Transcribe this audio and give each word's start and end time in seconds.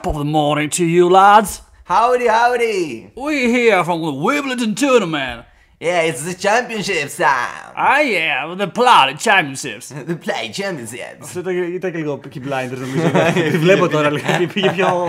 Top 0.00 0.14
of 0.14 0.18
the 0.24 0.32
morning 0.40 0.70
to 0.70 0.84
you, 0.86 1.10
lads. 1.10 1.60
Howdy, 1.84 2.26
howdy! 2.26 3.12
We're 3.14 3.48
here 3.58 3.84
from 3.84 4.00
the 4.00 4.14
Wimbledon 4.26 4.74
tournament. 4.74 5.44
Yeah, 5.78 6.08
it's 6.08 6.22
the 6.24 6.32
championship 6.32 7.10
time! 7.14 7.72
Ah, 7.76 8.00
yeah, 8.00 8.54
the 8.54 8.68
Planet 8.68 9.18
Championships. 9.18 9.86
The 10.10 10.16
play 10.16 10.48
championships! 10.52 11.22
Αυτό 11.22 11.38
ήταν, 11.40 11.74
ήταν 11.74 11.90
και 11.92 11.98
λίγο 11.98 12.20
Peaky 12.24 12.38
Blinders 12.38 12.78
νομίζω. 12.78 13.10
Τη 13.50 13.58
βλέπω 13.58 13.88
τώρα, 13.88 14.10
λίγο, 14.14 14.26
πήγε 14.52 14.70
πιο, 14.72 15.08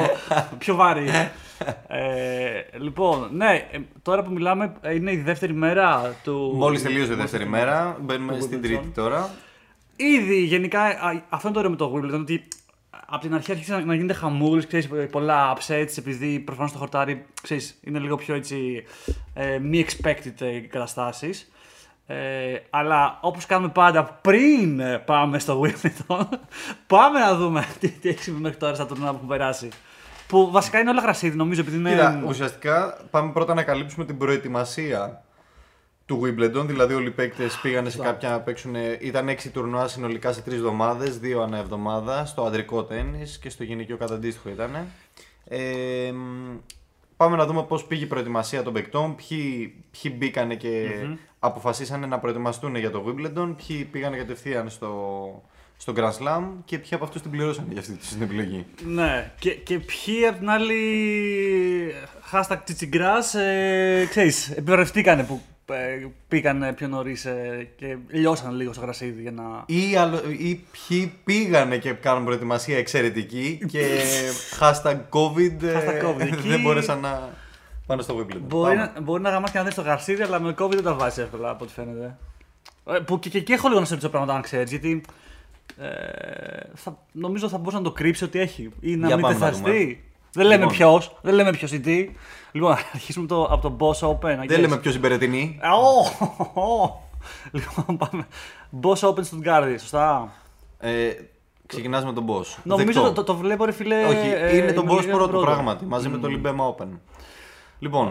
πιο 0.58 0.76
βάρη. 0.76 1.10
Ε, 1.88 2.80
λοιπόν, 2.80 3.30
ναι, 3.34 3.68
ε, 3.72 3.80
τώρα 4.02 4.24
που 4.24 4.32
μιλάμε 4.32 4.74
ε, 4.82 4.96
είναι 4.96 5.12
η 5.12 5.18
δεύτερη 5.18 5.54
μέρα 5.54 6.16
του... 6.24 6.54
Μόλις 6.56 6.82
τελείωσε 6.84 7.12
η 7.14 7.16
δεύτερη 7.16 7.48
μέρα, 7.48 7.98
μπαίνουμε 8.02 8.34
του 8.34 8.42
στην 8.42 8.58
Wimbledon. 8.60 8.62
τρίτη 8.62 8.88
τώρα. 8.88 9.30
Ήδη 9.96 10.36
γενικά, 10.44 10.82
α, 10.82 11.24
αυτό 11.30 11.48
είναι 11.48 11.54
το 11.54 11.60
ωραίο 11.60 11.70
με 11.70 11.76
το 11.76 11.94
Wimbledon, 11.96 12.20
ότι 12.20 12.48
από 13.14 13.22
την 13.22 13.34
αρχή 13.34 13.52
άρχισε 13.52 13.74
να, 13.74 13.86
να 13.86 13.96
γίνεται 13.96 14.14
χαμούλης, 14.14 14.68
ξέρεις, 14.68 14.90
πολλά 15.12 15.58
upsets, 15.58 15.98
επειδή 15.98 16.40
προφανώς 16.40 16.72
το 16.72 16.78
χορτάρι, 16.78 17.26
ξέρεις, 17.42 17.80
είναι 17.84 18.00
λίγο 18.00 18.16
πιο 18.16 18.36
έτσι, 18.36 18.84
ε, 19.34 19.58
μη 19.58 19.86
expected 19.88 20.42
ε, 20.42 20.60
καταστάσεις. 20.60 21.52
Ε, 22.08 22.60
αλλά 22.70 23.18
όπως 23.22 23.46
κάνουμε 23.46 23.72
πάντα 23.72 24.04
πριν 24.04 24.80
ε, 24.80 24.98
πάμε 24.98 25.40
στο 25.40 25.62
Wimbledon, 25.64 26.26
πάμε 26.88 27.20
να 27.20 27.36
δούμε 27.36 27.68
τι, 27.80 27.90
τι 27.90 28.10
έχει 28.10 28.24
συμβεί 28.24 28.42
μέχρι 28.42 28.58
τώρα 28.58 28.76
στα 28.76 28.86
τουρνά 28.86 29.10
που 29.10 29.16
έχουν 29.16 29.28
περάσει. 29.28 29.70
Που 30.28 30.52
βασικά 30.52 30.80
είναι 30.80 30.90
όλα 30.90 31.02
γρασίδι, 31.02 31.38
νομίζω, 31.38 31.62
επειδή 31.62 31.78
είναι... 31.78 31.90
Κοίτα, 31.90 32.24
ουσιαστικά 32.28 32.98
πάμε 33.12 33.32
πρώτα 33.32 33.54
να 33.54 33.64
καλύψουμε 33.64 34.06
την 34.06 34.18
προετοιμασία 34.18 35.24
του 36.12 36.22
Wimbledon. 36.24 36.66
Δηλαδή, 36.66 36.94
όλοι 36.94 37.08
οι 37.08 37.12
παίκτες 37.12 37.60
πήγανε 37.62 37.90
σε 37.90 37.98
κάποια 37.98 38.30
να 38.30 38.40
παίξουν. 38.40 38.76
Ήταν 39.00 39.30
6 39.30 39.50
τουρνουά 39.54 39.88
συνολικά 39.88 40.32
σε 40.32 40.44
3 40.46 40.52
εβδομάδες, 40.52 41.20
2 41.24 41.42
ανά 41.44 41.58
εβδομάδα, 41.58 42.26
στο 42.26 42.44
αντρικό 42.44 42.84
τέννη 42.84 43.24
και 43.42 43.50
στο 43.50 43.64
γυναικείο 43.64 43.98
κατά 43.98 44.14
αντίστοιχο 44.14 44.50
ήταν. 44.50 44.88
Ε, 45.48 46.12
μ, 46.12 46.58
πάμε 47.18 47.36
να 47.36 47.46
δούμε 47.46 47.64
πώς 47.64 47.86
πήγε 47.86 48.04
η 48.04 48.08
προετοιμασία 48.08 48.64
των 48.64 48.74
παικτών, 48.74 49.16
ποιοι, 49.16 49.74
ποιοι 49.92 50.16
μπήκανε 50.18 50.56
και 50.56 50.90
αποφασίσανε 51.40 52.06
να 52.06 52.20
προετοιμαστούν 52.20 52.76
για 52.76 52.92
το 52.92 53.04
Wimbledon, 53.08 53.56
ποιοι 53.68 53.84
πήγανε 53.84 54.18
κατευθείαν 54.18 54.70
στο, 54.70 55.44
στο 55.78 55.94
Grand 55.96 56.12
Slam 56.12 56.44
και 56.66 56.78
ποιοι 56.78 56.90
από 56.92 57.04
αυτούς 57.04 57.22
την 57.22 57.32
πληρώσαν 57.32 57.66
για 57.70 57.80
αυτή 57.80 57.94
την 57.94 58.22
επιλογή. 58.22 58.66
Ναι, 58.86 59.32
και, 59.40 59.52
και 59.52 59.80
ποιοι 59.80 60.26
απ' 60.26 60.38
την 60.38 60.50
άλλη 60.50 61.94
hashtag 62.32 62.58
τσιτσιγκράς, 62.64 63.34
ε, 63.34 64.06
ξέρεις, 64.10 64.50
επιβρευτήκανε 64.50 65.24
που 65.24 65.42
ε, 65.44 65.51
πήγαν 66.28 66.74
πιο 66.76 66.88
νωρίς 66.88 67.28
και 67.76 67.98
λιώσαν 68.08 68.56
λίγο 68.56 68.74
στο 68.74 68.82
γρασίδι 68.82 69.22
για 69.22 69.32
να... 69.32 69.64
Ή, 69.66 69.96
αλλο- 69.96 70.30
ή 70.30 70.66
ποιοι 70.88 71.14
πήγανε 71.24 71.78
και 71.78 71.92
κάνουν 71.92 72.24
προετοιμασία 72.26 72.78
εξαιρετική 72.78 73.60
και 73.68 73.86
hashtag 74.62 74.98
COVID, 75.10 75.64
ε, 75.64 75.74
Hashtag 75.74 76.06
COVID. 76.06 76.22
Εκεί- 76.34 76.48
δεν 76.48 76.62
μπόρεσαν 76.62 77.00
να 77.00 77.30
πάνε 77.86 78.02
στο 78.02 78.18
Wimbledon. 78.18 78.40
Μπορεί 78.42 78.76
Πάμε. 78.78 78.92
να, 78.96 79.02
μπορεί 79.02 79.22
να 79.22 79.30
γαμάς 79.30 79.52
και 79.52 79.58
να 79.58 79.64
δεις 79.64 79.74
το 79.76 79.82
γρασίδι, 79.82 80.22
αλλά 80.22 80.40
με 80.40 80.56
COVID 80.60 80.72
δεν 80.74 80.84
τα 80.84 80.94
βάζει 80.94 81.22
εύκολα 81.22 81.50
από 81.50 81.64
ό,τι 81.64 81.74
φαίνεται. 81.74 82.18
Ε, 82.86 83.00
που 83.00 83.20
και, 83.20 83.30
και 83.30 83.38
εκεί 83.38 83.52
έχω 83.52 83.68
λίγο 83.68 83.80
να 83.80 83.86
σε 83.86 83.92
ρωτήσω 83.94 84.12
πράγματα 84.12 84.34
αν 84.36 84.42
ξέρεις, 84.42 84.70
γιατί 84.70 85.02
ε, 85.78 85.88
θα, 86.74 86.98
νομίζω 87.12 87.50
θα 87.50 87.58
μπορούσε 87.58 87.78
να 87.78 87.84
το 87.84 87.92
κρύψει 87.92 88.24
ότι 88.24 88.40
έχει 88.40 88.70
ή 88.80 88.96
να 88.96 89.08
Για 89.08 89.16
μην 89.16 89.26
πάμε 89.26 89.38
να 89.38 89.46
τεθαστεί. 89.46 90.04
Δεν 90.34 90.46
λέμε 90.46 90.56
Λοιπόν. 90.60 90.76
ποιος, 90.76 91.16
δεν 91.22 91.34
λέμε 91.34 91.52
ποιος 91.52 91.72
ή 91.72 91.80
τι. 91.80 92.10
Λοιπόν, 92.52 92.72
αρχίσουμε 92.94 93.28
το, 93.28 93.44
από 93.44 93.70
το 93.70 93.76
Boss 93.80 94.08
Open. 94.10 94.44
I 94.44 94.48
Δεν 94.48 94.58
guess. 94.58 94.60
λέμε 94.62 94.78
ποιος 94.78 94.94
συμπεραιτηνή. 94.94 95.60
Α, 95.62 95.70
ω, 95.74 96.62
ω. 96.62 97.00
Λοιπόν, 97.52 97.98
πάμε. 97.98 98.28
Boss 98.82 99.10
Open 99.10 99.26
στο 99.26 99.36
Γκάρδι, 99.38 99.78
σωστά. 99.78 100.32
Ε, 100.80 101.10
ξεκινάς 101.66 102.06
με 102.06 102.14
τον 102.14 102.26
boss. 102.30 102.46
Νομίζω 102.64 102.86
Δεκτό. 102.86 103.02
το, 103.02 103.14
το, 103.14 103.24
το 103.24 103.36
βλέπω, 103.36 103.66
ρε 103.66 103.72
φίλε. 103.72 104.06
Όχι, 104.06 104.28
ε, 104.28 104.58
είναι 104.58 104.72
τον 104.74 104.86
με 104.86 104.94
boss 104.94 105.00
λίγο 105.00 105.18
πρώτο 105.18 105.32
πρώτο. 105.32 105.46
πράγματι, 105.46 105.86
μαζί 105.86 106.10
με 106.10 106.18
το 106.18 106.28
Libema 106.32 106.76
Open. 106.76 106.88
Λοιπόν, 107.80 108.08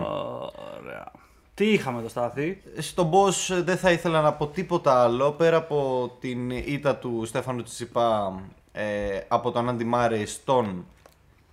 Ωραία. 0.82 1.12
Τι 1.54 1.72
είχαμε 1.72 2.02
το 2.02 2.08
Στάθη; 2.08 2.62
στον 2.78 3.10
boss 3.10 3.54
ε, 3.54 3.62
δεν 3.62 3.76
θα 3.76 3.90
ήθελα 3.90 4.20
να 4.20 4.32
πω 4.32 4.46
τίποτα 4.46 5.02
άλλο 5.02 5.30
πέρα 5.30 5.56
από 5.56 6.10
την 6.20 6.50
ήττα 6.50 6.96
του 6.96 7.22
Στέφανου 7.26 7.62
Τσιπά 7.62 8.40
ε, 8.72 8.84
από 9.28 9.50
τον 9.50 9.68
Άντι 9.68 9.84
Μάρε 9.84 10.26
στον 10.26 10.84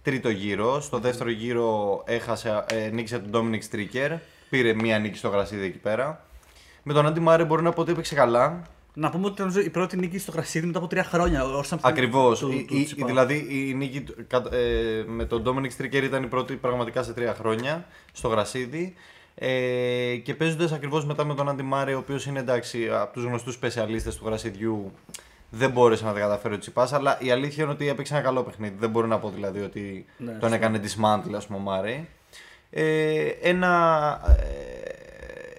τρίτο 0.08 0.30
γύρο. 0.30 0.80
Στο 0.82 1.00
δεύτερο 1.00 1.30
γύρο 1.30 2.02
έχασε, 2.06 2.64
ε, 2.70 2.90
νίκησε 2.90 3.20
τον 3.20 3.32
Dominic 3.52 3.76
Stricker. 3.76 4.18
Πήρε 4.50 4.74
μία 4.74 5.00
νίκη 5.00 5.18
στο 5.18 5.28
γρασίδι 5.30 5.66
εκεί 5.66 5.78
πέρα. 5.78 6.26
Με 6.84 6.94
τον 6.94 7.06
Άντι 7.06 7.20
Μάρε 7.20 7.44
μπορεί 7.44 7.64
να 7.64 7.72
πω 7.72 7.82
ότι 7.82 7.92
έπαιξε 7.92 8.16
καλά. 8.16 8.62
Να 8.94 9.10
πούμε 9.10 9.26
ότι 9.26 9.40
νομίζω 9.42 9.60
η 9.60 9.70
πρώτη 9.70 9.98
νίκη 9.98 10.18
στο 10.20 10.32
Γρασίδι 10.32 10.66
μετά 10.66 10.78
από 10.80 10.88
τρία 10.88 11.04
χρόνια. 11.04 11.44
Όσο 11.46 11.76
να- 11.76 11.90
Ακριβώς. 11.90 12.40
του- 12.40 12.50
του- 12.50 12.66
του 12.66 12.84
Τσιπά. 12.84 13.06
Δηλαδή 13.06 13.46
η 13.50 13.74
νίκη 13.74 14.02
του- 14.02 14.16
κα- 14.28 14.44
ε, 14.52 15.04
με 15.08 15.26
τον 15.26 15.44
Dominic 15.46 15.82
Stricker 15.82 16.04
ήταν 16.04 16.24
η 16.24 16.28
πρώτη 16.28 16.54
πραγματικά 16.56 17.04
σε 17.04 17.14
τρία 17.14 17.34
χρόνια 17.34 17.86
στο 18.12 18.28
γρασίδι. 18.28 18.94
Ε, 19.36 20.16
και 20.24 20.34
παίζοντας 20.34 20.72
ακριβώς 20.72 21.06
μετά 21.06 21.26
με 21.26 21.34
τον 21.36 21.50
Άντι 21.50 21.64
Μάρε, 21.64 21.94
ο 21.94 21.98
οποίος 21.98 22.26
είναι 22.26 22.40
εντάξει 22.40 22.90
από 22.92 23.14
τους 23.14 23.24
γνωστούς 23.24 23.54
σπεσιαλίστες 23.54 24.16
του 24.16 24.26
γρασιδιού, 24.26 24.92
δεν 25.50 25.72
μπόρεσε 25.72 26.06
να 26.06 26.14
τα 26.14 26.20
καταφέρει 26.20 26.54
ο 26.54 26.58
Τσιπά. 26.58 26.90
Αλλά 26.92 27.18
η 27.22 27.32
αλήθεια 27.32 27.64
είναι 27.64 27.74
ότι 27.74 27.88
έπαιξε 27.90 28.14
ένα 28.14 28.24
καλό 28.24 28.44
παιχνίδι. 28.44 28.76
Δεν 28.80 28.90
μπορώ 28.90 29.08
να 29.08 29.20
πω 29.20 29.30
δηλαδή 29.30 29.60
ότι 29.62 30.06
Ναι, 30.18 30.32
τον 30.32 30.40
σωστά. 30.50 30.56
έκανε 30.56 30.82
dismantle, 30.84 31.34
ας 31.36 31.48
πούμε, 31.48 31.60
ο 31.60 31.62
Μάρε. 31.62 32.08
Ε, 32.70 33.26
ένα 33.42 34.22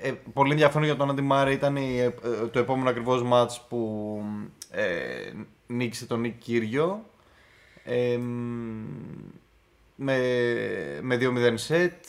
ε, 0.03 0.09
ε, 0.09 0.13
πολύ 0.33 0.53
ενδιαφέρον 0.53 0.85
για 0.85 0.97
τον 0.97 1.11
Άντι 1.11 1.23
Μάρε 1.23 1.53
ήταν 1.53 1.77
η, 1.77 1.99
ε, 1.99 2.05
ε, 2.05 2.47
το 2.53 2.59
επόμενο 2.59 2.91
ακριβώς 2.91 3.23
μάτς 3.23 3.67
που 3.69 4.23
ε, 4.71 5.33
νίκησε 5.67 6.07
τον 6.07 6.21
Νίκ 6.21 6.39
Κύριο 6.39 7.05
ε, 7.85 8.17
μ, 8.17 8.85
με, 9.95 10.19
με 11.03 11.19
2-0 11.21 11.53
σετ 11.55 12.05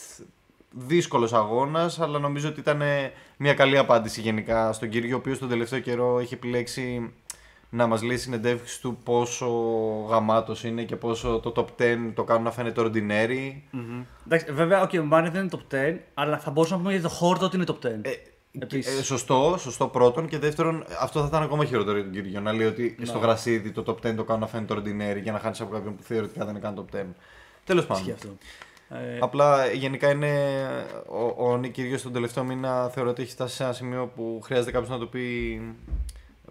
δύσκολος 0.72 1.34
αγώνας 1.34 2.00
αλλά 2.00 2.19
νομίζω 2.19 2.50
ότι 2.50 2.59
ήταν 2.59 2.81
μια 3.38 3.53
καλή 3.53 3.78
απάντηση 3.78 4.22
γενικά 4.22 4.73
στον 4.73 4.89
Κύριο 4.89 5.16
ο 5.16 5.19
οποίος 5.19 5.39
τον 5.39 5.50
τελευταίο 5.50 5.79
καιρό 5.79 6.19
έχει 6.19 6.34
επιλέξει 6.34 7.12
να 7.69 7.88
μας 7.88 8.02
λέει 8.02 8.18
συνεντεύξεις 8.18 8.80
του 8.80 8.97
πόσο 9.03 9.47
γαμάτος 10.09 10.63
είναι 10.63 10.84
και 10.84 10.96
πόσο 10.96 11.40
το 11.40 11.52
top 11.56 11.81
10 11.81 12.12
το 12.13 12.24
κάνουν 12.24 12.44
να 12.44 12.52
φαίνεται 12.52 12.81
ordinary 12.81 13.53
Μμμ. 13.72 14.02
Εντάξει, 14.25 14.52
βέβαια, 14.52 14.84
okay, 14.84 15.00
ο 15.00 15.03
Μάρι 15.03 15.30
δεν 15.30 15.41
είναι 15.41 15.50
top 15.69 15.74
10, 15.75 15.97
αλλά 16.13 16.38
θα 16.40 16.52
μπορούσαμε 16.52 16.78
να 16.81 16.88
πούμε 16.88 17.00
για 17.00 17.09
το 17.09 17.16
χόρτο 17.16 17.46
ότι 17.46 17.56
είναι 17.56 17.66
top 17.68 17.85
10. 17.85 17.90
Ε, 18.02 18.09
Επίσης. 18.59 19.00
ε, 19.00 19.03
σωστό, 19.03 19.56
σωστό 19.59 19.88
πρώτον. 19.88 20.28
Και 20.28 20.38
δεύτερον, 20.38 20.84
αυτό 21.02 21.19
θα 21.22 21.28
ήταν 21.28 21.44
ακόμα 21.44 21.66
χειρότερο 21.66 21.96
για 21.97 22.03
τον 22.03 22.13
κύριο. 22.13 22.40
Να 22.41 22.53
λέει 22.53 22.68
ότι 22.68 22.96
Ναι. 23.00 23.06
στο 23.06 23.18
γρασίδι 23.18 23.72
το 23.72 23.84
top 23.88 24.07
10 24.07 24.16
το 24.16 24.24
κάνουν 24.24 24.41
να 24.41 24.47
φαίνεται 24.47 24.74
ordinary 24.74 25.22
για 25.22 25.31
να 25.31 25.40
χάνεις 25.40 25.62
από 25.62 25.72
κάποιον 25.74 25.96
που 25.96 26.03
θεωρητικά 26.03 26.46
δεν 26.46 26.56
είναι 26.56 26.59
καν 26.63 26.86
top 26.91 26.96
10. 26.96 27.06
Τέλος 27.63 27.84
Ισχύει 27.90 27.94
πάντων. 28.01 28.13
αυτό. 28.13 28.28
Ε, 28.96 29.18
Απλά 29.22 29.72
γενικά 29.72 30.09
είναι. 30.09 30.31
Ο, 31.38 31.50
ο 31.51 31.57
Νίκ 31.57 31.72
Κύριος 31.74 32.01
τον 32.01 32.13
τελευταίο 32.13 32.44
μήνα 32.44 32.90
θεωρώ 32.90 33.09
ότι 33.09 33.22
έχει 33.22 33.31
φτάσει 33.31 33.56
σε 33.56 33.63
ένα 33.63 33.74
σημείο 33.74 34.12
που 34.16 34.40
χρειάζεται 34.44 34.72
κάποιος 34.72 34.90
να 34.90 34.97
του 35.00 35.09
πει. 35.09 35.62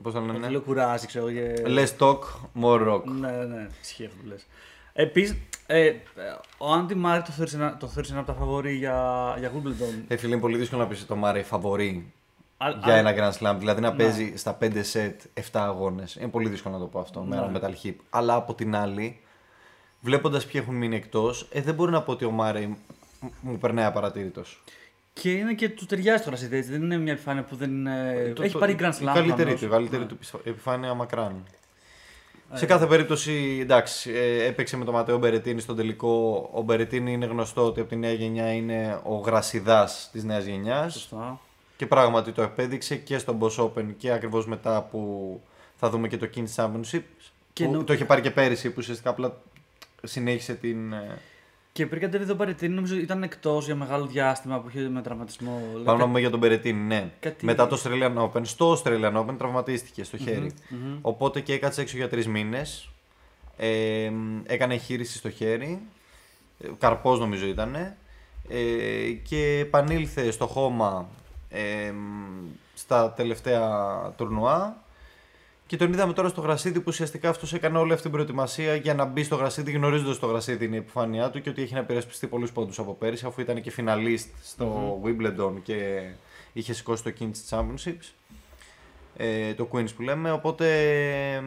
Πώς 0.03 0.13
το 0.13 0.19
Ότι 0.19 0.31
λένε; 0.33 0.49
λίγο 0.49 0.61
κουράζει, 0.61 1.07
ξέρω. 1.07 1.31
Και... 1.31 1.55
Less 1.67 1.97
talk, 1.99 2.19
more 2.63 2.89
rock. 2.89 3.05
Ναι, 3.05 3.31
ναι, 3.31 3.45
ναι. 3.45 3.67
Ισχύει 3.83 4.05
αυτό 4.05 4.17
που 4.23 4.29
λες. 4.29 4.47
Επίσης, 4.93 5.37
ε, 5.67 5.93
ο 6.59 6.73
Άντι 6.73 6.95
Μάρι 6.95 7.23
το 7.23 7.31
θεωρήσε 7.33 7.57
ένα, 7.57 7.77
το 7.77 7.87
θεωρήσε 7.87 8.13
ένα 8.13 8.23
από 8.23 8.33
τα 8.33 8.39
φαβορή 8.39 8.75
για, 8.75 9.35
για 9.39 9.51
Wimbledon; 9.53 10.03
Ε, 10.09 10.17
φίλε, 10.17 10.33
είναι 10.33 10.41
πολύ 10.43 10.57
δύσκολο 10.57 10.83
να 10.83 10.89
πεις 10.89 11.07
το 11.07 11.17
Μάρε 11.17 11.43
φαβορή 11.43 12.13
Α- 12.57 12.71
για 12.85 12.95
α- 12.95 12.97
ένα 12.97 13.15
Grand 13.17 13.39
Slam. 13.39 13.57
Δηλαδή 13.59 13.81
να 13.81 13.91
Ναι. 13.91 13.97
παίζει 13.97 14.37
στα 14.37 14.59
5 14.61 14.83
σετ 14.83 15.21
7 15.35 15.41
αγώνες. 15.53 16.15
Είναι 16.15 16.29
πολύ 16.29 16.49
δύσκολο 16.49 16.75
να 16.75 16.81
το 16.81 16.87
πω 16.87 16.99
αυτό 17.01 17.21
με 17.21 17.37
Ναι. 17.37 17.43
ένα 17.47 17.61
metal 17.61 17.87
hip. 17.87 17.95
Αλλά 18.11 18.35
από 18.35 18.55
την 18.55 18.77
άλλη, 18.77 19.21
βλέποντας 20.01 20.47
ποιοι 20.47 20.61
έχουν 20.65 20.75
μείνει 20.75 20.97
εκτός, 20.97 21.49
ε, 21.53 21.61
δεν 21.61 21.75
μπορεί 21.75 21.91
να 21.91 22.03
πω 22.03 22.13
ότι 22.13 22.25
ο 22.25 22.31
Μάρε 22.31 22.67
μ- 22.67 23.29
μου 23.41 23.59
περνάει 23.59 23.85
απαρατήρητος. 23.85 24.63
Και 25.21 25.33
είναι 25.33 25.55
και 25.55 25.69
του 25.69 25.87
ταιριάζει 25.87 26.23
το 26.23 26.29
γρασίδι, 26.29 26.57
έτσι. 26.57 26.71
Δεν 26.71 26.83
είναι 26.83 26.97
μια 26.99 27.13
επιφάνεια 27.13 27.43
που 27.43 27.57
δεν 27.57 27.71
είναι. 27.71 28.33
Έχει 28.41 28.59
πάρει 28.59 28.77
Grand 28.79 28.93
Slam. 28.93 29.01
Η 29.01 29.05
καλύτερη 29.05 29.27
προφανώς. 29.27 29.61
του, 29.61 29.67
η 29.67 29.69
καλύτερη 29.69 30.03
Ναι. 30.03 30.09
του 30.09 30.17
πισ- 30.17 30.35
επιφάνεια 30.47 30.95
μακράν. 30.95 31.45
Ε. 32.53 32.57
Σε 32.57 32.67
κάθε 32.67 32.87
περίπτωση, 32.87 33.59
εντάξει, 33.61 34.11
ε, 34.11 34.45
έπαιξε 34.45 34.77
με 34.77 34.85
τον 34.85 34.95
Ματέο 34.95 35.19
Μπερετίνη 35.19 35.61
στον 35.61 35.77
τελικό. 35.77 36.49
Ο 36.53 36.61
Μπερετίνη 36.63 37.13
είναι 37.13 37.27
γνωστό 37.27 37.65
ότι 37.67 37.81
από 37.81 37.89
τη 37.89 37.97
νέα 37.97 38.13
γενιά 38.13 38.53
είναι 38.53 39.01
ο 39.05 39.15
γρασιδάς 39.15 40.09
της 40.13 40.25
νέας 40.25 40.45
γενιάς. 40.45 40.93
Σωστά. 40.93 41.41
Και 41.77 41.87
πράγματι 41.87 42.33
το 42.33 42.43
επέδειξε 42.43 42.97
και 42.97 43.19
στον 43.19 43.39
Boss 43.41 43.57
Open 43.65 43.85
και 43.97 44.11
ακριβώς 44.13 44.47
μετά 44.47 44.83
που 44.91 45.41
θα 45.77 45.91
δούμε 45.91 46.09
και 46.09 46.17
το 46.17 46.29
Kings 46.35 46.55
Championship. 46.55 47.03
Και 47.53 47.65
που 47.65 47.73
νο- 47.73 47.85
Το 47.85 47.93
είχε 47.93 48.05
πάρει 48.05 48.21
και 48.21 48.31
πέρυσι 48.31 48.69
που 48.69 48.75
ουσιαστικά 48.79 49.11
απλά 49.11 49.37
συνέχισε 50.03 50.55
την. 50.55 50.95
Ε, 51.83 51.85
Και 51.85 51.91
πριν 51.91 52.01
κατέβει 52.01 52.27
τον 52.27 52.37
Παρετίνη, 52.37 52.75
νομίζω 52.75 52.97
ήταν 52.97 53.23
εκτός 53.23 53.65
για 53.67 53.75
μεγάλο 53.75 54.07
διάστημα 54.07 54.59
που 54.61 54.69
είχε 54.69 54.89
με 54.89 55.03
τραυματισμό. 55.03 55.63
Πάμε 55.85 55.99
να 55.99 56.05
πούμε 56.05 56.21
για 56.21 56.31
τον 56.31 56.39
Μπερετίνη, 56.39 56.81
ναι. 56.81 57.11
Κάτι- 57.21 57.45
Μετά 57.45 57.67
το 57.67 57.81
Australian 57.85 58.17
Open, 58.17 58.41
στο 58.43 58.73
Australian 58.73 59.13
Open 59.17 59.35
τραυματίστηκε 59.39 60.05
στο 60.05 60.17
χερι 60.17 60.53
Οπότε 61.01 61.41
και 61.41 61.53
έκατσε 61.53 61.81
έξω 61.81 61.97
για 61.97 62.09
τρεις 62.09 62.27
μήνες. 62.29 62.89
Ε, 63.57 64.11
έκανε 64.47 64.75
εγχείρηση 64.75 65.17
στο 65.17 65.31
χέρι. 65.31 65.79
Ε, 66.61 66.69
Καρπός 66.79 67.19
νομίζω 67.19 67.47
ήταν. 67.47 67.75
Ε, 68.49 69.11
και 69.29 69.59
επανήλθε 69.61 70.31
στο 70.31 70.47
χώμα 70.47 71.09
ε, 71.49 71.93
στα 72.75 73.11
τελευταία 73.13 73.69
τουρνουά 74.17 74.83
Και 75.69 75.77
τον 75.77 75.93
είδαμε 75.93 76.13
τώρα 76.13 76.29
στο 76.29 76.41
γρασίδι 76.41 76.79
που 76.79 76.85
ουσιαστικά 76.87 77.29
αυτός 77.29 77.53
έκανε 77.53 77.79
όλη 77.79 77.91
αυτή 77.91 78.03
την 78.03 78.13
προετοιμασία 78.13 78.75
για 78.75 78.95
να 78.95 79.05
μπει 79.05 79.23
στο 79.23 79.37
γρασίδι, 79.37 79.73
γνωρίζοντας 79.73 80.19
το 80.19 80.27
γρασίδι 80.27 80.65
είναι 80.65 80.75
η 80.75 80.79
επιφάνειά 80.79 81.31
του 81.31 81.41
και 81.41 81.51
ότι 81.51 81.63
έχει 81.63 81.75
να 81.75 81.81
υπερασπιστεί 81.81 82.27
πολλούς 82.27 82.53
πόντους 82.53 82.79
από 82.79 82.93
πέρυσι, 82.93 83.27
αφού 83.27 83.41
ήταν 83.41 83.61
και 83.61 83.71
φιναλίστ 83.71 84.29
στο 84.43 84.99
Wimbledon 85.05 85.53
και 85.63 86.09
είχε 86.53 86.73
σηκώσει 86.73 87.03
το 87.03 87.13
Kings 87.21 87.57
Championships. 87.57 88.13
Ε, 89.17 89.55
το 89.55 89.69
Queens 89.73 89.95
που 89.97 90.03
λέμε. 90.03 90.31
Οπότε 90.31 90.67
ε, 91.35 91.43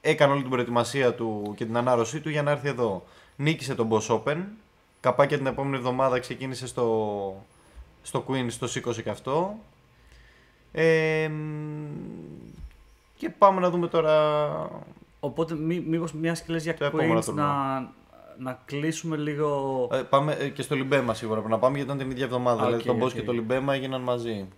έκανε 0.00 0.32
όλη 0.32 0.40
την 0.40 0.50
προετοιμασία 0.50 1.14
του 1.14 1.52
και 1.56 1.64
την 1.64 1.76
ανάρρωσή 1.76 2.20
του 2.20 2.30
για 2.30 2.42
να 2.42 2.50
έρθει 2.50 2.68
εδώ. 2.68 3.04
Νίκησε 3.36 3.74
τον 3.74 3.88
Boss 3.90 4.06
Open. 4.06 4.36
Καπάκια 5.00 5.36
την 5.36 5.46
επόμενη 5.46 5.76
εβδομάδα 5.76 6.18
ξεκίνησε 6.18 6.66
στο, 6.66 7.46
στο 8.02 8.24
Queens, 8.28 8.52
το 8.58 8.66
σήκωσε 8.66 9.02
και 9.02 9.10
αυτό. 9.10 9.58
Ε, 10.72 11.30
και 13.16 13.30
πάμε 13.30 13.60
να 13.60 13.70
δούμε 13.70 13.88
τώρα. 13.88 14.70
Οπότε, 15.20 15.54
μή, 15.54 15.80
μήπως 15.80 16.12
μια 16.12 16.32
και 16.32 16.44
λες 16.48 16.62
για 16.62 16.74
Το 16.74 16.84
επόμενο 16.84 17.18
Queens 17.18 17.24
τουρνουά. 17.24 17.44
να, 17.44 17.92
να 18.38 18.60
κλείσουμε 18.64 19.16
λίγο... 19.16 19.88
Ε, 19.92 19.96
πάμε 19.96 20.32
ε, 20.32 20.48
και 20.48 20.62
στο 20.62 20.74
Libéma 20.74 21.14
σίγουρα 21.14 21.38
πρέπει 21.38 21.52
να 21.54 21.58
πάμε 21.58 21.76
γιατί 21.76 21.92
ήταν 21.92 22.02
την 22.02 22.10
ίδια 22.10 22.24
εβδομάδα. 22.24 22.62
Α, 22.62 22.64
δηλαδή 22.66 22.88
οκ, 22.88 22.96
τον 22.96 23.06
Boss 23.06 23.10
οκ. 23.10 23.14
και 23.14 23.22
το 23.22 23.32
Libéma 23.32 23.74
έγιναν 23.74 24.00
μαζί. 24.00 24.48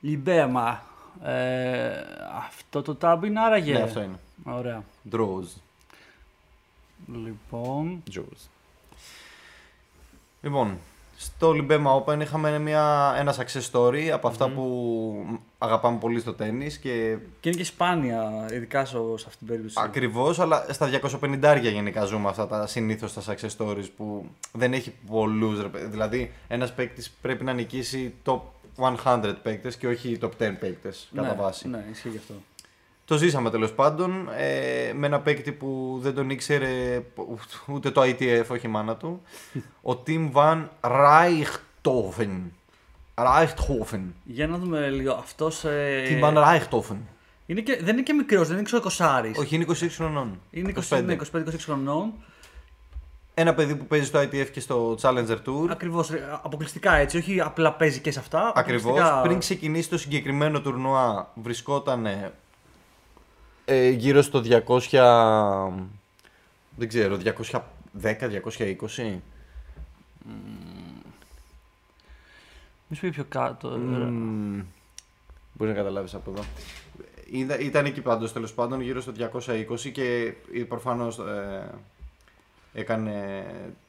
Libéma. 0.00 0.82
Ε, 1.22 1.90
αυτό 2.46 2.82
το 2.82 2.96
tab 3.00 3.18
είναι 3.24 3.40
άραγε. 3.40 3.72
Ναι, 3.72 3.82
αυτό 3.82 4.02
είναι. 4.02 4.18
Ωραία. 4.44 4.84
Draws. 5.12 5.48
Λοιπόν, 7.24 8.02
Draws. 8.12 8.48
Λοιπόν, 10.42 10.78
στο 11.22 11.52
Λιμπέμα 11.52 12.04
Open 12.04 12.20
είχαμε 12.20 12.58
μια, 12.58 13.14
ένα 13.18 13.34
success 13.34 13.70
story 13.72 14.08
από 14.12 14.28
αυτά 14.28 14.48
που 14.48 15.40
αγαπάμε 15.58 15.98
πολύ 15.98 16.20
στο 16.20 16.34
τέννις 16.34 16.78
και 16.78 17.16
και 17.40 17.48
είναι 17.48 17.58
και 17.58 17.64
σπάνια, 17.64 18.48
ειδικά 18.52 18.84
σε, 18.84 18.96
σε 18.96 19.24
αυτήν 19.26 19.38
την 19.38 19.46
περίπτωση. 19.46 19.76
Ακριβώς, 19.80 20.40
αλλά 20.40 20.66
στα 20.70 20.90
250 21.20 21.58
γενικά 21.62 22.04
ζούμε 22.04 22.28
αυτά 22.28 22.46
τα 22.46 22.66
συνήθως 22.66 23.12
τα 23.12 23.22
success 23.26 23.56
stories 23.58 23.88
που 23.96 24.26
δεν 24.52 24.72
έχει 24.72 24.94
πολλούς. 25.06 25.70
Δηλαδή, 25.70 26.32
ένας 26.48 26.74
παίκτης 26.74 27.10
πρέπει 27.10 27.44
να 27.44 27.52
νικήσει 27.52 28.14
top 28.24 28.40
100 29.04 29.34
παίκτες 29.42 29.76
και 29.76 29.86
όχι 29.86 30.18
top 30.20 30.26
10 30.26 30.30
παίκτες 30.38 31.08
κατά 31.14 31.28
ναι, 31.28 31.34
βάση. 31.34 31.68
Ναι, 31.68 31.84
ισχύει 31.90 32.08
γι' 32.08 32.16
αυτό. 32.16 32.34
Το 33.12 33.18
ζήσαμε 33.18 33.50
τέλος 33.50 33.72
πάντων 33.72 34.28
ε, 34.36 34.92
με 34.92 35.06
ένα 35.06 35.20
παίκτη 35.20 35.52
που 35.52 35.98
δεν 36.02 36.14
τον 36.14 36.30
ήξερε 36.30 37.02
ούτε 37.66 37.90
το 37.90 38.00
ITF, 38.02 38.44
όχι 38.50 38.66
η 38.66 38.68
μάνα 38.68 38.96
του. 38.96 39.22
ο 39.90 40.02
Tim 40.06 40.30
Van 40.32 40.62
Rijchthofen. 40.80 42.40
Rijchthofen. 43.14 44.00
Για 44.24 44.46
να 44.46 44.58
δούμε 44.58 44.88
λίγο. 44.90 45.12
Αυτός. 45.12 45.64
Ε, 45.64 46.02
Tim 46.08 46.24
Van 46.24 46.36
Rijchthofen. 46.36 46.96
είναι 47.46 47.60
και, 47.60 47.76
δεν 47.82 47.92
είναι 47.94 48.02
και 48.02 48.12
μικρός, 48.12 48.46
δεν 48.48 48.56
είναι 48.56 48.64
ξέρω 48.64 48.82
20 48.98 49.32
Όχι, 49.36 49.54
είναι 49.54 49.64
26 49.68 49.74
χρονών. 49.90 50.40
Είναι 50.50 50.72
25. 50.88 51.10
25-26 51.10 51.18
χρονών. 51.58 52.12
Ένα 53.34 53.54
παιδί 53.54 53.76
που 53.76 53.86
παίζει 53.86 54.06
στο 54.06 54.20
ITF 54.20 54.46
και 54.52 54.60
στο 54.60 54.96
Challenger 55.02 55.38
Tour. 55.46 55.68
Ακριβώς. 55.70 56.10
Αποκλειστικά 56.42 56.94
έτσι. 56.94 57.16
Όχι 57.16 57.40
απλά 57.40 57.72
παίζει 57.72 58.00
και 58.00 58.10
σε 58.10 58.18
αυτά. 58.18 58.52
Ακριβώς. 58.54 58.84
αποκλειστικά- 58.84 59.22
Πριν 59.22 59.38
ξεκινήσει 59.38 59.88
το 59.88 59.98
συγκεκριμένο 59.98 60.60
τουρνουά, 60.60 61.32
βρισκόταν 61.34 62.06
ε, 63.64 63.88
γύρω 63.88 64.22
στο 64.22 64.42
200. 64.66 65.70
Δεν 66.76 66.88
ξέρω, 66.88 67.18
210-220. 68.02 69.18
Μη 72.88 72.96
σου 72.96 73.00
πει 73.00 73.10
πιο 73.10 73.24
κάτω. 73.28 73.68
ε, 73.68 74.10
Μπορείς 75.52 75.74
να 75.74 75.80
καταλάβεις 75.80 76.14
από 76.14 76.30
εδώ. 76.30 76.42
Είδα, 77.30 77.58
ήταν 77.58 77.84
εκεί 77.84 78.00
πάντως 78.00 78.32
τέλος 78.32 78.52
πάντων 78.52 78.80
γύρω 78.80 79.00
στο 79.00 79.12
220 79.46 79.90
και 79.92 80.32
προφανώς 80.68 81.18
ε, 81.18 81.70
έκανε 82.72 83.44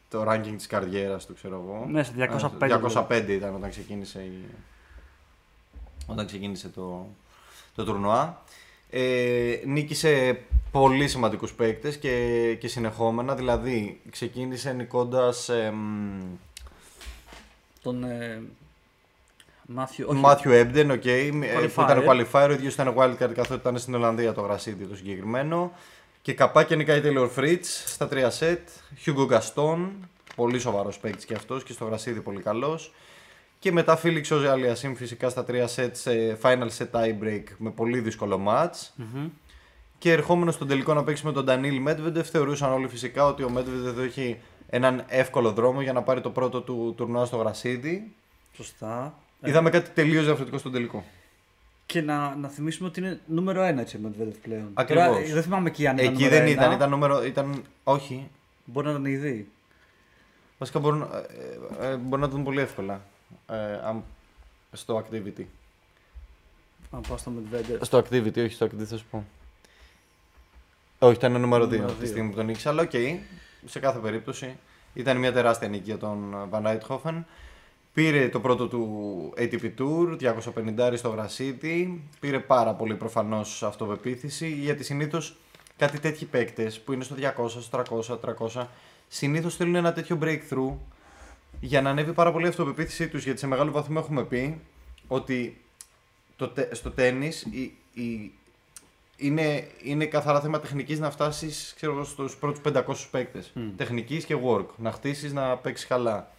το 0.10 0.31
ranking 0.31 0.54
της 0.58 0.68
καριέρας 0.68 1.25
του, 1.25 1.34
ξέρω 1.34 1.56
εγώ. 1.66 1.86
Ναι, 1.90 2.04
σε 2.04 2.14
205 2.18 2.70
Ε, 2.70 2.80
205 2.94 3.25
ήταν 3.30 3.56
όταν 3.56 3.70
ξεκίνησε, 3.70 4.20
η... 4.20 4.44
όταν 6.08 6.25
ξεκίνησε 6.25 6.70
το, 6.70 7.08
το 7.75 7.84
τουρνουά. 7.84 8.43
Ε, 8.95 9.60
νίκησε 9.66 10.40
πολύ 10.72 11.07
σημαντικούς 11.07 11.54
παίκτες 11.54 11.98
και, 11.98 12.56
και 12.60 12.68
συνεχόμενα, 12.68 13.36
δηλαδή 13.36 14.00
ξεκίνησε 14.10 14.74
νικώντας 14.74 15.50
εμ, 15.50 16.22
Τον. 17.81 18.04
Ε, 18.04 18.42
Μάθιο. 19.66 20.07
όχι. 20.10 20.19
Μάθιου 20.19 20.51
Έμπντεν, 20.51 20.92
οκ, 20.92 21.06
ε, 21.06 21.30
που 21.31 21.38
Qualifier. 21.40 21.84
ήταν 21.84 22.04
qualifier, 22.07 22.48
ο 22.50 22.51
ίδιος 22.51 22.74
ήταν 22.74 22.94
wildcard 22.98 23.31
καθότι 23.34 23.54
ήταν 23.54 23.78
στην 23.78 23.95
Ολλανδία 23.95 24.34
το 24.34 24.42
γρασίδι 24.42 24.86
το 24.86 24.96
συγκεκριμένο. 24.96 25.72
Και 26.22 26.34
καπάκια 26.34 26.75
νικάει 26.75 27.01
Taylor 27.04 27.30
Fritz 27.36 27.63
στα 27.86 28.07
τρία 28.07 28.30
σετ. 28.30 28.69
Hugo 29.06 29.28
Gaston, 29.30 29.88
πολύ 30.36 30.60
σοβαρός 30.60 31.00
παίκτης 31.00 31.25
και 31.25 31.34
αυτός 31.34 31.63
και 31.63 31.74
στο 31.74 31.86
γρασίδι 31.86 32.19
πολύ 32.19 32.42
καλός. 32.42 32.94
Και 33.63 33.71
μετά 33.71 33.95
Φίλιξ 33.95 34.31
ο 34.31 34.51
Αλιασίμ 34.51 34.94
φυσικά 34.94 35.30
στα 35.30 35.44
τρία 35.44 35.68
σετ 35.68 35.95
σε 35.95 36.38
final 36.42 36.68
set 36.77 36.89
tie 36.92 37.24
break 37.24 37.44
με 37.57 37.69
πολύ 37.69 38.00
δύσκολο 38.00 38.42
match. 38.48 38.89
Μμμ. 38.95 39.27
Και 39.98 40.12
ερχόμενος 40.12 40.54
στον 40.54 40.68
τελικό 40.68 40.94
να 40.94 41.04
παίξει 41.04 41.25
με 41.25 41.31
τον 41.31 41.45
Ντανίλ 41.45 41.81
Μέτβεντεφ, 41.81 42.30
θεωρούσαν 42.30 42.71
όλοι 42.71 42.88
φυσικά 42.88 43.25
ότι 43.25 43.44
ο 43.44 43.50
Μέτβεντεφ 43.50 44.06
έχει 44.06 44.39
έναν 44.69 45.04
εύκολο 45.07 45.51
δρόμο 45.51 45.81
για 45.81 45.94
να 45.94 46.01
πάρει 46.01 46.21
το 46.21 46.30
πρώτο 46.30 46.62
του 46.62 46.94
τουρνουά 46.98 47.25
στο 47.25 47.38
γρασίδι. 47.38 48.12
Σωστά. 48.54 49.13
Ε, 49.42 49.50
Είδαμε 49.50 49.69
κάτι 49.69 49.89
τελείως 49.89 50.24
διαφορετικό 50.24 50.57
στον 50.57 50.71
τελικό. 50.71 51.04
Και 51.86 52.01
να, 52.01 52.36
να 52.36 52.48
θυμίσουμε 52.48 52.88
ότι 52.88 53.00
είναι 53.00 53.19
νούμερο 53.25 53.68
1 53.68 53.77
έτσι 53.77 53.98
με 53.98 54.12
Medvedev 54.12 54.36
πλέον. 54.42 54.69
Ακριβώς. 54.74 55.06
Τώρα, 55.06 55.19
δεν 55.19 55.44
θυμάμαι 55.44 55.69
εκεί 55.69 55.88
αν 55.88 55.98
ήταν 55.98 56.13
Εκεί 56.13 56.24
νούμερο 56.24 56.36
δεν 56.36 56.42
ένα. 56.42 56.51
ήταν, 56.51 56.71
ήταν 56.71 56.89
νούμερο. 56.89 57.24
Ήταν, 57.25 57.63
όχι. 57.83 58.30
Μπορεί 58.65 58.86
να 58.86 58.92
ήταν 58.92 59.06
ήδη. 59.06 59.48
Βασικά 60.57 60.80
μπορούν, 60.80 61.01
ε, 61.81 61.88
ε, 61.88 61.95
μπορούν 61.95 62.19
να 62.19 62.27
το 62.27 62.36
δουν 62.36 62.44
πολύ 62.44 62.60
εύκολα. 62.60 63.01
Ε, 63.47 63.56
αν- 63.85 64.03
στο 64.71 64.97
activity. 65.06 65.44
Αν 66.91 67.01
πάω 67.07 67.18
στο 67.18 67.31
Medvedev. 67.38 67.77
Στο 67.81 67.97
activity, 67.97 68.38
όχι 68.38 68.50
στο 68.53 68.65
activity, 68.65 68.83
θα 68.83 68.97
σου 68.97 69.06
πω. 69.12 69.25
Όχι, 71.00 71.15
ήταν 71.15 71.39
νούμερο 71.41 71.65
2 71.65 71.69
Νούμερο 71.75 71.91
τη 71.94 71.97
δύο. 72.00 72.07
στιγμή 72.07 72.30
που 72.30 72.35
τον 72.35 72.45
νίκησε. 72.45 72.69
Αλλά 72.69 72.81
οκ, 72.81 72.91
σε 73.65 73.79
κάθε 73.79 74.00
περίπτωση 74.00 74.55
ήταν 74.93 75.17
μια 75.17 75.34
τεράστια 75.34 75.67
νίκη 75.67 75.84
για 75.84 75.98
τον 75.98 76.36
Van 76.51 76.62
Rijthoven. 76.77 77.24
Πήρε 77.93 78.29
το 78.29 78.39
πρώτο 78.39 78.67
του 78.67 79.34
ATP 79.38 79.72
Tour, 79.77 80.17
250 80.19 80.93
στο 80.98 81.10
γρασίδι. 81.10 82.03
Πήρε 82.19 82.39
πάρα 82.39 82.74
πολύ 82.74 82.96
προφανώς 82.96 83.63
αυτοπεποίθηση 83.63 84.48
γιατί 84.51 84.84
συνήθως 84.84 85.36
κάτι 85.77 86.00
τέτοιοι 86.00 86.25
παίκτες 86.25 86.79
που 86.79 86.93
είναι 86.93 87.03
στο 87.03 87.15
200, 87.15 87.50
στο 87.62 87.69
300, 87.69 88.19
300 88.53 88.67
συνήθως 89.08 89.55
θέλουν 89.55 89.75
ένα 89.75 89.93
τέτοιο 89.93 90.19
breakthrough 90.22 90.74
για 91.65 91.82
να 91.82 91.89
ανέβει 91.89 92.13
πάρα 92.13 92.32
πολύ 92.32 92.46
η 92.46 92.48
αυτοπεποίθησή 92.48 93.08
τους. 93.08 93.24
Γιατί 93.24 93.39
σε 93.39 93.48
μεγάλο 93.48 93.72
βαθμό 93.72 93.96
έχουμε 94.03 94.24
πει 94.24 94.62
ότι 95.08 95.62
το, 96.36 96.48
τε- 96.50 96.75
στο 96.75 96.91
τέννις 96.91 97.41
η, 97.41 97.74
η, 97.93 98.32
είναι, 99.17 99.67
είναι 99.84 100.05
καθαρά 100.05 100.41
θέμα 100.41 100.60
τεχνικής 100.60 101.00
να 101.00 101.12
φτάσεις 101.12 101.74
ξέρω, 101.75 101.91
εγώ, 101.91 102.03
στους 102.03 102.36
πρώτους 102.36 102.62
500 102.74 102.82
παίκτες. 103.12 103.51
Μμ. 103.53 103.75
Τεχνικής 103.75 104.25
και 104.25 104.36
work. 104.46 104.65
Να 104.77 104.91
χτίσεις, 104.91 105.34
να 105.34 105.58
παίξεις 105.58 105.88
καλά. 105.88 106.32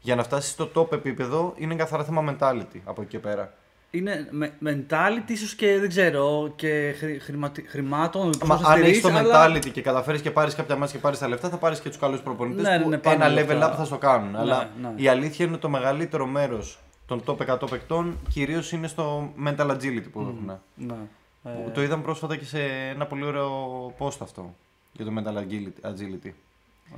Για 0.00 0.14
να 0.14 0.22
φτάσεις 0.22 0.50
στο 0.50 0.70
top 0.74 0.92
επίπεδο 0.92 1.54
είναι 1.58 1.74
καθαρά 1.74 2.04
θέμα 2.04 2.36
mentality 2.38 2.80
από 2.84 3.00
εκεί 3.02 3.10
και 3.10 3.18
πέρα. 3.18 3.54
Είναι 3.96 4.28
με, 4.30 4.52
mentality 4.64 5.30
ίσως 5.30 5.54
και 5.54 5.78
δεν 5.80 5.88
ξέρω 5.88 6.52
και 6.56 6.94
χρη, 6.98 7.18
χρηματι- 7.18 7.68
χρημάτων. 7.68 8.30
πώς 8.38 8.48
Μα 8.48 8.56
θα 8.58 8.68
αν 8.68 8.82
έχεις 8.82 8.96
στηρίξεις, 8.98 9.02
το 9.30 9.36
αλλά- 9.36 9.56
mentality 9.56 9.70
και 9.72 9.82
καταφέρεις 9.82 10.20
και 10.20 10.30
πάρεις 10.30 10.54
κάποια 10.54 10.76
μάτια 10.76 10.94
και 10.94 11.00
πάρεις 11.00 11.18
τα 11.18 11.28
λεφτά, 11.28 11.48
θα 11.48 11.56
πάρεις 11.56 11.80
και 11.80 11.88
τους 11.88 11.98
καλούς 11.98 12.20
προπονητές 12.20 12.62
Ναι, 12.64 12.80
που 12.80 12.88
ναι, 12.88 12.98
πάνε 12.98 13.24
ένα 13.24 13.32
όλα 13.32 13.42
level 13.42 13.54
αυτά. 13.62 13.72
up 13.72 13.76
θα 13.76 13.84
στο 13.84 13.98
κάνουν. 13.98 14.30
Ναι, 14.30 14.38
Αλλά 14.38 14.70
ναι. 14.82 14.92
η 14.96 15.08
αλήθεια 15.08 15.46
είναι 15.46 15.56
το 15.56 15.68
μεγαλύτερο 15.68 16.26
μέρος 16.26 16.78
των 17.06 17.22
top 17.26 17.36
100 17.46 17.66
παικτών 17.70 18.18
κυρίως 18.30 18.72
είναι 18.72 18.86
στο 18.88 19.32
mental 19.46 19.70
agility 19.70 20.04
που 20.12 20.20
έχουν. 20.20 20.52
Ναι. 20.74 20.94
Που 21.42 21.48
Ε, 21.66 21.70
Το 21.74 21.82
είδαμε 21.82 22.02
πρόσφατα 22.02 22.36
και 22.36 22.44
σε 22.44 22.62
ένα 22.94 23.06
πολύ 23.06 23.24
ωραίο 23.24 23.86
post 23.98 24.16
αυτό 24.22 24.54
για 24.92 25.04
το 25.04 25.12
mental 25.16 25.36
agility- 25.36 25.90
agility. 25.90 26.30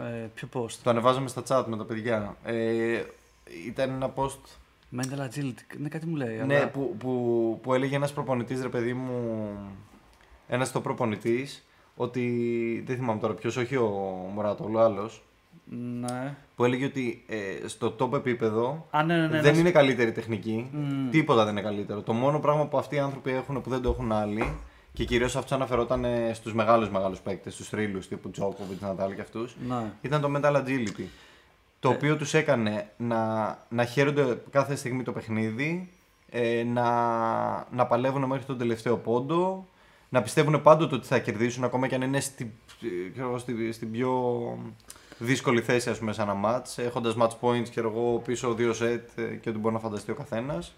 ε, 0.01 0.27
ποιο 0.35 0.49
post; 0.53 0.71
Το 0.83 0.91
ανεβάζαμε 0.91 1.29
στα 1.29 1.43
chat 1.49 1.65
με 1.67 1.77
τα 1.77 1.85
παιδιά. 1.85 2.37
Ε, 2.45 3.03
ήταν 3.67 3.91
ένα 3.91 4.13
post 4.15 4.39
Mental 4.97 5.19
agility. 5.29 5.77
Ναι, 5.79 5.89
κάτι 5.89 6.07
μου 6.07 6.17
λέει. 6.17 6.37
ναι, 6.47 6.57
αλλά- 6.57 6.69
που, 6.69 6.95
που, 6.99 7.59
που 7.63 7.75
έλεγε 7.75 7.97
ένας 7.97 8.13
προπονητής, 8.13 8.63
ρε 8.63 8.69
παιδί 8.69 8.95
μου, 8.95 9.49
ένας 10.49 10.73
το 10.73 10.81
προπονητής, 10.81 11.67
ότι 11.97 12.83
δεν 12.87 12.97
θυμάμαι 12.97 13.21
τώρα 13.21 13.35
ποιος, 13.35 13.57
όχι 13.57 13.77
ο 13.77 13.89
Μωράτο, 14.35 14.71
ο 14.75 14.79
άλλος, 14.81 15.23
Ναι. 16.01 16.35
που 16.57 16.65
έλεγε 16.65 16.85
ότι 16.85 17.25
ε, 17.29 17.69
στο 17.69 17.95
top 17.99 18.13
επίπεδο 18.13 18.87
Α, 18.91 19.03
ναι, 19.05 19.15
ναι, 19.17 19.21
ναι. 19.21 19.29
δεν 19.29 19.45
ένας- 19.45 19.59
είναι 19.59 19.71
καλύτερη 19.71 20.13
τεχνική. 20.13 20.69
Μμ. 20.73 21.11
Τίποτα 21.11 21.45
δεν 21.45 21.53
είναι 21.53 21.63
καλύτερο. 21.63 22.01
Το 22.03 22.13
μόνο 22.13 22.39
πράγμα 22.41 22.67
που 22.67 22.79
αυτοί 22.79 22.95
οι 22.95 22.99
άνθρωποι 22.99 23.31
έχουν 23.31 23.61
που 23.63 23.71
δεν 23.71 23.83
το 23.83 23.89
έχουν 23.91 24.13
άλλοι 24.13 24.53
και 24.93 25.05
κυρίως 25.05 25.37
αυτό 25.37 25.55
αναφερόταν 25.55 26.05
ε, 26.05 26.31
στους 26.35 26.55
μεγάλους 26.55 26.89
μεγάλους 26.91 27.21
παίκτες, 27.21 27.55
στους 27.55 27.69
θρύλους 27.69 28.09
τύπου 28.09 28.31
Τζόκοβιτς, 28.31 28.81
Νατάλ 28.81 29.15
και 29.15 29.21
αυτούς, 29.21 29.57
Ναι. 29.69 29.91
ήταν 30.01 30.21
το 30.21 30.31
mental 30.37 30.57
agility. 30.57 31.05
Το 31.81 31.91
Ε. 31.91 31.95
οποίο 31.95 32.17
τους 32.17 32.35
έκανε 32.35 32.91
να, 32.97 33.49
να 33.69 33.85
χαίρονται 33.85 34.43
κάθε 34.51 34.77
στιγμή 34.77 35.03
το 35.03 35.13
παιχνίδι, 35.13 35.91
ε, 36.31 36.63
να, 36.65 36.91
να 37.71 37.87
παλεύουν 37.87 38.25
μέχρι 38.25 38.45
τον 38.45 38.59
τελευταίο 38.59 38.97
πόντο, 38.97 39.67
να 40.09 40.23
πιστεύουν 40.23 40.63
πάντοτε 40.63 40.95
ότι 40.95 41.07
θα 41.07 41.19
κερδίσουν 41.19 41.65
ακόμα 41.65 41.87
και 41.89 41.95
αν 41.95 42.03
είναι 42.03 42.21
στη, 42.21 42.53
ξέρω 43.13 43.29
εγώ, 43.29 43.39
στη- 43.39 43.73
στην 43.73 43.91
πιο 43.91 44.23
δύσκολη 45.19 45.61
θέση 45.61 45.91
ας 45.91 45.99
πούμε, 45.99 46.13
σε 46.13 46.23
ένα 46.23 46.37
match, 46.45 46.83
έχοντας 46.85 47.15
match 47.19 47.33
points 47.41 47.69
και 47.69 47.81
εγώ 47.81 48.23
πίσω 48.25 48.55
δύο 48.55 48.71
set 48.81 49.01
ε, 49.15 49.23
και 49.23 49.49
ότι 49.49 49.59
μπορεί 49.59 49.75
να 49.75 49.81
φανταστεί 49.81 50.11
ο 50.11 50.15
καθένας. 50.15 50.75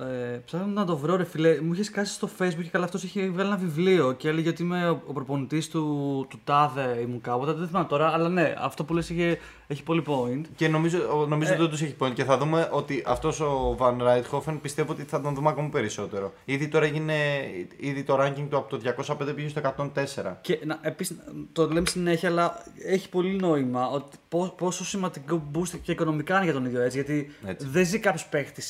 Ε, 0.00 0.36
ψάχνω 0.44 0.66
να 0.66 0.84
το 0.84 0.96
βρω, 0.96 1.16
ρε 1.16 1.24
φίλε. 1.24 1.60
Μου 1.60 1.72
είχε 1.72 1.90
κάσει 1.90 2.12
στο 2.12 2.28
Facebook 2.38 2.62
και 2.62 2.68
καλά 2.68 2.84
αυτός 2.84 3.02
είχε 3.02 3.28
βγάλει 3.28 3.48
ένα 3.48 3.56
βιβλίο 3.58 4.12
και 4.12 4.28
έλεγε 4.28 4.48
ότι 4.48 4.62
είμαι 4.62 4.88
ο 4.90 5.12
προπονητής 5.12 5.68
του, 5.68 6.26
του 6.30 6.40
Τάδε 6.44 6.98
ήμουν 7.02 7.20
κάποτε. 7.20 7.52
Δεν 7.52 7.66
θυμάμαι 7.66 7.86
τώρα, 7.88 8.08
αλλά 8.08 8.28
ναι, 8.28 8.54
αυτό 8.58 8.84
που 8.84 8.94
λες 8.94 9.10
είχε, 9.10 9.38
έχει 9.66 9.82
πολύ 9.82 10.02
point. 10.06 10.40
Και 10.56 10.68
νομίζω, 10.68 11.26
νομίζω 11.28 11.52
Ε. 11.52 11.54
ότι 11.54 11.62
όντως 11.64 11.82
έχει 11.82 11.94
point 11.98 12.12
και 12.14 12.24
θα 12.24 12.38
δούμε 12.38 12.68
ότι 12.72 13.02
αυτός 13.06 13.40
ο 13.40 13.76
Van 13.80 13.96
Rijthofen 14.00 14.58
πιστεύω 14.62 14.92
ότι 14.92 15.02
θα 15.02 15.20
τον 15.20 15.34
δούμε 15.34 15.48
ακόμα 15.48 15.68
περισσότερο. 15.68 16.32
Ήδη 16.44 16.68
τώρα 16.68 16.84
έγινε, 16.84 17.14
ήδη 17.76 18.02
το 18.02 18.18
ranking 18.22 18.46
του 18.50 18.56
από 18.56 18.68
το 18.76 18.80
205 19.30 19.34
πήγε 19.34 19.48
στο 19.48 19.60
104. 19.60 20.36
Και 20.40 20.58
να, 20.64 20.78
επίσης, 20.82 21.16
το 21.52 21.68
λέμε 21.68 21.86
συνέχεια, 21.88 22.28
αλλά 22.28 22.62
έχει 22.86 23.08
πολύ 23.08 23.36
νόημα 23.36 23.88
ότι 23.88 24.16
πό- 24.28 24.54
πόσο 24.56 24.84
σημαντικό 24.84 25.42
boost 25.54 25.78
και 25.82 25.92
οικονομικά 25.92 26.34
είναι 26.34 26.44
για 26.44 26.52
τον 26.52 26.64
ίδιο 26.64 26.80
έτσι. 26.80 26.96
Γιατί 26.96 27.30
Έτσι. 27.46 27.66
δεν 27.66 27.86
ζει 27.86 27.98
κάποιος 27.98 28.26
παίχτη, 28.26 28.62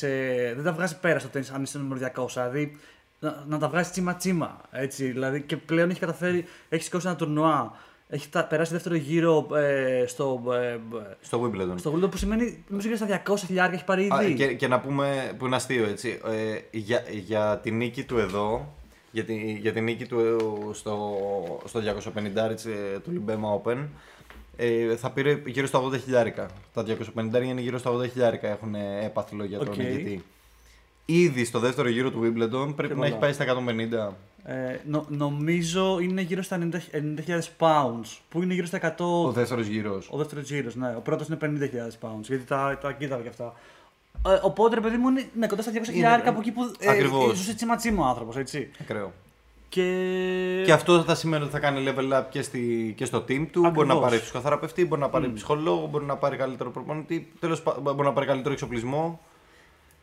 δεν 0.54 0.64
τα 0.64 0.72
βγάζει 0.72 0.98
πέρα 1.00 1.17
στο 1.18 1.28
τέννη 1.28 1.48
αν 1.54 1.62
είσαι 1.62 1.78
νούμερο 1.78 2.10
200. 2.16 2.26
Δηλαδή 2.34 2.76
να, 3.20 3.44
να 3.48 3.58
τα 3.58 3.68
βγάζεις 3.68 3.90
τσίμα 3.92 4.14
τσίμα. 4.14 4.60
Έτσι, 4.70 5.10
δηλαδή, 5.10 5.42
και 5.42 5.56
πλέον 5.56 5.90
έχει 5.90 6.00
καταφέρει, 6.00 6.44
έχει 6.68 6.82
σηκώσει 6.82 7.06
ένα 7.06 7.16
τουρνουά. 7.16 7.72
Έχει 8.10 8.28
τα, 8.28 8.44
περάσει 8.44 8.72
δεύτερο 8.72 8.94
γύρο 8.94 9.46
ε, 9.54 10.04
στο, 10.06 10.42
ε, 10.52 10.78
Στο 11.20 11.42
Wimbledon. 11.42 11.74
στο 11.76 11.92
Wimbledon 11.94 12.10
που 12.10 12.16
σημαίνει 12.16 12.64
νομίζω 12.68 12.88
γύρω 12.88 13.06
στα 13.06 13.22
200 13.26 13.36
χιλιάρια 13.46 13.74
έχει 13.74 13.84
πάρει 13.84 14.08
Α, 14.12 14.22
ήδη. 14.22 14.34
και, 14.34 14.54
και 14.54 14.68
να 14.68 14.80
πούμε 14.80 15.32
που 15.38 15.46
είναι 15.46 15.56
αστείο 15.56 15.84
έτσι. 15.86 16.20
Ε, 16.26 16.58
για, 16.78 17.04
για 17.10 17.58
την 17.62 17.76
νίκη 17.76 18.04
του 18.04 18.18
εδώ, 18.18 18.74
για, 19.10 19.24
τη, 19.24 19.52
για 19.52 19.72
την 19.72 19.84
νίκη 19.84 20.06
του 20.06 20.18
ε, 20.20 20.36
στο, 20.74 21.16
στο 21.64 21.80
250 22.14 22.50
έτσι, 22.50 22.70
ε, 22.94 22.98
του 22.98 23.10
Libéma 23.26 23.62
Open, 23.72 23.78
ε, 24.56 24.96
θα 24.96 25.10
πήρε 25.10 25.42
γύρω 25.46 25.66
στα 25.66 25.82
80 25.82 26.00
χιλιάρικα. 26.00 26.48
Τα 26.74 26.84
250 27.32 27.42
είναι 27.42 27.60
γύρω 27.60 27.78
στα 27.78 27.90
80 27.92 28.08
χιλιάρικα 28.10 28.48
έχουν 28.48 28.74
έπαθλο 29.02 29.44
για 29.44 29.58
τον 29.58 29.68
Οκ. 29.68 29.76
νικητή. 29.76 30.24
Ήδη 31.10 31.44
στο 31.44 31.58
δεύτερο 31.58 31.88
γύρο 31.88 32.10
του 32.10 32.20
Wimbledon 32.22 32.72
πρέπει 32.76 32.88
να 32.94 32.94
πολλά. 32.94 33.06
έχει 33.06 33.18
πάει 33.18 33.32
στα 33.32 33.44
150. 33.44 34.12
Ε, 34.44 34.78
νο- 34.86 35.06
νομίζω 35.08 35.98
είναι 36.00 36.20
γύρω 36.20 36.42
στα 36.42 36.58
90 36.58 36.76
90.000 36.92 37.38
pounds, 37.58 38.16
που 38.28 38.42
είναι 38.42 38.54
γύρω 38.54 38.66
στα 38.66 38.76
100 38.76 39.24
Ο 39.26 39.32
δεύτερος 39.32 39.66
γύρος. 39.66 40.08
Ο 40.10 40.16
δεύτερος 40.16 40.50
γύρος, 40.50 40.74
ναι. 40.74 40.94
Ο 40.96 41.00
πρώτος 41.00 41.26
είναι 41.28 41.36
50.000 41.36 41.98
pounds. 42.08 42.22
Γιατί 42.22 42.44
τα, 42.44 42.78
τα 42.82 42.92
κοίταγα 42.92 43.22
και 43.22 43.28
αυτά. 43.28 43.54
Ε, 44.26 44.38
οπότε, 44.42 44.74
ρε 44.74 44.80
παιδί 44.80 44.96
μου, 44.96 45.08
είναι 45.08 45.28
ναι, 45.34 45.46
κοντά 45.46 45.62
στα 45.62 45.72
200 45.74 45.84
χιλιάρικα 45.84 46.30
από 46.30 46.40
εκεί 46.40 46.50
που. 46.50 46.72
Ε, 46.78 46.90
Ακριβώς. 46.90 47.36
ζούσε 47.36 47.54
τσίμα 47.54 47.76
τσίμα 47.76 48.06
ο 48.06 48.08
άνθρωπος, 48.08 48.36
έτσι. 48.36 48.70
Ακραίο. 48.80 49.12
Και. 49.68 50.62
Και 50.64 50.72
αυτό 50.72 51.02
θα 51.02 51.14
σημαίνει 51.14 51.42
ότι 51.42 51.52
θα 51.52 51.58
κάνει 51.58 51.84
level 51.88 52.18
up 52.18 52.22
και, 52.30 52.42
στη, 52.42 52.94
και 52.96 53.04
στο 53.04 53.18
team 53.18 53.46
του. 53.52 53.60
Μπορεί 53.60 53.74
να 53.74 53.82
Ακριβώς. 53.82 54.00
πάρει 54.00 54.20
ψυχοθεραπευτή, 54.20 54.84
μπορεί 54.86 55.00
να 55.00 55.08
πάρει 55.08 55.32
ψυχολόγο, 55.32 55.86
μπορεί 55.86 56.04
να 56.04 56.16
πάρει 56.16 56.36
καλύτερο 56.36 56.70
προπονητή. 56.70 57.32
Τέλος 57.40 57.62
μπορεί 57.82 58.02
να 58.02 58.12
πάρει 58.12 58.26
καλύτερο 58.26 58.52
εξοπλισμό. 58.54 59.20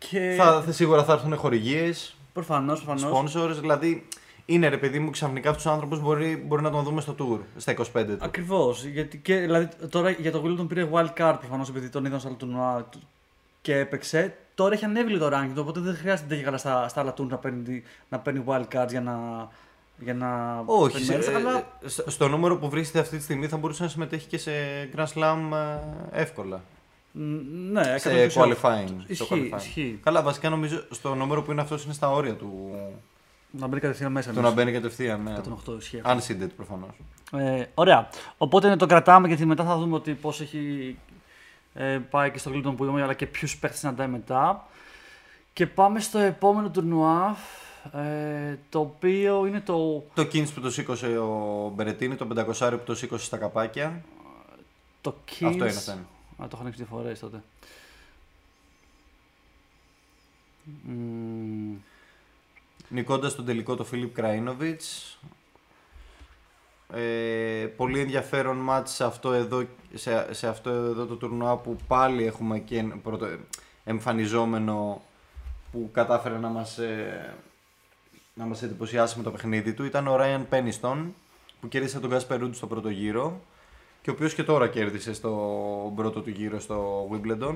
Και... 0.09 0.33
Θα, 0.37 0.61
θα, 0.65 0.71
σίγουρα 0.71 1.03
θα 1.03 1.13
έρθουν 1.13 1.35
χορηγίες, 1.37 2.15
Προφανώς, 2.33 2.83
προφανώς. 2.83 3.33
sponsors. 3.35 3.55
Δηλαδή 3.59 4.07
είναι 4.45 4.67
ρε 4.67 4.77
παιδί 4.77 4.99
μου, 4.99 5.09
ξαφνικά 5.09 5.49
αυτούς 5.49 5.63
τους 5.63 5.71
άνθρωπους 5.71 5.99
μπορεί, 6.01 6.43
μπορεί 6.47 6.61
να 6.61 6.69
τον 6.71 6.83
δούμε 6.83 7.01
στο 7.01 7.15
tour 7.19 7.39
στα 7.57 7.73
25 7.77 7.83
του. 7.93 8.17
Ακριβώς. 8.19 8.85
Γιατί 8.85 9.17
και, 9.17 9.35
δηλαδή, 9.39 9.69
τώρα 9.89 10.09
για 10.09 10.31
το 10.31 10.43
Wimbledon 10.45 10.67
πήρε 10.67 10.89
wild 10.91 11.13
card 11.17 11.35
προφανώς 11.39 11.69
επειδή 11.69 11.89
τον 11.89 12.05
είδαν 12.05 12.19
στα 12.19 12.27
άλλα 12.27 12.37
τουρνουά 12.37 12.87
του 12.91 12.99
και 13.61 13.77
έπαιξε. 13.77 14.35
Τώρα 14.55 14.73
έχει 14.73 14.85
ανέβει 14.85 15.11
λίγο 15.11 15.29
το 15.29 15.37
ranking, 15.37 15.55
οπότε 15.57 15.79
δεν 15.79 15.95
χρειάζεται 15.95 16.35
για 16.35 16.43
καλά 16.43 16.57
στα, 16.57 16.87
στα 16.87 17.01
άλλα 17.01 17.13
tour 17.17 17.27
να 17.27 17.37
παίρνει, 17.37 17.83
να 18.09 18.19
παίρνει 18.19 18.43
wild 18.47 18.65
cards 18.75 18.89
για 18.89 19.01
να. 19.01 19.17
Για 19.99 20.13
να 20.13 20.61
Όχι, 20.65 20.91
παίρνει 20.91 21.05
σε- 21.05 21.11
μέρος, 21.11 21.27
ε, 21.27 21.35
αλλά 21.49 21.67
στο- 21.85 22.09
στο 22.11 22.27
νούμερο 22.27 22.57
που 22.57 22.69
βρίσκεται 22.69 22.99
αυτή 22.99 23.17
τη 23.17 23.23
στιγμή 23.23 23.47
θα 23.47 23.57
μπορούσε 23.57 23.83
να 23.83 23.89
συμμετέχει 23.89 24.27
και 24.27 24.37
σε 24.37 24.51
Grand 24.95 25.05
Slam 25.15 25.37
ε, 26.11 26.21
εύκολα. 26.21 26.61
Μ, 27.17 27.71
ναι, 27.71 27.97
Σε 27.97 28.29
100%. 28.33 28.41
qualifying. 28.41 28.87
στο 28.87 29.03
Ισχύει, 29.07 29.49
qualifying. 29.53 29.57
ισχύει. 29.57 29.99
Καλά, 30.03 30.21
βασικά 30.21 30.49
νομίζω 30.49 30.83
στο 30.91 31.15
νούμερο 31.15 31.41
που 31.43 31.51
είναι 31.51 31.61
αυτός 31.61 31.83
είναι 31.83 31.93
στα 31.93 32.11
όρια 32.11 32.33
του. 32.33 32.75
Να 33.51 33.67
μπαίνει 33.67 33.81
κατευθείαν 33.81 34.11
μέσα. 34.11 34.27
Το 34.27 34.33
να 34.41 34.47
εννοείς. 34.47 34.55
μπαίνει 34.55 34.71
κατευθείαν. 34.77 35.23
Ναι. 35.23 35.35
108 35.69 35.77
ισχύει. 35.79 36.01
Unseeded 36.05 36.47
προφανώς. 36.55 36.89
Ε, 37.31 37.65
ωραία. 37.73 38.09
Οπότε 38.37 38.67
ναι, 38.69 38.75
το 38.75 38.85
κρατάμε 38.85 39.27
γιατί 39.27 39.45
μετά 39.45 39.63
θα 39.63 39.77
δούμε 39.77 39.95
ότι 39.95 40.13
πώς 40.13 40.41
έχει 40.41 40.97
ε, 41.73 41.99
πάει 42.09 42.31
και 42.31 42.37
στο 42.37 42.49
Γκλίτον 42.49 42.75
που 42.75 42.83
είδαμε, 42.83 43.01
αλλά 43.03 43.13
και 43.13 43.25
ποιους 43.25 43.57
παίχτες 43.57 43.79
συναντάει 43.79 44.07
μετά. 44.07 44.67
Και 45.53 45.67
πάμε 45.67 45.99
στο 45.99 46.19
επόμενο 46.19 46.69
τουρνουά. 46.69 47.37
Ε, 47.93 48.57
το 48.69 48.79
οποίο 48.79 49.45
είναι 49.45 49.59
το. 49.61 50.03
Το 50.13 50.21
Kings 50.21 50.47
που 50.53 50.61
το 50.61 50.71
σήκωσε 50.71 51.17
ο 51.17 51.71
Μπερετίνη, 51.75 52.15
το 52.15 52.27
500 52.59 52.69
που 52.71 52.83
το 52.85 52.95
σήκωσε 52.95 53.25
στα 53.25 53.37
καπάκια. 53.37 54.01
Το 55.01 55.15
Kings. 55.29 55.45
Αυτό 55.45 55.65
είναι, 55.65 55.65
αυτό 55.65 55.91
είναι. 55.91 56.05
Α, 56.37 56.47
το 56.47 56.49
έχω 56.51 56.61
ανοίξει 56.61 56.83
δύο 56.83 56.97
φορές 56.97 57.19
τότε. 57.19 57.43
Μμμ, 60.83 61.75
Νικώντας 62.89 63.35
τον 63.35 63.45
τελικό 63.45 63.75
το 63.75 63.83
Φίλιπ 63.83 64.13
Κραίνοβιτ. 64.13 64.81
Ε, 66.93 67.67
πολύ 67.75 67.99
ενδιαφέρον 67.99 68.57
μάτς 68.57 68.91
σε 68.91 69.03
αυτό, 69.03 69.33
εδώ, 69.33 69.65
σε, 69.93 70.33
σε 70.33 70.47
αυτό 70.47 70.69
εδώ 70.69 71.05
το 71.05 71.15
τουρνουά 71.15 71.57
που 71.57 71.75
πάλι 71.87 72.25
έχουμε 72.25 72.59
και 72.59 72.77
ένα 72.77 72.97
πρωτο, 72.97 73.27
εμφανιζόμενο 73.83 75.01
που 75.71 75.89
κατάφερε 75.93 76.37
να 76.37 76.47
μας, 76.47 76.77
ε, 76.77 77.35
να 78.33 78.45
μας 78.45 78.61
εντυπωσιάσει 78.61 79.17
με 79.17 79.23
το 79.23 79.31
παιχνίδι 79.31 79.73
του 79.73 79.83
ήταν 79.83 80.07
ο 80.07 80.15
Ράιαν 80.15 80.47
Πένιστον 80.47 81.13
που 81.61 81.67
κέρδισε 81.67 81.99
τον 81.99 82.09
Γκάσπερ 82.09 82.39
Ρούντ 82.39 82.53
στο 82.53 82.67
πρώτο 82.67 82.89
γύρο 82.89 83.41
και 84.05 84.11
ο 84.11 84.13
οποίος 84.13 84.33
και 84.33 84.43
τώρα 84.43 84.67
κέρδισε 84.67 85.13
στο 85.13 85.31
πρώτο 85.95 86.21
του 86.21 86.29
γύρο 86.29 86.59
στο 86.59 87.07
Wimbledon. 87.11 87.55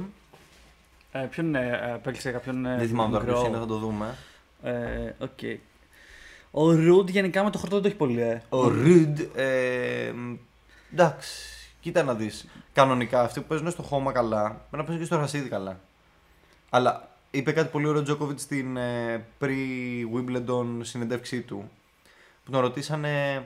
Ε, 1.11 1.19
ποιον 1.19 1.47
είναι, 1.47 1.79
ε, 1.83 1.93
απέκλεισε 1.93 2.31
κάποιον. 2.31 2.65
ε, 2.65 2.77
Δεν 2.77 2.87
θυμάμαι 2.87 3.11
τώρα 3.11 3.23
μικρό; 3.23 3.39
ποιος 3.39 3.47
είναι, 3.49 3.57
θα 3.57 3.65
το 3.65 3.77
δούμε. 3.77 4.15
Ε, 4.63 5.13
οκ. 5.19 5.39
Ο 6.51 6.71
Ρουντ 6.71 7.09
γενικά 7.09 7.43
με 7.43 7.49
το 7.49 7.57
χορτό 7.57 7.73
δεν 7.73 7.81
το 7.83 7.87
έχει 7.87 7.97
πολύ, 7.97 8.21
ε. 8.21 8.41
Ο 8.49 8.67
Ρουντ. 8.67 9.19
Ε, 9.35 10.13
εντάξει, 10.93 11.31
κοίτα 11.79 12.03
να 12.03 12.13
δεις. 12.13 12.47
Κανονικά 12.73 13.21
αυτοί 13.21 13.39
που 13.41 13.47
παίζουν 13.47 13.71
στο 13.71 13.81
χώμα 13.81 14.11
καλά, 14.11 14.41
πρέπει 14.43 14.67
να 14.71 14.83
παίζουν 14.83 14.99
και 14.99 15.05
στο 15.05 15.15
γρασίδι 15.15 15.49
καλά. 15.49 15.79
Αλλά 16.69 17.09
είπε 17.31 17.51
κάτι 17.51 17.69
πολύ 17.71 17.87
ωραίο 17.87 18.01
ο 18.01 18.03
Τζόκοβιτς 18.03 18.41
στην 18.41 18.77
ε, 18.77 19.25
pre-Wimbledon 19.39 20.65
συνεντεύξή 20.81 21.41
του. 21.41 21.71
Που 22.45 22.51
τον 22.51 22.61
ρωτήσανε. 22.61 23.43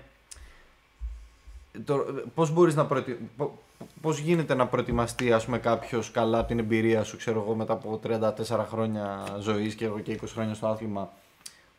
Το, 1.86 2.06
πώς 2.36 2.52
μπορείς 2.52 2.76
να 2.76 2.86
προετοι... 2.86 3.30
πο- 3.38 3.58
Πώς 4.02 4.18
γίνεται 4.20 4.54
να 4.56 4.68
προετοιμαστεί 4.68 5.34
ας 5.34 5.46
πούμε 5.46 5.58
κάποιος 5.58 6.12
καλά 6.12 6.40
από 6.40 6.48
την 6.48 6.60
εμπειρία 6.60 7.04
σου 7.04 7.18
ξέρω 7.18 7.42
εγώ 7.42 7.56
μετά 7.56 7.74
από 7.74 8.00
34 8.04 8.66
χρόνια 8.70 9.24
ζωής 9.40 9.76
και 9.76 9.86
εγώ 9.86 10.00
και 10.00 10.20
20 10.22 10.26
χρόνια 10.28 10.54
στο 10.54 10.68
άθλημα 10.68 11.12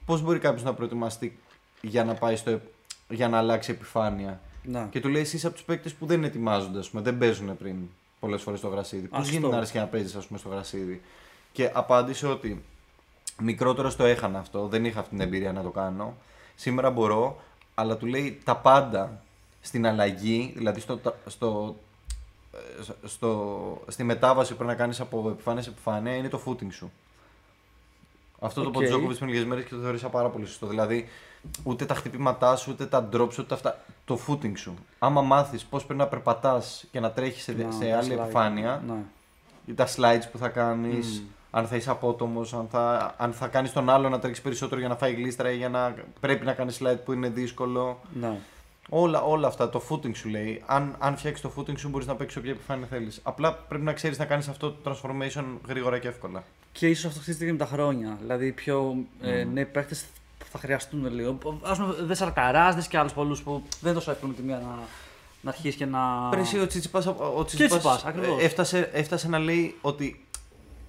Πώς 0.06 0.22
μπορεί 0.22 0.38
κάποιος 0.38 0.62
να 0.62 0.74
προετοιμαστεί 0.74 1.38
για 1.80 2.04
να 2.04 2.14
πάει 2.14 2.36
στο, 2.36 2.60
για 3.08 3.28
να 3.28 3.38
αλλάξει 3.38 3.70
επιφάνεια; 3.70 4.40
Να. 4.62 4.88
Και 4.90 5.00
του 5.00 5.08
λέει: 5.08 5.22
Εσύ 5.22 5.36
είσαι 5.36 5.46
από 5.46 5.56
τους 5.56 5.64
παίκτες 5.64 5.92
που 5.94 6.06
δεν 6.06 6.24
ετοιμάζονται, 6.24 6.78
ας 6.78 6.90
πούμε, 6.90 7.02
δεν 7.02 7.18
παίζουν 7.18 7.56
πριν 7.56 7.76
πολλές 8.20 8.42
φορές 8.42 8.58
στο 8.58 8.68
γρασίδι. 8.68 9.06
Πώς 9.06 9.18
Αυτό. 9.18 9.30
γίνεται 9.30 9.50
να 9.50 9.56
αρέσει 9.56 9.78
να 9.78 9.86
παίζεις, 9.86 10.14
ας 10.14 10.26
πούμε, 10.26 10.38
στο 10.38 10.48
γρασίδι; 10.48 11.02
Και 11.52 11.70
απάντησε 11.74 12.26
ότι 12.26 12.62
μικρότερος 13.40 13.94
το 13.94 14.04
έχανα 14.04 14.38
αυτό, 14.38 14.66
δεν 14.66 14.84
είχα 14.84 14.98
αυτή 14.98 15.10
την 15.10 15.20
εμπειρία 15.20 15.52
να 15.52 15.62
το 15.62 15.70
κάνω. 15.70 16.16
Σήμερα 16.54 16.90
μπορώ, 16.90 17.40
αλλά 17.74 17.96
του 17.96 18.06
λέει 18.06 18.40
τα 18.44 18.56
πάντα 18.56 19.22
στην 19.64 19.86
αλλαγή, 19.86 20.52
δηλαδή 20.56 20.80
στο, 20.80 21.00
στο, 21.26 21.76
ε, 22.52 23.08
στο, 23.08 23.82
στη 23.88 24.04
μετάβαση 24.04 24.50
που 24.50 24.56
πρέπει 24.56 24.70
να 24.72 24.76
κάνεις 24.78 25.00
από 25.00 25.28
επιφάνεια 25.30 25.62
σε 25.62 25.70
επιφάνεια 25.70 26.14
είναι 26.14 26.28
το 26.28 26.40
footing 26.46 26.72
σου. 26.72 26.92
Αυτό 28.40 28.62
το 28.62 28.68
Οκ. 28.68 28.74
είπε 28.74 28.84
ο 28.84 28.88
Τζόκοβιτ 28.88 29.18
πριν 29.18 29.30
λίγες 29.30 29.44
μέρες 29.44 29.64
και 29.64 29.74
το 29.74 29.80
θεωρήσα 29.80 30.08
πάρα 30.08 30.28
πολύ 30.28 30.46
σωστό. 30.46 30.66
Δηλαδή, 30.66 31.08
ούτε 31.62 31.86
τα 31.86 31.94
χτυπήματά 31.94 32.56
σου, 32.56 32.70
ούτε 32.72 32.86
τα 32.86 33.08
drops, 33.12 33.38
ούτε 33.38 33.54
αυτά. 33.54 33.78
Το 34.04 34.18
footing 34.28 34.52
σου. 34.56 34.74
Άμα 34.98 35.20
μάθεις 35.22 35.64
πώς 35.64 35.84
πρέπει 35.84 35.98
να 36.00 36.06
περπατάς 36.06 36.84
και 36.90 37.00
να 37.00 37.10
τρέχεις 37.10 37.42
σε, 37.42 37.52
Να, 37.52 37.70
σε 37.72 37.84
τα 37.90 37.98
άλλη 37.98 38.14
slide. 38.18 38.22
επιφάνεια, 38.22 38.82
Ναι. 38.86 38.94
ή 39.66 39.74
τα 39.74 39.86
slides 39.96 40.22
που 40.32 40.38
θα 40.38 40.48
κάνεις, 40.48 41.20
Μμμ. 41.20 41.26
αν 41.50 41.66
θα 41.66 41.76
είσαι 41.76 41.90
απότομος, 41.90 42.54
αν 42.54 42.66
θα, 42.70 43.14
αν 43.18 43.32
θα 43.32 43.46
κάνεις 43.48 43.72
τον 43.72 43.90
άλλο 43.90 44.08
να 44.08 44.18
τρέξεις 44.18 44.42
περισσότερο 44.44 44.80
για 44.80 44.88
να 44.88 44.96
φάει 44.96 45.12
γλίστρα 45.12 45.50
ή 45.50 45.56
για 45.56 45.68
να 45.68 45.94
πρέπει 46.20 46.44
να 46.44 46.52
κάνεις 46.52 46.80
slide 46.82 46.98
που 47.04 47.12
είναι 47.12 47.28
δύσκολο. 47.28 48.00
Ναι. 48.20 48.38
Όλα, 48.88 49.22
όλα 49.22 49.46
αυτά, 49.46 49.70
το 49.70 49.82
footing 49.88 50.16
σου 50.16 50.28
λέει. 50.28 50.62
Αν, 50.66 50.96
αν 50.98 51.16
φτιάξεις 51.16 51.42
το 51.42 51.52
footing 51.56 51.78
σου, 51.78 51.88
μπορείς 51.88 52.06
να 52.06 52.14
παίξεις 52.14 52.38
όποια 52.38 52.50
επιφάνεια 52.50 52.86
θέλεις. 52.86 53.20
Απλά 53.22 53.52
πρέπει 53.54 53.84
να 53.84 53.92
ξέρεις 53.92 54.18
να 54.18 54.24
κάνεις 54.24 54.48
αυτό 54.48 54.70
το 54.72 54.90
transformation 54.90 55.44
γρήγορα 55.68 55.98
και 55.98 56.08
εύκολα. 56.08 56.44
Και 56.72 56.88
ίσως 56.88 57.04
αυτό 57.04 57.20
χτίζεται 57.20 57.44
και 57.44 57.52
με 57.52 57.58
τα 57.58 57.66
χρόνια. 57.66 58.16
Δηλαδή, 58.20 58.52
πιο 58.52 58.96
ε, 59.20 59.44
νέοι 59.44 59.64
παίχτες 59.64 60.04
θα 60.50 60.58
χρειαστούν 60.58 61.14
λίγο. 61.14 61.38
Α 61.62 61.74
πούμε, 61.74 61.94
δεν 62.00 62.16
σαρκαράς, 62.16 62.74
δες 62.74 62.88
και 62.88 62.98
άλλους 62.98 63.12
πολλούς 63.12 63.42
που 63.42 63.62
δεν 63.80 63.90
είναι 63.90 63.92
τόσο 63.92 64.10
εύκολο 64.10 64.32
με 64.32 64.38
τη 64.38 64.44
μία 64.44 64.56
να, 64.56 64.78
να 65.40 65.50
αρχίσεις 65.50 65.76
και 65.76 65.86
να. 65.86 66.28
Πέρυσι 66.30 66.58
ο 66.58 66.66
Τσίτσιπας, 66.66 67.06
ο 67.06 67.44
Τσίτσιπας 67.44 67.46
Τσίτσιπας, 67.46 68.04
ακριβώς. 68.04 68.40
ε, 68.40 68.44
έφτασε, 68.44 68.90
έφτασε 68.92 69.28
να 69.28 69.38
λέει 69.38 69.76
ότι 69.80 70.24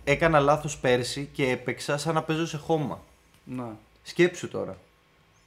έκανα 0.04 0.40
λάθος 0.40 0.78
πέρσι 0.78 1.30
και 1.34 1.50
έπαιξα 1.50 1.98
σαν 1.98 2.14
να 2.14 2.24
παίζω 2.24 2.48
σε 2.48 2.58
χώμα. 2.58 3.02
Ναι. 3.44 3.64
Σκέψου 4.04 4.48
τώρα. 4.48 4.78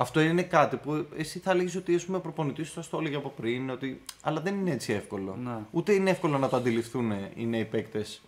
Αυτό 0.01 0.21
είναι 0.21 0.43
κάτι 0.43 0.77
που 0.77 1.07
εσύ 1.17 1.39
θα 1.39 1.55
λέγεις 1.55 1.77
ότι 1.77 2.01
ο 2.13 2.21
προπονητής 2.21 2.69
σου 2.69 2.83
θα 2.83 2.89
το 2.91 2.99
έλεγε 2.99 3.17
από 3.17 3.33
πριν, 3.37 3.71
ότι... 3.71 4.03
αλλά 4.23 4.41
δεν 4.41 4.55
είναι 4.55 4.71
έτσι 4.71 4.93
εύκολο. 4.93 5.39
Ναι. 5.45 5.59
Ούτε 5.71 5.93
είναι 5.93 6.11
εύκολο 6.11 6.39
να 6.39 6.49
το 6.49 6.57
αντιληφθούν 6.57 7.13
οι 7.35 7.47
νέοι 7.47 7.65
παίκτες 7.65 8.23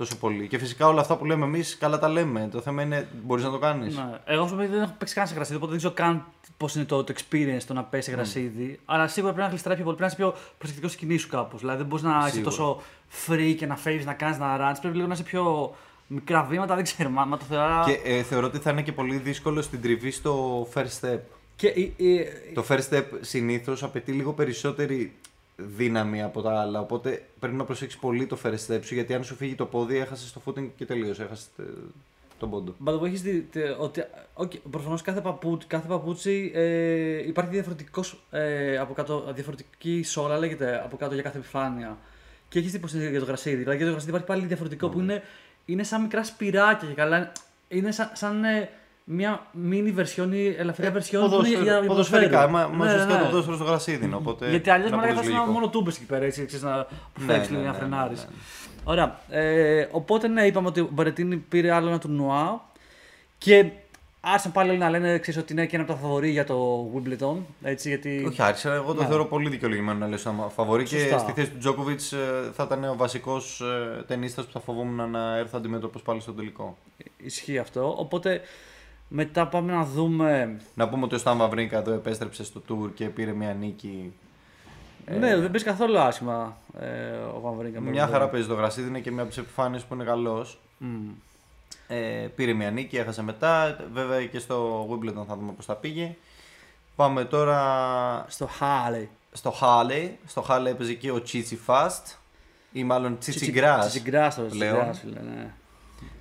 τόσο 0.00 0.16
πολύ. 0.16 0.48
Και 0.48 0.58
φυσικά 0.58 0.86
όλα 0.86 1.00
αυτά 1.00 1.16
που 1.16 1.24
λέμε 1.24 1.44
εμείς, 1.44 1.78
καλά 1.78 1.98
τα 1.98 2.08
λέμε. 2.08 2.48
Το 2.52 2.60
θέμα 2.60 2.82
είναι, 2.82 3.08
μπορείς 3.24 3.44
να 3.44 3.50
το 3.50 3.58
κάνεις. 3.58 3.96
Ναι. 3.96 4.20
Εγώ 4.24 4.46
πούμε, 4.46 4.66
δεν 4.66 4.82
έχω 4.82 4.94
παίξει 4.98 5.14
καν 5.14 5.26
σε 5.26 5.34
γρασίδι, 5.34 5.56
οπότε 5.56 5.70
δεν 5.70 5.80
ξέρω 5.80 5.94
καν 5.94 6.24
πώς 6.56 6.74
είναι 6.74 6.84
το, 6.84 7.04
το 7.04 7.14
experience 7.16 7.62
το 7.66 7.74
να 7.74 7.84
πέσει 7.84 8.10
σε 8.10 8.16
γρασίδι. 8.16 8.80
Αλλά 8.84 9.08
σίγουρα 9.08 9.32
πρέπει 9.32 9.46
να 9.46 9.52
γλιστράει 9.52 9.76
πιο 9.76 9.84
πολύ. 9.84 9.96
Πρέπει 9.96 10.14
να 10.16 10.24
είσαι 10.24 10.32
πιο 10.32 10.54
προσεκτικός 10.58 10.90
στη 10.90 11.00
σκηνή 11.00 11.16
σου 11.16 11.28
κάπως. 11.28 11.60
Δηλαδή 11.60 11.78
δεν 11.78 11.86
μπορείς 11.86 12.04
να 12.04 12.18
είσαι 12.18 12.28
Σίγουρα. 12.28 12.50
τόσο 12.50 12.80
free 13.26 13.54
και 13.58 13.66
να 13.66 13.76
φεύγεις, 13.76 14.04
να 14.04 14.14
κάνεις 14.14 14.38
να 14.38 14.56
ράνει. 14.56 14.78
Πρέπει 14.80 14.96
λίγο 14.96 15.06
να 15.08 15.14
είσαι 15.14 15.22
πιο 15.22 15.74
μικρά 16.12 16.42
βήματα, 16.44 16.74
δεν 16.74 16.84
ξέρω. 16.84 17.10
Μα, 17.10 17.24
μα 17.24 17.36
το 17.36 17.44
θεωρώ. 17.44 17.82
Και 17.86 18.00
ε, 18.10 18.22
θεωρώ 18.22 18.46
ότι 18.46 18.58
θα 18.58 18.70
είναι 18.70 18.82
και 18.82 18.92
πολύ 18.92 19.16
δύσκολο 19.16 19.62
στην 19.62 19.80
τριβή 19.82 20.10
στο 20.10 20.62
first 20.74 21.00
step. 21.00 21.18
Και, 21.56 21.66
η- 21.66 21.92
η- 21.96 22.26
Το 22.54 22.64
first 22.68 22.88
step 22.90 23.04
συνήθως 23.20 23.82
απαιτεί 23.82 24.12
λίγο 24.12 24.32
περισσότερη 24.32 25.12
δύναμη 25.56 26.22
από 26.22 26.42
τα 26.42 26.60
άλλα. 26.60 26.80
Οπότε 26.80 27.22
πρέπει 27.38 27.54
να 27.56 27.64
προσέξεις 27.64 28.00
πολύ 28.00 28.26
το 28.26 28.38
first 28.44 28.66
step 28.74 28.78
σου 28.82 28.94
γιατί 28.94 29.14
αν 29.14 29.24
σου 29.24 29.34
φύγει 29.34 29.54
το 29.54 29.66
πόδι, 29.66 29.96
έχασες 29.96 30.32
το 30.32 30.40
footing 30.44 30.68
και 30.76 30.84
τελείωσε. 30.84 31.22
Έχασες 31.22 31.48
ε, 31.58 31.62
τον 32.38 32.50
πόντο. 32.50 32.74
By 32.84 32.90
the 32.92 33.00
way, 33.00 33.04
έχεις 33.06 33.22
δει 33.22 33.40
τε- 33.52 33.74
ότι 33.78 34.02
okay, 34.34 34.56
προφανώς 34.70 35.02
κάθε, 35.02 35.20
παπού, 35.20 35.58
κάθε 35.66 35.88
παπούτσι 35.88 36.50
ε, 36.54 37.26
υπάρχει 37.26 37.50
διαφορετικός, 37.50 38.22
ε, 38.30 38.78
από 38.78 38.92
κάτω, 38.94 39.32
διαφορετική 39.34 40.02
σόλα 40.02 40.38
λέγεται 40.38 40.82
από 40.84 40.96
κάτω 40.96 41.14
για 41.14 41.22
κάθε 41.22 41.38
επιφάνεια. 41.38 41.98
Και 42.48 42.58
έχεις 42.58 42.72
δει 42.72 42.78
πώς 42.78 42.92
είναι 42.92 43.08
για 43.10 43.20
το 43.20 43.24
γρασίδι. 43.26 43.56
Δηλαδή 43.56 43.76
για 43.76 43.84
το 43.86 43.90
γρασίδι 43.90 44.10
υπάρχει 44.10 44.26
πάλι 44.26 44.46
διαφορετικό 44.46 44.88
που 44.88 45.00
είναι, 45.00 45.22
είναι 45.64 45.82
σαν 45.82 46.00
μικρά 46.00 46.24
σπυράκια 46.24 46.88
και 46.88 46.94
καλά. 46.94 47.32
Είναι 47.68 47.90
σαν, 47.92 48.10
σαν 48.12 48.44
ε, 48.44 48.68
μια 49.04 49.46
mini 49.70 49.94
version 49.98 50.28
ή 50.32 50.46
ελαφριά 50.58 50.92
version 50.94 51.28
που 51.30 51.34
είναι 51.46 51.48
για, 51.48 51.62
για 51.62 51.82
Ποδοσφαιρικά. 51.86 52.46
ποδοσφαίρο. 52.46 52.50
Μα, 52.50 52.66
μας 52.76 52.86
Ναι, 52.86 52.92
ουσιαστικά 52.92 53.14
ναι. 53.14 53.20
το 53.20 53.24
ποδόσφαιρο 53.26 53.56
στο 53.56 53.64
γρασίδι 53.64 54.04
είναι. 54.04 54.14
Οπότε 54.14 54.50
Γιατί 54.50 54.70
αλλιώς 54.70 54.88
είναι 54.88 54.96
με 54.96 55.02
απολύτως 55.02 55.24
λέγανε 55.26 55.38
λογικό. 55.44 55.58
μόνο 55.60 55.72
τούμπες 55.72 55.96
εκεί 55.96 56.04
πέρα, 56.04 56.24
έτσι, 56.24 56.44
ξέρεις, 56.44 56.64
να 56.64 56.84
που 56.84 57.20
Ναι, 57.20 57.32
φεύγεις 57.32 57.50
ναι, 57.50 57.56
λίγο, 57.56 57.66
να 57.68 57.72
ναι, 57.72 57.78
φρενάρει. 57.78 58.14
ναι, 58.14 58.20
ναι. 58.20 58.26
Ωραία. 58.84 59.18
Ε, 59.30 59.88
οπότε 59.90 60.28
ναι, 60.28 60.46
είπαμε 60.46 60.68
ότι 60.68 60.80
ο 60.80 60.88
Μπερετίνη 60.92 61.36
πήρε 61.36 61.72
άλλο 61.72 61.88
ένα 61.88 61.98
τουρνουά 61.98 62.60
και 63.38 63.70
άρχισαν 64.20 64.52
πάλι 64.52 64.70
όλοι 64.70 64.78
να 64.78 64.90
λένε 64.90 65.18
ξέρεις, 65.18 65.40
ότι 65.40 65.52
είναι 65.52 65.66
και 65.66 65.76
ένα 65.76 65.84
από 65.84 65.94
τα 65.94 65.98
φαβορή 65.98 66.30
για 66.30 66.44
το 66.44 66.86
Wimbledon. 66.94 67.36
Έτσι, 67.62 67.88
γιατί... 67.88 68.24
Όχι, 68.28 68.42
άρχισα. 68.42 68.74
Εγώ 68.74 68.94
το 68.94 69.00
Ναι. 69.02 69.08
θεωρώ 69.08 69.24
πολύ 69.24 69.48
δικαιολογημένο 69.48 69.98
να 69.98 70.06
λες 70.08 70.26
ένα 70.26 70.48
φαβορή 70.48 70.84
και 70.84 70.98
Σωστά. 70.98 71.18
στη 71.18 71.32
θέση 71.32 71.50
του 71.50 71.58
Τζόκοβιτ 71.58 72.00
θα 72.52 72.62
ήταν 72.62 72.84
ο 72.84 72.94
βασικός 72.96 73.62
ταινίστα 74.06 74.42
που 74.42 74.50
θα 74.52 74.60
φοβόμουν 74.60 75.10
να 75.10 75.36
έρθει 75.36 75.56
αντιμέτωπος 75.56 76.02
πάλι 76.02 76.20
στο 76.20 76.32
τελικό. 76.32 76.76
Ισχύει 77.16 77.58
αυτό. 77.58 77.94
Οπότε 77.98 78.40
μετά 79.08 79.46
πάμε 79.46 79.72
να 79.72 79.84
δούμε. 79.84 80.60
Να 80.74 80.88
πούμε 80.88 81.04
ότι 81.04 81.14
ο 81.14 81.18
Σταν 81.18 81.38
Βαβρίνκα 81.38 81.78
εδώ 81.78 81.92
επέστρεψε 81.92 82.44
στο 82.44 82.62
tour 82.68 82.90
και 82.94 83.04
πήρε 83.06 83.32
μια 83.32 83.54
νίκη. 83.54 84.12
Ναι, 85.18 85.36
δεν 85.36 85.50
παίζει 85.50 85.64
καθόλου 85.64 85.98
άσχημα 85.98 86.56
ε, 86.80 86.86
ο 87.36 87.40
Βαμβρίνκα. 87.40 87.80
Μια 87.80 88.06
χαρά 88.06 88.28
παίζει 88.28 88.48
το 88.48 88.54
γρασίδι, 88.54 88.88
είναι 88.88 89.00
και 89.00 89.10
μια 89.10 89.20
από 89.20 89.28
τις 89.28 89.38
επιφάνειες 89.38 89.82
που 89.82 89.94
είναι 89.94 90.04
καλός. 90.04 90.58
Μμ. 90.78 91.08
Ε, 91.92 92.26
πήρε 92.34 92.52
μια 92.52 92.70
νίκη, 92.70 92.96
έχασε 92.96 93.22
μετά. 93.22 93.76
Βέβαια 93.92 94.26
και 94.26 94.38
στο 94.38 94.88
Wimbledon 94.90 95.24
θα 95.28 95.36
δούμε 95.36 95.52
πώς 95.52 95.64
θα 95.64 95.74
πήγε. 95.74 96.16
Πάμε 96.96 97.24
τώρα 97.24 98.26
Στο 98.28 98.46
Χάλε. 98.46 99.08
στο 99.32 99.50
Χάλε. 99.50 100.10
Στο 100.26 100.42
Χάλε 100.42 100.70
έπαιζε 100.70 100.94
και 100.94 101.10
ο 101.10 101.22
Τσίτσι 101.22 101.56
Φαστ 101.56 102.06
ή 102.72 102.84
μάλλον 102.84 103.18
Τσίτσι 103.18 103.50
Γκρά. 103.50 103.78
Τσιτσιγκράς 103.78 104.34
τώρα, 104.34 104.48
πλέον. 104.48 104.90
Τσιτσιγκράς, 104.90 105.00
φίλε, 105.00 105.30
ναι. 105.34 105.52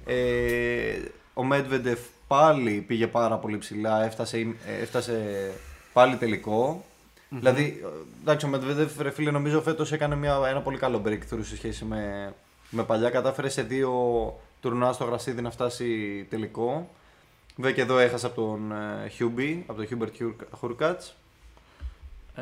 Ε, 0.06 1.12
ο 1.34 1.44
Μέτβεντεφ 1.44 2.00
πάλι 2.28 2.72
πήγε 2.88 3.08
πάρα 3.08 3.36
πολύ 3.38 3.58
ψηλά, 3.58 4.04
έφτασε, 4.06 4.38
ε, 4.38 4.82
έφτασε 4.82 5.52
πάλι 5.94 6.16
τελικό. 6.16 6.84
Δηλαδή, 7.30 7.84
εντάξει, 8.22 8.46
ο 8.46 8.50
Μεντβέντεφ, 8.50 9.00
ρε 9.00 9.12
φίλε, 9.12 9.32
νομίζω 9.32 9.62
φέτος 9.62 9.92
έκανε 9.92 10.16
μια, 10.16 10.40
ένα 10.50 10.62
πολύ 10.62 10.78
καλό 10.78 11.02
breakthrough 11.06 11.42
σε 11.42 11.56
σχέση 11.56 11.86
με, 11.86 12.34
με 12.70 12.84
παλιά. 12.84 13.10
Κατάφερε 13.10 13.50
σε 13.50 13.62
δύο 13.62 13.92
τουρνουά 14.62 14.94
στο 14.94 15.04
γρασίδι 15.04 15.42
να 15.42 15.52
φτάσει 15.52 16.26
τελικό. 16.30 16.90
Βέβαια 17.56 17.72
και 17.74 17.82
εδώ 17.82 17.98
έχασε 17.98 18.26
από 18.26 18.36
τον 18.36 18.72
ε, 18.72 19.08
Χιούμπι, 19.10 19.64
από 19.68 19.78
τον 19.78 19.88
Χιούμπερτ 19.88 20.14
Χούρκατς. 20.60 21.16
Ε, 22.36 22.42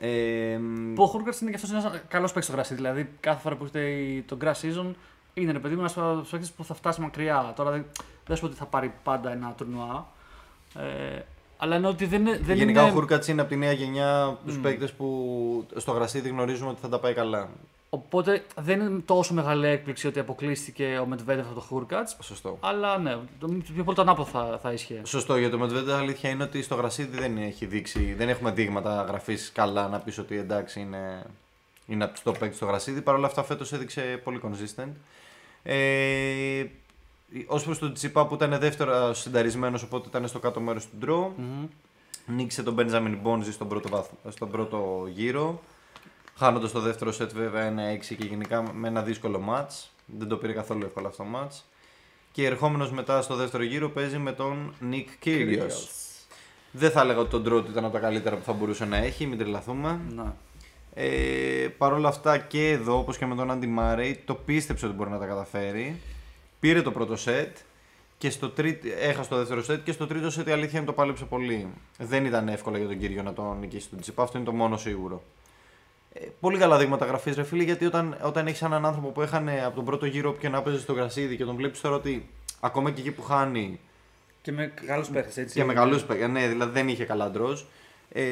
Ε, 0.00 0.58
Που 0.94 1.02
ο 1.02 1.06
Χούρκατς 1.06 1.40
είναι 1.40 1.50
και 1.50 1.56
αυτός 1.56 1.70
ένας 1.70 2.00
καλός 2.08 2.28
παίκτης 2.32 2.44
στο 2.46 2.52
γρασίδι. 2.56 2.80
Δηλαδή 2.80 3.08
κάθε 3.20 3.40
φορά 3.40 3.56
που 3.56 3.64
έχετε 3.64 3.80
η- 3.90 4.20
το 4.22 4.36
grass 4.40 4.52
season 4.52 4.94
είναι 5.34 5.52
ρε 5.52 5.58
παιδί 5.58 5.74
μου 5.74 5.80
ένας 5.80 6.28
παίκτης 6.30 6.48
που 6.56 6.64
θα 6.64 6.74
φτάσει 6.74 7.00
μακριά. 7.00 7.52
Τώρα 7.56 7.70
δεν, 7.70 7.84
δεν 8.26 8.36
σου 8.36 8.42
πω 8.42 8.48
ότι 8.48 8.56
θα 8.56 8.64
πάρει 8.64 8.92
πάντα 9.02 9.30
ένα 9.32 9.54
τουρνουά. 9.56 10.06
Ε, 10.78 11.18
αλλά 11.58 11.74
εννοώ 11.74 11.90
ότι 11.90 12.06
δεν, 12.06 12.20
είναι- 12.20 12.38
δεν 12.42 12.56
γενικά 12.56 12.80
είναι. 12.80 12.90
ο 12.90 12.92
Χουρκάτς 12.92 13.28
είναι 13.28 13.40
από 13.40 13.50
τη 13.50 13.56
νέα 13.56 13.72
γενιά 13.72 14.38
τους 14.46 14.56
Μμ. 14.56 14.62
παίκτες 14.62 14.92
που 14.92 15.66
στο 15.76 15.92
γρασίδι 15.92 16.28
γνωρίζουμε 16.28 16.70
ότι 16.70 16.80
θα 16.80 16.88
τα 16.88 16.98
πάει 16.98 17.14
καλά. 17.14 17.48
Οπότε 17.90 18.44
δεν 18.56 18.80
είναι 18.80 19.00
τόσο 19.04 19.34
μεγάλη 19.34 19.66
έκπληξη 19.66 20.06
ότι 20.06 20.18
αποκλείστηκε 20.18 20.98
ο 21.02 21.06
Μετβέντεφ 21.06 21.46
από 21.46 21.54
το 21.54 21.60
Χούρκατς. 21.60 22.16
Σωστό. 22.20 22.58
Αλλά 22.60 22.98
ναι, 22.98 23.16
το, 23.38 23.48
πιο 23.74 23.84
πολύ 23.84 23.96
το 23.96 24.02
ανάποδο 24.02 24.30
θα, 24.30 24.58
θα 24.62 24.72
ίσχυε. 24.72 25.00
Σωστό, 25.04 25.36
για 25.36 25.50
το 25.50 25.58
Μετβέντε 25.58 25.92
αλήθεια 25.94 26.30
είναι 26.30 26.42
ότι 26.42 26.62
στο 26.62 26.74
γρασίδι 26.74 27.18
δεν 27.18 27.36
έχει 27.36 27.66
δείξει, 27.66 28.14
δεν 28.14 28.28
έχουμε 28.28 28.50
δείγματα 28.50 29.04
γραφής 29.08 29.50
καλά 29.54 29.88
να 29.88 29.98
πεις 29.98 30.18
ότι 30.18 30.36
εντάξει 30.36 30.80
είναι, 30.80 31.22
είναι 31.86 32.10
στο 32.14 32.32
παίκτη 32.32 32.56
στο 32.56 32.66
γρασίδι. 32.66 33.00
Παρ' 33.02 33.14
όλα 33.14 33.26
αυτά 33.26 33.42
φέτος 33.42 33.72
έδειξε 33.72 34.20
πολύ 34.24 34.40
consistent. 34.44 34.90
Ε, 35.62 36.64
Ω 37.46 37.56
προς 37.60 37.78
τον 37.78 37.92
Τσιπά 37.94 38.26
που 38.26 38.34
ήταν 38.34 38.58
δεύτερο 38.58 39.14
συνταρισμένος, 39.14 39.82
οπότε 39.82 40.08
ήταν 40.08 40.28
στο 40.28 40.38
κάτω 40.38 40.60
μέρος 40.60 40.84
του 40.84 40.96
ντρό. 40.98 41.32
Μμμ. 41.36 41.66
Νίκησε 42.36 42.62
τον 42.62 42.74
Μπέντζαμιν 42.74 43.18
Μπόνζι 43.22 43.52
στον 43.52 43.68
πρώτο, 43.68 43.88
βαθ- 43.88 44.10
στον 44.28 44.50
πρώτο 44.50 45.06
γύρο. 45.10 45.62
Χάνοντας 46.38 46.72
το 46.72 46.80
δεύτερο 46.80 47.12
σετ 47.12 47.32
βέβαια 47.32 47.62
ένα 47.62 47.82
6 47.92 48.14
και 48.18 48.24
γενικά 48.24 48.72
με 48.72 48.88
ένα 48.88 49.02
δύσκολο 49.02 49.40
μάτ. 49.40 49.70
Δεν 50.06 50.28
το 50.28 50.36
πήρε 50.36 50.52
καθόλου 50.52 50.84
εύκολα 50.84 51.08
αυτό 51.08 51.22
το 51.22 51.28
μάτ. 51.28 51.52
Και 52.32 52.46
ερχόμενος 52.46 52.90
μετά 52.90 53.22
στο 53.22 53.34
δεύτερο 53.34 53.62
γύρο 53.62 53.90
παίζει 53.90 54.18
με 54.18 54.32
τον 54.32 54.74
Νικ 54.80 55.08
Κύριο. 55.18 55.66
Δεν 56.70 56.90
θα 56.90 57.00
έλεγα 57.00 57.18
ότι 57.18 57.30
τον 57.30 57.44
Τρότ 57.44 57.68
ήταν 57.68 57.84
από 57.84 57.92
τα 57.92 57.98
καλύτερα 57.98 58.36
που 58.36 58.44
θα 58.44 58.52
μπορούσε 58.52 58.84
να 58.84 58.96
έχει, 58.96 59.26
μην 59.26 59.38
τρελαθούμε. 59.38 60.00
Ναι. 60.14 60.32
Ε, 60.94 61.68
Παρ' 61.78 61.92
όλα 61.92 62.08
αυτά 62.08 62.38
και 62.38 62.70
εδώ, 62.70 62.98
όπως 62.98 63.18
και 63.18 63.26
με 63.26 63.34
τον 63.34 63.50
Άντι 63.50 63.66
Μάρεϊ, 63.66 64.22
το 64.24 64.34
πίστεψε 64.34 64.86
ότι 64.86 64.94
μπορεί 64.94 65.10
να 65.10 65.18
τα 65.18 65.26
καταφέρει. 65.26 66.00
Πήρε 66.60 66.82
το 66.82 66.92
πρώτο 66.92 67.16
σετ 67.16 67.56
και 68.18 68.30
στο 68.30 68.48
τρίτο, 68.48 68.88
έχασε 69.00 69.28
το 69.28 69.36
δεύτερο 69.36 69.62
σετ 69.62 69.84
και 69.84 69.92
στο 69.92 70.06
τρίτο 70.06 70.30
σετ 70.30 70.48
η 70.48 70.50
αλήθεια 70.50 70.78
είναι 70.78 70.86
το 70.86 70.92
πάλεψε 70.92 71.24
πολύ. 71.24 71.68
Δεν 71.98 72.24
ήταν 72.24 72.48
εύκολο 72.48 72.76
για 72.76 72.86
τον 72.86 72.98
κύριο 72.98 73.22
να 73.22 73.32
τον 73.32 73.58
νικήσει 73.58 73.88
τον 73.88 74.00
Τσιπά, 74.00 74.22
αυτό 74.22 74.36
είναι 74.36 74.46
το 74.46 74.52
μόνο 74.52 74.76
σίγουρο. 74.76 75.22
Ε, 76.12 76.26
πολύ 76.40 76.58
καλά 76.58 76.78
δείγματα 76.78 77.04
γραφής, 77.04 77.36
ρε 77.36 77.42
φίλε, 77.42 77.62
γιατί 77.62 77.86
όταν, 77.86 78.16
όταν 78.22 78.46
έχεις 78.46 78.62
έναν 78.62 78.86
άνθρωπο 78.86 79.08
που 79.08 79.22
έχανε 79.22 79.64
από 79.64 79.74
τον 79.76 79.84
πρώτο 79.84 80.06
γύρο 80.06 80.30
όποιον 80.30 80.52
να 80.52 80.62
παίζεις 80.62 80.82
στο 80.82 80.92
γρασίδι 80.92 81.36
και 81.36 81.44
τον 81.44 81.56
βλέπεις 81.56 81.80
τώρα 81.80 81.96
ότι 81.96 82.28
ακόμα 82.60 82.90
και 82.90 83.00
εκεί 83.00 83.10
που 83.10 83.22
χάνει 83.22 83.80
Και 84.42 84.52
με 84.52 84.72
καλούς 84.86 85.08
παίχτες 85.08 85.36
έτσι. 85.36 85.54
και 85.54 85.64
με 85.64 85.74
καλούς 85.74 86.04
παίκτε. 86.04 86.26
Ναι, 86.26 86.48
δηλαδή 86.48 86.72
δεν 86.72 86.88
είχε 86.88 87.04
καλά 87.04 87.30
ντρός. 87.30 87.66
Ε, 88.12 88.22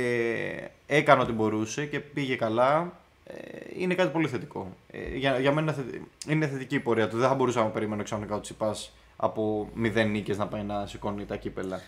έκανε 0.87 1.23
ό,τι 1.23 1.33
μπορούσε 1.33 1.87
και 1.87 2.01
πήγε 2.01 2.37
καλά. 2.37 2.93
Ε, 3.25 3.35
είναι 3.79 3.95
κάτι 3.95 4.11
πολύ 4.13 4.29
θετικό. 4.29 4.77
Ε, 4.91 5.17
για, 5.17 5.39
για 5.39 5.53
μένα 5.53 5.73
θε- 5.73 6.01
είναι 6.29 6.47
θετική 6.47 6.75
η 6.75 6.81
πορεία 6.81 7.09
του. 7.09 7.17
Δεν 7.19 7.29
θα 7.29 7.35
μπορούσα 7.35 7.63
να 7.63 7.69
περιμένω 7.69 8.03
ξαφνικά 8.03 8.35
ο 8.35 8.41
Τσιπάς 8.41 8.93
από 9.17 9.71
μηδέν 9.75 10.11
νίκες 10.11 10.39
να 10.39 10.47
πάει 10.47 10.63
να 10.63 10.87
σηκώνει 10.87 11.25
τα 11.25 11.37
κύπελα 11.37 11.81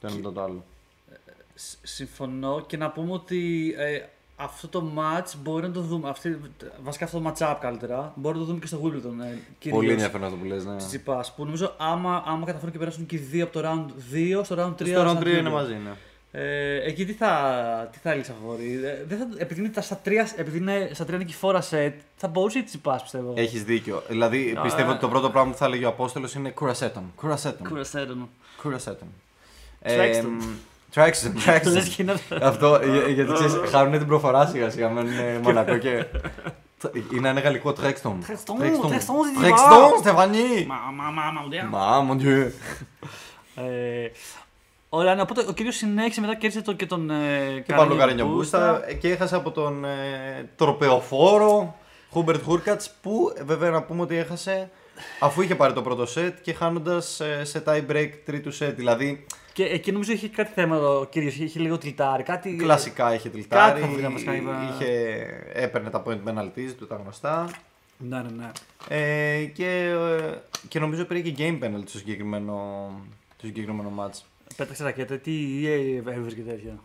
το 0.00 0.06
ένα 0.06 0.16
μετά 0.16 0.32
το 0.32 0.42
άλλο. 0.42 0.64
Σ- 1.54 1.78
Συμφωνώ 1.82 2.64
και 2.66 2.76
να 2.76 2.90
πούμε 2.90 3.12
ότι 3.12 3.74
ε, 3.78 4.00
αυτό 4.36 4.68
το 4.68 4.92
match 4.96 5.32
μπορεί 5.42 5.66
να 5.66 5.72
το 5.72 5.80
δούμε. 5.80 6.08
Αυτή, 6.08 6.38
βασικά 6.82 7.04
αυτό 7.04 7.20
το 7.20 7.32
match-up 7.32 7.56
καλύτερα. 7.60 8.12
Μπορεί 8.14 8.34
να 8.34 8.40
το 8.40 8.46
δούμε 8.46 8.58
και 8.58 8.66
στο 8.66 8.80
Wimbledon. 8.84 9.24
Ε, 9.24 9.38
κυρίως. 9.58 9.80
Πολύ 9.80 9.90
ενδιαφέρον 9.90 10.26
αυτό 10.26 10.38
που 10.38 10.44
λες. 10.44 10.64
Ναι. 10.64 10.76
Τσιτσιπάς, 10.76 11.34
που 11.34 11.44
νομίζω 11.44 11.74
άμα, 11.78 12.22
άμα 12.26 12.46
καταφέρουν 12.46 12.72
και 12.72 12.78
περάσουν 12.78 13.06
και 13.06 13.16
οι 13.16 13.18
δύο 13.18 13.44
από 13.44 13.52
το 13.52 13.68
round 13.68 14.14
2 14.14 14.40
στο 14.44 14.56
round 14.58 14.82
3. 14.82 14.86
Στο 14.86 15.10
round 15.10 15.22
3 15.22 15.26
είναι 15.26 15.50
μαζί, 15.50 15.72
ναι. 15.72 15.90
Ε, 16.38 16.86
εκεί 16.86 17.04
τι 17.04 17.12
θα, 17.12 17.88
τι 17.92 17.98
θα 17.98 18.10
έλειξε 18.10 18.32
φαβορή. 18.40 18.80
Ε, 18.84 19.04
δεν 19.08 19.18
θα, 19.18 19.26
επειδή, 19.38 19.60
είναι 19.60 19.68
τα 19.68 19.80
στα 19.80 19.96
τρία, 19.96 20.28
επειδή 20.36 20.58
είναι 20.58 20.90
στα 20.92 21.04
τρία 21.04 21.18
νικηφόρα 21.18 21.60
σετ, 21.60 22.00
θα 22.16 22.28
μπορούσε 22.28 22.58
η 22.58 22.62
Τσιπάς 22.62 23.02
πιστεύω. 23.02 23.32
Έχεις 23.36 23.64
δίκιο. 23.64 24.02
Δηλαδή 24.08 24.54
Α, 24.58 24.62
πιστεύω 24.62 24.88
ε. 24.88 24.92
ότι 24.92 25.00
το 25.00 25.08
πρώτο 25.08 25.30
πράγμα 25.30 25.50
που 25.50 25.56
θα 25.56 25.64
έλεγε 25.64 25.84
ο 25.84 25.88
Απόστολος 25.88 26.34
είναι 26.34 26.50
κουρασέτον. 26.50 27.12
Κουρασέτον. 27.16 27.68
Κουρασέντον. 27.68 28.28
Κουρασέτον. 28.62 29.08
Τρέξτον. 29.82 30.38
Τρέξτον. 31.00 31.34
Τρέξτον. 31.44 31.72
Λες 31.72 31.88
και 31.88 32.02
είναι... 32.02 32.14
Αυτό 32.42 32.80
για- 32.84 33.08
γιατί 33.08 33.32
ξέρεις, 33.32 33.54
χάνουν 33.70 33.98
την 33.98 34.06
προφορά 34.06 34.46
σιγά 34.46 34.70
σιγά, 34.70 34.88
μένουν 34.90 35.12
Μονακό 35.42 35.76
και. 35.76 36.06
Είναι 37.14 37.28
ένα 37.28 37.40
γαλλικό 37.40 37.72
τρέξτον. 37.72 38.22
Τρέξτον, 38.26 38.58
Τρέξτον, 38.58 38.88
τρέξτον, 38.90 39.16
ζητήμα. 39.24 39.40
Τρέξτον, 39.42 39.98
Στεφανί! 39.98 40.66
Μα, 40.66 40.74
μα, 40.94 41.10
μα, 41.10 41.30
μα, 41.30 41.42
ουδέα. 41.46 41.64
Μα, 41.64 42.06
mon 42.10 42.22
dieu. 42.22 42.50
Ε, 43.56 44.10
Ωραία, 44.88 45.14
ναι, 45.14 45.20
οπότε 45.22 45.44
ο 45.48 45.52
κύριος 45.52 45.76
συνέχισε 45.76 46.20
μετά 46.20 46.34
κέρδισε 46.34 46.62
το, 46.62 46.72
και 46.72 46.86
τον 46.86 47.10
ε, 47.10 47.62
Και 47.66 47.72
πάνω 47.74 47.94
Καρένιο 47.96 48.26
Μπούστα 48.26 48.80
και 49.00 49.08
έχασε 49.10 49.36
από 49.36 49.50
τον 49.50 49.84
ε, 49.84 50.48
τροπεοφόρο 50.56 51.76
Χούμπερτ 52.10 52.42
Χούρκατ 52.44 52.82
που 53.02 53.32
ε, 53.36 53.42
βέβαια 53.42 53.70
να 53.70 53.82
πούμε 53.82 54.02
ότι 54.02 54.16
έχασε 54.16 54.70
αφού 55.20 55.42
είχε 55.42 55.54
πάρει 55.54 55.72
το 55.72 55.82
πρώτο 55.82 56.06
σετ 56.06 56.36
και 56.42 56.52
χάνοντας 56.52 57.20
σε 57.42 57.62
tie 57.66 57.90
break 57.90 58.08
τρίτου 58.24 58.52
σετ. 58.52 58.76
Δηλαδή 58.76 59.26
Και 59.56 59.64
εκεί 59.64 59.92
νομίζω 59.92 60.12
είχε 60.12 60.28
κάτι 60.28 60.52
θέμα 60.52 60.76
ο 60.76 61.04
κύριος, 61.04 61.36
είχε 61.36 61.58
λίγο 61.58 61.78
τυλτάρι. 61.78 62.22
Κάτι... 62.22 62.56
κλασικά 62.56 63.14
είχε 63.14 63.28
τυλτάρει, 63.28 63.80
Κάτι 63.80 64.00
θα 64.00 64.10
βασικά 64.10 64.34
είπα. 64.34 64.68
είχε, 64.74 64.90
έπαιρνε 65.52 65.90
τα 65.90 66.02
point 66.06 66.18
penalties 66.28 66.74
του, 66.78 66.86
τα 66.86 66.96
γνωστά. 66.96 67.50
Ναι, 67.98 68.22
ναι, 68.22 68.28
ναι. 68.30 68.50
Ε, 68.88 69.44
και, 69.44 69.66
ε, 70.20 70.38
και 70.68 70.80
νομίζω 70.80 71.04
πήρε 71.04 71.20
και 71.20 71.34
game 71.38 71.64
penalty 71.64 71.82
στο 71.86 71.98
συγκεκριμένο, 71.98 72.54
στο 73.36 73.46
συγκεκριμένο 73.46 73.92
match. 73.98 74.20
Πέταξε 74.56 74.82
ρακέτα, 74.82 75.16
τι 75.18 75.32
EA 75.62 76.02
έβρισκε 76.06 76.40
τέτοια. 76.40 76.78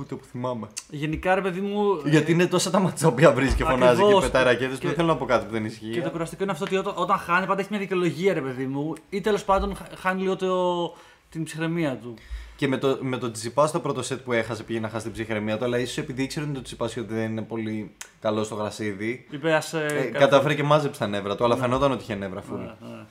Ούτε 0.00 0.14
που 0.14 0.24
θυμάμαι. 0.24 0.68
Γενικά 0.90 1.34
ρε 1.34 1.40
παιδί 1.40 1.60
μου. 1.60 2.00
Γιατί 2.04 2.32
είναι 2.32 2.46
τόσα 2.46 2.70
τα 2.70 2.78
μάτια 2.78 2.98
τα 3.02 3.08
οποία 3.08 3.32
βρίσκει 3.32 3.56
και 3.56 3.64
φωνάζει 3.64 3.96
και 3.96 4.02
Ακριβώς. 4.02 4.24
πετάει 4.24 4.44
ρακέτες 4.44 4.74
που 4.74 4.80
Και- 4.80 4.86
δεν 4.86 4.96
θέλω 4.96 5.08
να 5.08 5.16
πω 5.16 5.24
κάτι 5.24 5.44
που 5.46 5.52
δεν 5.52 5.64
ισχύει. 5.64 5.90
Και 5.90 6.02
το 6.02 6.10
κουραστικό 6.10 6.42
είναι 6.42 6.52
αυτό 6.52 6.64
ότι 6.64 6.76
όταν, 6.76 6.92
όταν 6.96 7.18
χάνει 7.18 7.46
πάντα 7.46 7.60
έχει 7.60 7.68
μια 7.70 7.78
δικαιολογία 7.80 8.34
ρε 8.34 8.40
παιδί 8.40 8.66
μου. 8.66 8.92
Ή 9.10 9.20
τέλος 9.20 9.44
πάντων 9.44 9.76
χα- 9.76 9.96
χάνει 9.96 10.20
λίγο 10.22 10.36
το, 10.36 10.94
την 11.30 11.44
ψυχραιμία 11.44 11.96
του. 11.96 12.14
Και 12.56 12.68
με 12.68 12.76
το, 12.78 12.98
με 13.00 13.16
το 13.16 13.30
Τσιπά 13.30 13.66
στο 13.66 13.80
πρώτο 13.80 14.02
σετ 14.02 14.20
που 14.20 14.32
έχασε 14.32 14.62
πήγε 14.62 14.80
να 14.80 14.88
χάσει 14.88 15.04
την 15.04 15.12
ψυχραιμία 15.12 15.58
του, 15.58 15.64
αλλά 15.64 15.78
ίσως 15.78 15.98
επειδή 15.98 16.22
ήξερε 16.22 16.44
ότι 16.46 16.54
το 16.54 16.62
Τσιπά 16.62 16.84
ότι 16.84 17.00
δεν 17.00 17.30
είναι 17.30 17.42
πολύ 17.42 17.90
καλό 18.20 18.44
στο 18.44 18.54
γρασίδι. 18.54 19.26
Είπε 19.30 19.52
ας. 19.52 19.72
ε, 19.72 19.86
Ε, 19.86 19.92
κάτι- 19.94 20.10
κατάφερε 20.18 20.54
και 20.54 20.62
μάζεψε 20.62 21.00
τα 21.00 21.06
νεύρα 21.06 21.36
του, 21.36 21.44
αλλά 21.44 21.56
φαινόταν 21.56 21.92
ότι 21.92 22.02
είχε 22.02 22.14
νεύρα 22.14 22.40
φουλ. 22.40 22.58
Ναι, 22.58 22.64
ναι. 22.80 23.04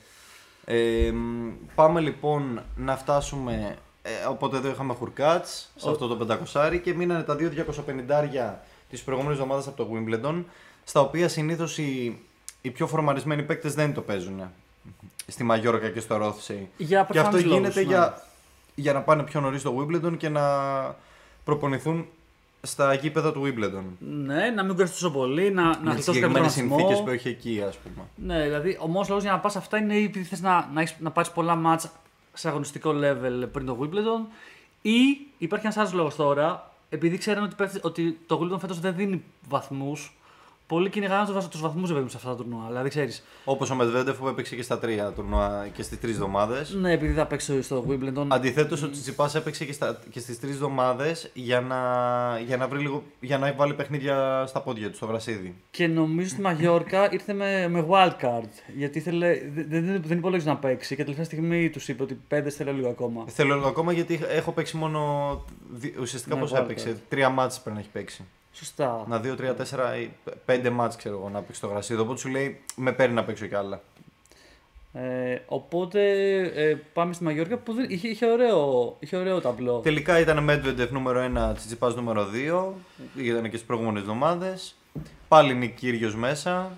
Ε, 0.65 1.11
μ, 1.11 1.51
πάμε 1.75 1.99
λοιπόν 1.99 2.61
να 2.75 2.97
φτάσουμε. 2.97 3.75
Ε, 4.01 4.09
οπότε 4.29 4.57
εδώ 4.57 4.69
είχαμε 4.69 4.93
Χουρκάτς 4.93 5.71
σε 5.75 5.87
Ο- 5.87 5.91
αυτό 5.91 6.07
το 6.07 6.15
500 6.53 6.77
και 6.83 6.93
μείνανε 6.93 7.23
τα 7.23 7.35
δύο 7.35 7.49
250 7.49 8.59
της 8.89 9.01
προηγούμενης 9.01 9.39
εβδομάδα 9.39 9.69
από 9.69 9.83
το 9.83 9.89
Wimbledon, 9.93 10.43
στα 10.83 10.99
οποία 11.01 11.27
συνήθως 11.27 11.77
οι, 11.77 12.19
οι 12.61 12.69
πιο 12.69 12.87
φορμαρισμένοι 12.87 13.43
παίκτες 13.43 13.73
δεν 13.73 13.93
το 13.93 14.01
παίζουν. 14.01 14.41
Στη 15.27 15.43
Μαγιόρκα 15.43 15.89
και 15.89 15.99
στο 15.99 16.15
Rothsey. 16.15 16.55
Για 16.77 16.87
Και 16.87 16.97
αυτό 16.97 17.13
προφανείς 17.13 17.43
λόγους, 17.45 17.57
γίνεται 17.57 17.79
ναι. 17.79 17.85
για, 17.87 18.21
για 18.75 18.93
να 18.93 19.01
πάνε 19.01 19.23
πιο 19.23 19.39
νωρίς 19.39 19.61
στο 19.61 19.75
Wimbledon 19.77 20.17
και 20.17 20.29
να 20.29 20.41
προπονηθούν 21.43 22.05
στα 22.61 22.93
γήπεδα 22.93 23.31
του 23.31 23.41
Wimbledon. 23.45 23.83
Ναι, 23.99 24.49
να 24.49 24.63
μην 24.63 24.73
κουραστεί 24.73 24.95
τόσο 25.01 25.11
πολύ, 25.11 25.51
να, 25.51 25.61
να 25.63 25.67
με 25.69 25.73
τις 25.75 25.83
γλιτώσει 25.83 25.95
κάποιο 25.95 26.13
συγκεκριμένες 26.13 26.53
τραυματισμό. 26.53 26.77
συνθήκες 26.77 27.03
που 27.03 27.09
έχει 27.09 27.29
εκεί, 27.29 27.63
ας 27.67 27.75
πούμε. 27.77 28.05
Ναι, 28.15 28.43
δηλαδή 28.43 28.77
ο 28.81 28.87
μόνος 28.87 29.07
λόγος 29.07 29.23
για 29.23 29.31
να 29.31 29.39
πας 29.39 29.55
αυτά 29.55 29.77
είναι 29.77 29.93
ή 29.95 30.03
επειδή 30.03 30.25
θες 30.25 30.41
να, 30.41 30.69
να, 30.73 30.81
έχεις- 30.81 30.95
να 30.99 31.11
πάρεις 31.11 31.31
πολλά 31.31 31.55
μάτσα 31.55 31.91
σε 32.39 32.47
αγωνιστικό 32.47 32.89
level 32.95 33.47
πριν 33.51 33.65
το 33.65 33.77
Wimbledon, 33.81 34.31
ή 34.81 34.97
υπάρχει 35.37 35.65
ένας 35.65 35.77
άλλος 35.77 35.93
λόγος 35.93 36.15
τώρα, 36.15 36.71
επειδή 36.89 37.17
ξέρουν 37.17 37.43
ότι, 37.43 37.55
πέφτει- 37.55 37.85
ότι 37.85 38.19
το 38.27 38.39
Wimbledon 38.41 38.59
φέτος 38.59 38.79
δεν 38.79 38.95
δίνει 38.95 39.23
βαθμούς. 39.49 40.17
Πολλοί 40.69 40.89
κυνηγάνε 40.89 41.31
τους 41.33 41.47
τους 41.47 41.61
βαθμούς 41.61 41.93
βέβαια 41.93 42.09
σε 42.09 42.17
αυτά 42.17 42.29
τα 42.29 42.35
τουρνουά. 42.35 42.65
Δηλαδή 42.67 42.89
ξέρεις. 42.89 43.23
Όπως 43.45 43.69
ο 43.69 43.75
Μετβέντεφ 43.75 44.17
που 44.17 44.27
έπαιξε 44.27 44.55
και 44.55 44.61
στα 44.61 44.79
τρία 44.79 45.11
τουρνουά 45.11 45.67
και 45.73 45.83
στις 45.83 45.99
τρεις 45.99 46.13
εβδομάδες. 46.13 46.73
Ναι, 46.73 46.91
επειδή 46.91 47.13
θα 47.13 47.25
παίξει 47.25 47.61
στο 47.61 47.85
Wimbledon. 47.89 48.25
Αντιθέτως, 48.27 48.81
ο 48.83 48.89
Τσιτσιπάς 48.89 49.35
έπαιξε 49.35 49.65
και, 49.65 49.73
στα, 49.73 49.99
και 50.09 50.19
στις 50.19 50.39
τρεις 50.39 50.53
εβδομάδες 50.53 51.29
για 51.33 51.61
να, 51.61 51.77
για, 52.45 52.57
να 52.57 52.67
βρει 52.67 52.79
λίγο, 52.79 53.03
για 53.19 53.37
να 53.37 53.53
βάλει 53.53 53.73
παιχνίδια 53.73 54.43
στα 54.47 54.61
πόδια 54.61 54.89
του, 54.89 54.95
στο 54.95 55.05
γρασίδι. 55.05 55.55
Και 55.71 55.87
νομίζω 55.87 56.29
στη 56.29 56.41
Μαγιόρκα 56.41 57.11
ήρθε 57.11 57.33
με, 57.33 57.67
με 57.67 57.85
wildcard. 57.89 58.49
Γιατί 58.75 58.97
ήθελε, 58.97 59.37
δεν, 59.53 59.65
δεν, 59.69 60.01
δεν 60.05 60.17
υπολόγιζε 60.17 60.49
να 60.49 60.57
παίξει 60.57 60.95
και 60.95 61.01
τελευταία 61.01 61.25
στιγμή 61.25 61.69
τους 61.69 61.87
είπε 61.87 62.03
ότι 62.03 62.19
πέντε 62.27 62.49
θέλω 62.49 62.71
λίγο 62.73 62.89
ακόμα. 62.89 63.23
Θέλω 63.27 63.55
λίγο 63.55 63.67
ακόμα 63.67 63.91
γιατί 63.91 64.19
έχω 64.29 64.51
παίξει 64.51 64.77
μόνο. 64.77 64.99
δι- 65.71 65.99
Ουσιαστικά 65.99 66.35
Ναι, 66.35 66.41
πώς 66.41 66.51
wildcard. 66.53 66.59
έπαιξε. 66.61 66.97
Τρία 67.09 67.29
μάτς 67.29 67.59
πρέπει 67.61 67.75
να 67.75 67.81
έχει 67.81 67.91
παίξει. 67.91 68.23
Σωστά. 68.59 69.05
Να 69.07 69.19
δύο, 69.19 69.35
τρία, 69.35 69.55
τέσσερα, 69.55 69.97
ή 69.97 70.09
πέντε 70.45 70.69
μάτς 70.69 70.95
ξέρω 70.95 71.15
εγώ 71.15 71.29
να 71.29 71.41
παίξει 71.41 71.61
το 71.61 71.67
γρασίδι. 71.67 72.01
Οπότε 72.01 72.19
σου 72.19 72.29
λέει 72.29 72.61
με 72.75 72.91
παίρνει 72.91 73.13
να 73.13 73.23
παίξω 73.23 73.45
κι 73.45 73.55
άλλα. 73.55 73.81
Ε, 74.93 75.37
οπότε 75.45 76.01
ε, 76.39 76.75
πάμε 76.93 77.13
στη 77.13 77.23
Μαγιόρκα 77.23 77.57
που 77.57 77.73
δεν, 77.73 77.85
είχε, 77.89 78.07
είχε, 78.07 78.31
ωραίο, 78.31 78.95
είχε 78.99 79.17
ωραίο 79.17 79.41
ταμπλό. 79.41 79.79
Τελικά 79.79 80.19
ήταν 80.19 80.47
Medvedev 80.49 80.89
νούμερο 80.89 81.49
1, 81.51 81.55
Τσιτσιπάς 81.55 81.95
νούμερο 81.95 82.27
2. 83.15 83.21
Ήταν 83.23 83.43
και 83.43 83.49
στις 83.49 83.63
προηγούμενες 83.63 84.01
εβδομάδες. 84.01 84.75
Πάλι 85.27 85.53
Νίκ 85.53 85.75
Κύριος 85.75 86.15
μέσα. 86.15 86.71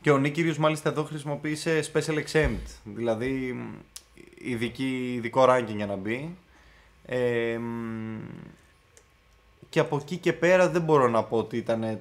Και 0.00 0.10
ο 0.10 0.18
Νίκ 0.18 0.32
Κύριος 0.32 0.58
μάλιστα 0.58 0.90
εδώ 0.90 1.04
χρησιμοποίησε 1.04 1.80
special 1.92 2.14
exempt. 2.14 2.68
Δηλαδή 2.84 3.52
μ, 3.52 3.74
ειδική, 4.38 5.12
ειδικό 5.14 5.46
ranking 5.48 5.76
για 5.76 5.86
να 5.86 5.96
μπει. 5.96 6.36
Ε, 7.06 7.58
μ, 7.58 8.18
και 9.72 9.80
από 9.80 9.96
εκεί 9.96 10.16
και 10.16 10.32
πέρα 10.32 10.68
δεν 10.68 10.82
μπορώ 10.82 11.08
να 11.08 11.22
πω 11.22 11.36
ότι 11.36 11.56
ήταν 11.56 11.98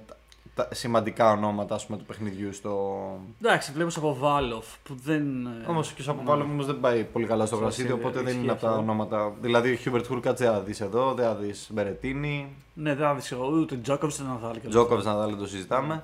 τα 0.55 0.67
σημαντικά 0.71 1.31
ονόματα 1.31 1.75
ας 1.75 1.85
πούμε, 1.85 1.97
του 1.97 2.05
παιχνιδιού 2.05 2.53
στο, 2.53 2.99
Εντάξει, 3.43 3.71
βλέπω 3.71 3.89
Σαποβάλοφ 3.97 4.65
που 4.83 4.95
δεν. 5.03 5.45
ε, 5.45 5.69
Όμως 5.69 5.91
και 5.91 6.03
ο 6.07 6.11
Σαποβάλοφ 6.11 6.43
όμως 6.43 6.65
δεν 6.65 6.79
πάει 6.79 7.03
πολύ 7.03 7.25
καλά 7.25 7.45
στο 7.45 7.55
Στο 7.55 7.63
γρασίδι, 7.63 7.87
γρασίδι, 7.87 8.05
οπότε 8.07 8.19
δεν 8.23 8.27
ισχύει 8.27 8.43
είναι 8.43 8.51
από 8.51 8.61
τα 8.61 8.67
αυτό. 8.67 8.79
ονόματα. 8.81 9.33
Δηλαδή 9.41 9.71
ο 9.71 9.75
Χιούμπερτ 9.75 10.05
Χούρκατς 10.07 10.37
δεν 10.37 10.51
θα 10.51 10.59
δεις 10.59 10.81
εδώ, 10.81 11.13
δεν 11.13 11.25
θα 11.25 11.35
δεις 11.35 11.67
Μπερετίνι, 11.73 12.47
Ναι, 12.73 12.95
δεν 12.95 13.05
θα 13.07 13.13
δεις 13.15 13.31
εδώ 13.31 13.47
ούτε 13.47 13.75
Τζόκοβιτ 13.75 14.19
ούτε 14.19 14.27
Ναδάλ. 14.29 14.51
και 14.53 14.59
όλα 14.61 14.69
Τζόκοβιτ 14.69 15.07
αυτά. 15.07 15.19
να 15.19 15.25
δεν 15.25 15.37
το 15.37 15.47
συζητάμε. 15.47 16.03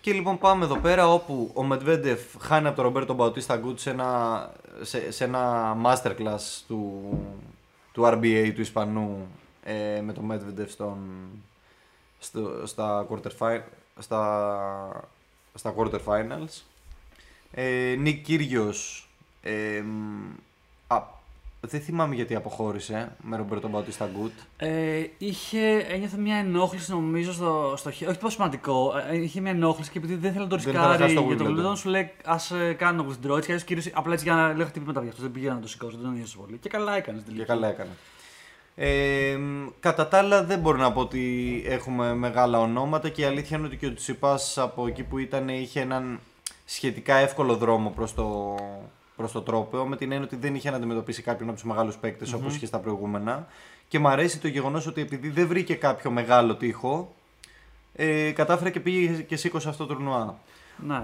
Και 0.00 0.12
λοιπόν 0.12 0.38
πάμε 0.38 0.64
εδώ 0.64 0.76
πέρα 0.76 1.12
όπου 1.12 1.50
ο 1.54 1.62
Μεντβέντεφ 1.62 2.20
χάνει 2.40 2.66
από 2.66 2.76
τον 2.76 2.84
Ρομπέρτο 2.84 3.14
Μπαουτίστα 3.14 3.56
Αγκούτ 3.56 3.78
σε 3.78 3.90
ένα, 3.90 4.50
σε, 4.80 5.12
σε 5.12 5.24
ένα 5.24 5.76
masterclass 5.84 6.62
του, 6.68 7.02
του 7.92 8.02
RBA 8.04 8.50
του 8.54 8.60
Ισπανού 8.60 9.26
ε, 9.62 10.00
με 10.00 10.12
τον 10.12 10.24
Μετβέντεφ 10.24 10.70
στον, 10.70 10.98
στο, 12.18 12.66
στα, 12.66 13.06
quarter 13.10 13.30
fi- 13.38 13.62
στα, 13.98 15.08
στα 15.54 15.74
quarter 15.76 16.00
finals. 16.04 16.62
Ε, 17.52 17.94
Νίκ 17.98 18.24
Κύριος 18.24 19.08
ε, 19.42 19.80
μ, 19.80 20.34
α, 20.86 21.02
δεν 21.60 21.80
θυμάμαι 21.80 22.14
γιατί 22.14 22.34
αποχώρησε 22.34 23.16
με 23.22 23.36
Ρομπέρτο 23.36 23.68
Μπαουτίστα 23.68 24.10
Γκούτ. 24.14 24.32
Ε, 24.56 25.04
είχε, 25.18 25.86
ένιωθε 25.88 26.16
μια 26.16 26.36
ενόχληση 26.36 26.90
νομίζω 26.90 27.32
στο, 27.32 27.74
στο 27.76 27.90
χέρι. 27.90 28.10
Όχι 28.10 28.20
τόσο 28.20 28.34
σημαντικό. 28.34 28.92
Ε, 29.10 29.16
είχε 29.22 29.40
μια 29.40 29.50
ενόχληση 29.50 29.90
και 29.90 29.98
επειδή 29.98 30.14
δεν 30.14 30.32
θέλει 30.32 30.44
να 30.44 30.50
το 30.50 30.56
Δεν 30.56 30.68
ήθελε 30.74 30.86
να 30.86 30.90
ρισκάρει 30.90 31.14
χάσει 31.14 31.26
το 31.26 31.34
για 31.34 31.36
το 31.36 31.44
Wimbledon. 31.44 31.72
Wimbledon, 31.72 31.76
σου 31.76 31.88
λέει 31.88 32.12
Α 32.24 32.36
κάνω 32.76 33.06
withdraw. 33.08 33.36
Έτσι 33.36 33.46
κι 33.46 33.52
αλλιώ 33.52 33.64
κυρίω 33.64 33.92
απλά 33.94 34.12
έτσι 34.12 34.24
για 34.24 34.34
να 34.34 34.52
λέω 34.52 34.66
χτυπήματα 34.66 35.00
για 35.00 35.10
αυτό. 35.10 35.22
Δεν 35.22 35.32
πήγαινα 35.32 35.54
να 35.54 35.60
το 35.60 35.68
σηκώσω, 35.68 35.96
δεν 35.96 36.04
τον 36.04 36.14
νοιάζει 36.14 36.36
πολύ. 36.36 36.56
Και 36.58 36.68
καλά 36.68 36.96
έκανε. 36.96 37.22
Και 37.36 37.44
καλά 37.44 37.68
έκανε. 37.68 37.90
Ε, 38.74 39.36
μ, 39.36 39.68
κατά 39.80 40.08
τα 40.08 40.18
άλλα 40.18 40.44
δεν 40.44 40.58
μπορώ 40.58 40.76
να 40.76 40.92
πω 40.92 41.00
ότι 41.00 41.62
έχουμε 41.66 42.14
μεγάλα 42.14 42.60
ονόματα 42.60 43.08
και 43.08 43.22
η 43.22 43.24
αλήθεια 43.24 43.56
είναι 43.56 43.66
ότι 43.66 43.76
και 43.76 43.86
ο 43.86 43.94
Τσιπάς 43.94 44.58
από 44.58 44.86
εκεί 44.86 45.02
που 45.02 45.18
ήταν 45.18 45.48
είχε 45.48 45.80
έναν 45.80 46.20
σχετικά 46.64 47.14
εύκολο 47.14 47.56
δρόμο 47.56 47.90
προς 47.90 48.14
το, 48.14 48.56
προς 49.16 49.32
το 49.32 49.42
τρόπαιο 49.42 49.86
με 49.86 49.96
την 49.96 50.12
έννοια 50.12 50.26
ότι 50.26 50.36
δεν 50.36 50.54
είχε 50.54 50.70
να 50.70 50.76
αντιμετωπίσει 50.76 51.22
κάποιον 51.22 51.48
από 51.48 51.58
τους 51.58 51.66
μεγάλους 51.66 51.96
παίκτες 51.96 52.32
όπως 52.32 52.54
είχε 52.54 52.66
στα 52.66 52.78
προηγούμενα 52.78 53.46
και 53.88 53.98
μου 53.98 54.08
αρέσει 54.08 54.38
το 54.38 54.48
γεγονός 54.48 54.86
ότι 54.86 55.00
επειδή 55.00 55.28
δεν 55.28 55.46
βρήκε 55.46 55.74
κάποιο 55.74 56.10
μεγάλο 56.10 56.54
τείχο 56.54 57.14
ε, 57.94 58.30
κατάφερε 58.30 58.70
και 58.70 58.80
πήγε 58.80 59.22
και 59.22 59.36
σήκωσε 59.36 59.68
αυτό 59.68 59.86
το 59.86 59.94
τουρνουά. 59.94 60.38
Ναι. 60.86 61.02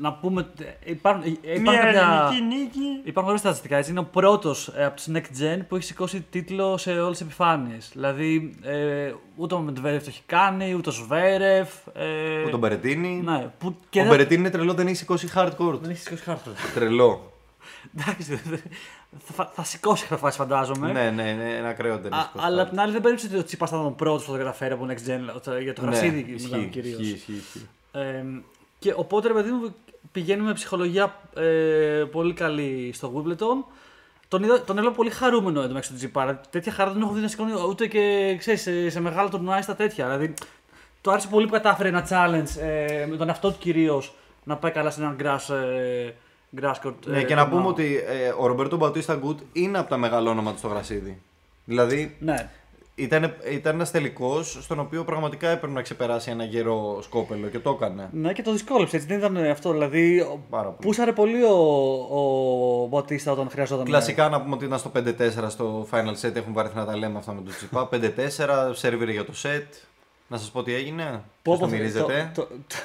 Να 0.00 0.12
πούμε. 0.12 0.40
ότι 0.40 0.64
Υπάρχουν, 0.84 1.22
υπάρχουν, 1.42 1.64
κάποια, 1.74 2.30
νίκη. 2.48 2.80
υπάρχουν 3.04 3.24
ωραία 3.24 3.36
στατιστικά. 3.38 3.76
Έτσι. 3.76 3.90
Είναι 3.90 4.00
ο 4.00 4.04
πρώτος 4.04 4.68
από 4.78 4.96
τους 4.96 5.06
Next 5.12 5.42
Gen 5.42 5.60
που 5.68 5.76
έχει 5.76 5.84
σηκώσει 5.84 6.26
τίτλο 6.30 6.76
σε 6.76 6.90
όλες 7.00 7.10
τις 7.18 7.26
επιφάνειες. 7.26 7.90
Δηλαδή, 7.92 8.56
ε, 8.62 9.12
ούτε 9.36 9.54
ο 9.54 9.58
Μετβέρεφ 9.58 10.02
το 10.02 10.08
έχει 10.08 10.22
κάνει, 10.26 10.74
ούτε 10.74 10.88
ο 10.88 10.92
Σβέρεφ. 10.92 11.68
Ε, 11.92 12.42
Ο 12.46 12.48
τον 12.50 12.58
Μπερετίνη. 12.58 13.22
Ναι, 13.24 13.50
που 13.58 13.76
και 13.90 13.98
Ο 13.98 14.02
δεν- 14.02 14.10
Μπερετίνη 14.10 14.40
είναι 14.40 14.50
τρελό, 14.50 14.74
δεν 14.74 14.86
έχει 14.86 14.96
σηκώσει 14.96 15.28
hardcore. 15.34 15.78
Δεν 15.80 15.90
έχει 15.90 16.00
σηκώσει 16.00 16.22
χάρτη. 16.22 16.50
Τρελό. 16.74 17.32
Εντάξει, 17.98 18.34
δε- 18.34 18.50
δε- 18.50 18.56
θα, 19.34 19.50
θα 19.54 19.64
σηκώσει 19.64 20.02
κάποια 20.02 20.16
φάση 20.16 20.36
φαντάζομαι. 20.38 20.92
Ναι, 20.92 21.10
ναι, 21.10 21.32
ναι, 21.32 21.56
ένα 21.56 21.68
ακραίο 21.68 21.98
δεν 21.98 22.14
Α, 22.14 22.16
έχει 22.16 22.26
σηκώσει 22.26 22.46
αλλά 22.46 22.56
hardcore. 22.56 22.64
απ' 22.64 22.70
την 22.70 22.80
άλλη 22.80 22.92
δεν 22.92 23.00
περίπτωσε 23.00 23.28
ότι 23.30 23.38
ο 23.38 23.44
Τσίπας 23.44 23.70
θα 23.70 23.76
ήταν 23.76 23.88
ο 23.88 23.90
πρώτος 23.94 24.24
που 24.24 24.32
το 24.32 24.38
καταφέρει 24.38 24.72
από 24.72 24.86
Next 24.88 25.08
Gen 25.10 25.40
το- 25.44 25.58
για 25.58 25.72
το 25.72 25.82
γρασίδι 25.82 26.16
ναι, 26.16 26.22
μιλάμε 26.22 26.56
ισχύει, 26.56 26.66
κυρίως. 26.70 27.00
ισχύει, 27.00 27.12
ισχύει, 27.14 27.32
ισχύει. 27.32 27.68
Ε, 27.92 28.24
και 28.82 28.92
οπότε 28.96 29.28
ρε 29.28 29.34
παιδί 29.34 29.50
μου 29.50 29.74
πηγαίνουμε 30.12 30.48
με 30.48 30.54
ψυχολογία 30.54 31.20
ε, 31.36 32.04
πολύ 32.10 32.32
καλή 32.32 32.90
στο 32.94 33.12
Wimbledon. 33.14 33.74
Τον, 34.28 34.42
είδα, 34.42 34.62
τον 34.62 34.76
έβλεπα 34.78 34.96
πολύ 34.96 35.10
χαρούμενο 35.10 35.60
εδώ 35.62 35.72
μέσα 35.72 35.84
στο 35.84 35.94
Τζιπάρα. 35.94 36.40
Τέτοια 36.50 36.72
χαρά 36.72 36.90
δεν 36.92 37.02
έχω 37.02 37.12
δει 37.12 37.20
να 37.20 37.28
σηκώνει 37.28 37.52
ούτε 37.68 37.86
και 37.86 38.34
ξέρεις, 38.38 38.62
σε, 38.62 38.90
σε 38.90 39.00
μεγάλο 39.00 39.28
τουρνουά 39.28 39.58
ή 39.58 39.62
στα 39.62 39.74
τέτοια. 39.74 40.04
Δηλαδή, 40.04 40.34
του 41.00 41.10
άρεσε 41.10 41.28
πολύ 41.28 41.46
που 41.46 41.52
κατάφερε 41.52 41.88
ένα 41.88 42.06
challenge 42.10 42.60
ε, 42.60 43.06
με 43.06 43.16
τον 43.16 43.28
εαυτό 43.28 43.50
του 43.50 43.58
κυρίως 43.58 44.14
να 44.44 44.56
πάει 44.56 44.70
καλά 44.70 44.90
σε 44.90 45.00
έναν 45.00 45.16
grass, 45.20 45.54
ε, 45.54 46.10
grass 46.60 46.74
court. 46.86 46.94
Ναι, 47.06 47.18
ε, 47.18 47.22
και 47.22 47.34
να 47.34 47.42
τουρνουά. 47.42 47.58
πούμε 47.58 47.68
ότι 47.68 48.02
ε, 48.06 48.32
ο 48.38 48.46
Ρομπέρτο 48.46 48.76
Μπαουτίστα 48.76 49.14
Γκουτ 49.14 49.40
είναι 49.52 49.78
από 49.78 49.88
τα 49.88 49.96
μεγάλα 49.96 50.30
ονόματα 50.30 50.58
στο 50.58 50.68
γρασίδι. 50.68 51.22
Δηλαδή 51.64 52.16
Ναι, 52.20 52.50
ήταν, 52.94 53.34
ήταν 53.50 53.74
ένας 53.74 53.90
τελικός 53.90 54.58
στον 54.60 54.78
οποίο 54.80 55.04
πραγματικά 55.04 55.48
έπρεπε 55.48 55.72
να 55.72 55.82
ξεπεράσει 55.82 56.30
ένα 56.30 56.44
γερό 56.44 56.98
σκόπελο 57.02 57.48
και 57.48 57.58
το 57.58 57.70
έκανε. 57.70 58.08
ναι, 58.12 58.32
και 58.32 58.42
το 58.42 58.52
δυσκόλεψε 58.52 58.96
έτσι. 58.96 59.08
Δεν 59.08 59.18
ήταν 59.18 59.36
αυτό. 59.36 59.72
Δηλαδή, 59.72 60.20
ο- 60.20 60.40
Πάρα 60.50 60.62
πολύ. 60.68 60.76
πούσαρε 60.80 61.12
πολύ 61.12 61.42
ο, 61.42 61.56
ο 62.82 62.86
Μπατίστα 62.86 63.32
όταν 63.32 63.50
χρειαζόταν. 63.50 63.84
Κλασικά 63.84 64.28
να 64.28 64.42
πούμε 64.42 64.54
ότι 64.54 64.64
ήταν 64.64 64.78
στο 64.78 64.90
5-4 64.96 65.50
στο 65.50 65.86
final 65.90 66.26
set. 66.26 66.34
Έχουν 66.36 66.52
βαρεθεί 66.52 66.76
να 66.76 66.84
τα 66.84 66.96
λέμε 66.96 67.18
αυτά 67.18 67.32
με 67.32 67.40
τον 67.40 67.52
Τσιπά. 67.54 67.88
5-4, 67.92 68.70
σερβίρε 68.72 69.12
για 69.12 69.24
το 69.24 69.32
set. 69.42 69.66
Να 70.28 70.36
σας 70.38 70.50
πω 70.50 70.62
τι 70.62 70.74
έγινε. 70.74 71.02
Πω, 71.02 71.22
Πώς 71.42 71.58
πω, 71.58 71.64
το 71.64 71.70
μυρίζετε. 71.70 72.30
το- 72.34 72.42
το- 72.42 72.48
το- 72.66 72.76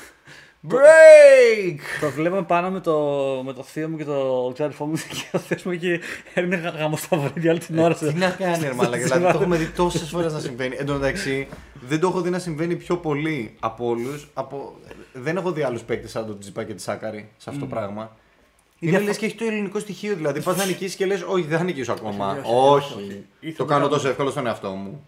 Break! 0.70 1.78
Το 2.02 2.10
βλέπαμε 2.10 2.44
πάνω 2.44 2.70
με 2.72 2.80
το, 2.80 2.98
με 3.46 3.54
το 3.54 3.64
θείο 3.64 3.90
μου 3.90 3.98
και 3.98 4.04
το 4.06 4.52
ξάδερφό 4.54 4.86
μου 4.86 4.96
και 4.96 5.24
ο 5.38 5.40
θείος 5.40 5.64
μου 5.64 5.72
είχε 5.72 6.00
έρνει 6.34 6.56
γάμο 6.56 6.98
στα 6.98 7.18
βράδια 7.18 7.52
όλη 7.52 7.60
την 7.60 7.80
ώρα. 7.80 7.96
Τι 7.96 8.14
να 8.14 8.30
κάνει, 8.30 8.64
ρε 8.64 8.74
μαλάκα. 8.74 9.04
Δηλαδή 9.04 9.22
το 9.24 9.28
έχουμε 9.30 9.58
δει 9.58 9.66
τόσες 9.66 10.10
φορές 10.10 10.34
να 10.34 10.40
συμβαίνει. 10.40 10.76
Εν 10.80 10.86
τω 10.86 10.94
μεταξύ, 10.94 11.48
δεν 11.88 12.00
το 12.00 12.08
έχω 12.08 12.22
δει 12.22 12.30
να 12.30 12.40
συμβαίνει 12.40 12.76
πιο 12.76 12.98
πολύ 12.98 13.56
από 13.60 13.86
όλους. 13.88 14.28
Από... 14.34 14.76
Δεν 15.14 15.38
έχω 15.38 15.52
δει 15.52 15.62
άλλους 15.62 15.82
παίκτες 15.82 16.12
σαν 16.12 16.26
τον 16.28 16.40
Τζιπά 16.40 16.64
και 16.64 16.74
τη 16.74 16.82
Σάκαρη 16.82 17.30
σε 17.38 17.50
αυτό 17.50 17.62
το 17.62 17.68
πράγμα. 17.68 18.16
Είναι 18.80 18.92
διαφο- 18.92 19.08
λες 19.08 19.18
και 19.18 19.26
έχει 19.26 19.36
το 19.36 19.46
ελληνικό 19.46 19.80
στοιχείο. 19.80 20.16
Δηλαδή, 20.16 20.42
πας 20.42 20.58
να 20.58 20.66
νικήσεις 20.66 20.96
και 20.96 21.06
λες: 21.06 21.24
Όχι, 21.28 21.46
δεν 21.46 21.58
θα 21.58 21.64
νικήσω 21.64 21.92
ακόμα. 21.92 22.32
Όχι, 22.32 22.40
όχι, 22.46 22.94
Όχι. 22.94 22.94
όχι. 23.04 23.26
Ήθελα 23.40 23.56
Το 23.58 23.64
να 23.64 23.70
κάνω 23.70 23.84
κάνω. 23.84 23.88
τόσο 23.96 24.08
εύκολο 24.08 24.30
στον 24.30 24.48
εαυτό 24.48 24.70
μου. 24.70 25.06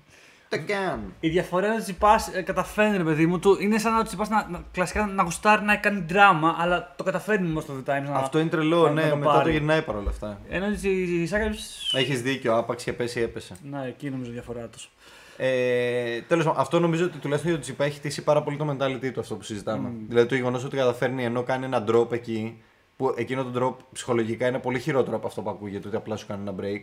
Δεν 0.50 0.66
κάνω. 0.66 1.02
Η 1.20 1.30
διαφορά 1.30 1.66
είναι 1.66 1.74
ότι 1.74 1.82
ο 1.82 1.86
Τσιπάς 1.86 2.28
ε, 2.34 2.42
καταφέρνει, 2.42 2.98
ρε 2.98 3.04
παιδί 3.04 3.26
μου, 3.26 3.40
του, 3.40 3.58
είναι 3.62 3.78
σαν 3.78 3.94
να 3.94 4.00
ο 4.00 4.04
Τσιπάς 4.04 4.30
να, 4.30 4.48
να, 4.50 4.64
κλασικά 4.72 5.06
να 5.06 5.24
γουστάρει 5.24 5.64
να 5.66 5.76
κάνει 5.76 6.04
δράμα, 6.08 6.56
αλλά 6.60 6.94
το 6.98 7.04
καταφέρνει 7.04 7.50
όμως 7.50 7.64
στο 7.64 7.74
The 7.86 7.90
Times. 7.90 8.04
Να, 8.10 8.16
Αυτό 8.16 8.40
είναι 8.40 8.50
τρελό, 8.50 8.84
να- 8.84 8.92
ναι. 8.92 9.04
να 9.04 9.10
το 9.10 9.16
Μετά 9.16 9.32
το 9.32 9.38
πάρει. 9.38 9.52
γυρνάει 9.52 9.82
παρόλα 9.82 10.10
αυτά. 10.10 10.40
Ενώ 10.50 10.66
η, 10.82 11.22
η 11.22 11.28
Σάκαρη. 11.28 11.56
Έχεις 11.92 12.22
δίκιο. 12.22 12.58
Άπαξ 12.58 12.84
και 12.84 12.94
πέσει, 12.94 13.20
έπεσε. 13.22 13.56
Ναι, 13.70 13.86
εκεί 13.88 14.10
νομίζω 14.10 14.30
η 14.30 14.34
διαφορά 14.34 14.68
τους. 14.68 14.90
Ε, 15.38 16.22
Τέλος 16.28 16.46
πάντων, 16.46 16.60
αυτό 16.62 16.80
νομίζω 16.80 17.06
ότι 17.06 17.18
τουλάχιστον 17.18 17.52
για 17.52 17.60
τον 17.62 17.70
Τσιπά 17.70 17.86
έχει 17.86 17.98
χτίσει 17.98 18.24
πάρα 18.24 18.44
πολύ 18.44 18.58
το 18.58 18.70
mentality 18.80 19.12
του 19.14 19.20
αυτό 19.20 19.36
που 19.36 19.44
συζητάμε. 19.44 19.90
Mm. 19.90 20.06
Δηλαδή 20.08 20.28
το 20.28 20.36
γεγονός 20.36 20.64
ότι 20.64 20.76
καταφέρνει 20.78 21.24
ενώ 21.26 21.44
κάνει 21.44 21.66
ένα 21.66 21.84
drop 21.88 22.12
εκεί, 22.12 22.62
που 23.00 23.14
εκείνο 23.18 23.44
το 23.46 23.52
drop 23.80 23.84
ψυχολογικά 23.94 24.48
είναι 24.48 24.60
πολύ 24.60 24.80
χειρότερο 24.80 25.16
από 25.16 25.28
αυτό 25.28 25.42
που 25.42 25.50
ακούγεται, 25.50 25.88
ότι 25.88 25.98
απλά 25.98 26.16
σου 26.16 26.26
κάνει 26.28 26.42
ένα 26.42 26.54
break. 26.62 26.82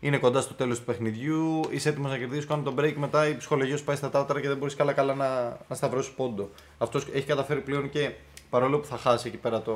Είναι 0.00 0.18
κοντά 0.18 0.40
στο 0.40 0.54
τέλος 0.54 0.78
του 0.78 0.84
παιχνιδιού, 0.84 1.60
είσαι 1.70 1.88
έτοιμος 1.88 2.10
να 2.10 2.18
κερδίσεις, 2.18 2.46
κάνει 2.46 2.62
το 2.62 2.74
break, 2.78 2.92
μετά 2.96 3.28
η 3.28 3.36
ψυχολογία 3.36 3.76
σου 3.76 3.84
πάει 3.84 3.96
στα 3.96 4.10
τάταρα 4.10 4.40
και 4.40 4.48
δεν 4.48 4.56
μπορείς 4.56 4.74
καλά-καλά 4.74 5.14
να, 5.14 5.58
να 5.68 5.74
σταυρώσεις 5.74 6.12
πόντο. 6.12 6.50
Αυτός 6.78 7.06
έχει 7.12 7.26
καταφέρει 7.26 7.60
πλέον 7.60 7.90
και 7.90 8.10
παρόλο 8.50 8.78
που 8.78 8.86
θα 8.86 8.96
χάσει 8.96 9.28
εκεί 9.28 9.36
πέρα 9.36 9.62
το, 9.62 9.74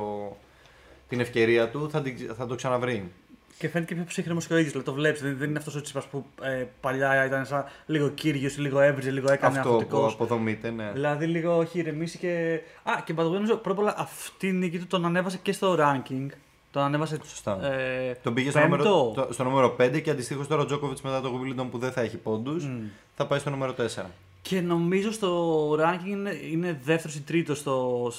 την 1.08 1.20
ευκαιρία 1.20 1.68
του, 1.68 1.90
θα, 1.90 2.00
την- 2.02 2.34
θα 2.36 2.46
το 2.46 2.54
ξαναβρει. 2.54 3.10
Και 3.58 3.68
φαίνεται 3.68 3.90
και 3.94 4.00
πιο 4.00 4.08
ψύχρεμος 4.08 4.46
και 4.46 4.52
ο 4.54 4.56
ίδιο. 4.56 4.70
Δηλαδή 4.70 4.86
το 4.88 4.94
βλέπεις. 4.94 5.20
Δεν, 5.22 5.36
δεν 5.38 5.48
είναι 5.48 5.58
αυτός 5.58 5.74
ο 5.74 5.80
Τσιπά 5.80 6.02
που 6.10 6.24
ε, 6.42 6.64
παλιά 6.80 7.24
ήταν 7.24 7.46
σαν 7.46 7.64
λίγο 7.86 8.08
κύριος, 8.08 8.58
λίγο 8.58 8.80
έβριζε, 8.80 9.10
λίγο 9.10 9.32
έκανε 9.32 9.58
Αυτό 9.58 9.70
που 9.70 9.76
αυτοτικό. 9.76 10.06
αποδομείται, 10.06 10.70
ναι. 10.70 10.90
Δηλαδή 10.92 11.26
λίγο 11.26 11.60
έχει 11.60 11.78
ηρεμήσει 11.78 12.18
και. 12.18 12.60
Α, 12.82 12.92
και 13.04 13.14
παντού 13.14 13.28
νομίζω 13.32 13.56
πρώτα 13.56 13.80
απ' 13.80 13.86
όλα 13.86 13.94
αυτή 13.98 14.46
η 14.48 14.52
νίκη 14.52 14.78
του 14.78 14.86
τον 14.86 15.04
ανέβασε 15.04 15.38
και 15.42 15.52
στο 15.52 15.76
ranking. 15.80 16.26
Τον 16.70 16.82
ανέβασε. 16.82 17.18
Σωστά. 17.24 17.64
Ε, 17.72 18.16
Τον 18.22 18.34
πήγε 18.34 18.50
στο 18.50 18.58
πέμπτο. 18.60 18.76
νούμερο, 18.76 19.12
το- 19.26 19.32
στο 19.32 19.44
νούμερο 19.44 19.76
5 19.80 20.00
και 20.02 20.10
αντιστοίχως 20.10 20.46
τώρα 20.46 20.62
ο 20.62 20.64
Τζόκοβιτ 20.66 20.98
μετά 21.00 21.20
το 21.20 21.32
Wimbledon 21.40 21.66
που 21.70 21.78
δεν 21.78 21.92
θα 21.92 22.00
έχει 22.00 22.16
πόντους 22.16 22.64
Μμ. 22.66 22.80
θα 23.16 23.26
πάει 23.26 23.38
στο 23.38 23.50
νούμερο 23.50 23.72
4. 23.72 24.10
Και 24.48 24.60
νομίζω 24.60 25.12
στο 25.12 25.70
ranking 25.72 26.06
είναι, 26.06 26.38
είναι 26.50 26.80
δεύτερος 26.84 27.16
ή 27.16 27.20
τρίτος 27.22 27.58
στο, 27.58 28.12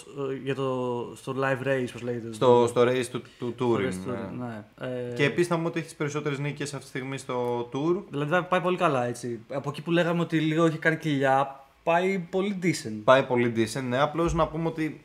για 0.44 0.56
το, 0.56 0.92
στο 1.16 1.36
live 1.38 1.68
race, 1.68 1.86
πώς 1.92 2.02
λέγεται. 2.02 2.34
Στο, 2.34 2.66
στο 2.70 2.82
race 2.82 3.06
του, 3.12 3.22
του 3.40 3.54
Στο 3.56 3.66
Touring. 3.74 3.80
race 3.88 3.94
του- 4.06 4.12
ναι. 4.40 4.46
ναι. 4.46 4.88
Ε, 5.10 5.14
Και 5.16 5.24
επίσης 5.24 5.48
θα 5.48 5.58
μου 5.58 5.64
ότι 5.68 5.80
έχεις 5.80 5.92
τι 5.92 5.98
περισσότερες 5.98 6.40
νίκες 6.40 6.74
αυτή 6.74 6.84
τη 6.84 6.90
στιγμή 6.98 7.18
στο 7.18 7.70
Tour. 7.74 8.04
Δηλαδή 8.10 8.46
πάει 8.50 8.62
πολύ 8.62 8.78
καλά 8.78 9.06
έτσι. 9.06 9.40
Από 9.50 9.70
εκεί 9.70 9.82
που 9.82 9.92
λέγαμε 9.92 10.22
ότι 10.22 10.40
λίγο 10.40 10.68
είχε 10.68 10.78
κάνει 10.78 10.98
κοιλιά, 10.98 11.64
πάει 11.84 12.20
πολύ 12.32 12.60
decent. 12.64 13.02
Πάει 13.04 13.24
πολύ 13.24 13.54
decent. 13.56 13.84
Ναι, 13.90 13.98
απλώς 14.00 14.34
να 14.34 14.48
πούμε 14.48 14.68
ότι 14.68 15.02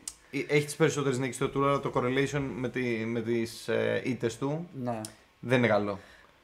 έχεις 0.47 0.65
τις 0.65 0.75
περισσότερες 0.75 1.17
νίκες 1.19 1.35
στο 1.35 1.45
Tour, 1.55 1.61
αλλά 1.63 1.79
το 1.79 1.91
correlation 1.95 2.41
με, 2.59 2.69
τη, 2.69 2.81
με 3.05 3.21
τις 3.21 3.67
ε, 3.67 4.01
ήττες 4.05 4.37
του 4.37 4.67
Ναι. 4.83 5.01
δεν 5.39 5.57
είναι 5.57 5.67
καλό. 5.67 5.99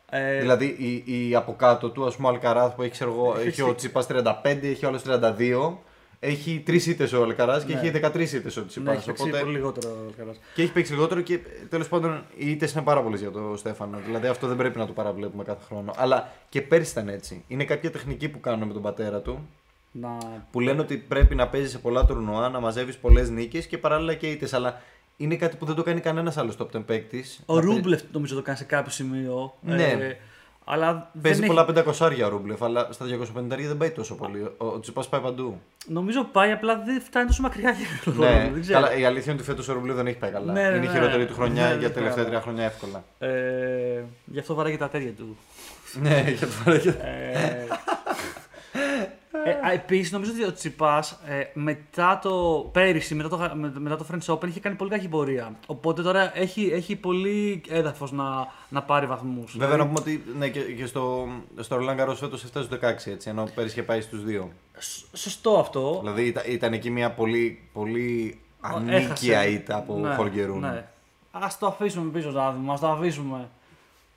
Ε, 0.10 0.40
Δηλαδή 0.40 0.66
η, 1.06 1.28
η 1.30 1.36
από 1.36 1.54
κάτω 1.56 1.90
του, 1.90 2.06
ας 2.06 2.16
πούμε, 2.16 2.28
ο 2.28 2.32
Αλκαράθ 2.32 2.74
που 2.76 2.82
έχει, 2.82 2.92
ξέρω 2.92 3.12
εγώ, 3.12 3.36
Έχει 3.40 3.48
έχει 3.48 3.62
ο 3.62 3.76
Τσιπά 3.76 4.06
35, 4.10 4.60
έχει 4.62 4.86
ο 4.86 4.88
άλλος 4.88 5.02
32. 5.06 5.78
Έχει 6.22 6.62
τρεις 6.66 6.88
ήττες 6.88 7.14
ο 7.14 7.24
Αλκαράθ 7.24 7.66
και 7.66 7.74
Ναι. 7.74 7.80
έχει 7.80 7.90
13 7.90 8.34
ήττες 8.34 8.58
ο 8.58 8.62
ναι, 8.62 8.68
Τσιπά. 8.68 8.92
έχει 8.92 9.06
παίξει 9.06 9.30
πολύ 9.30 9.52
λιγότερο 9.52 9.90
ο 9.90 10.06
Αλκαράς. 10.08 10.40
Και 10.56 10.62
έχει 10.62 10.72
παίξει 10.72 10.94
λιγότερο 10.94 11.22
και 11.22 11.40
τέλος 11.70 11.88
πάντων 11.88 12.24
οι 12.38 12.50
ήττες 12.50 12.72
είναι 12.74 12.82
πάρα 12.82 13.02
πολλές 13.04 13.20
για 13.20 13.32
τον 13.32 13.58
Στέφανο. 13.58 13.98
Δηλαδή 14.06 14.28
αυτό 14.28 14.48
δεν 14.48 14.58
πρέπει 14.58 14.78
να 14.78 14.86
το 14.86 14.94
παραβλέπουμε 14.94 15.44
κάθε 15.44 15.64
χρόνο. 15.68 15.94
Αλλά 15.98 16.32
και 16.50 16.62
πέρσι 16.62 16.92
ήταν 16.92 17.10
έτσι. 17.10 17.44
Είναι 17.48 17.64
κάποια 17.66 17.92
τεχνική 17.92 18.30
που 18.30 18.40
κάνουν 18.40 18.68
με 18.68 18.74
τον 18.74 18.82
πατέρα 18.82 19.20
του 19.20 19.48
Να... 19.92 20.18
που 20.52 20.60
λένε 20.60 20.82
ότι 20.82 20.98
πρέπει 20.98 21.36
να 21.36 21.48
παίζεις 21.48 21.72
σε 21.72 21.78
πολλά 21.78 22.06
τουρνουά, 22.06 22.50
να 22.50 22.60
μαζεύεις 22.60 22.98
πολλές 22.98 23.30
νίκες 23.30 23.66
και 23.66 23.78
παράλληλα 23.78 24.14
και 24.14 24.28
ήττες. 24.28 24.54
Αλλά 24.54 24.82
είναι 25.20 25.36
κάτι 25.36 25.56
που 25.56 25.66
δεν 25.66 25.76
το 25.76 25.84
κάνει 25.84 26.00
κανένας 26.00 26.38
άλλος 26.38 26.56
top 26.60 26.78
10 26.78 26.86
παίκτης. 26.86 27.40
Ο 27.46 27.60
Ρούμπλεφ 27.60 28.02
νομίζω 28.12 28.36
το 28.36 28.42
κάνει 28.42 28.58
σε 28.58 28.64
κάποιο 28.64 28.92
σημείο. 28.92 29.54
Ναι. 29.62 29.84
Ε, 29.84 30.18
αλλά 30.64 31.12
Παίζει 31.22 31.40
δεν 31.40 31.48
πολλά 31.48 31.62
έχει... 31.62 31.72
πεντακοσάρια 31.72 32.26
ο 32.26 32.30
Ρούμπλεφ, 32.30 32.64
αλλά 32.64 32.88
στα 32.92 33.06
250 33.06 33.42
δεν 33.48 33.78
πάει 33.78 33.90
τόσο 33.92 34.16
πολύ. 34.16 34.42
Ο, 34.58 34.66
ο 34.66 34.80
Τσιπά 34.80 35.04
πάει 35.10 35.22
παντού. 35.22 35.62
Νομίζω 35.88 36.24
πάει, 36.24 36.52
απλά 36.52 36.82
δεν 36.86 37.02
φτάνει 37.02 37.28
τόσο 37.28 37.42
μακριά 37.42 37.72
για 37.72 37.88
τον 38.06 38.14
λόγο. 38.18 38.30
ναι, 38.32 38.50
δεν 38.54 38.62
ξέρω. 38.62 38.80
καλά, 38.80 38.96
η 38.98 39.06
αλήθεια 39.06 39.32
είναι 39.32 39.42
ότι 39.42 39.50
φέτος 39.50 39.68
ο 39.68 39.74
Ρούμπλεφ 39.74 39.96
δεν 39.96 40.08
έχει 40.08 40.18
πάει 40.18 40.32
καλά. 40.32 40.54
Ναι, 40.54 40.62
ναι, 40.62 40.68
είναι 40.68 40.86
η 40.86 40.88
ναι. 40.88 40.94
χειρότερη 40.94 41.26
του 41.26 41.34
χρονιά 41.34 41.64
Ναι, 41.64 41.70
για 41.70 41.78
δεν 41.78 41.88
τα 41.88 41.94
τελευταία 41.94 42.24
πάει 42.24 42.32
τρία 42.32 42.42
χρόνια 42.42 42.64
εύκολα. 42.64 43.04
Ε, 43.20 44.04
γι' 44.26 44.40
αυτό 44.40 44.54
βαράγει 44.54 44.78
τα 44.78 44.90
τέρια 44.90 45.12
του. 45.12 45.38
ναι, 46.02 46.24
για 46.38 46.48
το 46.48 46.54
παράδειγμα. 46.64 46.96
Ε, 49.50 49.72
ε, 49.72 49.74
Επίσης, 49.74 50.12
νομίζω 50.12 50.32
ότι 50.32 50.44
ο 50.44 50.54
Τσιπάς 50.54 51.20
ε, 51.26 51.44
μετά 51.54 52.20
το. 52.24 52.70
πέρυσι, 52.74 53.16
μετά 53.16 53.30
το, 53.30 53.36
γα- 53.36 53.54
με- 53.56 53.74
μετά 53.76 53.98
το 53.98 54.06
French 54.12 54.34
Open, 54.34 54.48
είχε 54.48 54.60
κάνει 54.60 54.76
πολύ 54.76 54.90
κακή 54.90 55.08
πορεία. 55.08 55.52
Οπότε 55.66 56.02
τώρα 56.02 56.38
έχει, 56.38 56.70
έχει 56.74 56.96
πολύ 56.96 57.62
έδαφος 57.70 58.12
να, 58.12 58.48
να 58.70 58.82
πάρει 58.84 59.06
Δηλαδή, 59.06 59.24
βαθμούς. 59.24 59.56
Βέβαια 59.58 59.78
να 59.78 59.86
πούμε 59.88 60.00
ότι 60.00 60.24
ναι, 60.38 60.48
και, 60.48 60.60
και 60.60 60.86
στο, 60.86 61.28
στο 61.60 61.78
Roland 61.78 62.00
Garros 62.00 62.16
φέτος 62.16 62.44
έφτασε 62.44 62.66
στους 62.66 62.80
16 63.08 63.12
έτσι, 63.12 63.30
ενώ 63.30 63.48
πέρυσι 63.56 63.74
είχε 63.74 63.84
πάει 63.84 64.02
στους 64.02 64.20
2. 64.42 64.46
Σωστό 65.14 65.60
αυτό. 65.60 65.98
Δηλαδή 66.02 66.24
ήταν, 66.26 66.44
ήταν 66.48 66.74
εκεί 66.74 66.90
μια 66.90 67.12
πολύ, 67.12 67.62
πολύ 67.74 68.40
ανίκια 68.62 68.96
Έχασε. 68.96 69.50
ήττα 69.50 69.76
από 69.78 69.98
ναι, 69.98 70.14
Χολγκερούν. 70.16 70.60
Ναι. 70.60 70.86
Α 71.32 71.48
το 71.60 71.66
αφήσουμε 71.68 72.12
πίσω, 72.12 72.30
Ζάδι 72.30 72.58
μου, 72.60 72.72
ας 72.72 72.80
το 72.80 72.88
αφήσουμε. 72.88 73.50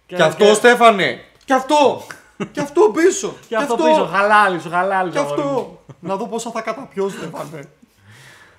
Και 0.07 0.23
αυτό 0.23 0.55
Στέφανε! 0.55 1.21
Και 1.45 1.53
αυτό! 1.53 2.03
Και 2.53 2.61
αυτό 2.61 2.91
πίσω! 2.95 3.35
Και 3.49 3.57
αυτό 3.57 3.75
πίσω, 3.75 4.05
χαλάλι 4.07 4.61
σου, 4.61 4.71
χαλάλι 4.71 5.11
Και 5.11 5.19
σου. 5.19 5.25
αγόρι 5.25 5.43
μου. 5.43 5.49
αυτό! 5.49 5.83
να 6.01 6.17
δω 6.17 6.27
πόσα 6.27 6.51
θα 6.51 6.61
καταπιώ, 6.61 7.09
Στέφανε. 7.09 7.65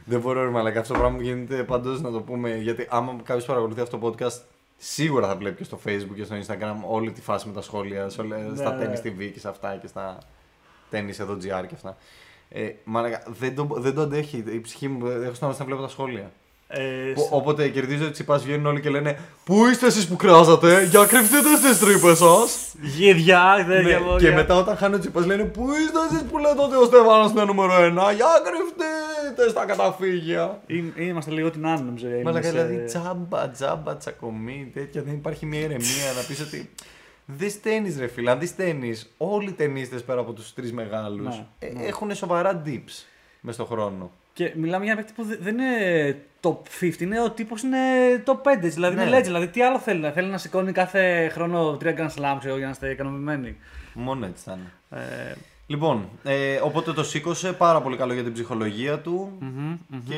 Δεν 0.06 0.20
μπορώ, 0.20 0.44
ρε 0.44 0.50
Μαλάκα, 0.50 0.80
αυτό 0.80 0.94
το 0.94 1.00
πράγμα 1.00 1.22
γίνεται 1.22 1.64
παντός 1.64 2.02
να 2.02 2.12
το 2.12 2.20
πούμε. 2.22 2.56
Γιατί 2.56 2.88
άμα 2.90 3.16
κάποιος 3.24 3.46
παρακολουθεί 3.46 3.82
αυτό 3.82 3.98
το 3.98 4.08
podcast, 4.20 4.42
σίγουρα 4.78 5.28
θα 5.28 5.36
βλέπει 5.36 5.58
και 5.58 5.64
στο 5.64 5.80
Facebook 5.86 6.16
και 6.16 6.24
στο 6.24 6.36
Instagram 6.36 6.76
όλη 6.90 7.12
τη 7.12 7.22
φάση 7.22 7.48
με 7.48 7.54
τα 7.54 7.62
σχόλια, 7.62 8.10
σε 8.10 8.22
όλα- 8.22 8.38
Ναι, 8.38 8.56
στα 8.56 8.74
ναι. 8.76 8.86
tennis 8.94 9.08
TV 9.08 9.32
και 9.34 9.40
σε 9.40 9.50
αυτά 9.50 9.76
και 9.82 9.88
στα 9.88 10.18
tennis 10.92 11.20
εδώ 11.20 11.34
GR 11.34 11.66
και 11.68 11.74
αυτά. 11.76 11.98
Ε, 12.50 12.70
μαλάκα, 12.84 13.24
δεν 13.28 13.56
το, 13.56 13.68
δεν 13.72 13.94
το 13.96 14.02
αντέχει. 14.02 14.44
Η 14.48 14.62
ψυχή 14.62 14.88
μου, 14.88 15.06
έχω 15.08 15.34
σταματήσει 15.34 15.62
να 15.64 15.68
βλέπω 15.68 15.82
τα 15.82 15.88
σχόλια. 15.90 16.32
Ε, 16.76 17.12
Ω- 17.22 17.28
Όποτε 17.38 17.68
κερδίζει 17.70 18.04
ο 18.04 18.12
Τσιπάς, 18.12 18.44
βγαίνουν 18.44 18.66
όλοι 18.66 18.82
και 18.82 18.90
λένε 18.90 19.18
Πού 19.44 19.66
είστε 19.66 19.86
εσείς 19.88 20.08
που 20.08 20.16
κράζατε, 20.16 20.84
για 20.84 21.06
κρυφτείτε 21.06 21.56
στις 21.58 21.80
τρύπες 21.80 22.18
σας. 22.18 22.74
Γίδια, 22.82 23.64
δεν 23.68 23.84
Ναι, 23.84 23.98
και 24.20 24.32
μετά 24.32 24.56
όταν 24.56 24.78
χάνει 24.78 24.96
ο 24.96 25.00
Τσιπάς 25.00 25.26
λένε 25.26 25.44
Πού 25.44 25.66
είστε 25.72 26.00
εσείς 26.12 26.24
που 26.30 26.38
λέτε 26.38 26.62
ότι 26.62 26.76
ο 26.76 26.84
Στέφανο 26.86 27.30
είναι 27.30 27.44
νούμερο 27.44 27.74
1, 27.74 28.14
για 28.16 28.28
κρυφτείτε 28.44 29.50
στα 29.50 29.66
καταφύγια. 29.66 30.62
Είμαστε 30.98 31.32
λίγο 31.32 31.50
την 31.52 31.66
άλλη, 31.68 31.82
νομίζω. 31.84 32.08
Μαλάκα, 32.24 32.48
εμείς, 32.48 32.50
δηλαδή 32.62 32.76
ε, 32.76 32.86
τζάμπα, 32.86 33.50
τζάμπα, 33.50 33.98
τσακωμή, 33.98 34.72
τέτοια. 34.74 35.02
Δεν 35.04 35.14
υπάρχει 35.14 35.46
μια 35.46 35.60
ηρεμία 35.60 36.12
να 36.16 36.22
πεις 36.28 36.40
ότι. 36.42 36.70
Δεν 37.26 37.52
τέννη, 37.62 37.96
ρε 38.00 38.08
φίλε. 38.08 38.32
Αν 38.32 38.40
δεις 38.40 38.56
τέννη, 38.56 39.00
όλοι 39.18 39.50
οι 39.50 39.54
ταινίστες 39.54 40.04
πέρα 40.04 40.20
από 40.20 40.32
τους 40.34 40.54
τρεις 40.54 40.74
μεγάλους 40.74 41.22
Ναι, 41.60 41.70
ναι. 41.80 41.86
έχουν 41.86 42.16
σοβαρά 42.16 42.62
dips 42.66 43.06
μες 43.42 43.54
στον 43.56 43.66
χρόνο. 43.68 44.12
Και 44.34 44.52
μιλάμε 44.56 44.84
για 44.84 44.94
ένα 44.94 45.02
παίκτη 45.02 45.14
που 45.22 45.28
δε- 45.28 45.38
δεν 45.42 45.54
είναι 45.60 46.22
top 46.44 46.58
50, 46.82 47.00
είναι 47.02 47.22
ο 47.22 47.32
τύπος 47.32 47.62
είναι 47.64 47.78
top 48.26 48.32
5. 48.36 48.60
Δηλαδή 48.62 48.96
Ναι. 48.96 49.04
είναι 49.04 49.18
legend. 49.20 49.24
Δηλαδή 49.24 49.48
τι 49.48 49.62
άλλο 49.64 49.80
θέλει, 49.80 50.00
να 50.00 50.12
θέλει 50.12 50.30
να 50.30 50.38
σηκώνει 50.38 50.72
κάθε 50.72 51.30
χρόνο 51.34 51.78
3 51.82 51.84
Grand 51.84 52.10
Slam 52.20 52.36
ξέρω, 52.40 52.56
για 52.58 52.66
να 52.66 52.72
είστε 52.72 52.90
ικανοποιημένοι. 52.90 53.58
Μόνο 53.94 54.26
έτσι 54.26 54.44
θα 54.44 54.52
είναι. 54.60 55.02
Ε, 55.04 55.36
Λοιπόν, 55.68 56.10
ε, 56.24 56.56
οπότε 56.64 56.94
το 56.94 57.04
σήκωσε 57.04 57.54
πάρα 57.54 57.82
πολύ 57.82 57.98
καλό 57.98 58.14
για 58.14 58.24
την 58.24 58.34
ψυχολογία 58.34 59.00
του. 59.00 59.32
μμμ, 59.40 59.78
μμμ. 59.88 60.00
Και 60.10 60.16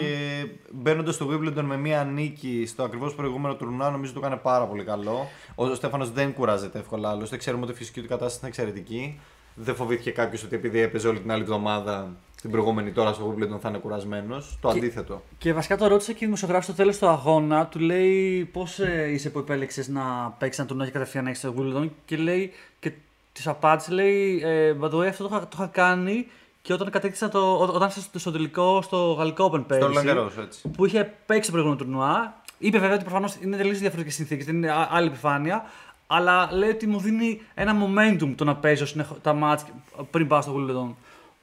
μπαίνοντας 0.72 1.16
στο 1.16 1.28
Wimbledon 1.32 1.62
με 1.64 1.78
μία 1.78 2.04
νίκη 2.04 2.66
στο 2.68 2.84
ακριβώς 2.84 3.16
προηγούμενο 3.16 3.56
τουρνουά, 3.56 3.90
νομίζω 3.90 4.14
το 4.14 4.20
έκανε 4.20 4.36
πάρα 4.36 4.66
πολύ 4.66 4.84
καλό. 4.84 5.28
Ο 5.56 5.74
Στέφανος 5.76 6.12
δεν 6.12 6.34
κουράζεται 6.34 6.80
εύκολα. 6.80 7.10
Άλλωστε, 7.10 7.38
ξέρουμε 7.38 7.64
ότι 7.64 7.72
η 7.72 7.76
φυσική 7.76 8.02
του 8.02 8.08
κατάσταση 8.08 8.38
είναι 8.40 8.48
εξαιρετική. 8.48 9.20
Δεν 9.56 9.76
φοβήθηκε 9.76 10.12
κάποιος 10.12 10.44
ότι 10.44 10.56
επειδή 10.56 10.80
έπαιζε 10.80 11.08
όλη 11.08 11.20
την 11.20 11.32
άλλη 11.32 11.42
εβδομάδα 11.42 12.16
την 12.46 12.54
προηγούμενη 12.54 12.92
τώρα 12.92 13.14
στο 13.14 13.36
Wimbledon 13.36 13.60
θα 13.62 13.70
είναι 13.70 13.78
κουρασμένος. 13.78 14.58
Το 14.62 14.72
Και- 14.72 14.78
αντίθετο. 14.78 15.22
Και 15.38 15.54
βασικά 15.54 15.78
το 15.78 15.88
ρώτησε 15.88 16.12
και 16.12 16.18
η 16.22 16.26
δημοσιογράφη 16.26 16.64
στο 16.64 16.74
τέλος 16.74 16.98
του 16.98 17.08
αγώνα. 17.08 17.66
Του 17.68 17.80
λέει 17.80 18.46
πώς 18.54 18.80
είσαι 19.12 19.30
που 19.30 19.40
επέλεξες 19.40 19.88
να 19.88 20.36
παίξεις 20.38 20.60
ένα 20.60 20.68
τουρνουά 20.68 20.86
και 20.86 20.92
κατευθείαν 20.92 21.24
να 21.24 21.30
έχεις 21.30 21.42
στο 21.42 21.54
Wimbledon. 21.58 21.90
Και 22.06 22.18
λέει 22.18 22.52
και 22.80 22.92
της 23.34 23.48
απάντησε, 23.48 23.92
λέει 23.92 24.42
ε, 24.44 24.76
By 24.82 24.86
the 24.90 24.96
way, 24.98 25.06
αυτό 25.08 25.28
το, 25.28 25.36
είχα- 25.36 25.48
το 25.48 25.56
είχα 25.60 25.68
κάνει 25.68 26.28
και 26.62 26.74
όταν 26.74 26.90
κατέκτησα 26.90 27.30
το. 27.30 27.40
ό- 27.40 27.62
όταν 27.62 27.82
ήρθα 27.88 28.00
στο, 28.02 28.20
στο 28.20 28.32
τελικό 28.32 28.82
στο 28.82 29.12
Γαλλικό 29.18 29.52
Open 29.54 29.64
πέρυσι. 29.68 29.90
Στο 29.92 30.04
Λαγκαρός, 30.04 30.38
έτσι. 30.38 30.70
που 30.70 30.86
είχε 30.86 31.14
παίξει 31.26 31.50
το 31.52 31.58
προηγούμενο 31.58 31.84
τουρνουά. 31.84 32.42
Είπε 32.58 32.80
βέβαια 32.80 32.96
ότι 32.96 33.04
προφανώς 33.04 33.36
είναι 33.42 33.58
τελείως 33.58 33.78
διαφορετικές 33.80 34.16
συνθήκες, 34.16 34.46
δεν 34.46 34.56
είναι 34.56 34.72
α- 34.72 34.88
άλλη 34.92 35.08
επιφάνεια. 35.08 35.64
Αλλά 36.08 36.50
λέει 36.54 36.70
ότι 36.70 36.88
μου 36.88 37.00
δίνει 37.00 37.42
ένα 37.54 37.74
momentum 37.76 38.34
το 38.36 38.44
να 38.44 38.56
παίζω 38.56 38.86
συνεχώ- 38.86 39.18
τα 39.22 39.34
μάτς 39.34 39.66
πριν 40.12 40.28
πάω 40.28 40.42
στο 40.42 40.56
Wimbledon. 40.58 40.94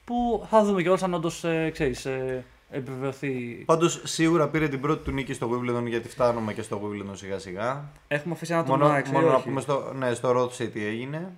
Που 0.04 0.46
θα 0.50 0.64
δούμε 0.64 0.82
κιόλας 0.82 1.02
αν 1.02 1.14
όντως 1.14 1.44
ε, 1.44 1.70
ξέρεις, 1.72 2.04
ε, 2.04 2.44
επιβεβαιωθεί. 2.70 3.62
Πάντως 3.66 4.00
σίγουρα 4.04 4.48
πήρε 4.48 4.68
την 4.68 4.80
πρώτη 4.80 5.04
του 5.04 5.10
νίκη 5.10 5.32
στο 5.32 5.50
Wimbledon 5.50 5.86
γιατί 5.86 6.08
φτάνουμε 6.08 6.52
και 6.52 6.62
στο 6.62 6.80
Wimbledon 6.84 7.12
σιγά 7.12 7.38
σιγά. 7.38 7.84
Έχουμε 8.08 8.34
αφήσει 8.34 8.52
ένα 8.52 8.62
Μόνο, 8.62 8.76
τουρνουά, 8.76 8.98
έξω, 8.98 9.12
μόνο 9.12 9.26
να 9.28 9.34
όχι. 9.34 9.44
πούμε 9.44 9.60
στο, 9.60 9.92
ναι, 9.94 10.14
στο 10.14 10.30
Roth 10.36 10.62
City 10.62 10.80
έγινε. 10.80 11.32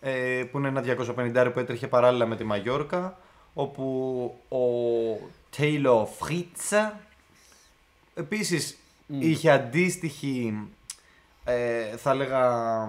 Ε, 0.00 0.44
που 0.50 0.58
είναι 0.58 0.68
ένα 0.68 0.82
250 1.44 1.50
που 1.52 1.58
έτρεχε 1.58 1.86
παράλληλα 1.88 2.26
με 2.26 2.36
τη 2.36 2.44
Μαγιόρκα. 2.44 3.18
Όπου 3.54 3.84
ο 4.48 4.58
Taylor 5.56 6.02
Fritz 6.02 6.90
επίσης 8.14 8.78
Μμ. 9.06 9.20
είχε 9.20 9.50
αντίστοιχη, 9.50 10.68
ε, 11.44 11.96
θα 11.96 12.10
έλεγα, 12.10 12.82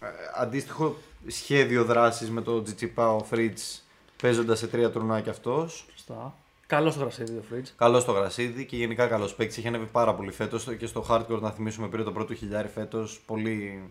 ε, 0.00 0.06
αντίστοιχο 0.36 0.96
σχέδιο 1.26 1.84
δράσης 1.84 2.30
με 2.30 2.42
το 2.42 2.62
Τζιτσιπά 2.62 3.14
ο 3.14 3.26
Fritz 3.30 3.80
παίζοντας 4.22 4.58
σε 4.58 4.66
τρία 4.66 4.90
τουρνουά 4.90 5.20
κι 5.20 5.30
αυτός. 5.30 5.86
Σωστά. 5.90 6.34
Καλό 6.66 6.90
στο 6.90 7.00
γρασίδι 7.00 7.36
ο 7.36 7.42
Φρίτζ. 7.50 7.70
Καλό 7.76 8.00
στο 8.00 8.12
γρασίδι 8.12 8.64
και 8.66 8.76
γενικά 8.76 9.06
καλός 9.06 9.34
παίκτης. 9.34 9.58
Έχει 9.58 9.66
ανέβει 9.66 9.86
πάρα 9.86 10.14
πολύ 10.14 10.32
φέτος 10.32 10.68
και 10.78 10.86
στο 10.86 11.06
hardcore 11.08 11.40
να 11.40 11.50
θυμίσουμε 11.50 11.88
πήρε 11.88 12.02
το 12.02 12.12
πρώτο 12.12 12.34
χιλιάρι 12.34 12.68
φέτος. 12.68 13.20
Πολύ... 13.26 13.82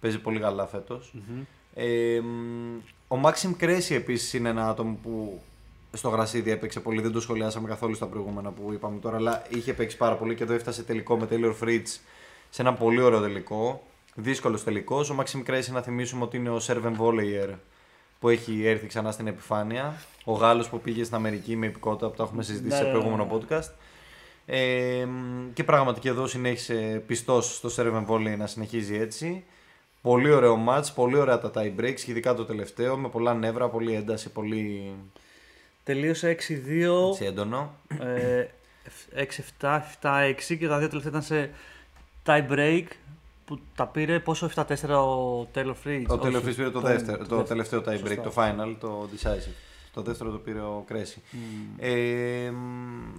Παίζει 0.00 0.18
πολύ 0.18 0.40
καλά 0.40 0.66
φέτος. 0.66 1.14
Ε, 1.74 2.20
μ, 2.20 2.78
ο 3.08 3.16
Μάξιμ 3.16 3.52
Κρέση 3.56 3.94
επίσης 3.94 4.32
είναι 4.32 4.48
ένα 4.48 4.68
άτομο 4.68 4.98
που 5.02 5.42
στο 5.92 6.08
γρασίδι 6.08 6.50
έπαιξε 6.50 6.80
πολύ. 6.80 7.00
Δεν 7.00 7.12
το 7.12 7.20
σχολιάσαμε 7.20 7.68
καθόλου 7.68 7.94
στα 7.94 8.06
προηγούμενα 8.06 8.50
που 8.50 8.72
είπαμε 8.72 8.98
τώρα, 8.98 9.16
αλλά 9.16 9.42
είχε 9.48 9.72
παίξει 9.72 9.96
πάρα 9.96 10.14
πολύ 10.14 10.34
και 10.34 10.42
εδώ 10.42 10.54
έφτασε 10.54 10.82
τελικό 10.82 11.16
με 11.16 11.28
Taylor 11.30 11.54
Fritz 11.62 11.98
σε 12.50 12.62
ένα 12.62 12.74
πολύ 12.74 13.00
ωραίο 13.00 13.20
τελικό. 13.20 13.82
Δύσκολος 14.14 14.64
τελικός. 14.64 15.10
Ο 15.10 15.14
Μάξιμ 15.14 15.42
Κρέση 15.42 15.72
να 15.72 15.82
θυμίσουμε 15.82 16.24
ότι 16.24 16.36
είναι 16.36 16.50
ο 16.50 16.60
Σέρβεν 16.60 16.94
Βόλεϊερ 16.94 17.48
που 18.20 18.28
έχει 18.28 18.66
έρθει 18.66 18.86
ξανά 18.86 19.12
στην 19.12 19.26
επιφάνεια. 19.26 19.94
Ο 20.24 20.32
Γάλλος 20.32 20.68
που 20.68 20.80
πήγε 20.80 21.04
στην 21.04 21.16
Αμερική 21.16 21.56
με 21.56 21.66
υπηκότητα 21.66 22.08
που 22.08 22.16
το 22.16 22.22
έχουμε 22.22 22.42
συζητήσει 22.42 22.68
Ναι, 22.70 22.76
σε 22.76 22.82
ναι, 22.84 22.90
προηγούμενο 22.90 23.24
ναι. 23.24 23.30
podcast. 23.38 23.70
Ε, 24.46 25.04
μ, 25.04 25.52
και 25.52 25.64
πράγματι 25.64 26.00
και 26.00 26.08
εδώ 26.08 26.26
συνέχισε 26.26 27.02
πιστός 27.06 27.56
στο 27.56 27.68
Serve 27.76 28.06
Volley 28.06 28.34
να 28.38 28.46
συνεχίζει 28.46 28.94
έτσι. 28.96 29.44
Πολύ 30.02 30.30
ωραίο 30.30 30.64
match, 30.68 30.84
πολύ 30.94 31.16
ωραία 31.16 31.38
τα 31.38 31.50
tie 31.54 31.80
breaks, 31.80 32.00
και 32.04 32.10
ειδικά 32.10 32.34
το 32.34 32.44
τελευταίο, 32.44 32.96
με 32.96 33.08
πολλά 33.08 33.34
νεύρα, 33.34 33.68
πολύ 33.68 33.94
ένταση, 33.94 34.30
πολύ 34.30 34.94
Τελείωσε 35.84 36.28
έτσι, 36.28 36.62
6-2, 37.20 37.24
έντονο. 37.26 37.74
ε, 38.00 38.46
6-7, 39.60 39.80
7-6 40.00 40.56
και 40.58 40.68
τα 40.68 40.78
δύο 40.78 40.88
τελευταία 40.88 41.10
ήταν 41.10 41.22
σε 41.22 41.50
tie 42.26 42.50
break 42.52 42.84
που 43.52 43.60
τα 43.74 43.86
πήρε 43.86 44.18
πόσο 44.20 44.50
7-4 44.54 44.64
ο 44.88 45.40
Taylor 45.54 45.74
Fritz. 45.84 46.04
Ο 46.08 46.14
όχι, 46.14 46.20
Taylor 46.22 46.48
Fritz 46.48 46.54
πήρε 46.56 46.70
το, 46.70 46.80
δεύτερο, 46.80 47.26
το 47.26 47.42
τελευταίο 47.42 47.80
tie 47.80 47.92
break, 47.92 47.98
Σωστά. 47.98 48.22
το 48.22 48.32
final, 48.36 48.76
το 48.80 49.08
decisive. 49.14 49.52
Το 49.94 50.02
δεύτερο 50.02 50.30
το 50.30 50.38
πήρε 50.38 50.60
ο 50.60 50.84
Κρέση. 50.86 51.22
Ε, 51.78 52.50
μ, 52.50 53.10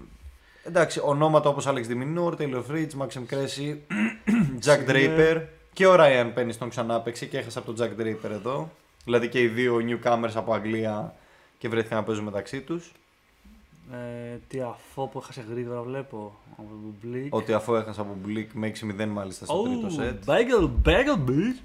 εντάξει, 0.64 1.02
ονόματα 1.04 1.50
όπως 1.50 1.68
Alex 1.68 1.84
Diminor, 1.88 2.34
Taylor 2.38 2.64
Fritz, 2.72 2.90
Maxim 2.98 3.34
Cressy, 3.34 3.76
Jack 4.66 4.90
Draper 4.90 5.42
και 5.74 5.88
ο 5.88 5.96
Ryan 5.98 6.34
Penny 6.36 6.56
τον 6.60 6.70
ξανά 6.70 7.00
παίξει 7.00 7.28
και 7.28 7.38
έχασα 7.38 7.60
από 7.60 7.74
τον 7.74 7.88
Jack 7.88 8.02
Draper 8.02 8.32
εδώ. 8.32 8.72
Δηλαδή 9.04 9.30
και 9.30 9.42
οι 9.42 9.48
δύο 9.48 9.82
newcomers 9.88 10.32
από 10.34 10.54
Αγγλία 10.54 11.16
και 11.58 11.70
βρέθηκαν 11.70 11.98
να 11.98 12.04
παίζουν 12.04 12.24
μεταξύ 12.24 12.62
τους. 12.62 12.92
Ε, 13.92 14.38
τι 14.48 14.62
αφό 14.62 15.08
που 15.08 15.20
έχασε 15.20 15.46
γρήγορα 15.50 15.82
βλέπω. 15.82 16.34
Από 16.52 16.68
τον 16.70 16.96
Bleak. 17.04 17.28
Ότι 17.30 17.54
αφού 17.54 17.76
έχασα 17.76 18.02
από 18.02 18.16
Bleak 18.28 18.48
με 18.54 18.72
6-0 19.00 19.08
μάλιστα 19.08 19.46
στο 19.46 19.64
τρίτο 19.64 19.90
σετ. 19.90 20.24
Bagel, 20.26 20.70
bagel, 20.86 21.30
bitch. 21.30 21.62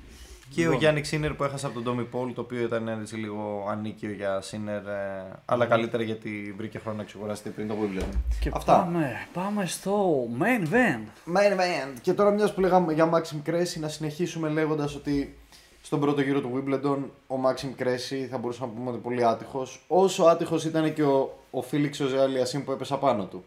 Και 0.51 0.61
ο 0.61 0.63
Λοιπόν, 0.63 0.79
Γιάννη 0.79 1.05
Σίνερ 1.05 1.35
που 1.35 1.45
έχασα 1.45 1.67
από 1.67 1.81
τον 1.81 1.97
Tommy 2.13 2.17
Paul, 2.17 2.33
το 2.35 2.41
οποίο 2.41 2.63
ήταν 2.63 2.89
έτσι 2.89 3.17
λίγο 3.17 3.67
ανίκιο 3.71 4.11
για 4.11 4.41
Σίνερ, 4.41 4.87
ε, 4.87 5.41
αλλά 5.45 5.67
καλύτερα 5.67 6.03
γιατί 6.03 6.55
βρήκε 6.57 6.79
χρόνο 6.79 6.97
να 6.97 7.05
ξεκουραστεί 7.05 7.51
πριν 7.51 7.69
το 7.69 7.75
Wimbledon. 7.83 8.17
Και 8.41 8.51
Αυτά. 8.55 8.75
Πάμε, 8.75 9.27
πάμε 9.33 9.67
στο 9.67 10.27
main 10.39 10.67
event. 10.67 11.37
Man, 11.37 11.53
man. 11.53 11.99
Και 12.01 12.13
τώρα 12.13 12.31
μιας 12.31 12.55
που 12.55 12.61
λέγαμε 12.61 12.93
για 12.93 13.11
Maxim 13.13 13.51
Cressy 13.51 13.81
να 13.81 13.89
συνεχίσουμε 13.89 14.49
λέγοντας 14.49 14.95
ότι 14.95 15.37
στον 15.83 16.01
πρώτο 16.01 16.21
γύρο 16.21 16.41
του 16.41 16.51
Wimbledon 16.55 16.99
ο 17.27 17.35
Maxim 17.47 17.83
Cressy 17.83 18.27
θα 18.31 18.39
μπορούσαμε 18.39 18.73
να 18.73 18.79
πούμε 18.79 18.91
ότι 18.91 18.99
πολύ 18.99 19.25
άτυχος. 19.25 19.85
Όσο 19.89 20.23
άτυχος 20.25 20.65
ήταν 20.65 20.95
και 20.95 21.03
ο, 21.03 21.38
ο 21.51 21.63
Φίλιξ 21.63 22.01
Οζεαλιασίν 22.01 22.65
που 22.65 22.73
έπεσε 22.73 22.97
πάνω 22.97 23.25
του, 23.25 23.45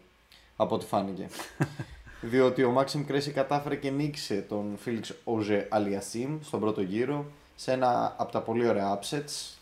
από 0.56 0.74
ό,τι 0.74 0.86
φάνηκε. 0.86 1.28
Διότι 2.20 2.62
ο 2.62 2.74
Maxim 2.78 3.10
Cressy 3.10 3.30
κατάφερε 3.34 3.76
και 3.76 3.90
νίκησε 3.90 4.44
τον 4.48 4.76
Φίλιξ 4.80 5.14
Οζε 5.24 5.66
Αλιασίμ 5.70 6.38
στον 6.42 6.60
πρώτο 6.60 6.80
γύρο 6.80 7.26
σε 7.56 7.72
ένα 7.72 8.14
από 8.18 8.32
τα 8.32 8.40
πολύ 8.40 8.68
ωραία 8.68 8.98
upsets 8.98 9.56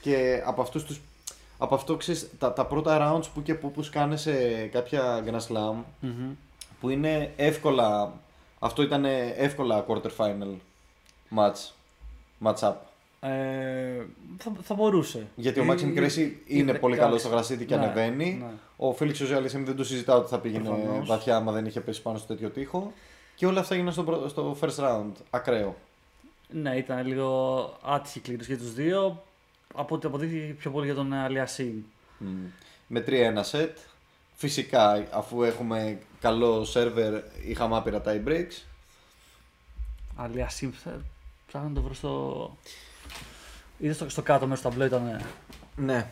και 0.00 0.42
από 0.44 0.62
αυτούς 0.62 0.84
τους 0.84 1.00
από 1.58 1.74
αυτό 1.74 1.96
ξέρεις, 1.96 2.28
τα, 2.38 2.52
τα 2.52 2.66
πρώτα 2.66 2.98
rounds 3.00 3.24
που 3.34 3.42
και 3.42 3.54
που, 3.54 3.70
που 3.70 3.82
σκάνε 3.82 4.16
σε 4.16 4.66
κάποια 4.66 5.24
Grand 5.26 5.52
Slam 5.52 5.74
που 6.80 6.88
είναι 6.88 7.32
εύκολα. 7.36 8.12
Αυτό 8.58 8.82
ήταν 8.82 9.04
εύκολα 9.36 9.84
quarter 9.88 10.10
final 10.16 10.54
match. 11.36 11.70
Match 12.44 12.58
up. 12.58 12.74
Ε, 13.20 13.28
θα, 14.38 14.52
θα 14.62 14.74
μπορούσε. 14.74 15.26
Γιατί 15.36 15.60
ο 15.60 15.62
Ε, 15.62 15.66
Maxim 15.68 15.98
Cressy 15.98 16.30
είναι 16.46 16.70
ε, 16.70 16.74
πολύ 16.74 16.94
εντάξει. 16.94 16.98
καλός 16.98 17.20
στο 17.20 17.28
γρασίδι 17.28 17.64
και 17.64 17.76
Ναι, 17.76 17.84
ανεβαίνει. 17.84 18.36
ναι. 18.40 18.46
Ο 18.76 18.92
Φίλιξ 18.92 19.20
Οζιαλισίμ 19.20 19.64
δεν 19.64 19.76
το 19.76 19.84
συζητάω 19.84 20.18
ότι 20.18 20.28
θα 20.28 20.38
πήγαινε 20.38 20.68
Προφανώς. 20.68 21.08
βαθιά 21.08 21.36
άμα 21.36 21.52
δεν 21.52 21.66
είχε 21.66 21.80
πέσει 21.80 22.02
πάνω 22.02 22.18
στο 22.18 22.26
τέτοιο 22.26 22.50
τείχο. 22.50 22.92
Και 23.34 23.46
όλα 23.46 23.60
αυτά 23.60 23.74
έγιναν 23.74 23.92
στο, 23.92 24.04
πρω- 24.04 24.28
στο 24.28 24.56
first 24.60 24.76
round. 24.84 25.12
Ακραίο. 25.30 25.76
Ναι, 26.50 26.76
ήταν 26.76 27.06
λίγο 27.06 27.78
άτυχη 27.84 28.20
κλήρωση 28.20 28.50
για 28.54 28.62
τους 28.62 28.72
δύο. 28.74 29.22
Από 29.74 29.94
ό,τι 29.94 30.06
αποδείχθηκε 30.06 30.54
πιο 30.58 30.70
πολύ 30.70 30.86
για 30.86 30.94
τον 30.94 31.12
Αλιασίν. 31.12 31.84
Μμ. 32.18 32.28
Με 32.86 33.04
3-1 33.06 33.10
set. 33.50 33.68
Φυσικά 34.34 35.06
αφού 35.12 35.42
έχουμε 35.42 35.98
καλό 36.20 36.64
σερβερ 36.64 37.22
είχαμε 37.46 37.76
άπειρα 37.76 38.02
tie 38.06 38.28
breaks. 38.28 38.62
Αλιασίν, 40.16 40.72
ψάχνω 41.46 41.68
να 41.68 41.74
το 41.74 41.80
βρω 41.82 41.94
στο. 41.94 42.56
Είδες 43.78 43.96
στο, 43.96 44.08
στο 44.08 44.22
κάτω 44.22 44.46
μέσα 44.46 44.60
στο 44.60 44.68
ταμπλό 44.68 44.84
ήταν. 44.84 45.20
Ναι. 45.76 46.06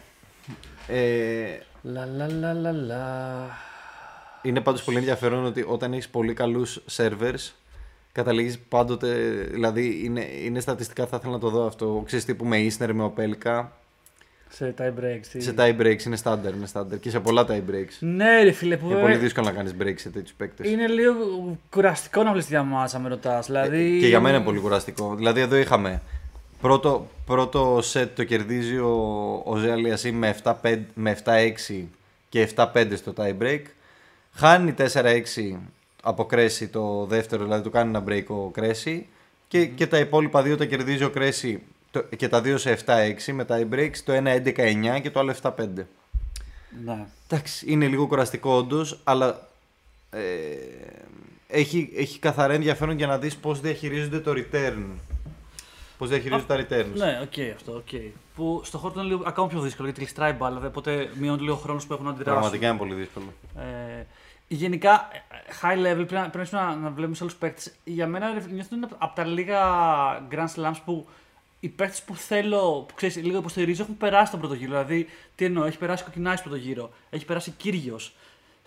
Ε, 0.89 1.59
Λα 1.83 2.07
λα 2.07 2.29
λα 2.29 2.53
λα 2.53 2.73
λα. 2.73 3.47
Είναι 4.43 4.61
πάντως 4.61 4.83
πολύ 4.83 4.97
ενδιαφέρον 4.99 5.45
ότι 5.45 5.65
όταν 5.69 5.93
έχεις 5.93 6.09
πολύ 6.09 6.35
καλούς 6.35 6.81
servers 6.97 7.53
καταλήγεις 8.13 8.59
πάντοτε, 8.59 9.15
δηλαδή 9.51 10.01
είναι, 10.05 10.27
είναι 10.45 10.61
στατιστικά 10.61 11.07
θα 11.07 11.17
ήθελα 11.17 11.33
να 11.33 11.39
το 11.39 11.49
δω 11.49 11.67
αυτό, 11.67 12.03
ξέρεις 12.07 12.25
τύπου 12.25 12.45
με 12.45 12.57
Isner, 12.67 12.91
με 12.93 13.13
Opelka, 13.17 13.67
Σε 14.49 14.75
tie 14.79 14.89
breaks. 15.01 15.27
τι- 15.33 15.41
σε 15.43 15.55
tie 15.59 15.77
breaks 15.81 16.03
είναι 16.03 16.17
standard, 16.23 16.53
είναι 16.57 16.67
standard 16.73 17.01
και 17.01 17.11
σε 17.11 17.21
πολλά 17.21 17.47
tie 17.49 17.63
breaks. 17.71 17.97
Ναι, 18.01 18.43
ρε 18.43 18.53
φίλε, 18.53 18.77
που 18.77 18.85
Είναι 18.85 18.95
βέβαια 18.95 19.09
πολύ 19.11 19.21
δύσκολο 19.23 19.47
να 19.47 19.53
κάνεις 19.53 19.75
breaks 19.83 19.99
σε 19.99 20.09
τέτοιους 20.11 20.33
παίκτες. 20.37 20.71
είναι 20.71 20.87
λίγο 20.87 21.15
κουραστικό 21.71 22.19
να 22.23 22.29
βλέπεις 22.29 22.45
τη 22.47 22.51
διαμάτσα, 22.53 22.99
με 22.99 23.09
ρωτάς. 23.09 23.47
Δηλαδή... 23.47 23.97
Ε, 23.97 24.01
Και 24.01 24.07
για 24.07 24.21
μένα 24.21 24.37
είναι 24.37 24.45
πολύ 24.45 24.59
κουραστικό. 24.61 25.15
Δηλαδή 25.15 25.41
εδώ 25.41 25.57
είχαμε 25.57 26.03
πρώτο, 26.65 27.09
πρώτο 27.27 27.79
set 27.93 28.09
το 28.15 28.25
κερδίζει 28.25 28.79
ο, 28.79 29.43
ο 29.45 29.57
Ζεαλιασί 29.57 30.13
με 30.13 30.37
7-5 30.43 30.79
με 30.95 31.17
7-6 31.25 31.85
και 32.29 32.49
7-5 32.57 32.93
στο 32.97 33.13
tie 33.17 33.35
break. 33.43 33.61
Χάνει 34.33 34.75
4-6 34.79 35.57
από 36.03 36.25
Κρέση 36.25 36.69
το 36.69 37.05
δεύτερο, 37.07 37.43
δηλαδή 37.45 37.63
του 37.63 37.71
κάνει 37.71 37.89
ένα 37.89 38.05
break 38.09 38.25
ο 38.27 38.49
Κρέση. 38.51 39.07
Και, 39.49 39.67
και 39.67 39.87
τα 39.87 39.99
υπόλοιπα 39.99 40.43
δύο 40.43 40.57
τα 40.57 40.65
κερδίζει 40.65 41.05
ο 41.05 41.11
Κρέση 41.11 41.63
το- 41.91 42.03
και 42.17 42.29
τα 42.29 42.41
δύο 42.41 42.59
σε 42.59 42.79
7-6 42.87 43.33
με 43.33 43.45
tie 43.49 43.75
breaks. 43.75 43.97
Το 44.05 44.13
ένα 44.13 44.31
11-9 44.31 45.01
και 45.03 45.11
το 45.11 45.21
άλλο 45.21 45.35
7-5. 45.43 45.51
Ναι. 46.85 47.05
Εντάξει, 47.29 47.65
είναι 47.69 47.87
λίγο 47.87 48.07
κουραστικό 48.07 48.51
όντως, 48.57 49.01
αλλά 49.05 49.49
ε, 50.11 50.19
έχει, 51.49 51.93
έχει 51.97 52.19
καθαρά 52.19 52.53
ενδιαφέρον 52.55 52.97
για 52.97 53.07
να 53.07 53.19
δεις 53.19 53.37
πώς 53.37 53.61
διαχειρίζονται 53.61 54.21
το 54.21 54.33
return. 54.37 54.83
Πώς 55.99 56.09
διαχειρίζονται 56.09 56.67
τα 56.67 56.67
returns. 56.77 56.95
Ναι, 56.95 57.21
οκ, 57.23 57.55
αυτό, 57.55 57.73
οκ. 57.73 58.01
Που 58.35 58.61
στο 58.65 58.79
χόρτο 58.79 58.95
είναι 58.97 59.09
λίγο 59.09 59.23
ακόμα 59.27 59.49
πιο 59.49 59.61
δύσκολο 59.61 59.87
γιατί 59.89 60.01
γλιστράει 60.01 60.31
η 60.31 60.35
μπάλα, 60.39 60.67
οπότε 60.67 61.11
μειώνεται 61.15 61.43
λίγο 61.43 61.55
ο 61.55 61.59
χρόνος 61.59 61.87
που 61.87 61.93
έχουν 61.93 62.05
να 62.05 62.11
αντιδράσουν. 62.11 62.41
Πραγματικά 62.41 62.69
είναι 62.69 62.79
πολύ 62.79 62.95
δύσκολο. 62.95 63.33
Ε, 63.59 64.05
γενικά, 64.49 65.09
ε, 65.13 65.19
high 65.63 65.79
level 65.79 65.95
πρέπει 65.95 66.15
να, 66.15 66.31
πρέπει 66.31 66.49
να, 66.53 66.75
να 66.75 66.91
βλέπουμε 66.91 67.15
σε 67.17 67.23
άλλους 67.25 67.37
παίκτες. 67.37 67.73
Για 67.85 68.07
μένα 68.07 68.27
ρε, 68.27 68.33
νιώθω 68.33 68.69
ότι 68.73 68.75
είναι 68.75 68.89
από 68.99 69.15
τα 69.15 69.25
λίγα 69.25 69.61
Grand 70.31 70.61
Slams 70.61 70.77
που 70.85 71.07
οι 71.61 71.69
παίκτες 71.69 72.03
που 72.03 72.17
θέλω, 72.17 72.85
που 72.89 72.95
ξέρεις, 72.95 73.17
λίγο 73.17 73.39
υποστηρίζω, 73.39 73.83
έχουν 73.83 73.97
περάσει 73.97 74.31
τον 74.31 74.41
πρώτο 74.41 74.55
γύρο. 74.55 74.71
Δηλαδή, 74.71 75.09
τι 75.35 75.45
εννοώ, 75.45 75.65
έχει 75.65 75.79
περάσει 75.79 76.05
Κοκκινάης 76.05 76.41
πρώτο 76.41 76.57
γύρο, 76.57 76.91
έχει 77.11 77.25
περάσει 77.25 77.51
Κύριος, 77.51 78.15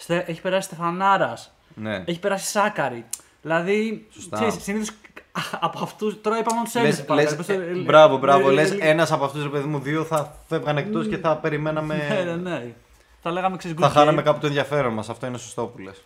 έχει 0.08 0.42
περάσει 0.42 0.68
Στεφανάρας, 0.68 1.54
Ναι. 1.76 2.04
έχει 2.06 2.20
περάσει 2.20 2.46
Σάκαρη. 2.46 3.06
Δηλαδή, 3.42 4.08
Σωστά. 4.14 4.50
συνήθως 4.50 4.96
από 5.60 5.80
αυτού. 5.84 6.22
Τώρα 6.22 6.40
είπαμε 6.40 6.62
του 6.74 6.82
Λες, 6.82 7.00
Έλληνε. 7.00 7.22
λες, 7.22 7.50
ε, 7.50 7.82
μπράβο, 7.86 8.18
μπράβο. 8.18 8.50
Λες 8.50 8.72
ένας 8.80 9.12
από 9.12 9.26
αυτούς, 9.26 9.44
ρε 9.44 9.50
παιδί 9.50 9.68
μου, 9.68 9.80
δύο 9.80 10.04
θα 10.04 10.36
φεύγαν 10.48 10.78
εκτός 10.78 11.08
και 11.08 11.18
θα 11.18 11.36
περιμέναμε... 11.36 11.96
Ναι, 11.96 12.32
ναι, 12.32 12.50
ναι. 12.50 12.74
Θα 13.22 13.32
λέγαμε 13.32 13.58
ξέρει 13.58 13.74
θα 13.80 13.90
χάναμε 13.90 14.22
κάπου 14.22 14.40
το 14.40 14.48
ενδιαφέρον 14.48 14.94
μας. 14.94 15.10
Αυτό 15.10 15.28
είναι 15.28 15.38
σωστό 15.38 15.66
που 15.66 15.80
λες. 15.80 16.04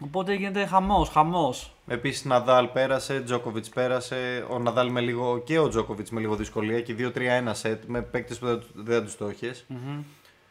Οπότε 0.00 0.34
γίνεται 0.34 0.66
χαμό, 0.66 1.04
χαμό. 1.12 1.54
Επίση 1.86 2.28
Ναδάλ 2.28 2.66
πέρασε, 2.66 3.20
Τζόκοβιτ 3.20 3.64
πέρασε. 3.74 4.46
Ο 4.50 4.58
Ναδάλ 4.58 4.90
με 4.90 5.00
λίγο 5.00 5.42
και 5.44 5.58
ο 5.58 5.68
Τζόκοβιτ 5.68 6.08
με 6.08 6.20
λίγο 6.20 6.34
δυσκολία 6.34 6.80
και 6.80 6.94
2-3-1 6.98 7.50
σετ 7.52 7.82
με 7.86 8.02
παίκτε 8.02 8.34
που 8.34 8.46
δεν, 8.46 8.62
δεν 8.74 9.04
του 9.06 9.12
το 9.18 9.26
εχεις 9.26 9.66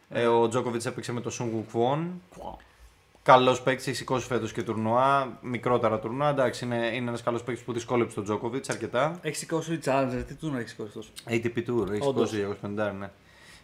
Ε, 0.08 0.26
ο 0.26 0.48
Τζόκοβιτ 0.48 0.86
έπαιξε 0.86 1.12
με 1.12 1.20
το 1.20 1.30
Σούγκου 1.30 1.66
Κουόν. 1.72 2.22
Καλός 3.28 3.62
παίκτης, 3.62 3.86
έχει 3.86 3.96
σηκώσει 3.96 4.26
φέτος 4.26 4.52
και 4.52 4.62
τουρνουά. 4.62 5.38
Μικρότερα 5.40 5.98
τουρνουά. 5.98 6.28
Εντάξει, 6.28 6.64
είναι, 6.64 6.76
είναι 6.76 7.08
ένας 7.08 7.22
καλός 7.22 7.42
παίκτης 7.42 7.64
που 7.64 7.72
δυσκόλεψε 7.72 8.14
τον 8.14 8.24
Τζόκοβιτς 8.24 8.68
αρκετά. 8.68 9.18
Έχει 9.22 9.36
σηκώσει 9.36 9.78
Challenger, 9.84 10.22
τι 10.26 10.34
τουρνουά 10.34 10.60
έχει 10.60 10.68
σηκώσει 10.68 10.92
τόσο. 10.92 11.10
ATP 11.28 11.56
Tour, 11.56 11.90
έχει 11.90 12.02
σηκώσει 12.02 12.46
250, 12.62 12.92
ναι. 12.98 13.10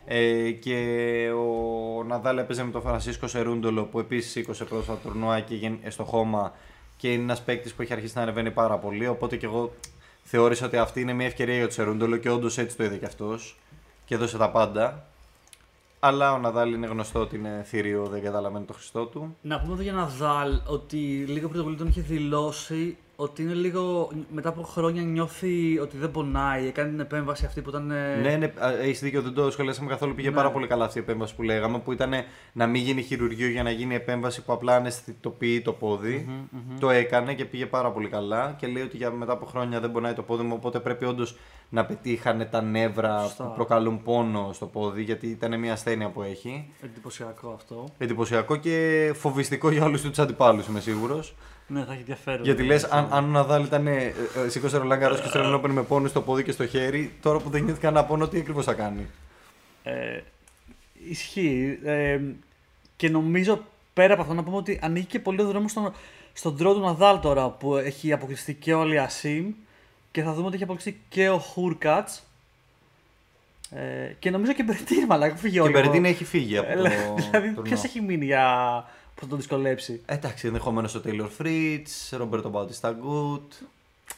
Ε, 0.04 0.50
και 0.50 1.30
ο 1.30 2.04
Ναδάλ 2.04 2.38
έπαιζε 2.38 2.64
με 2.64 2.70
τον 2.70 2.82
Φρανσίσκο 2.82 3.26
Σερούντολο 3.26 3.84
που 3.84 3.98
επίσης 3.98 4.30
σήκωσε 4.30 4.64
πρόσφατα 4.64 4.98
τουρνουά 4.98 5.40
και 5.40 5.70
στο 5.88 6.04
χώμα 6.04 6.52
και 6.96 7.12
είναι 7.12 7.22
ένας 7.22 7.42
παίκτης 7.42 7.74
που 7.74 7.82
έχει 7.82 7.92
αρχίσει 7.92 8.16
να 8.16 8.22
ανεβαίνει 8.22 8.50
πάρα 8.50 8.78
πολύ. 8.78 9.06
Οπότε 9.06 9.36
και 9.36 9.46
εγώ 9.46 9.72
θεώρησα 10.22 10.66
ότι 10.66 10.76
αυτή 10.76 11.00
είναι 11.00 11.12
μια 11.12 11.26
ευκαιρία 11.26 11.54
για 11.54 11.64
τον 11.64 11.72
Σερούντολο 11.72 12.16
και 12.16 12.30
όντως 12.30 12.58
έτσι 12.58 12.76
το 12.76 12.84
είδε 12.84 12.96
κι 12.96 13.04
αυτός 13.04 13.58
και 14.04 14.14
έδωσε 14.14 14.36
τα 14.38 14.50
πάντα. 14.50 15.06
Αλλά 16.06 16.32
ο 16.32 16.38
Ναδάλ 16.38 16.72
είναι 16.72 16.86
γνωστό 16.86 17.20
ότι 17.20 17.36
είναι 17.36 17.62
θηρίο, 17.64 18.06
δεν 18.06 18.22
καταλαβαίνει 18.22 18.64
το 18.64 18.72
Χριστό 18.72 19.06
του. 19.06 19.36
Να 19.42 19.60
πούμε 19.60 19.72
εδώ 19.72 19.82
για 19.82 19.92
Ναδάλ 19.92 20.60
ότι 20.66 20.96
λίγο 21.28 21.48
πριν 21.48 21.58
το 21.60 21.64
πολύ 21.64 21.76
τον 21.76 21.88
είχε 21.88 22.00
δηλώσει 22.00 22.96
ότι 23.16 23.42
είναι 23.42 23.52
λίγο 23.52 24.10
μετά 24.32 24.48
από 24.48 24.62
χρόνια 24.62 25.02
νιώθει 25.02 25.78
ότι 25.78 25.96
δεν 25.96 26.10
πονάει. 26.10 26.66
Έκανε 26.66 26.90
την 26.90 27.00
επέμβαση 27.00 27.46
αυτή 27.46 27.60
που 27.60 27.68
ήταν. 27.68 27.86
Ναι, 27.86 28.36
ναι, 28.38 28.52
έχεις 28.80 29.00
δίκιο, 29.00 29.22
δεν 29.22 29.34
το 29.34 29.50
σχολιάσαμε 29.50 29.88
καθόλου. 29.88 30.14
Πήγε 30.14 30.28
ναι. 30.28 30.34
πάρα 30.34 30.50
πολύ 30.50 30.66
καλά 30.66 30.84
αυτή 30.84 30.98
η 30.98 31.00
επέμβαση 31.00 31.34
που 31.34 31.42
λέγαμε. 31.42 31.78
Που 31.78 31.92
ήταν 31.92 32.12
να 32.52 32.66
μην 32.66 32.82
γίνει 32.82 33.02
χειρουργείο 33.02 33.48
για 33.48 33.62
να 33.62 33.70
γίνει 33.70 33.94
επέμβαση 33.94 34.44
που 34.44 34.52
απλά 34.52 34.76
αναισθητοποιεί 34.76 35.60
το 35.60 35.72
ποδι 35.72 36.28
Το 36.80 36.90
έκανε 36.90 37.34
και 37.34 37.44
πήγε 37.44 37.66
πάρα 37.66 37.90
πολύ 37.90 38.08
καλά. 38.08 38.54
Και 38.58 38.66
λέει 38.66 38.82
ότι 38.82 38.96
για 38.96 39.10
μετά 39.10 39.32
από 39.32 39.46
χρόνια 39.46 39.80
δεν 39.80 39.92
πονάει 39.92 40.12
το 40.12 40.22
πόδι 40.22 40.42
μου. 40.42 40.54
Οπότε 40.56 40.80
πρέπει 40.80 41.04
όντως 41.04 41.36
να 41.74 41.84
πετύχανε 41.84 42.44
τα 42.44 42.62
νεύρα 42.62 43.22
Σωστά. 43.22 43.44
που 43.44 43.54
προκαλούν 43.54 44.02
πόνο 44.02 44.50
στο 44.52 44.66
πόδι. 44.66 45.02
Γιατί 45.02 45.26
ήταν 45.26 45.58
μια 45.58 45.72
ασθένεια 45.72 46.08
που 46.08 46.22
έχει. 46.22 46.70
Εντυπωσιακό 46.82 47.50
αυτό. 47.50 47.88
Εντυπωσιακό 47.98 48.56
και 48.56 49.10
φοβιστικό 49.14 49.70
για 49.70 49.84
όλους 49.84 50.02
τους 50.02 50.18
αντιπάλους, 50.18 50.66
είμαι 50.66 50.80
σίγουρος. 50.80 51.34
Ναι, 51.66 51.84
θα 51.84 51.90
έχει 51.90 52.00
ενδιαφέρον. 52.00 52.44
Γιατί 52.44 52.62
λες, 52.62 52.84
αν, 52.84 53.08
αν 53.10 53.24
ο 53.24 53.28
Ναδάλ 53.28 53.64
ήταν 53.64 53.86
ε, 53.86 54.14
ε, 54.44 54.48
σήκωσε 54.48 54.76
ρολάγκαρο 54.76 55.14
και 55.14 55.28
στο 55.28 55.60
με 55.68 55.82
πόνο 55.82 56.08
στο 56.08 56.20
πόδι 56.22 56.42
και 56.42 56.52
στο 56.52 56.66
χέρι, 56.66 57.12
τώρα 57.22 57.38
που 57.38 57.50
δεν 57.50 57.64
νιώθει 57.64 57.80
κανένα 57.80 58.04
πόνο, 58.04 58.28
τι 58.28 58.38
ακριβώς 58.38 58.64
θα 58.64 58.72
κάνει; 58.72 59.06
Ε, 59.82 60.20
ισχύει. 61.08 61.78
Ε, 61.84 62.20
και 62.96 63.08
νομίζω 63.08 63.64
πέρα 63.92 64.12
από 64.12 64.22
αυτό 64.22 64.34
να 64.34 64.42
πούμε 64.42 64.56
ότι 64.56 64.78
ανοίγει 64.82 65.06
και 65.06 65.18
πολύ 65.18 65.40
ο 65.40 65.46
δρόμος 65.46 65.70
στον, 65.70 65.92
στον 66.32 66.56
τρόπο 66.56 66.74
του 66.74 66.80
Ναδάλ 66.80 67.20
τώρα 67.20 67.48
που 67.48 67.76
έχει 67.76 68.12
αποκλειστεί 68.12 68.54
και 68.54 68.74
ο 68.74 68.80
Αλιασίμ 68.80 69.52
και 70.14 70.22
θα 70.22 70.32
δούμε 70.32 70.46
ότι 70.46 70.54
έχει 70.54 70.64
αποκλειστεί 70.64 71.00
και 71.08 71.28
ο 71.28 71.38
Χούρκατς. 71.38 72.22
Ε, 73.70 74.12
και 74.18 74.30
νομίζω 74.30 74.52
και 74.52 74.62
Μπερτίν, 74.62 75.04
μαλάκα, 75.06 75.36
φύγει 75.36 75.60
Και 75.60 75.68
Μπερτίν 75.68 76.04
έχει 76.04 76.24
φύγει 76.24 76.56
από 76.56 76.70
ε, 76.70 76.74
το. 76.74 76.82
δηλαδή, 77.14 77.48
ποιος 77.62 77.84
έχει 77.84 78.00
μείνει 78.00 78.24
για 78.24 78.44
που 79.14 79.20
θα 79.20 79.26
τον 79.26 79.38
δυσκολέψει; 79.38 80.02
Εντάξει, 80.06 80.46
ενδεχομένως 80.46 80.94
ο 80.94 81.02
Taylor 81.04 81.28
Fritz, 81.38 82.18
Roberto 82.20 82.50
Bautista 82.52 82.88
Good. 82.88 83.66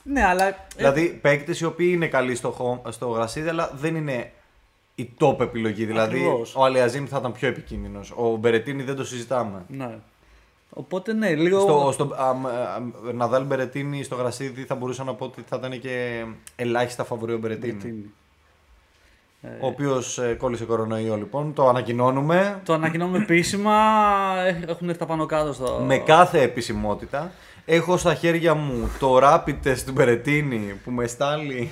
Ναι, 0.02 0.24
αλλά. 0.24 0.66
Δηλαδή 0.76 1.06
ε... 1.06 1.18
παίκτες 1.20 1.60
οι 1.60 1.64
οποίοι 1.64 1.90
είναι 1.92 2.06
καλοί 2.06 2.34
στο, 2.34 2.82
στο 2.88 3.08
γρασίδι, 3.08 3.48
αλλά 3.48 3.70
δεν 3.74 3.96
είναι 3.96 4.32
η 4.94 5.10
top 5.18 5.40
επιλογή. 5.40 5.84
Δηλαδή 5.84 6.24
ο 6.54 6.64
Αλιαζίν 6.64 7.08
θα 7.08 7.18
ήταν 7.18 7.32
πιο 7.32 7.48
επικίνδυνος. 7.48 8.12
Ο 8.16 8.36
Μπερετίνη 8.36 8.82
δεν 8.82 8.96
το 8.96 9.04
συζητάμε. 9.04 9.64
Ναι. 9.68 9.98
Οπότε 10.70 11.12
ναι, 11.12 11.34
λίγο. 11.34 11.60
Στο, 11.60 11.90
στο, 11.92 12.14
Ναδάλ 13.14 13.44
Μπερετίνη 13.44 14.02
στο 14.02 14.14
γρασίδι 14.14 14.62
θα 14.62 14.74
μπορούσα 14.74 15.04
να 15.04 15.14
πω 15.14 15.24
ότι 15.24 15.44
θα 15.48 15.56
ήταν 15.56 15.80
και 15.80 16.24
ελάχιστα 16.56 17.04
φαβορή 17.04 17.32
ο 17.32 17.38
Μπερετίνη. 17.38 18.10
Ε, 19.42 19.48
ο 19.60 19.66
οποίος 19.66 20.18
ε, 20.18 20.34
κόλλησε 20.34 20.64
κορονοϊό 20.64 21.16
λοιπόν. 21.16 21.52
Το 21.52 21.68
ανακοινώνουμε. 21.68 22.60
Το 22.64 22.72
ανακοινώνουμε 22.72 23.18
επίσημα. 23.18 23.74
Έχουν 24.66 24.88
έρθει 24.88 25.00
τα 25.00 25.06
πάνω 25.06 25.26
κάτω 25.26 25.52
στο. 25.52 25.82
Με 25.86 25.98
κάθε 25.98 26.42
επισημότητα. 26.42 27.32
Έχω 27.68 27.96
στα 27.96 28.14
χέρια 28.14 28.54
μου 28.54 28.90
το 28.98 29.18
rapid 29.22 29.56
test 29.64 29.78
του 29.86 29.92
Μπερετίνη 29.92 30.80
που 30.84 30.90
με 30.90 31.06
στάλει 31.06 31.70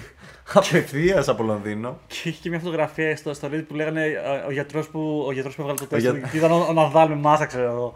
απευθείας 0.53 1.29
από 1.29 1.43
Λονδίνο. 1.43 1.99
Και 2.07 2.29
είχε 2.29 2.39
και 2.43 2.49
μια 2.49 2.59
φωτογραφία 2.59 3.17
στο, 3.17 3.35
στο 3.35 3.49
που 3.69 3.75
λέγανε 3.75 4.05
ε, 4.05 4.47
ο 4.47 4.51
γιατρός 4.51 4.89
που, 4.89 5.25
ο 5.27 5.33
γιατρός 5.33 5.55
που 5.55 5.61
έβγαλε 5.61 5.79
το 5.79 5.87
τεστ. 5.87 6.05
Για... 6.05 6.31
Ήταν 6.35 6.53
ο, 6.53 6.67
ο 6.69 6.73
Ναδάλ 6.73 7.09
με 7.09 7.15
μάσα, 7.15 7.47
ξέρω 7.47 7.71
εγώ. 7.71 7.95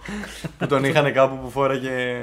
που 0.58 0.66
τον 0.66 0.84
είχαν 0.84 1.12
κάπου 1.12 1.38
που 1.38 1.50
φόραγε 1.50 2.16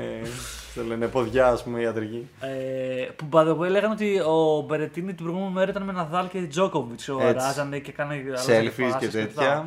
το 0.76 0.84
λένε 0.84 1.08
ποδιά, 1.08 1.48
ας 1.48 1.64
πούμε, 1.64 1.82
ιατρική. 1.82 2.30
Ε, 2.40 3.08
που 3.16 3.26
by 3.32 3.48
the 3.48 3.58
way 3.58 3.70
λέγανε 3.70 3.94
ότι 3.94 4.20
ο 4.20 4.66
Μπερετίνη 4.68 5.14
την 5.14 5.26
προηγούμενη 5.26 5.54
μέρα 5.54 5.70
ήταν 5.70 5.84
με 5.84 5.92
Ναδάλ 5.92 6.28
και 6.28 6.40
Τζόκοβιτ. 6.40 7.00
Ράζανε 7.34 7.80
και 7.80 7.90
έκανε 7.90 8.24
Selfies 8.48 8.98
και 9.00 9.08
τέτοια. 9.08 9.66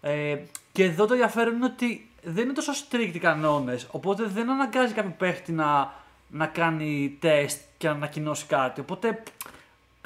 Ε, 0.00 0.36
και 0.72 0.84
εδώ 0.84 1.06
το 1.06 1.12
ενδιαφέρον 1.12 1.54
είναι 1.54 1.64
ότι 1.64 2.08
δεν 2.24 2.44
είναι 2.44 2.52
τόσο 2.52 2.72
strict 2.72 3.10
οι 3.14 3.18
κανόνες. 3.18 3.86
Οπότε 3.90 4.24
δεν 4.34 4.50
αναγκάζει 4.50 4.92
κάποιο 4.92 5.14
παίχτη 5.18 5.52
να, 5.52 5.92
να 6.28 6.46
κάνει 6.46 7.16
τεστ 7.20 7.60
και 7.78 7.88
να 7.88 7.94
ανακοινώσει 7.94 8.46
κάτι. 8.46 8.80
Οπότε 8.80 9.22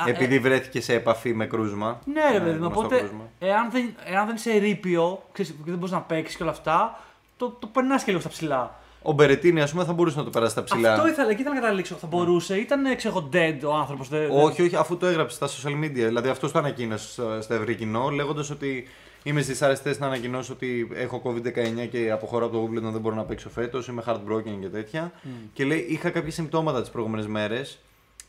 επειδή 0.06 0.36
ε, 0.36 0.40
βρέθηκε 0.40 0.80
σε 0.80 0.94
επαφή 0.94 1.34
με 1.34 1.46
κρούσμα. 1.46 2.00
Ναι, 2.12 2.32
ρε 2.32 2.40
παιδί 2.40 2.58
μου. 2.58 2.66
Οπότε, 2.66 3.10
εάν 3.38 3.70
δεν, 3.70 3.94
εάν 4.04 4.26
δεν 4.26 4.34
είσαι 4.34 4.52
ρήπιο, 4.52 5.22
ξέρεις, 5.32 5.54
δεν 5.64 5.74
μπορείς 5.74 5.90
να 5.90 6.00
παίξεις 6.00 6.36
και 6.36 6.42
όλα 6.42 6.52
αυτά, 6.52 7.00
το, 7.36 7.56
το 7.58 7.66
περνάς 7.66 8.02
και 8.02 8.10
λίγο 8.10 8.20
στα 8.20 8.30
ψηλά. 8.30 8.80
Ο 9.02 9.12
Μπερετίνη, 9.12 9.60
ας 9.60 9.70
πούμε, 9.70 9.84
θα 9.84 9.92
μπορούσε 9.92 10.18
να 10.18 10.24
το 10.24 10.30
περάσει 10.30 10.52
στα 10.52 10.64
ψηλά. 10.64 10.92
Αυτό 10.92 11.08
ήθελα, 11.08 11.30
εκεί 11.30 11.40
ήθελα 11.40 11.54
να 11.54 11.60
καταλήξω. 11.60 11.94
Θα 11.94 12.06
μπορούσε, 12.06 12.56
ήταν 12.56 12.96
ξέρω 12.96 13.28
dead 13.32 13.58
ο 13.64 13.74
άνθρωπος. 13.74 14.08
Όχι, 14.30 14.62
όχι, 14.62 14.76
αφού 14.76 14.96
το 14.96 15.06
έγραψε 15.06 15.36
στα 15.36 15.48
social 15.48 15.84
media. 15.84 15.90
Δηλαδή 15.92 16.28
αυτός 16.28 16.52
το 16.52 16.58
ανακοίνωσε 16.58 17.40
στο 17.40 17.54
ευρύ 17.54 17.74
κοινό, 17.74 18.08
λέγοντας 18.08 18.50
ότι 18.50 18.88
είμαι 19.28 19.42
στις 19.42 19.62
άρεστε 19.62 19.88
θέσει 19.88 20.00
να 20.00 20.06
ανακοινώσω 20.06 20.52
ότι 20.52 20.88
έχω 20.94 21.22
COVID-19 21.24 21.88
και 21.90 22.10
αποχωρώ 22.10 22.46
από 22.46 22.56
το 22.56 22.64
Wimbledon, 22.64 22.92
δεν 22.92 23.00
μπορώ 23.00 23.14
να 23.14 23.22
παίξω 23.22 23.48
φέτος, 23.48 23.88
είμαι 23.88 24.02
heartbroken 24.06 24.58
και 24.60 24.68
τέτοια. 24.68 25.12
Mm. 25.12 25.28
Και 25.52 25.64
λέει, 25.64 25.78
είχα 25.78 26.10
κάποια 26.10 26.30
συμπτώματα 26.30 26.80
τις 26.80 26.90
προηγούμενες 26.90 27.26
μέρες, 27.26 27.78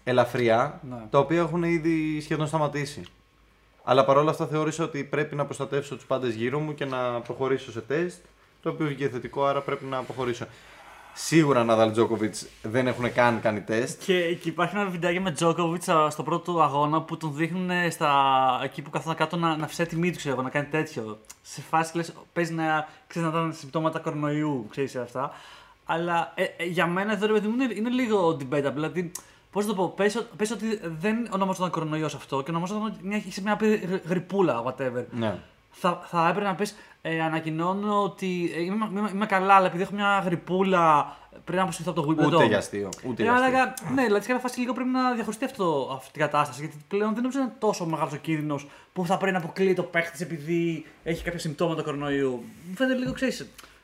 ελαφριά, 0.03 0.79
ναι. 0.89 0.95
τα 1.09 1.19
οποία 1.19 1.39
έχουν 1.39 1.63
ήδη 1.63 2.21
σχεδόν 2.21 2.47
σταματήσει. 2.47 3.03
Αλλά 3.83 4.05
παρόλα 4.05 4.29
αυτά 4.29 4.47
θεώρησα 4.47 4.83
ότι 4.83 5.03
πρέπει 5.03 5.35
να 5.35 5.45
προστατεύσω 5.45 5.95
τους 5.95 6.05
πάντες 6.05 6.33
γύρω 6.35 6.59
μου 6.59 6.73
και 6.73 6.85
να 6.85 7.21
προχωρήσω 7.21 7.71
σε 7.71 7.81
τεστ 7.81 8.19
το 8.61 8.69
οποίο 8.69 8.85
βγήκε 8.85 9.09
θετικό, 9.09 9.45
άρα 9.45 9.61
πρέπει 9.61 9.85
να 9.85 9.97
αποχωρήσω. 9.97 10.45
Σίγουρα 11.13 11.63
Ναδάλ 11.63 11.91
Τζόκοβιτς 11.91 12.47
δεν 12.61 12.87
έχουν 12.87 13.13
καν 13.13 13.41
κάνει 13.41 13.61
τεστ. 13.61 14.03
Και, 14.05 14.35
και 14.35 14.49
υπάρχει 14.49 14.75
ένα 14.75 14.89
βιντεάκι 14.89 15.19
με 15.19 15.31
Τζόκοβιτς 15.31 15.87
στο 16.09 16.23
πρώτο 16.23 16.61
αγώνα 16.61 17.01
που 17.01 17.17
τον 17.17 17.35
δείχνουν 17.35 17.69
στα, 17.91 18.11
εκεί 18.63 18.81
που 18.81 18.89
καθόταν 18.89 19.15
κάτω 19.15 19.37
να, 19.37 19.57
να 19.57 19.67
φυσάει 19.67 19.85
τη 19.85 19.95
μύτη 19.95 20.17
ξέρω, 20.17 20.41
να 20.41 20.49
κάνει 20.49 20.65
τέτοιο. 20.65 21.19
Σε 21.41 21.61
φάση 21.61 21.97
λες, 21.97 22.13
παίζει 22.33 22.53
να, 22.53 22.87
ξέρεις, 23.07 23.31
να 23.31 23.37
ήταν 23.37 23.53
συμπτώματα 23.53 23.99
κορονοϊού, 23.99 24.67
ξέρεις 24.69 24.95
αυτά. 24.95 25.31
Αλλά 25.85 26.31
ε, 26.35 26.43
ε, 26.43 26.65
για 26.65 26.87
μένα 26.87 27.11
εδώ 27.11 27.27
ρε 27.27 27.33
παιδί 27.33 27.47
μου 27.47 27.61
είναι, 27.61 27.73
είναι 27.73 27.89
λίγο 27.89 28.37
debatable. 28.41 28.73
Δηλαδή, 28.73 29.11
πώς 29.51 29.65
το 29.65 29.73
πω, 29.73 29.93
πες, 30.37 30.51
ότι 30.51 30.79
δεν 30.99 31.27
ονομαζόταν 31.31 31.71
κορονοϊός 31.71 32.15
αυτό 32.15 32.41
και 32.41 32.49
ονομαζόταν 32.51 32.97
μια, 33.01 33.21
μια 33.43 33.59
γρυπούλα, 34.07 34.63
whatever. 34.65 35.05
Ναι. 35.11 35.39
Θα, 35.79 36.01
θα 36.05 36.27
έπρεπε 36.27 36.47
να 36.47 36.55
πεις 36.55 36.75
ε, 37.01 37.21
ανακοινώνω 37.21 38.03
ότι 38.03 38.51
ε, 38.55 38.61
είμαι, 38.61 38.89
είμαι, 38.91 39.09
είμαι, 39.13 39.25
καλά, 39.25 39.53
αλλά 39.53 39.67
επειδή 39.67 39.83
έχω 39.83 39.93
μια 39.93 40.21
γρυπούλα 40.25 41.17
πρέπει 41.43 41.57
να 41.57 41.63
αποσυρθώ 41.63 41.91
από 41.91 42.01
το 42.01 42.07
Wimbledon. 42.09 42.33
Ούτε 42.33 42.45
για 42.45 42.57
αστείο. 42.57 42.89
Ούτε 43.07 43.23
για 43.23 43.33
αστείο. 43.33 43.93
ναι, 43.93 44.03
δηλαδή 44.03 44.21
σε 44.21 44.27
κάποια 44.27 44.47
φάση 44.47 44.59
λίγο 44.59 44.73
πρέπει 44.73 44.89
να 44.89 45.13
διαχωριστεί 45.13 45.45
αυτό, 45.45 45.91
αυτή 45.95 46.11
την 46.11 46.21
κατάσταση. 46.21 46.59
Γιατί 46.59 46.77
πλέον 46.87 47.13
δεν 47.13 47.21
νομίζω 47.21 47.39
ότι 47.39 47.47
είναι 47.47 47.57
τόσο 47.59 47.85
μεγάλος 47.85 48.13
ο 48.13 48.17
κίνδυνος 48.17 48.67
που 48.93 49.05
θα 49.05 49.17
πρέπει 49.17 49.33
να 49.33 49.39
αποκλείεται 49.43 49.73
ο 49.73 49.83
παίχτης 49.83 50.21
επειδή 50.21 50.85
έχει 51.03 51.23
κάποια 51.23 51.39
συμπτώματα 51.39 51.81
κορονοϊού. 51.81 52.43
Μου 52.67 52.75
φαίνεται 52.75 52.99
λίγο 52.99 53.13
ξέρεις. 53.13 53.35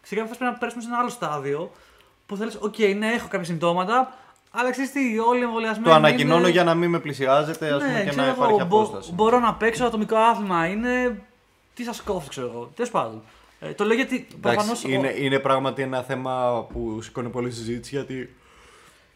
Σε 0.02 0.16
κάποια 0.16 0.26
φάση 0.26 0.38
πρέπει 0.38 0.52
να 0.52 0.58
περάσουμε 0.58 0.84
σε 0.84 0.90
ένα 0.90 0.98
άλλο 0.98 1.10
στάδιο 1.10 1.72
που 2.26 2.38
θα 2.38 2.46
λες: 2.46 2.58
Οκ, 2.62 2.78
ναι, 2.98 3.08
έχω 3.08 3.28
κάποια 3.28 3.46
συμπτώματα, 3.46 4.14
αλλά 4.52 4.72
ξέρεις 4.72 4.92
τι, 4.92 5.20
όλοι 5.20 5.40
οι 5.40 5.44
εμβολιασμένοι. 5.44 5.88
Το 5.88 5.94
ανακοινώνω 5.94 6.40
είναι... 6.40 6.50
για 6.50 6.64
να 6.64 6.74
μην 6.74 6.90
με 6.90 7.00
πλησιάζετε 7.00 7.72
ας 7.74 7.82
ναι, 7.82 7.88
πούμε, 7.88 8.10
και 8.10 8.16
να 8.16 8.28
υπάρχει 8.28 8.62
απόσταση. 8.62 9.14
Μπορώ 9.14 9.40
να 9.40 9.54
παίξω, 9.54 9.86
ατομικό 9.86 10.16
άθλημα 10.16 10.68
είναι 10.68 11.22
τι 11.76 11.84
σε 11.84 12.04
κόφτει, 12.04 12.30
ξέρω 12.30 12.48
εγώ. 12.48 12.72
Τέλος 12.76 12.92
πάντων. 12.92 13.22
Ε, 13.60 13.74
το 13.74 13.84
λέω 13.84 13.96
γιατί 13.96 14.28
προφανώς. 14.42 14.84
Είναι, 14.84 15.14
είναι 15.18 15.40
πράγματι 15.40 15.82
ένα 15.82 16.02
θέμα 16.02 16.66
που 16.74 17.02
σηκώνει 17.02 17.30
πολύ 17.30 17.52
συζήτηση 17.52 17.96
γιατί 17.96 18.36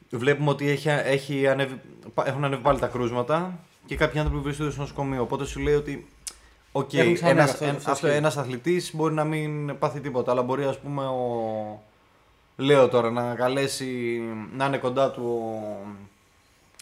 βλέπουμε 0.09 0.49
ότι 0.49 0.69
έχει, 0.69 0.89
έχει 0.89 1.47
ανέβει, 1.47 1.81
έχουν 2.23 2.43
ανέβει 2.43 2.61
πάλι 2.61 2.79
τα 2.79 2.87
κρούσματα 2.87 3.59
και 3.85 3.95
κάποιοι 3.95 4.19
άνθρωποι 4.19 4.41
βρίσκονται 4.43 4.71
στο 4.71 4.81
νοσοκομείο. 4.81 5.21
Οπότε 5.21 5.45
σου 5.45 5.59
λέει 5.59 5.73
ότι 5.73 6.07
Οκ, 6.71 6.89
okay, 6.93 7.17
ένας, 7.21 7.61
ένας 8.01 8.37
αθλητής 8.37 8.95
μπορεί 8.95 9.13
να 9.13 9.23
μην 9.23 9.79
πάθει 9.79 9.99
τίποτα, 9.99 10.31
αλλά 10.31 10.41
μπορεί 10.41 10.63
ας 10.63 10.79
πούμε 10.79 11.05
ο... 11.05 11.83
Λέω 12.55 12.87
τώρα 12.87 13.11
να 13.11 13.35
καλέσει, 13.35 14.21
να 14.55 14.65
είναι 14.65 14.77
κοντά 14.77 15.11
του 15.11 15.23
ο, 15.23 15.87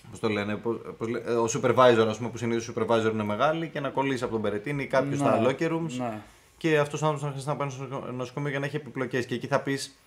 Πώς 0.09 0.19
το 0.19 0.29
λένε, 0.29 0.55
πώς, 0.55 0.77
πώς, 0.97 1.09
ο 1.55 1.59
supervisor, 1.59 2.05
ας 2.09 2.17
πούμε, 2.17 2.29
που 2.29 2.37
συνήθως 2.37 2.67
ο 2.69 2.73
supervisor 2.75 3.09
είναι 3.13 3.23
μεγάλοι 3.23 3.67
και 3.67 3.79
να 3.79 3.89
κολλήσει 3.89 4.23
από 4.23 4.33
τον 4.33 4.41
Μπερετίνι 4.41 4.83
ή 4.83 4.87
κάποιο 4.87 5.09
ναι, 5.09 5.15
στα 5.15 5.41
locker 5.41 5.71
rooms. 5.71 5.97
Ναι. 5.97 6.21
Και 6.57 6.79
αυτός 6.79 7.01
ο 7.01 7.05
άνθρωπος 7.05 7.21
να 7.21 7.29
χρειάζεται 7.29 7.51
να 7.51 7.57
πάει 7.57 7.69
στο 7.69 8.11
νοσοκομείο 8.11 8.49
για 8.49 8.59
να 8.59 8.65
έχει 8.65 8.75
επιπλοκές. 8.75 9.25
Και 9.25 9.35
εκεί 9.35 9.47
θα 9.47 9.59
πεις, 9.59 9.97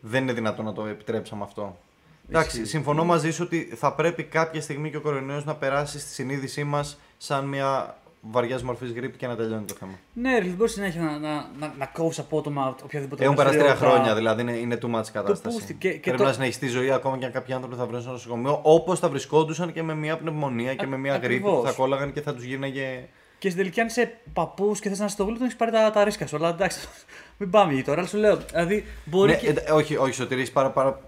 δεν 0.00 0.22
είναι 0.22 0.32
δυνατόν 0.32 0.64
να 0.64 0.72
το 0.72 0.86
επιτρέψαμε 0.86 1.42
αυτό. 1.42 1.78
Εντάξει, 2.28 2.66
συμφωνώ 2.66 3.04
μαζί 3.04 3.30
σου 3.30 3.42
ότι 3.44 3.72
θα 3.76 3.92
πρέπει 3.94 4.24
κάποια 4.24 4.60
στιγμή 4.60 4.90
και 4.90 4.96
ο 4.96 5.00
κορονοϊός 5.00 5.44
να 5.44 5.54
περάσει 5.54 5.98
στη 5.98 6.10
συνείδησή 6.10 6.64
μας 6.64 6.98
σαν 7.16 7.44
μια 7.44 7.96
βαριάς 8.30 8.62
μορφής 8.62 8.92
γρήπη 8.92 9.16
και 9.16 9.26
να 9.26 9.36
τελειώνει 9.36 9.64
το 9.64 9.74
θέμα. 9.78 9.92
Ναι, 10.12 10.38
ρε, 10.38 10.44
δεν 10.44 10.54
μπορείς 10.54 10.72
συνέχεια 10.72 11.00
να, 11.02 11.18
να, 11.18 11.48
να, 11.58 11.74
να 11.78 11.86
κόβεις 11.86 12.18
απότομα 12.18 12.76
οποιαδήποτε 12.84 13.24
Έχουν 13.24 13.36
περάσει 13.36 13.56
τρία 13.56 13.66
δραστηριότητα. 13.66 14.00
χρόνια, 14.02 14.14
δηλαδή 14.18 14.42
είναι, 14.42 14.52
είναι 14.56 14.78
too 14.82 14.86
much 15.00 15.06
η 15.08 15.10
κατάσταση. 15.12 15.56
πούστη. 15.56 15.74
Και- 15.74 15.92
και 15.92 15.98
Πρέπει 16.00 16.16
το- 16.16 16.24
να 16.24 16.32
συνεχιστεί 16.32 16.66
η 16.66 16.68
ζωή 16.68 16.90
ακόμα 16.92 17.18
και 17.18 17.24
αν 17.24 17.32
κάποιοι 17.32 17.54
άνθρωποι 17.54 17.76
θα 17.76 17.86
βρουν 17.86 18.00
στο 18.00 18.10
νοσοκομείο 18.10 18.58
όπως 18.62 18.98
θα 18.98 19.08
βρισκόντουσαν 19.08 19.72
και 19.72 19.82
με 19.82 19.94
μια 19.94 20.16
πνευμονία 20.16 20.74
και 20.74 20.84
Α- 20.84 20.88
με 20.88 20.96
μια 20.98 21.16
γρήπη 21.16 21.40
που 21.40 21.48
ακριβώς. 21.48 21.70
θα 21.70 21.76
κόλλαγαν 21.76 22.12
και 22.12 22.20
θα 22.20 22.34
τους 22.34 22.44
γίναγε. 22.44 23.08
Και 23.38 23.48
στην 23.50 23.60
τελική, 23.62 23.80
αν 23.80 23.86
είσαι 23.86 24.18
παππούς 24.32 24.80
και 24.80 24.88
θες 24.88 24.98
να 24.98 25.04
είσαι 25.04 25.14
στο 25.14 25.24
γλύτο, 25.24 25.44
έχεις 25.44 25.56
πάρει 25.56 25.70
τα, 25.70 25.90
τα 25.90 26.04
ρίσκα 26.04 26.26
σου. 26.26 26.36
Αλλά 26.36 26.48
εντάξει, 26.48 26.88
μην 27.38 27.50
πάμε 27.50 27.72
εκεί 27.72 27.82
τώρα. 27.82 27.98
Αλλά 27.98 28.08
σου 28.08 28.16
λέω, 28.18 28.36
δηλαδή 28.36 28.84
μπορεί 29.04 29.30
Ναι, 29.30 29.36
και. 29.36 29.48
ε, 29.64 29.70
όχι, 29.72 29.96
όχι, 29.96 30.12
Σωτήρη, 30.14 30.40
έχεις 30.40 30.52
πάρα, 30.52 30.70
πάρα, 30.70 30.92
πε- 30.92 31.02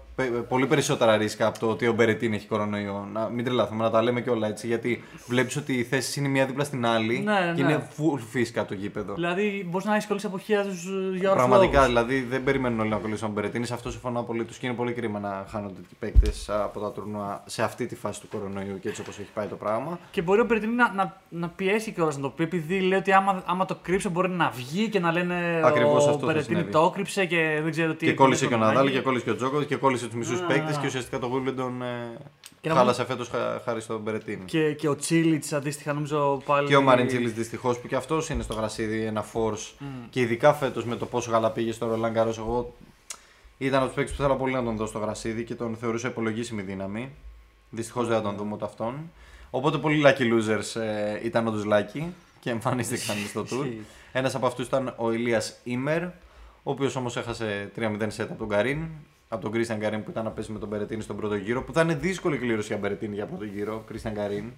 πολύ 0.47 0.67
περισσότερα 0.67 1.17
ρίσκα 1.17 1.47
από 1.47 1.59
το 1.59 1.69
ότι 1.69 1.87
ο 1.87 1.93
Μπερετίν 1.93 2.33
έχει 2.33 2.47
κορονοϊό. 2.47 3.07
Να, 3.13 3.29
μην 3.29 3.45
τρελαθούμε, 3.45 3.83
να 3.83 3.89
τα 3.89 4.01
λέμε 4.01 4.21
και 4.21 4.29
όλα 4.29 4.47
έτσι. 4.47 4.67
Γιατί 4.67 5.03
βλέπεις 5.27 5.55
ότι 5.55 5.73
οι 5.73 5.83
θέσει 5.83 6.19
είναι 6.19 6.27
μία 6.29 6.45
δίπλα 6.45 6.63
στην 6.63 6.85
άλλη 6.85 7.19
Ναι, 7.19 7.53
και 7.55 7.63
ναι. 7.63 7.71
είναι 7.71 7.87
full 7.97 8.19
φίσκα 8.29 8.65
το 8.65 8.73
γήπεδο. 8.73 9.13
Δηλαδή, 9.13 9.67
μπορείς 9.69 9.85
να 9.87 9.93
έχεις 9.93 10.07
κολλήσει 10.07 10.25
από 10.25 10.37
χέρια 10.37 10.63
τους 10.63 10.83
για 11.15 11.29
όλου 11.31 11.37
Πραγματικά, 11.39 11.85
δηλαδή 11.85 12.21
δεν 12.21 12.43
περιμένουν 12.43 12.79
όλοι 12.79 12.89
να 12.89 12.97
κολλήσουν 12.97 13.25
τον 13.25 13.31
Μπερετίνη. 13.35 13.65
Σε 13.65 13.73
αυτό 13.73 13.91
συμφωνώ 13.91 14.19
απολύτως 14.19 14.57
και 14.57 14.65
είναι 14.65 14.75
πολύ 14.75 14.93
κρίμα 14.93 15.19
να 15.19 15.45
χάνονται 15.49 15.79
οι 15.91 15.95
παίκτες 15.99 16.49
από 16.49 16.79
τα 16.79 16.91
τουρνουά 16.91 17.43
σε 17.45 17.63
αυτή 17.63 17.85
τη 17.85 17.95
φάση 17.95 18.21
του 18.21 18.27
κορονοϊού 18.27 18.79
και 18.81 18.89
έτσι 18.89 19.01
όπως 19.01 19.19
έχει 19.19 19.29
πάει 19.33 19.47
το 19.47 19.55
πράγμα. 19.55 19.99
Και 20.11 20.21
μπορεί 20.21 20.39
ο 20.39 20.45
Περτίνη 20.45 20.73
να, 20.73 20.91
να, 20.93 21.17
να 21.29 21.47
πιέσει 21.49 21.91
κιόλας 21.91 22.15
να 22.15 22.21
το 22.21 22.29
πει, 22.29 22.43
επειδή 22.43 22.79
λέει 22.79 22.99
ότι 22.99 23.11
άμα, 23.13 23.43
άμα 23.45 23.65
το 23.65 23.77
κρύψε 23.81 24.09
μπορεί 24.09 24.29
να 24.29 24.49
βγει 24.49 24.89
και 24.89 24.99
να 24.99 25.11
λένε 25.11 25.61
Ακριβώς 25.63 26.05
ο 26.05 26.09
αυτό 26.09 26.25
θα 26.25 26.33
Περτίνη 26.33 26.55
συνέβη. 26.57 26.71
το 26.71 26.89
κρύψε 26.89 27.25
και 27.25 27.59
δεν 27.63 27.71
ξέρω 27.71 27.93
τι. 27.93 28.05
Και 28.05 28.13
κόλλησε 28.13 28.41
τι 28.43 28.47
και 28.47 28.53
ο 28.53 28.57
να 28.57 28.65
Ναδάλ 28.65 28.83
γίνει. 28.85 28.97
και 28.97 29.03
κόλλησε 29.03 29.23
και 29.23 29.31
ο 29.31 29.35
Τζόκο 29.35 29.63
και 29.63 29.75
κόλλησε 29.75 30.04
τους 30.07 30.15
μισούς 30.15 30.39
Α. 30.39 30.45
παίκτες 30.45 30.77
και 30.77 30.87
ουσιαστικά 30.87 31.19
το 31.19 31.31
Wimbledon 31.33 31.81
ε, 31.81 32.17
Και 32.61 32.69
να 32.69 32.75
χάλασε 32.75 33.05
φέτος 33.05 33.31
χάρη 33.63 33.81
στον 33.81 34.01
Μπερετίνη. 34.01 34.45
Και, 34.45 34.73
και 34.73 34.89
ο 34.89 34.95
Τσίλιτς 34.95 35.53
αντίστοιχα 35.53 35.93
νομίζω 35.93 36.41
πάλι. 36.45 36.67
Και 36.67 36.75
ο 36.75 36.81
Μαριντσίλη 36.81 37.29
δυστυχώς 37.29 37.79
που 37.79 37.87
και 37.87 37.95
αυτός 37.95 38.29
είναι 38.29 38.43
στο 38.43 38.53
γρασίδι 38.53 39.03
ένα 39.03 39.25
force. 39.33 39.85
Και 40.09 40.21
ειδικά 40.21 40.53
φέτος 40.53 40.85
με 40.85 40.95
το 40.95 41.05
πόσο 41.05 41.31
καλά 41.31 41.51
πήγε 41.51 41.71
στο 41.71 41.87
Ρολάν 41.87 42.13
Καρό, 42.13 42.33
εγώ 42.37 42.73
ήταν 43.57 43.77
από 43.77 43.85
τους 43.85 43.95
παίκτες 43.95 44.15
που 44.15 44.21
θέλω 44.21 44.35
πολύ 44.35 44.53
να 44.53 44.63
τον 44.63 44.75
δω 44.75 44.85
στο 44.85 44.99
γρασίδι 44.99 45.43
και 45.43 45.55
τον 45.55 45.75
θεωρούσα 45.75 46.07
υπολογίσιμη 46.07 46.61
δύναμη. 46.61 47.11
Δυστυχώς 47.69 48.07
δεν 48.07 48.15
θα 48.17 48.21
τον 48.21 48.35
δούμε 48.35 48.53
ούτε 48.53 48.65
αυτόν. 48.65 49.11
Οπότε 49.49 49.77
πολλοί 49.77 50.03
lucky 50.05 50.21
losers 50.21 50.81
ε, 50.81 51.19
ήταν 51.23 51.47
όντως 51.47 51.63
lucky 51.67 52.03
και 52.39 52.49
εμφανίστηκαν 52.49 53.15
στο 53.29 53.41
tour. 53.41 53.65
Ισχύει. 53.65 53.85
Ένας 54.11 54.35
από 54.35 54.47
αυτούς 54.47 54.67
ήταν 54.67 54.93
ο 54.97 55.11
Ηλίας 55.11 55.59
Ίμερ, 55.63 56.03
ο 56.03 56.11
οποίος 56.71 56.95
όμως 56.95 57.17
έχασε 57.17 57.71
3-0 57.75 58.05
σετ 58.07 58.29
από 58.29 58.39
τον 58.39 58.49
Γκαρίν. 58.49 58.87
Από 59.35 59.43
τον 59.43 59.53
Κρίστιαν 59.53 59.79
Γκαρίν 59.79 60.03
που 60.03 60.09
ήταν 60.11 60.23
να 60.23 60.29
παίζει 60.29 60.51
με 60.51 60.59
τον 60.59 60.67
Μπερετίνη 60.69 61.01
στον 61.01 61.15
πρώτο 61.15 61.35
γύρο. 61.35 61.63
Που 61.63 61.73
θα 61.73 61.81
είναι 61.81 61.95
δύσκολη 61.95 62.37
κλήρωση 62.37 62.67
για 62.67 62.77
Μπερετίνη 62.77 63.15
για 63.15 63.25
πρώτο 63.25 63.43
γύρο. 63.45 63.83
Κρίστιαν 63.87 64.13
Γκαρίν. 64.13 64.51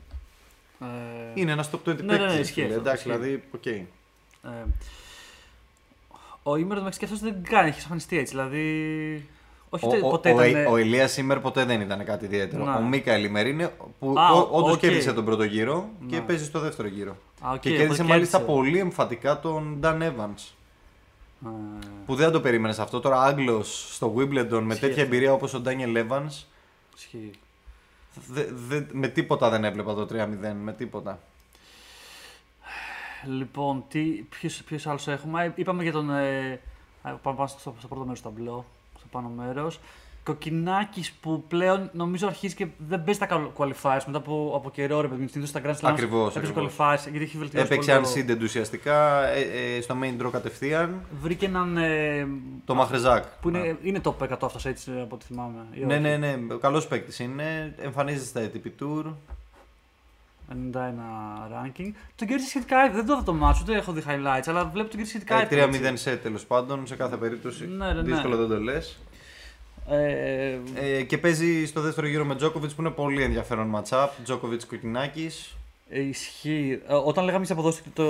Ε, 0.82 0.86
Είναι 1.34 1.52
ένας 1.52 1.70
top 1.70 1.76
20 1.76 1.80
παίκτη. 1.84 2.04
Ναι, 2.04 2.18
ναι, 2.18 2.26
ναι, 2.26 2.34
ισχύει 2.34 2.62
αυτό, 2.64 2.74
εντάξει, 2.74 3.08
ισχύει. 3.10 3.20
δηλαδή, 3.22 3.44
οκ. 3.56 3.66
ε, 3.66 3.82
ο 6.44 6.56
Ίμερ 6.56 6.67
εν 6.67 6.72
τω 6.72 6.78
μεταξύ 6.80 7.00
και 7.00 7.06
αυτός 7.06 7.20
δεν 7.20 7.44
κάνει, 7.44 7.68
έχει 7.70 7.80
εμφανιστεί 7.82 8.18
έτσι. 8.18 8.34
Δηλαδή. 8.36 9.28
Όχι 9.70 9.86
Ο, 9.86 9.90
ότι 9.90 10.00
ο, 10.02 10.10
ποτέ 10.10 10.32
ο, 10.32 10.44
ήταν. 10.44 10.66
ο 10.66 10.78
Ηλίας 10.78 11.12
Ίμερ 11.12 11.40
ποτέ 11.40 11.66
δεν 11.66 11.82
ήταν 11.82 12.04
κάτι 12.06 12.26
ιδιαίτερο. 12.26 12.64
Ναι. 12.64 12.76
Ο 12.76 12.82
Μίκαελ 12.82 13.24
Ίμερ 13.24 13.48
είναι 13.48 13.72
που 14.00 14.14
Α, 14.20 14.32
όντως 14.52 14.74
οκ. 14.74 14.80
κέρδισε 14.80 15.14
τον 15.14 15.26
πρώτο 15.26 15.44
γύρο 15.44 15.90
και 16.08 16.16
Ναι. 16.16 16.22
παίζει 16.24 16.46
στο 16.46 16.60
δεύτερο 16.60 16.88
γύρο. 16.88 17.18
Α, 17.42 17.52
οκ, 17.52 17.60
και 17.60 17.70
κέρδισε 17.70 17.92
οπότε 18.02 18.04
μάλιστα 18.14 18.38
κέρδισε. 18.38 18.58
πολύ 18.60 18.80
εμφατικά 18.80 19.40
τον 19.40 19.80
Dan 19.84 20.02
Evans. 20.02 20.52
Ε, 21.46 21.50
Που 22.06 22.16
δεν 22.16 22.32
το 22.32 22.42
περίμενες 22.42 22.80
αυτό. 22.80 23.00
Τώρα 23.00 23.22
Άγγλος 23.22 23.96
στο 23.96 24.14
Wimbledon 24.18 24.30
με 24.62 24.74
Ισχύει 24.74 24.80
τέτοια 24.86 24.88
αυτό. 24.88 25.02
εμπειρία 25.02 25.34
όπως 25.34 25.54
ο 25.54 25.62
Daniel 25.66 26.08
Evans. 26.08 26.44
ισχύει. 26.96 27.32
Δε, 28.28 28.46
δε, 28.68 28.82
με 28.92 29.08
τίποτα 29.08 29.50
δεν 29.50 29.64
έβλεπα 29.64 29.94
το 29.94 30.08
3-0. 30.12 30.54
Με 30.62 30.74
τίποτα. 30.74 31.20
Λοιπόν, 33.26 33.84
τι, 33.90 34.00
ποιος, 34.10 34.64
ποιος 34.64 34.88
άλλος 34.88 35.08
έχουμε; 35.08 35.44
Ε, 35.44 35.52
Είπαμε 35.56 35.84
για 35.84 35.92
τον... 35.92 36.10
Ε, 36.10 36.52
α, 37.02 37.12
πάμε 37.12 37.36
πάμε 37.38 37.48
στο, 37.48 37.76
στο 37.78 37.88
πρώτο 37.88 38.04
μέρος 38.04 38.22
του 38.22 38.30
ταμπλό, 38.34 38.66
στο 38.98 39.08
πάνω 39.12 39.28
μέρος. 39.30 39.80
Κοκκινάκης 40.28 41.12
που 41.12 41.44
πλέον 41.48 41.90
νομίζω 41.94 42.28
αρχίζει 42.28 42.56
και 42.56 42.68
δεν 42.88 43.04
παίζει 43.04 43.20
τα 43.20 43.52
qualifiers 43.58 44.02
μετά 44.06 44.18
από, 44.18 44.54
από 44.56 44.70
καιρό 44.72 45.02
ρε 45.02 45.08
παιδί. 45.08 45.28
Συνήθως 45.28 45.50
στα 45.50 45.62
Grand 45.66 45.86
Slams 45.86 45.90
Ακριβώς, 45.92 46.36
έπαιζε 46.36 46.52
ακριβώς. 46.52 46.74
qualifiers 46.78 47.10
γιατί 47.12 47.24
έχει 47.26 47.38
βελτιώσει 47.38 47.66
Έπαιξε 47.66 47.92
πολύ 48.00 48.26
το- 48.26 48.34
unseeded 48.34 48.42
ουσιαστικά 48.44 49.28
ε, 49.28 49.42
ε, 49.78 49.82
στο 49.82 49.96
main 50.04 50.26
draw 50.26 50.32
κατευθείαν. 50.32 51.02
Βρήκε 51.22 51.46
έναν... 51.46 51.78
Ε, 51.78 52.28
Το 52.66 52.76
Μαχρεζάκ. 52.76 53.24
που 53.42 53.50
είναι, 53.50 53.78
είναι 53.84 54.02
top 54.04 54.18
100 54.18 54.30
αυτός 54.42 54.66
έτσι 54.66 54.92
από 55.02 55.16
ό,τι 55.16 55.26
θυμάμαι. 55.26 55.66
ή 55.72 55.86
Ναι, 55.86 55.94
όχι. 55.94 56.02
ναι, 56.04 56.18
ναι. 56.18 56.38
Καλός 56.62 56.88
παίκτης 56.88 57.20
είναι. 57.20 57.76
Εμφανίζεται 57.82 58.26
στα 58.26 58.42
ATP 58.42 58.84
Tour. 58.84 59.14
91 60.52 60.54
ranking. 61.54 61.92
Τον 62.16 62.28
κέρδισε 62.28 62.50
σχετικά, 62.50 62.90
δεν 62.92 63.06
το 63.06 63.14
είδα 63.14 63.24
το 63.24 63.34
μάτσο, 63.34 63.64
ούτε 63.68 63.78
έχω 63.78 63.92
δει 63.92 64.04
highlights, 64.08 64.44
αλλά 64.46 64.66
βλέπω 64.66 64.90
τον 64.90 64.90
κέρδισε 64.90 65.10
σχετικά 65.10 65.40
Ε, 65.40 65.42
εύκολα, 65.42 65.64
έτσι. 65.64 65.82
3-0 65.84 65.92
σε 65.94 66.16
τέλος 66.16 66.46
πάντων, 66.46 66.88
σε 66.88 66.96
κάθε 66.96 67.16
περίπτωση. 67.18 67.68
Ναι, 67.68 67.86
ναι, 67.86 67.94
ναι. 67.94 68.02
Δύσκολο 68.02 68.36
δεν 68.38 68.48
το 68.48 68.60
λες. 68.64 68.98
Ε, 69.90 70.60
Ε, 70.76 71.04
και 71.04 71.18
παίζει 71.18 71.66
στο 71.66 71.82
δεύτερο 71.82 72.08
γύρο 72.08 72.26
με 72.26 72.36
Τζόκοβιτ 72.36 72.70
που 72.76 72.82
είναι 72.82 72.90
πολύ 72.90 73.24
ενδιαφέρον 73.24 73.76
matchup. 73.76 74.08
Τζόκοβιτ 74.24 74.62
Κοκκινάκη. 74.70 75.30
Ε, 75.90 76.00
Ισχύει. 76.02 76.82
Ε, 76.88 76.94
Όταν 76.94 77.26
λέγαμε 77.26 77.46
τι 77.46 77.52
αποδόσεις 77.54 77.84
το. 77.94 78.04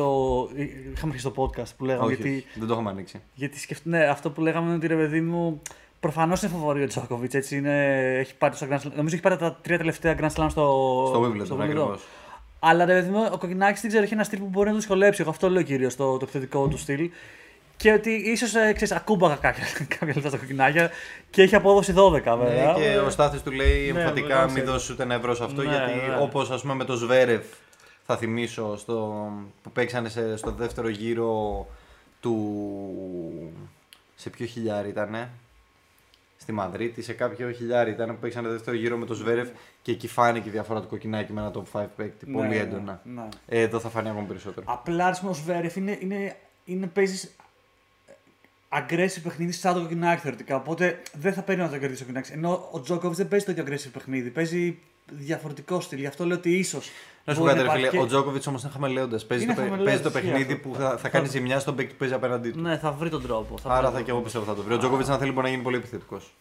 ε, 0.55 0.61
Είχαμε 0.63 1.11
αρχίσει 1.13 1.23
το 1.31 1.33
podcast 1.43 1.69
που 1.77 1.85
λέγαμε. 1.85 2.05
Όχι, 2.05 2.15
Γιατί, 2.15 2.45
δεν 2.55 2.67
το 2.67 2.73
έχουμε 2.73 2.89
ανοίξει. 2.89 3.21
γιατί 3.33 3.59
σκεφ... 3.59 3.77
ναι, 3.83 4.03
αυτό 4.05 4.29
που 4.29 4.41
λέγαμε 4.41 4.65
είναι 4.67 4.75
ότι 4.75 4.87
ρε 4.87 4.95
παιδί 4.95 5.21
μου. 5.21 5.61
Προφανώς 5.99 6.41
είναι 6.41 6.51
φοβορή 6.51 6.83
ο 6.83 6.87
Τζόκοβιτ. 6.87 7.33
Έτσι 7.33 7.57
είναι, 7.57 7.95
έχει 8.19 8.35
πάρει 8.35 8.55
στο 8.55 8.67
Grand 8.69 8.75
Slam. 8.77 8.91
Νομίζω 8.95 9.15
έχει 9.15 9.23
πάρει 9.23 9.37
τα 9.37 9.59
τρία 9.61 9.77
τελευταία 9.77 10.15
Grand 10.19 10.25
Slam 10.41 10.47
στο, 10.49 11.03
Στο 11.07 11.21
Wimbledon, 11.23 11.53
Wimbledon. 11.55 11.61
ακριβώς. 11.63 12.01
Αλλά 12.59 12.85
ρε 12.85 12.93
παιδί 12.93 13.09
μου, 13.09 13.29
ο 13.33 13.37
Κοκκινάκη 13.37 13.79
δεν 13.79 13.89
ξέρω, 13.89 14.03
έχει 14.03 14.13
ένα 14.13 14.23
στυλ 14.23 14.39
που 14.39 14.45
μπορεί 14.47 14.65
να 14.67 14.71
του 14.73 14.77
δυσκολέψει. 14.79 15.21
Εγώ 15.21 15.29
αυτό 15.29 15.49
λέω 15.49 15.61
κυρίως 15.61 15.95
το, 15.95 16.11
το 16.11 16.19
επιθετικό 16.21 16.67
του 16.67 16.77
στυλ. 16.77 17.09
Και 17.77 17.91
ότι 17.91 18.09
ίσως 18.11 18.55
ε, 18.55 18.73
ξέρεις, 18.73 18.91
ακούμπαγα 18.95 19.35
κάποια, 19.35 19.63
κάποια 19.99 20.13
λεπτά 20.15 20.29
στα 20.29 20.37
κοκκινάκια 20.37 20.89
και 21.29 21.41
έχει 21.41 21.55
απόδοση 21.55 21.93
12 21.97 22.11
βέβαια. 22.11 22.73
Ναι, 22.73 22.73
και 22.73 22.97
ο 22.97 23.09
Στάθης 23.09 23.41
του 23.41 23.51
λέει 23.51 23.91
Ναι, 23.91 23.99
εμφατικά 23.99 24.27
βέβαια, 24.27 24.43
μην 24.45 24.53
ξέρει. 24.53 24.65
δώσεις 24.69 24.89
ούτε 24.89 25.03
ένα 25.03 25.13
ευρώ 25.13 25.35
σε 25.35 25.43
αυτό 25.43 25.61
Ναι, 25.61 25.69
γιατί 25.69 25.91
ναι. 25.91 26.17
όπως 26.21 26.49
ας 26.51 26.61
πούμε 26.61 26.73
με 26.73 26.83
το 26.83 26.95
Σβέρεφ 26.95 27.45
θα 28.05 28.17
θυμίσω 28.17 28.77
στο, 28.77 29.27
που 29.61 29.71
παίξανε 29.71 30.09
σε, 30.09 30.37
στο 30.37 30.51
δεύτερο 30.51 30.89
γύρο 30.89 31.67
του... 32.19 33.53
σε 34.15 34.29
ποιο 34.29 34.45
χιλιάρι 34.45 34.89
ήτανε; 34.89 35.29
Στη 36.37 36.51
Μαδρίτη, 36.51 37.01
σε 37.01 37.13
κάποιο 37.13 37.51
χιλιάρι 37.51 37.91
ήταν 37.91 38.07
που 38.09 38.17
παίξανε 38.21 38.47
δεύτερο 38.49 38.77
γύρο 38.77 38.97
με 38.97 39.05
το 39.05 39.13
Σβέρεφ 39.13 39.47
και 39.81 39.91
εκεί 39.91 40.07
φάνηκε 40.07 40.49
η 40.49 40.51
διαφορά 40.51 40.81
του 40.81 40.87
κοκκινάκι 40.87 41.33
με 41.33 41.41
ένα 41.41 41.51
top 41.53 41.81
5 41.81 41.85
παίκτη 41.95 42.25
Ναι, 42.29 42.35
πολύ 42.37 42.47
ναι, 42.47 42.55
έντονα. 42.55 43.01
ναι. 43.03 43.27
Ε, 43.47 43.61
εδώ 43.61 43.79
θα 43.79 43.89
φανεί 43.89 44.09
ακόμη 44.09 44.27
περισσότερο. 44.27 44.65
Απλά 44.69 45.09
ρε, 45.09 45.27
ο 45.29 45.33
Σβέρεφ 45.33 45.75
είναι, 45.75 45.97
είναι, 46.01 46.35
είναι 46.65 46.87
παίζει 46.87 47.29
aggressive 48.69 49.21
παιχνίδι 49.23 49.51
σαν 49.51 49.73
το 49.73 49.79
κοκκινάκι 49.79 50.21
θεωρητικά. 50.21 50.55
Οπότε 50.55 51.01
δεν 51.13 51.33
θα 51.33 51.41
παίρνει 51.41 51.61
να 51.63 51.69
το 51.69 51.77
κερδίσει 51.77 52.01
ο 52.01 52.05
κοκκινάκι. 52.05 52.31
Ενώ 52.33 52.67
ο 52.71 52.81
Τζόκοβιτ 52.81 53.17
δεν 53.17 53.27
παίζει 53.27 53.45
το 53.45 53.51
ίδιο 53.51 53.63
aggressive 53.67 53.89
παιχνίδι. 53.93 54.29
Παίζει 54.29 54.77
διαφορετικό 55.11 55.79
στυλ. 55.81 55.99
Γι' 55.99 56.05
αυτό 56.05 56.25
λέω 56.25 56.37
ότι 56.37 56.57
ίσως. 56.57 56.89
Να 57.25 57.33
σου 57.33 57.39
πω 57.39 57.45
κάτι, 57.45 57.61
ρε 57.61 57.69
φίλε, 57.69 57.99
ο 58.01 58.05
Τζόκοβιτ 58.05 58.47
όμως 58.47 58.61
είναι 58.63 58.71
χαμελέοντας. 58.71 59.25
Παίζει, 59.25 59.43
Είναι 59.43 59.53
το, 59.53 59.61
παι- 59.61 59.69
χαμελέοντας, 59.69 60.01
παίζει 60.01 60.13
το 60.13 60.19
ισχύει 60.19 60.31
παιχνίδι 60.31 60.53
αυτό. 60.53 60.69
που 60.69 60.75
θα, 60.75 60.97
θα 60.97 61.09
κάνει 61.09 61.27
ζημιά 61.27 61.59
στον 61.59 61.75
παίκτη 61.75 61.91
που 61.91 61.97
παίζει 61.99 62.13
απέναντί 62.13 62.51
του. 62.51 62.61
Ναι, 62.61 62.77
θα 62.77 62.91
βρει 62.91 63.09
τον 63.09 63.21
τρόπο. 63.23 63.57
Θα 63.57 63.69
Άρα 63.69 63.77
βρει 63.77 63.85
θα 63.87 63.91
τον 63.91 64.03
και 64.03 64.11
εγώ 64.11 64.19
τρόπο. 64.19 64.23
πιστεύω 64.23 64.45
θα 64.45 64.55
το 64.55 64.61
βρει. 64.63 64.73
Ο 64.73 64.77
Τζόκοβιτ, 64.77 65.09
αν 65.09 65.17
θέλει, 65.19 65.31
μπορεί 65.31 65.43
να 65.45 65.49
γίνει 65.51 65.63
πολύ 65.63 65.75
επιθετικός. 65.77 66.33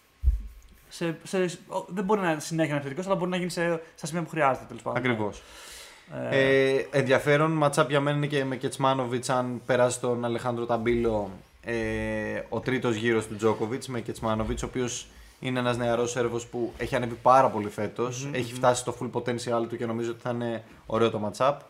Σε, 0.88 1.16
σε, 1.22 1.58
ο- 1.68 1.84
δεν 1.88 2.04
μπορεί 2.04 2.20
να 2.20 2.30
είναι 2.30 2.40
συνέχεια 2.40 2.74
να 2.74 2.80
θετικό, 2.80 3.02
αλλά 3.06 3.14
μπορεί 3.14 3.30
να 3.30 3.36
γίνει 3.36 3.50
σε, 3.50 3.80
στα 3.94 4.06
σημεία 4.06 4.22
που 4.22 4.28
χρειάζεται 4.28 4.64
τέλος 4.68 4.82
πάντων. 4.82 4.98
Ακριβώς. 4.98 5.42
Ε, 6.30 6.38
Ε, 6.74 6.86
ενδιαφέρον, 6.90 7.50
ματσάπ 7.50 7.90
για 7.90 8.00
μένα 8.00 8.16
είναι 8.16 8.26
και 8.26 8.44
με 8.44 8.56
Κετσμάνοβιτ. 8.56 9.30
Αν 9.30 9.60
περάσει 9.66 10.00
τον 10.00 10.24
Αλεχάνδρο 10.24 10.66
Ταμπίλο, 10.66 11.30
ε, 11.70 12.42
ο 12.48 12.60
τρίτος 12.60 12.94
γύρος 12.94 13.26
του 13.26 13.36
Τζόκοβιτ 13.36 13.84
με 13.84 14.00
Κετσμάνοβιτ, 14.00 14.62
ο 14.62 14.66
οποίος 14.66 15.06
είναι 15.40 15.58
ένας 15.58 15.76
νεαρός 15.76 16.10
Σέρβος 16.10 16.46
που 16.46 16.72
έχει 16.76 16.96
ανέβει 16.96 17.14
πάρα 17.22 17.48
πολύ 17.48 17.68
φέτος. 17.68 18.28
Έχει 18.32 18.54
φτάσει 18.54 18.80
στο 18.80 18.94
full 19.00 19.10
potential 19.20 19.66
του 19.68 19.76
και 19.76 19.86
νομίζω 19.86 20.10
ότι 20.10 20.20
θα 20.22 20.30
είναι 20.30 20.62
ωραίο 20.86 21.10
το 21.10 21.18
ματσάπ. 21.18 21.60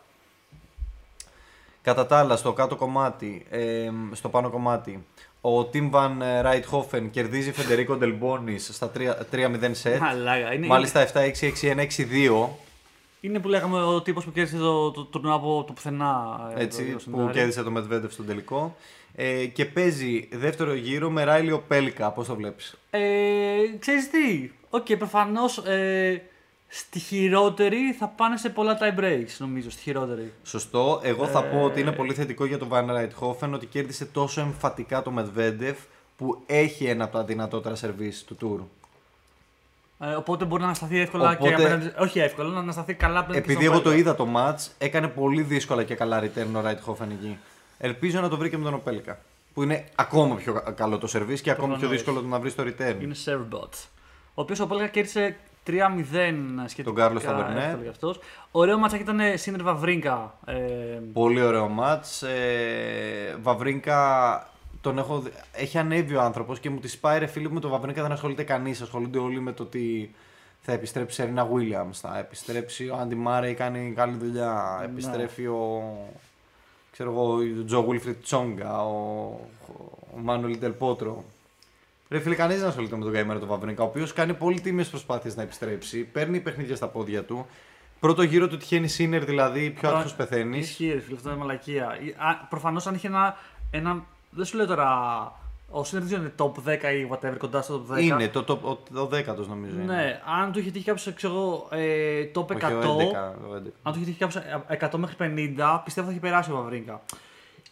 Κατά 1.81 2.05
τα 2.05 2.17
άλλα, 2.19 2.35
στο 2.35 2.53
κάτω 2.53 2.75
κομμάτι, 2.75 3.45
ε, 3.49 3.89
στο 4.11 4.29
πάνω 4.29 4.49
κομμάτι, 4.49 5.05
ο 5.41 5.65
Τιμ 5.65 5.89
Βαν 5.89 6.23
Ράιτχόφεν 6.41 7.09
κερδίζει 7.09 7.51
Φεντερίκο 7.51 7.95
Ντελμπόνι 7.95 8.57
στα 8.59 8.91
3-0 9.31 9.69
σετ. 9.71 9.99
Μαλάκα, 9.99 10.53
είναι, 10.53 10.67
Μάλιστα 10.67 11.07
7-6-6-1-6-2. 11.13 12.49
είναι 13.21 13.39
που 13.39 13.47
λέγαμε 13.47 13.83
ο 13.83 14.01
τύπος 14.01 14.23
που 14.25 14.31
κέρδισε 14.31 14.57
το, 14.57 14.91
το, 14.91 15.03
τουρνουά 15.03 15.33
από 15.33 15.63
το 15.67 15.73
πουθενά. 15.73 16.39
ε, 16.55 16.63
Έτσι, 16.63 16.83
το- 16.83 16.91
το 16.91 16.93
που 16.97 16.99
σενάριο. 16.99 17.29
κέρδισε 17.33 17.63
το 17.63 17.71
Medvedev 17.77 18.09
στον 18.09 18.25
τελικό. 18.25 18.75
Ε, 19.19 19.45
και 19.45 19.65
παίζει 19.65 20.27
δεύτερο 20.31 20.73
γύρο 20.73 21.09
με 21.09 21.23
Ράιλι 21.23 21.63
Οπέλκα. 21.67 22.11
Πώς 22.11 22.27
το 22.27 22.35
βλέπεις; 22.35 22.75
Ε, 22.89 22.99
ξέρεις 23.79 24.09
τι, 24.09 24.51
οκ, 24.69 24.85
προφανώς 24.97 25.57
ε, 25.57 26.21
στη 26.67 26.99
χειρότερη 26.99 27.95
θα 27.99 28.07
πάνε 28.07 28.37
σε 28.37 28.49
πολλά 28.49 28.77
tie 28.81 28.99
breaks, 28.99 29.35
νομίζω, 29.37 29.69
στη 29.71 29.81
χειρότερη. 29.81 30.33
Σωστό. 30.43 30.99
Εγώ 31.03 31.27
θα 31.27 31.43
πω 31.43 31.61
ότι 31.61 31.79
Ε. 31.79 31.81
είναι 31.81 31.91
πολύ 31.91 32.13
θετικό 32.13 32.45
για 32.45 32.57
τον 32.57 32.67
Van 32.71 32.85
Rijthofen 32.89 33.49
ότι 33.53 33.65
κέρδισε 33.65 34.05
τόσο 34.05 34.41
εμφατικά 34.41 35.01
το 35.01 35.13
Medvedev 35.17 35.75
που 36.17 36.41
έχει 36.45 36.85
ένα 36.85 37.03
από 37.03 37.13
τα 37.17 37.23
δυνατότερα 37.23 37.75
σερβίς 37.75 38.23
του 38.23 38.37
tour. 38.41 38.65
Ε, 40.07 40.13
οπότε 40.13 40.45
μπορεί 40.45 40.61
να 40.61 40.67
ανασταθεί 40.67 40.99
εύκολα 40.99 41.31
Οπότε- 41.31 41.55
και 41.55 41.63
απέναντι. 41.63 41.91
Όχι 41.99 42.19
εύκολα, 42.19 42.49
να 42.49 42.59
ανασταθεί 42.59 42.93
καλά 42.93 43.19
απέναντι 43.19 43.37
Επειδή 43.37 43.53
και 43.55 43.63
στον 43.63 43.73
εγώ 43.73 43.83
το 43.83 43.89
Φέλτερ. 43.89 44.05
είδα 44.05 44.15
το 44.15 44.27
match, 44.35 44.71
έκανε 44.77 45.07
πολύ 45.07 45.41
δύσκολα 45.41 45.83
και 45.83 45.95
καλά 45.95 46.23
return 46.23 46.47
ο 46.55 46.59
Ράιτχοφεν 46.61 47.09
εκεί. 47.11 47.37
Ελπίζω 47.77 48.21
να 48.21 48.29
το 48.29 48.37
βρει 48.37 48.49
και 48.49 48.57
με 48.57 48.63
τον 48.63 48.73
Οπέλκα. 48.73 49.19
Που 49.53 49.63
είναι 49.63 49.85
ακόμα 49.95 50.35
πιο 50.35 50.53
κα- 50.53 50.71
καλό 50.71 50.97
το 50.97 51.07
σερβίς 51.07 51.41
και 51.41 51.49
ακόμα 51.51 51.67
πιο 51.67 51.77
Προφανώς. 51.77 52.03
δύσκολο 52.03 52.21
το 52.21 52.27
να 52.27 52.39
βρεις 52.39 52.55
το 52.55 52.63
return. 52.63 53.01
Είναι 53.01 53.15
servbot. 53.25 53.69
Ο 54.33 54.41
οποίος 54.41 54.59
ο 54.59 54.67
Πέλκα 54.67 54.87
κέρδισε 54.87 55.35
3-0 55.63 55.71
σχετικά. 56.65 56.83
Τον 56.83 56.95
Κάρλος 56.95 57.23
Ταβερνέ. 57.23 57.63
εύκολα 57.63 57.81
για 57.81 57.91
αυτός. 57.91 58.19
Ωραίο 58.51 58.77
ματσάκι 58.77 59.01
ήταν 59.03 59.19
Σίνερ 59.35 59.63
Βαβρίνκα. 59.63 60.33
Ε, 60.45 60.53
Πολύ 61.13 61.41
ωραίο 61.41 61.67
μάτς. 61.67 62.21
Ε, 62.21 63.37
Βαβρίνκα 63.41 64.47
τον 64.81 64.97
έχω, 64.97 65.19
δει- 65.19 65.31
έχει 65.51 65.77
ανέβει 65.77 66.15
ο 66.15 66.21
άνθρωπος 66.21 66.59
και 66.59 66.69
μου 66.69 66.79
τη 66.79 66.87
σπάει 66.87 67.19
ρε 67.19 67.25
φίλε 67.25 67.49
μου 67.49 67.59
το 67.59 67.69
Βαβρίνκα 67.69 68.01
δεν 68.01 68.11
ασχολείται 68.11 68.43
κανείς. 68.43 68.81
Ασχολούνται 68.81 69.19
όλοι 69.19 69.39
με 69.39 69.51
το 69.51 69.63
ότι 69.63 70.15
θα 70.61 70.71
επιστρέψει 70.71 71.21
η 71.21 71.23
Σερίνα 71.25 71.47
Williams, 71.51 71.93
θα 71.93 72.17
επιστρέψει 72.17 72.89
ο 72.89 72.97
Άντι 73.01 73.15
Μάρεϊ, 73.15 73.53
κάνει 73.53 73.93
καλή 73.95 74.17
δουλειά, 74.17 74.75
Ναι. 74.79 74.85
επιστρέφει 74.85 75.45
ο, 75.45 75.81
ξέρω 76.97 77.11
εγώ, 77.11 77.33
ο 77.33 77.63
Τζο 77.65 77.79
Γουίλφριτ 77.79 78.23
Τσόγκα, 78.23 78.85
ο, 78.85 78.91
ο 80.15 80.17
Μάνουελ 80.17 80.59
Τελπότρο. 80.59 81.23
Ρε 82.09 82.19
φίλε, 82.19 82.35
κανείς 82.35 82.59
δεν 82.59 82.67
ασχολείται 82.67 82.95
με 82.95 83.03
τον 83.03 83.13
καημένο 83.13 83.39
τον 83.39 83.47
Βαβρίνκα, 83.47 83.83
ο 83.83 83.85
οποίος 83.85 84.13
κάνει 84.13 84.33
πολύ 84.33 84.61
τίμιες 84.61 84.89
προσπάθειες 84.89 85.35
να 85.35 85.41
επιστρέψει, 85.41 86.03
παίρνει 86.03 86.39
παιχνίδια 86.39 86.75
στα 86.75 86.87
πόδια 86.87 87.23
του. 87.23 87.45
Πρώτο 87.99 88.21
γύρο 88.21 88.47
του 88.47 88.57
τυχαίνει 88.57 88.87
Σίνερ, 88.87 89.25
δηλαδή 89.25 89.69
πιο 89.69 89.89
Πρα- 89.89 89.99
άτυχο 89.99 90.15
πεθαίνεις. 90.15 90.69
Ισχύει, 90.69 90.91
ρε 90.93 90.99
φίλε, 90.99 91.15
αυτό 91.15 91.29
είναι 91.29 91.37
μαλακία. 91.39 91.97
Προφανώς 92.49 92.87
αν 92.87 92.95
είχε 92.95 93.07
ένα, 93.07 93.35
ένα. 93.71 94.03
Δεν 94.29 94.45
σου 94.45 94.57
λέω 94.57 94.65
τώρα. 94.65 94.87
Ο 95.71 95.83
Σίνερ 95.83 96.03
δεν 96.03 96.19
είναι 96.19 96.33
top 96.37 96.51
10 96.51 96.51
ή 96.93 97.09
whatever, 97.11 97.35
κοντά 97.37 97.61
στο 97.61 97.85
top 97.89 97.95
10. 97.97 98.01
Είναι 98.01 98.27
το, 98.27 98.43
το, 98.43 98.53
ο, 98.93 98.99
ο 98.99 99.05
δέκατος 99.05 99.47
νομίζω. 99.47 99.79
είναι. 99.81 99.93
Ναι, 99.95 100.21
αν 100.41 100.51
του 100.51 100.59
είχε 100.59 100.71
τύχει 100.71 100.85
κάποιος, 100.85 101.13
ξέρω 101.15 101.33
εγώ, 101.33 101.67
ε, 101.71 102.29
top 102.35 102.45
100. 102.45 102.45
Όχι, 102.55 102.63
ο 102.65 102.69
11, 102.69 103.49
ο 103.49 103.53
11. 103.55 103.71
Αν 103.83 103.93
του 103.93 103.99
είχε 103.99 104.05
τύχει 104.05 104.17
κάποιος 104.19 104.43
100 104.91 104.97
μέχρι 104.97 105.15
50, 105.57 105.81
πιστεύω 105.83 106.07
θα 106.07 106.11
είχε 106.13 106.21
περάσει 106.21 106.51
ο 106.51 106.55
Βαβρίνκα. 106.55 107.01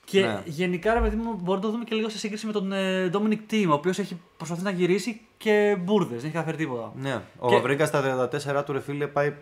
Και 0.05 0.21
Ναι. 0.21 0.41
γενικά, 0.45 0.93
ρε 0.93 0.99
παιδί 0.99 1.15
μου, 1.15 1.23
μπορούμε 1.33 1.55
να 1.55 1.61
το 1.61 1.69
δούμε 1.71 1.83
και 1.83 1.95
λίγο 1.95 2.09
σε 2.09 2.17
σύγκριση 2.17 2.45
με 2.45 2.51
τον 2.51 2.71
ε, 2.71 3.09
Dominic 3.13 3.51
Team, 3.51 3.65
ο 3.69 3.73
οποίος 3.73 3.99
έχει 3.99 4.19
προσπαθεί 4.37 4.61
να 4.63 4.69
γυρίσει 4.69 5.21
και 5.37 5.77
μπουρδες, 5.79 6.09
δεν 6.09 6.23
έχει 6.25 6.31
καταφέρει 6.33 6.57
τίποτα. 6.57 6.91
Ναι, 6.95 7.21
ο 7.39 7.47
Και- 7.49 7.55
Βαβρίνκας 7.55 7.87
στα 7.87 8.29
34 8.61 8.65
του 8.65 8.71
ρε 8.73 8.79
φίλε 8.79 9.07
πάει. 9.07 9.33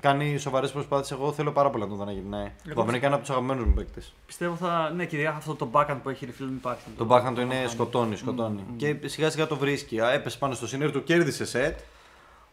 Κάνει 0.00 0.38
σοβαρές 0.38 0.70
προσπάθειες. 0.72 1.10
Εγώ 1.10 1.32
θέλω 1.32 1.52
πάρα 1.52 1.70
πολύ 1.70 1.82
να 1.82 1.88
τον 1.88 1.98
δω 1.98 2.04
να 2.04 2.12
γυρνάει. 2.12 2.44
Ο 2.44 2.50
Εγώ- 2.70 2.80
Βαβρίνκα 2.82 3.04
είναι 3.06 3.14
από 3.14 3.24
τους 3.24 3.30
αγαπημένους 3.32 3.64
μου 3.64 3.72
παίκτες. 3.74 4.14
Πιστεύω 4.26 4.54
θα. 4.54 4.92
Ναι, 4.96 5.04
και 5.04 5.16
ειδικά 5.16 5.30
αυτό 5.30 5.54
το 5.54 5.68
backhand 5.72 5.98
που 6.02 6.08
έχει, 6.08 6.26
ρε 6.26 6.32
φίλε, 6.32 6.48
μην 6.48 6.56
υπάρχει. 6.56 6.84
Το 6.96 7.06
backhand 7.10 7.32
του 7.34 7.40
είναι 7.40 7.66
σκοτώνει, 7.68 8.16
σκοτώνει. 8.16 8.60
Και 8.76 8.96
σιγά 9.04 9.30
σιγά 9.30 9.46
το 9.46 9.56
βρίσκει. 9.56 10.00
Α, 10.00 10.10
Έπεσε 10.12 10.38
πάνω 10.38 10.54
στο 10.54 10.66
Σίνερ 10.66 10.90
του, 10.90 11.02
κέρδισε 11.04 11.44
σετ. 11.44 11.78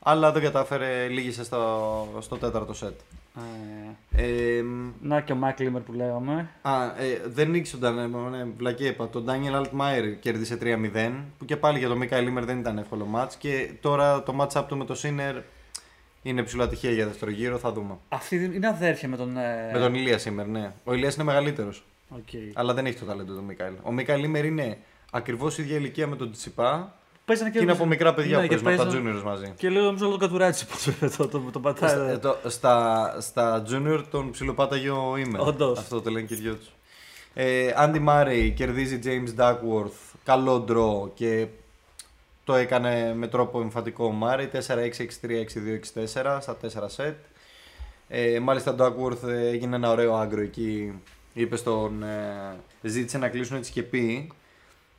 Αλλά 0.08 0.32
δεν 0.32 0.42
κατάφερε, 0.42 1.08
λύγησε 1.08 1.44
στο, 1.44 2.08
στο 2.20 2.38
τέταρτο 2.38 2.74
σετ. 2.74 3.00
Ε, 4.16 4.24
Ε, 4.24 4.64
ναι 5.02 5.22
και 5.22 5.32
ο 5.32 5.36
Μάικλ 5.36 5.64
Ίμερ 5.64 5.82
που 5.82 5.94
λέγαμε. 5.94 6.50
α, 6.62 6.84
ε, 6.84 7.22
δεν 7.28 7.50
νίκησε 7.50 7.78
τον 7.78 7.96
Ντάνιελ, 7.96 8.30
ναι, 8.32 8.46
βλακεία 8.58 8.86
είπα. 8.88 9.08
Τον 9.10 9.24
Ντάνιελ 9.24 9.56
Αλτμάιερ 9.56 10.20
κέρδισε 10.20 10.58
3-0. 10.62 11.12
Που 11.38 11.46
και 11.46 11.58
πάλι 11.58 11.80
για 11.80 11.88
τον 11.88 11.98
Μίκαελ 11.98 12.20
Ίμερ 12.20 12.46
δεν 12.46 12.60
ήταν 12.60 12.78
εύκολο 12.78 13.06
ματς. 13.06 13.36
Και 13.36 13.70
τώρα 13.82 14.24
το 14.24 14.36
match 14.40 14.60
up 14.62 14.64
του 14.68 14.78
με 14.78 14.86
το 14.86 14.96
Σίνερ 14.96 15.36
είναι 16.30 16.44
ψιλοατυχία 16.44 16.92
για 16.92 17.06
δεύτερο 17.06 17.32
γύρο, 17.32 17.58
θα 17.58 17.72
δούμε. 17.72 17.98
Αυτή 18.10 18.36
είναι 18.56 18.68
αδέρφια 18.68 19.10
με 19.10 19.18
τον. 19.18 19.38
Ε... 19.38 19.70
Με 19.74 19.80
τον 19.80 19.94
Ηλίας 19.96 20.22
Σίμερ, 20.22 20.48
ναι. 20.48 20.72
Ο 20.84 20.94
Ηλίας 20.94 21.16
είναι 21.16 21.24
μεγαλύτερος. 21.24 21.84
οκ. 22.10 22.28
Αλλά 22.54 22.74
δεν 22.74 22.86
έχει 22.86 23.00
το 23.00 23.06
ταλέντο 23.06 23.34
του 23.34 23.44
Μίκαελ. 23.44 23.74
Ο 23.84 23.92
Μίκαελ 23.92 24.20
Λίμερ 24.20 24.46
είναι 24.46 24.78
ακριβώς 25.12 25.58
ίδια 25.58 25.76
ηλικία 25.78 26.08
με 26.08 26.16
τον 26.16 26.32
Τσιπά 26.32 26.96
Παίζανε 27.26 27.50
και 27.50 27.60
είναι 27.60 27.72
από 27.72 27.86
μικρά 27.86 28.14
παιδιά 28.14 28.38
Ναι, 28.38 28.48
που 28.48 28.56
και 28.56 28.62
παίζουν 28.62 28.82
από 28.82 28.92
τα 28.92 28.98
παίζανε- 28.98 29.22
juniors 29.22 29.24
μαζί. 29.26 29.54
Και 29.58 29.70
λέω 29.70 29.84
νομίζω 29.84 30.06
όλο 30.08 30.18
το 30.18 30.26
κατουράτσι 30.26 30.66
που 30.66 30.76
το, 31.18 31.28
το, 31.28 31.40
το 31.52 31.60
πατάει. 31.60 31.90
Στα, 31.90 32.10
ε, 32.10 32.18
το- 32.18 32.38
στα, 32.48 33.16
στα 33.22 33.64
junior 33.70 34.04
τον 34.12 34.32
ψιλοπάταγε 34.32 34.90
ο 34.90 35.18
Ήμερ. 35.18 35.42
Όντως. 35.42 35.80
Αυτό 35.80 36.02
το 36.02 36.10
λένε 36.10 36.26
και 36.26 36.34
οι 36.34 36.38
δυο 36.38 36.56
τους. 36.56 36.72
Ε, 37.34 37.70
Andy 37.78 38.06
Murray 38.08 38.52
κερδίζει 38.56 39.00
James 39.04 39.40
Duckworth. 39.42 40.14
Καλό 40.24 40.60
ντρό 40.60 41.12
και 41.14 41.48
το 42.46 42.54
έκανε 42.54 43.14
με 43.16 43.28
τρόπο 43.28 43.62
εμφαντικό 43.62 44.06
ο 44.06 44.14
Murray. 44.22 44.48
4-6-6-3, 44.68 45.34
6-2, 46.02 46.06
6-4 46.14 46.38
στα 46.42 46.58
4 46.62 46.68
σετ. 46.86 47.18
Ε, 48.08 48.40
μάλιστα 48.40 48.72
ο 48.72 48.76
Duckworth 48.80 49.28
ε, 49.28 49.48
έγινε 49.48 49.76
ένα 49.76 49.92
ωραίο 49.92 50.16
άγκρο 50.16 50.42
εκεί. 50.42 51.02
Είπε 51.34 51.56
στον. 51.56 52.04
Ε, 52.04 52.56
ζήτησε 52.82 53.18
να 53.18 53.30
κλείσουν 53.30 53.58
έτσι 53.58 53.72
και 53.72 53.84
πει 53.84 54.32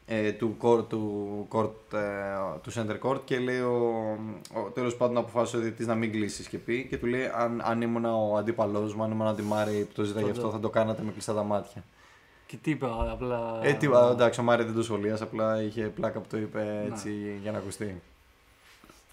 ε, 0.07 0.33
του, 0.33 0.57
court, 0.61 0.89
του, 0.89 1.49
court, 1.53 1.93
ε, 1.93 2.59
του 2.63 2.73
center 2.75 3.09
court 3.09 3.21
και 3.25 3.39
λέει 3.39 3.61
ο, 3.61 4.19
ο 4.55 4.61
τέλος 4.75 4.97
πάντων 4.97 5.17
αποφάσισε 5.17 5.57
ο 5.57 5.61
διαιτητής 5.61 5.87
να 5.87 5.95
μην 5.95 6.13
κλείσεις 6.13 6.49
και 6.49 6.59
πει 6.59 6.87
και 6.91 6.99
του 6.99 7.07
λέει 7.07 7.31
αν, 7.35 7.63
αν 7.65 7.83
ήμουν 7.83 8.05
ο 8.05 8.37
αντίπαλός 8.39 8.95
μου, 8.95 9.03
αν 9.03 9.11
ήμουν 9.11 9.27
ο 9.27 9.31
Αντιμάρη 9.31 9.85
που 9.85 9.93
το 9.95 10.03
ζητάει 10.03 10.25
γι' 10.25 10.31
αυτό 10.31 10.51
θα 10.51 10.61
το 10.61 10.69
κάνατε 10.69 11.03
με 11.03 11.13
κλειστά 11.13 11.35
τα 11.35 11.43
μάτια. 11.43 11.85
Και 12.47 12.57
τι 12.63 12.71
είπα, 12.71 13.09
απλά. 13.13 13.59
Ε, 13.63 13.73
τι, 13.73 13.87
α, 13.87 14.09
εντάξει, 14.13 14.41
ο 14.41 14.43
Μάρι 14.43 14.65
δεν 14.65 14.75
το 14.75 14.83
σχολίασε, 14.83 15.23
απλά 15.23 15.63
είχε 15.63 15.83
πλάκα 15.83 16.19
που 16.21 16.27
το 16.31 16.37
είπε 16.37 16.85
έτσι 16.93 17.39
για 17.43 17.53
να 17.53 17.59
ακουστεί. 17.59 18.01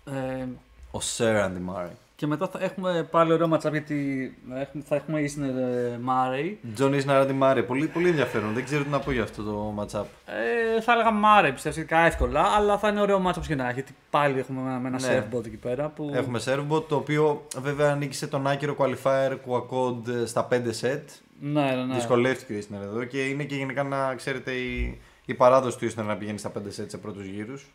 Ε, 0.06 0.46
Ο 0.92 1.00
Σερ 1.02 1.36
Άντι 1.36 1.58
Μάρεϊ. 1.58 1.92
και 2.16 2.28
μετά 2.28 2.48
θα 2.48 2.60
έχουμε 2.62 3.08
πάλι 3.12 3.34
ωραίο 3.34 3.48
matchup 3.48 3.72
γιατί 3.72 4.38
έχουμε, 4.56 4.84
θα 4.88 4.96
έχουμε 4.96 5.22
Ίσνερ 5.22 5.52
Μάρεϊ. 6.00 6.60
Τζον 6.76 6.94
Ίσνερ 6.94 7.18
Άντι 7.22 7.38
Μάρεϊ, 7.38 7.64
πολύ, 7.64 7.88
πολύ 7.88 8.08
ενδιαφέρον. 8.10 8.54
Δεν 8.54 8.64
ξέρω 8.64 8.84
τι 8.84 8.90
να 8.90 9.00
πω 9.00 9.12
για 9.12 9.24
αυτό 9.24 9.44
το 9.44 9.74
matchup. 9.80 10.04
Ε, 10.26 10.82
θα 10.82 10.92
έλεγα 10.94 11.12
Μάρεϊ 11.12 11.52
πιστεύω 11.52 11.74
σχετικά 11.76 11.98
εύκολα, 12.00 12.42
αλλά 12.42 12.78
θα 12.78 12.88
είναι 12.90 13.02
ωραίο 13.02 13.20
μάτσο 13.20 13.40
όπως 13.40 13.48
και 13.56 13.62
να 13.62 13.64
έχει. 13.66 13.74
Γιατί 13.74 13.96
πάλι 14.10 14.40
έχουμε 14.40 14.62
με, 14.62 14.80
με 14.80 14.88
ένα 14.88 15.00
Ναι. 15.00 15.26
servbot 15.32 15.46
εκεί 15.46 15.56
πέρα. 15.58 15.88
Που... 15.90 16.12
Έχουμε 16.14 16.40
Servbot, 16.46 16.84
το 16.88 16.96
οποίο 16.96 17.48
βέβαια 17.62 17.96
νίκησε 17.96 18.28
τον 18.28 18.48
άκυρο 18.48 18.76
qualifier 18.80 19.32
Couacaud 19.48 20.26
στα 20.26 20.48
5 20.52 20.54
set. 20.82 21.02
Ναι, 21.40 21.62
ναι, 21.62 21.84
ναι. 21.84 21.94
Δυσκολεύτηκε 21.94 22.54
ο 22.54 22.56
Ίσνερ 22.58 22.82
εδώ 22.82 23.04
και 23.04 23.26
είναι 23.26 23.44
και 23.44 23.56
γενικά 23.56 23.84
να 23.84 24.16
ξέρετε 24.16 24.52
η, 24.52 25.00
η 25.26 25.34
παράδοση 25.34 25.78
του 25.78 25.86
Ισνερ 25.86 26.06
να 26.06 26.16
πηγαίνει 26.18 26.38
στα 26.38 26.52
5 26.52 26.58
set 26.58 26.86
σε 26.88 26.98
πρώτους 26.98 27.26
γύρους. 27.26 27.66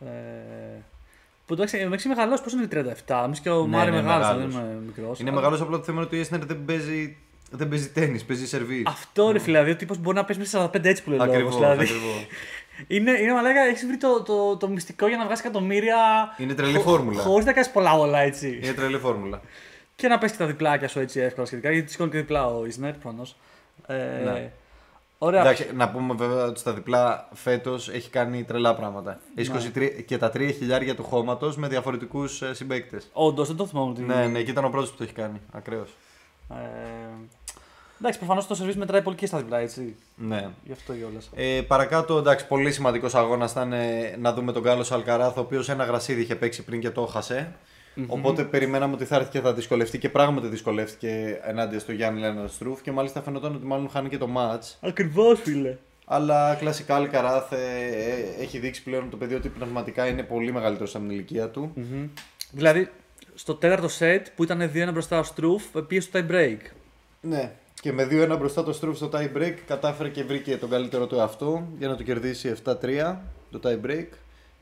Ε, 0.00 0.08
που 1.46 1.54
εντάξει, 1.54 1.78
εντάξει 1.78 2.08
μεγαλό, 2.08 2.34
πώ 2.34 2.58
είναι 2.58 2.94
37, 3.06 3.22
εμείς 3.24 3.40
και 3.40 3.50
ο 3.50 3.66
Ναι, 3.66 3.76
Μάρεϊ 3.76 3.92
ναι, 3.94 4.02
μεγάλος, 4.02 4.26
δεν 4.28 4.36
μεγάλος. 4.36 4.54
είμαι 4.54 4.80
μικρός. 4.86 5.20
Είναι 5.20 5.30
μεγάλος 5.30 5.60
απλά 5.60 5.76
το 5.78 5.82
θέμα 5.84 5.96
είναι 5.98 6.06
ότι 6.06 6.16
ο 6.16 6.20
Ισνερ 6.20 6.44
δεν 6.44 6.64
παίζει, 6.64 7.16
δεν 7.50 7.68
παίζει 7.68 7.88
τέννη, 7.90 8.20
παίζει 8.22 8.46
σερβί. 8.46 8.82
Αυτό 8.86 9.30
ρε 9.30 9.38
φίλε, 9.38 9.52
δηλαδή 9.58 9.70
ο 9.70 9.76
τύπος 9.76 9.98
μπορεί 9.98 10.16
να 10.16 10.24
παίζει 10.24 10.40
μέσα 10.40 10.70
45 10.70 10.84
έτσι 10.84 11.02
που 11.02 11.10
λέει 11.10 11.18
Ακριβώ. 11.22 11.38
λόγος, 11.38 11.56
δηλαδή. 11.56 11.86
είναι, 12.96 13.10
είναι 13.10 13.32
μαλάκα, 13.32 13.60
έχεις 13.60 13.86
βρει 13.86 13.96
το, 13.96 14.22
το, 14.22 14.56
το, 14.56 14.68
μυστικό 14.68 15.08
για 15.08 15.16
να 15.16 15.24
βγάζει 15.24 15.40
εκατομμύρια. 15.44 15.96
Είναι 16.38 16.54
τρελή 16.54 16.78
φόρμουλα. 16.78 17.20
Χωρίς 17.22 17.44
να 17.46 17.52
κάνεις 17.52 17.70
πολλά 17.70 17.92
όλα 17.92 18.18
έτσι. 18.18 18.60
Είναι 18.62 18.72
τρελή 18.72 18.98
φόρμουλα. 18.98 19.40
Και 19.96 20.08
να 20.08 20.18
πέσει 20.18 20.32
και 20.32 20.38
τα 20.38 20.46
διπλάκια 20.46 20.88
σου 20.88 21.00
έτσι 21.00 21.20
εύκολα 21.20 21.46
σχετικά. 21.46 21.70
Γιατί 21.70 21.90
σηκώνει 21.90 22.10
και 22.10 22.16
διπλά 22.16 22.46
ο 22.46 22.66
Ισνερ 22.66 22.92
προφανώς. 22.92 23.36
Ε, 23.86 23.94
Ναι. 24.24 24.50
Ωραία. 25.18 25.40
Εντάξει, 25.40 25.70
να 25.74 25.90
πούμε 25.90 26.14
βέβαια 26.14 26.44
ότι 26.44 26.58
στα 26.58 26.72
διπλά 26.72 27.28
φέτος 27.32 27.88
έχει 27.88 28.10
κάνει 28.10 28.44
τρελά 28.44 28.74
πράγματα. 28.74 29.20
Έχει 29.34 29.50
Ναι. 29.50 29.56
23 29.56 30.02
και 30.06 30.18
τα 30.18 30.30
3 30.30 30.50
χιλιάρια 30.52 30.94
του 30.94 31.02
χώματος 31.02 31.56
με 31.56 31.68
διαφορετικούς 31.68 32.42
συμπαίκτες. 32.52 33.08
Όντως, 33.12 33.46
δεν 33.48 33.56
το 33.56 33.66
θυμάμαι 33.66 33.90
ότι. 33.90 34.02
Ναι, 34.02 34.26
ναι, 34.26 34.42
και 34.42 34.50
ήταν 34.50 34.64
ο 34.64 34.68
πρώτος 34.68 34.90
που 34.90 34.96
το 34.96 35.02
έχει 35.02 35.12
κάνει. 35.12 35.40
Ακραίος. 35.52 35.90
Ε, 36.50 36.54
εντάξει, 38.00 38.18
προφανώς 38.18 38.46
το 38.46 38.54
σερβίς 38.54 38.76
μετράει 38.76 39.02
πολύ 39.02 39.16
και 39.16 39.26
στα 39.26 39.38
διπλά 39.38 39.58
έτσι. 39.58 39.96
Ναι. 40.16 40.48
Γι' 40.64 40.72
αυτό 40.72 40.92
κιόλα. 40.92 41.20
Ε, 41.34 41.60
παρακάτω, 41.66 42.18
εντάξει, 42.18 42.46
πολύ 42.46 42.72
σημαντικός 42.72 43.14
αγώνας 43.14 43.50
ήταν 43.50 43.72
ε, 43.72 44.16
να 44.20 44.32
δούμε 44.32 44.52
τον 44.52 44.62
Γκάλος 44.62 44.92
Αλκαράθ, 44.92 45.36
ο 45.36 45.40
οποίος 45.40 45.68
ένα 45.68 45.84
γρασίδι 45.84 46.20
είχε 46.20 46.34
παίξει 46.34 46.64
πριν 46.64 46.80
και 46.80 46.90
το 46.90 47.02
έχασε. 47.08 47.52
Οπότε 48.06 48.44
περιμέναμε 48.44 48.94
ότι 48.94 49.04
θα 49.04 49.16
έρθει 49.16 49.30
και 49.30 49.40
θα 49.40 49.52
δυσκολευτεί 49.54 49.98
και 49.98 50.08
πράγματι 50.08 50.46
δυσκολεύτηκε 50.46 51.40
ενάντια 51.42 51.78
στο 51.78 51.92
Γιάννη 51.92 52.20
Λέναρντ 52.20 52.48
Στρούφ 52.48 52.82
και 52.82 52.92
μάλιστα 52.92 53.22
φαινόταν 53.22 53.54
ότι 53.54 53.66
μάλλον 53.66 53.88
χάνει 53.90 54.08
και 54.08 54.18
το 54.18 54.28
match. 54.36 54.76
Ακριβώς, 54.80 55.40
φίλε. 55.40 55.76
Αλλά 56.06 56.54
κλασικά 56.54 56.94
Αλκαράθ 56.94 57.52
ε, 57.52 57.56
ε, 57.56 58.42
έχει 58.42 58.58
δείξει 58.58 58.82
πλέον 58.82 59.10
το 59.10 59.16
παιδί 59.16 59.34
ότι 59.34 59.48
πνευματικά 59.48 60.06
είναι 60.06 60.22
πολύ 60.22 60.52
μεγαλύτερος 60.52 60.94
από 60.94 61.04
την 61.04 61.14
ηλικία 61.14 61.48
του. 61.48 61.72
Δηλαδή, 62.50 62.88
στο 63.34 63.54
τέταρτο 63.54 63.88
σετ 63.88 64.26
που 64.34 64.42
ήταν 64.42 64.70
2-1 64.74 64.90
μπροστά 64.92 65.18
ο 65.18 65.22
Στρούφ, 65.22 65.62
πήγε 65.86 66.00
στο 66.00 66.18
tie 66.18 66.30
break. 66.30 66.58
Ναι. 67.20 67.52
Και 67.80 67.92
με 67.92 68.08
2-1 68.10 68.36
μπροστά 68.38 68.62
το 68.62 68.72
Στρούφ 68.72 68.96
στο 68.96 69.10
tie 69.12 69.36
break 69.36 69.54
κατάφερε 69.66 70.08
και 70.08 70.24
βρήκε 70.24 70.56
τον 70.56 70.70
καλύτερο 70.70 71.06
του 71.06 71.16
εαυτό 71.16 71.66
για 71.78 71.88
να 71.88 71.96
το 71.96 72.02
κερδίσει 72.02 72.54
7-3 72.64 73.16
το 73.50 73.60
tie 73.62 73.86
break 73.86 74.06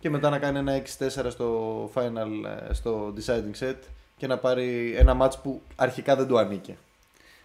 και 0.02 0.10
μετά 0.10 0.30
να 0.30 0.38
κάνει 0.38 0.58
ένα 0.58 0.82
6-4 0.98 1.08
στο 1.28 1.90
final, 1.94 2.66
ε, 2.68 2.72
στο 2.72 3.14
deciding 3.16 3.62
set 3.62 3.76
και 4.16 4.26
να 4.26 4.38
πάρει 4.38 4.94
ένα 4.98 5.16
match 5.20 5.32
που 5.42 5.62
αρχικά 5.76 6.16
δεν 6.16 6.26
του 6.26 6.38
ανήκε. 6.38 6.76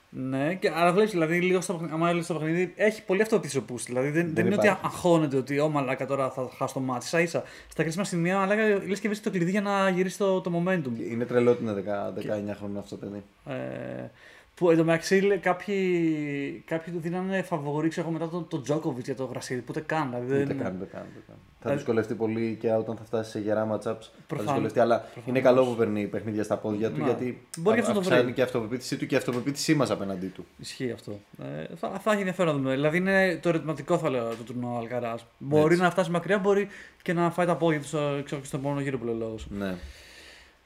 Ναι, 0.09 0.53
και, 0.53 0.71
αλλά 0.75 0.91
βλέπεις 0.93 1.11
δηλαδή 1.11 1.39
λίγο 1.39 1.61
στο, 1.61 1.73
παιχνίδι- 1.73 1.93
άμα 1.93 2.07
έλεγες 2.07 2.25
στο 2.25 2.33
παιχνίδι, 2.33 2.73
έχει 2.75 3.03
πολύ 3.03 3.21
αυτό 3.21 3.39
πίσω 3.39 3.61
που 3.61 3.77
Δηλαδή 3.77 4.09
δεν, 4.09 4.33
δεν, 4.33 4.45
είναι 4.45 4.55
ότι 4.55 4.65
υπάρχει. 4.65 4.85
αγχώνεται 4.85 5.37
ότι 5.37 5.59
ο 5.59 5.69
μαλάκα 5.69 6.05
τώρα 6.05 6.29
θα 6.29 6.49
χάσει 6.57 6.73
το 6.73 6.79
μάτι. 6.79 7.05
σα 7.05 7.19
ίσα. 7.21 7.43
Στα 7.69 7.81
κρίσιμα 7.83 8.03
σημεία, 8.03 8.37
μαλάκα 8.37 8.67
λες 8.67 8.99
και 8.99 9.07
βρίσκεις 9.07 9.21
το 9.21 9.29
κλειδί 9.29 9.51
για 9.51 9.61
να 9.61 9.89
γυρίσεις 9.89 10.17
το, 10.17 10.41
το 10.41 10.51
momentum. 10.55 11.09
Είναι 11.11 11.25
τρελό 11.25 11.51
ότι 11.51 11.63
είναι 11.63 11.73
10 11.73 12.51
19 12.51 12.55
χρόνια 12.57 12.79
αυτό 12.79 12.97
το 12.97 13.05
παιδί. 13.05 13.23
Ε, 13.45 14.09
Που 14.59 14.71
εντωμεταξύ 14.71 15.15
λέει, 15.21 15.37
κάποιοι, 15.37 16.63
κάποιοι 16.65 16.93
του 16.93 16.99
δίνανε 16.99 17.41
φαβορή 17.41 17.89
ξέρω, 17.89 18.07
εγώ, 18.09 18.17
μετά 18.17 18.29
τον, 18.31 18.47
τον 18.47 18.63
Τζόκοβιτ 18.63 19.05
για 19.05 19.15
το 19.15 19.25
γρασίδι. 19.25 19.59
Που 19.59 19.65
ούτε 19.69 19.79
καν. 19.79 20.09
Δηλαδή, 20.09 20.25
Ούτε 20.25 20.43
δεν... 20.53 20.57
καν, 20.63 20.75
ούτε 20.75 20.85
καν, 20.85 21.01
ούτε 21.11 21.23
καν. 21.27 21.35
Θα 21.59 21.73
Δηλαδή- 21.73 21.77
δυσκολευτεί 21.77 22.13
πολύ 22.15 22.57
και 22.59 22.71
όταν 22.71 22.95
θα 22.97 23.03
φτάσει 23.03 23.31
σε 23.31 23.39
γερά 23.39 23.67
matchups. 23.71 23.79
Θα 23.81 23.99
Προφανώς. 24.27 24.51
δυσκολευτεί, 24.51 24.79
αλλά 24.79 24.97
Προφανώς. 24.99 25.27
είναι 25.29 25.39
καλό 25.39 25.65
που 25.65 25.75
παίρνει 25.75 26.05
παιχνίδια 26.07 26.43
στα 26.43 26.57
πόδια 26.57 26.91
του 26.91 26.97
Ναι. 26.97 27.03
γιατί 27.03 27.47
Μπορεί 27.57 27.75
και 27.75 27.81
αυτό 27.81 27.93
να 27.93 27.99
το 27.99 28.03
αυξάνει 28.07 28.23
βρει. 28.23 28.33
και 28.33 28.41
η 28.41 28.43
αυτοπεποίθησή 28.43 28.97
του 28.97 29.05
και 29.05 29.15
η 29.15 29.17
αυτοπεποίθησή 29.17 29.75
μας 29.75 29.89
απέναντί 29.91 30.27
του. 30.27 30.45
Ισχύει 30.57 30.91
αυτό. 30.91 31.19
Ε, 31.43 31.75
θα, 31.75 31.89
θα 31.89 32.09
έχει 32.11 32.19
ενδιαφέρον 32.19 32.53
να 32.55 32.59
δούμε. 32.61 32.73
Δηλαδή 32.73 32.97
είναι 32.97 33.39
το 33.41 33.49
ερωτηματικό 33.49 33.97
θα 33.97 34.09
λέω 34.09 34.29
το 34.29 34.43
τουρνουά 34.45 34.77
Αλκαράς. 34.79 35.25
Μπορεί 35.37 35.71
Έτσι. 35.71 35.81
να 35.81 35.89
φτάσει 35.91 36.11
μακριά, 36.11 36.37
μπορεί 36.37 36.67
και 37.01 37.13
να 37.13 37.31
φάει 37.31 37.45
τα 37.45 37.55
πόδια 37.55 37.79
του 37.79 37.85
στο, 37.87 38.21
ξέρω, 38.23 38.43
στον 38.43 38.59
επόμενο 38.59 38.81
γύρο 38.81 38.97
που 38.97 39.05
λέει 39.05 39.13
ο 39.13 39.17
λόγος. 39.17 39.47
Ναι. 39.49 39.75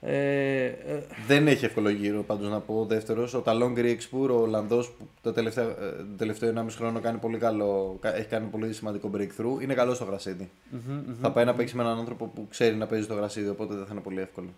Ε, 0.04 0.66
ε, 0.66 1.04
Δεν 1.28 1.48
έχει 1.48 1.66
εύκολο 1.66 1.90
γύρο 1.90 2.24
πάντως 2.24 2.50
να 2.50 2.60
πω. 2.60 2.80
Ο 2.80 2.86
δεύτερος, 2.86 3.34
ο 3.34 3.40
Ταλόν 3.42 3.74
Γκρίεξπουρ, 3.74 4.32
ο 4.32 4.36
Ολλανδός 4.42 4.90
που 4.92 5.08
το 5.22 5.32
τελευταίο, 5.32 5.70
ε, 5.70 5.74
το 5.98 6.16
τελευταίο 6.18 6.50
1,5 6.50 6.66
χρόνο 6.76 7.00
κάνει 7.00 7.18
πολύ 7.18 7.38
καλό, 7.38 7.98
κα- 8.02 8.16
έχει 8.16 8.28
κάνει 8.28 8.48
πολύ 8.48 8.74
σημαντικό 8.74 9.12
breakthrough. 9.18 9.62
Είναι 9.62 9.74
καλός 9.74 9.96
στο 9.96 10.06
γρασίδι. 10.06 10.50
μμμ, 10.70 10.94
μμμ. 10.94 11.16
Θα 11.22 11.32
πάει 11.32 11.46
να 11.46 11.54
παίξει 11.56 11.76
με 11.76 11.84
έναν 11.84 11.98
άνθρωπο 11.98 12.26
που 12.26 12.48
ξέρει 12.50 12.76
να 12.76 12.86
παίζει 12.88 13.06
στο 13.06 13.14
γρασίδι, 13.14 13.50
οπότε 13.50 13.74
δεν 13.76 13.84
θα 13.86 13.90
είναι 13.92 14.02
πολύ 14.02 14.20
εύκολο. 14.22 14.50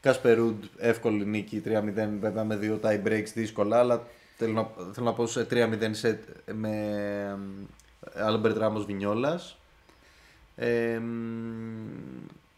Κάσπερουντ, 0.00 0.64
εύκολη 0.78 1.24
νίκη 1.26 1.60
3-0, 1.64 2.18
βέβαια 2.20 2.44
με 2.44 2.56
δύο 2.56 2.80
tie 2.82 3.02
breaks 3.06 3.30
δύσκολα, 3.34 3.78
αλλά 3.78 4.02
θέλω 4.36 4.52
να, 4.52 4.68
θέλω 4.92 5.06
να 5.06 5.12
πω 5.12 5.26
σε 5.26 5.46
3-0 5.50 5.54
set 6.02 6.16
με 6.54 6.92
Άλμπερτ 8.14 8.56
Ράμος 8.56 8.84
Βινιόλας. 8.84 9.58
Ε, 10.56 11.00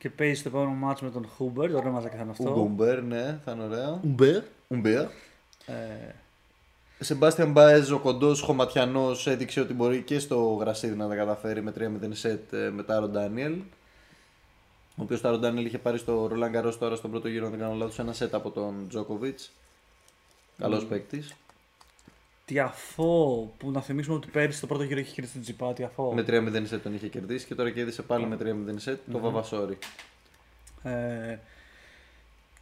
Και 0.01 0.11
παίζει 0.11 0.35
στο 0.41 0.49
επόμενο 0.49 0.71
μάτσο 0.71 1.05
με 1.05 1.11
τον 1.11 1.27
Χούμπερ, 1.37 1.75
ωραίο 1.75 1.91
ματσάκι 1.93 2.17
θα 2.17 2.23
είναι 2.23 2.31
αυτό. 2.31 2.51
Ούγκο 2.51 2.72
Ουμπέρ, 2.72 3.03
ναι, 3.03 3.41
θα 3.45 3.53
είναι 3.53 3.63
ωραίο. 3.65 4.01
Ουμπερ. 4.05 4.43
Ουμπέρ. 4.69 5.03
Ε, 5.67 6.15
Σεμπάστιαν 7.01 7.53
Μπάεζ, 7.53 7.91
ο 7.91 7.99
κοντός 7.99 8.41
χωματιανός, 8.41 9.27
έδειξε 9.27 9.61
ότι 9.61 9.73
μπορεί 9.73 10.03
και 10.03 10.19
στο 10.19 10.57
γρασίδι 10.61 10.97
να 10.97 11.09
τα 11.09 11.15
καταφέρει 11.15 11.63
με 11.63 11.73
3-0 11.79 12.09
σετ 12.11 12.53
ε, 12.53 12.71
με 12.71 12.83
Τάρο 12.83 13.09
Ντάνιελ. 13.09 13.53
Ο 14.97 15.03
οποίος 15.03 15.21
Τάρο 15.21 15.39
Ντάνιελ 15.39 15.65
είχε 15.67 15.79
πάρει 15.79 15.99
στο 15.99 16.27
Ρολάν 16.27 16.53
Γκαρός 16.53 16.77
τώρα 16.77 16.97
στον 16.97 17.11
πρώτο 17.11 17.29
γύρο, 17.29 17.45
αν 17.45 17.51
δεν 17.51 17.61
κάνω 17.61 17.75
λάθος, 17.75 17.99
ένα 17.99 18.13
σετ 18.13 18.35
από 18.35 18.51
τον 18.51 18.87
Τζόκοβιτς. 18.89 19.39
Καλός 20.59 20.83
Mm. 20.85 20.89
παίκτης. 20.89 21.35
Τιαφό, 22.55 23.53
που 23.59 23.71
να 23.71 23.81
θυμίσουμε 23.81 24.17
ότι 24.17 24.29
πέρυσι 24.29 24.59
στο 24.59 24.67
πρώτο 24.67 24.83
γύρο 24.83 25.01
είχε 25.01 25.13
κερδίσει 25.15 25.33
τον 25.35 25.43
Τζιπά. 25.43 25.73
Τιαφό. 25.73 26.13
Με 26.15 26.25
3-0 26.29 26.63
σετ 26.65 26.83
τον 26.83 26.95
είχε 26.95 27.07
κερδίσει 27.09 27.47
και 27.47 27.55
τώρα 27.55 27.71
κέρδισε 27.71 28.03
πάλι 28.03 28.27
με 28.27 28.37
3-0 28.41 28.45
σετ 28.77 28.99
το 29.13 29.19
Μμμ. 29.19 29.25
Βαβασόρι. 29.25 29.79
Ε, 30.83 31.37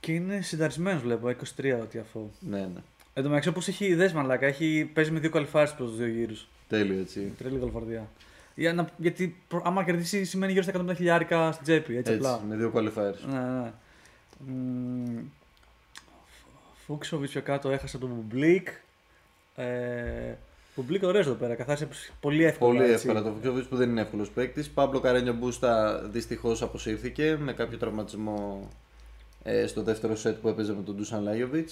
και 0.01 0.13
είναι 0.13 0.41
συνταρισμένος, 0.41 1.03
βλέπω, 1.03 1.29
23 1.29 1.79
ο 1.83 1.85
Τιαφό. 1.85 2.31
Ναι, 2.41 2.59
ναι. 2.61 2.81
Εν 3.15 3.23
τω 3.23 3.29
μεταξύ, 3.29 3.49
όπως 3.49 3.69
έχει 3.69 3.85
ιδέε 3.87 4.13
μαλάκα, 4.13 4.47
έχει, 4.47 4.91
παίζει 4.95 5.11
με 5.11 5.19
δύο 5.19 5.31
qualifiers 5.35 5.47
προς 5.53 5.75
τους 5.77 5.97
δύο 5.97 6.07
γύρους. 6.07 6.49
Τέλειο 6.69 7.01
έτσι. 7.01 7.33
Τρελή 7.39 7.59
γολφαρδία. 7.59 8.09
Για 8.55 8.73
να, 8.73 8.89
γιατί 8.97 9.37
προ- 9.49 9.63
άμα 9.67 9.85
κερδίσει 9.85 10.25
σημαίνει 10.25 10.53
γύρω 10.53 10.65
στα 10.65 10.73
150 10.73 10.95
χιλιάρικα 10.97 11.53
στην 11.53 11.65
τσέπη. 11.65 11.97
Έτσι, 11.97 12.13
Έτσι, 12.13 12.27
απλά. 12.29 12.45
με 12.49 12.57
δύο 12.57 12.73
qualifiers. 12.75 13.29
Ναι, 13.33 13.39
ναι. 13.41 13.73
Μμμ, 14.47 15.19
Φούξοβιτς 16.87 17.33
πιο 17.33 17.43
κάτω 17.43 17.71
έχασε 17.71 17.99
τον 17.99 18.09
Μπουμπλίκ. 18.09 18.69
Ε, 19.59 20.37
Μπουμπλίκ 20.77 21.03
ωραίος 21.03 21.27
εδώ 21.27 21.35
πέρα. 21.35 21.55
Καθάρισε 21.55 21.89
πολύ 22.21 22.45
εύκολα. 22.45 22.71
Πολύ 22.71 22.93
έτσι. 22.93 23.09
εύκολα 23.09 23.23
το 23.23 23.35
Φούξοβιτς 23.35 23.65
που 23.69 23.77
δεν 23.77 23.91
είναι 23.91 24.01
εύκολος 24.01 24.31
παίκτης. 24.31 24.71
Παύλο 24.71 25.01
Καρένιο 25.01 25.33
Μπούστα 25.33 26.03
δυστυχώς 26.11 26.63
αποσύρθηκε 26.63 27.37
με 27.41 27.53
κάποιο 27.53 27.79
τραυματισμό 27.79 28.69
ε, 29.43 29.67
στο 29.67 29.83
δεύτερο 29.83 30.17
σετ 30.17 30.37
που 30.37 30.49
έπαιζε 30.49 30.75
με 30.75 30.83
τον 30.83 30.95
Ντούσαν 30.95 31.23
Λάγιοβιτς. 31.23 31.71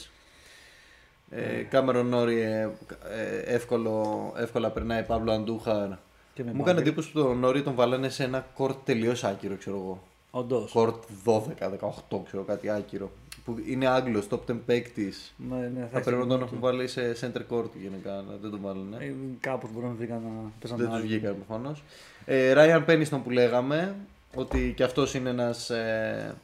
Ε, 1.30 1.62
Κάμερον 1.62 2.06
Νόρι 2.06 2.40
ε, 2.40 2.68
ε, 3.10 3.54
εύκολο, 3.54 4.32
εύκολα 4.36 4.70
περνάει 4.70 5.02
Παύλο 5.02 5.32
Αντούχαρ. 5.32 5.88
Και 6.34 6.44
με 6.44 6.52
Μου 6.52 6.60
έκανε 6.60 6.62
bagel. 6.62 6.78
εντύπωση 6.78 7.12
που 7.12 7.18
τον 7.22 7.38
Νόρι 7.38 7.62
τον 7.62 7.74
βάλανε 7.74 8.08
σε 8.08 8.24
ένα 8.24 8.46
κορτ 8.54 8.76
τελείως 8.84 9.24
άκυρο, 9.24 9.56
ξέρω 9.56 9.76
εγώ. 9.76 10.02
Όντως. 10.30 10.72
Κορτ 10.72 11.04
12-18, 11.24 12.20
ξέρω 12.26 12.42
κάτι 12.42 12.70
άκυρο. 12.70 13.10
Που 13.46 13.56
είναι 13.66 13.86
Άγγλος, 13.86 14.26
top 14.30 14.38
10 14.50 14.56
παίκτης. 14.66 15.34
Ναι, 15.50 15.56
ναι, 15.56 15.88
Θα 15.92 15.98
έχει 15.98 16.04
πρέπει 16.08 16.22
να 16.22 16.26
τον 16.26 16.38
το- 16.38 16.44
έχουν 16.44 16.58
βάλει 16.60 16.88
σε 16.88 17.16
center 17.20 17.54
court 17.54 17.70
γενικά, 17.82 18.12
αλλά 18.12 18.38
δεν 18.42 18.50
τον 18.50 18.60
βάλανε. 18.62 18.96
Ε, 19.04 19.12
Κάπως 19.40 19.70
μπορεί 19.72 19.86
να 19.86 19.92
βρήκαν 19.92 20.22
να 20.22 20.50
παίζαν 20.60 20.78
Δεν 20.78 20.86
τους 20.86 20.96
άλλοι. 20.96 21.06
βγήκαν 21.06 21.36
προφανώς. 21.46 21.82
Ε, 22.24 22.52
Ράιαν 22.52 22.84
Πένιστον 22.84 23.22
που 23.22 23.30
λέγαμε, 23.30 23.94
ότι 24.34 24.72
και 24.76 24.82
αυτός 24.82 25.14
είναι 25.14 25.30
ένας 25.30 25.70
ε, 25.70 26.34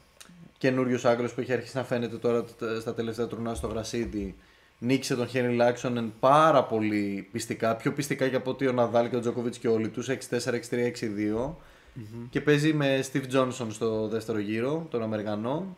καινούριος 0.59 1.05
Άγγλος 1.05 1.33
που 1.35 1.41
έχει 1.41 1.53
αρχίσει 1.53 1.77
να 1.77 1.85
φαίνεται 1.85 2.17
τώρα 2.17 2.43
τ- 2.45 2.81
στα 2.81 2.95
τελευταία 2.95 3.27
τουρνά 3.27 3.55
στο 3.55 3.67
γρασίδι. 3.67 4.35
Νίκησε 4.79 5.15
τον 5.17 5.27
Χένρι 5.29 5.55
Λάξονεν 5.55 6.13
πάρα 6.21 6.65
πολύ 6.65 7.29
πιστικά, 7.33 7.77
πιο 7.77 7.93
πιστικά 7.93 8.29
και 8.29 8.37
από 8.37 8.51
ότι 8.51 8.67
ο 8.67 8.73
Ναδάλ 8.73 9.09
και 9.09 9.17
ο 9.17 9.21
Τζόκοβιτς 9.21 9.59
και 9.59 9.69
όλοι 9.69 9.89
τους, 9.89 10.09
6-4, 10.09 10.55
6-3, 10.55 10.87
6-2. 10.87 11.57
Και 12.31 12.41
παίζει 12.41 12.73
με 12.73 13.05
Steve 13.13 13.35
Johnson 13.37 13.67
στο 13.71 14.09
δεύτερο 14.09 14.39
γύρο, 14.39 14.87
τον 14.91 15.03
Αμερικανό. 15.03 15.77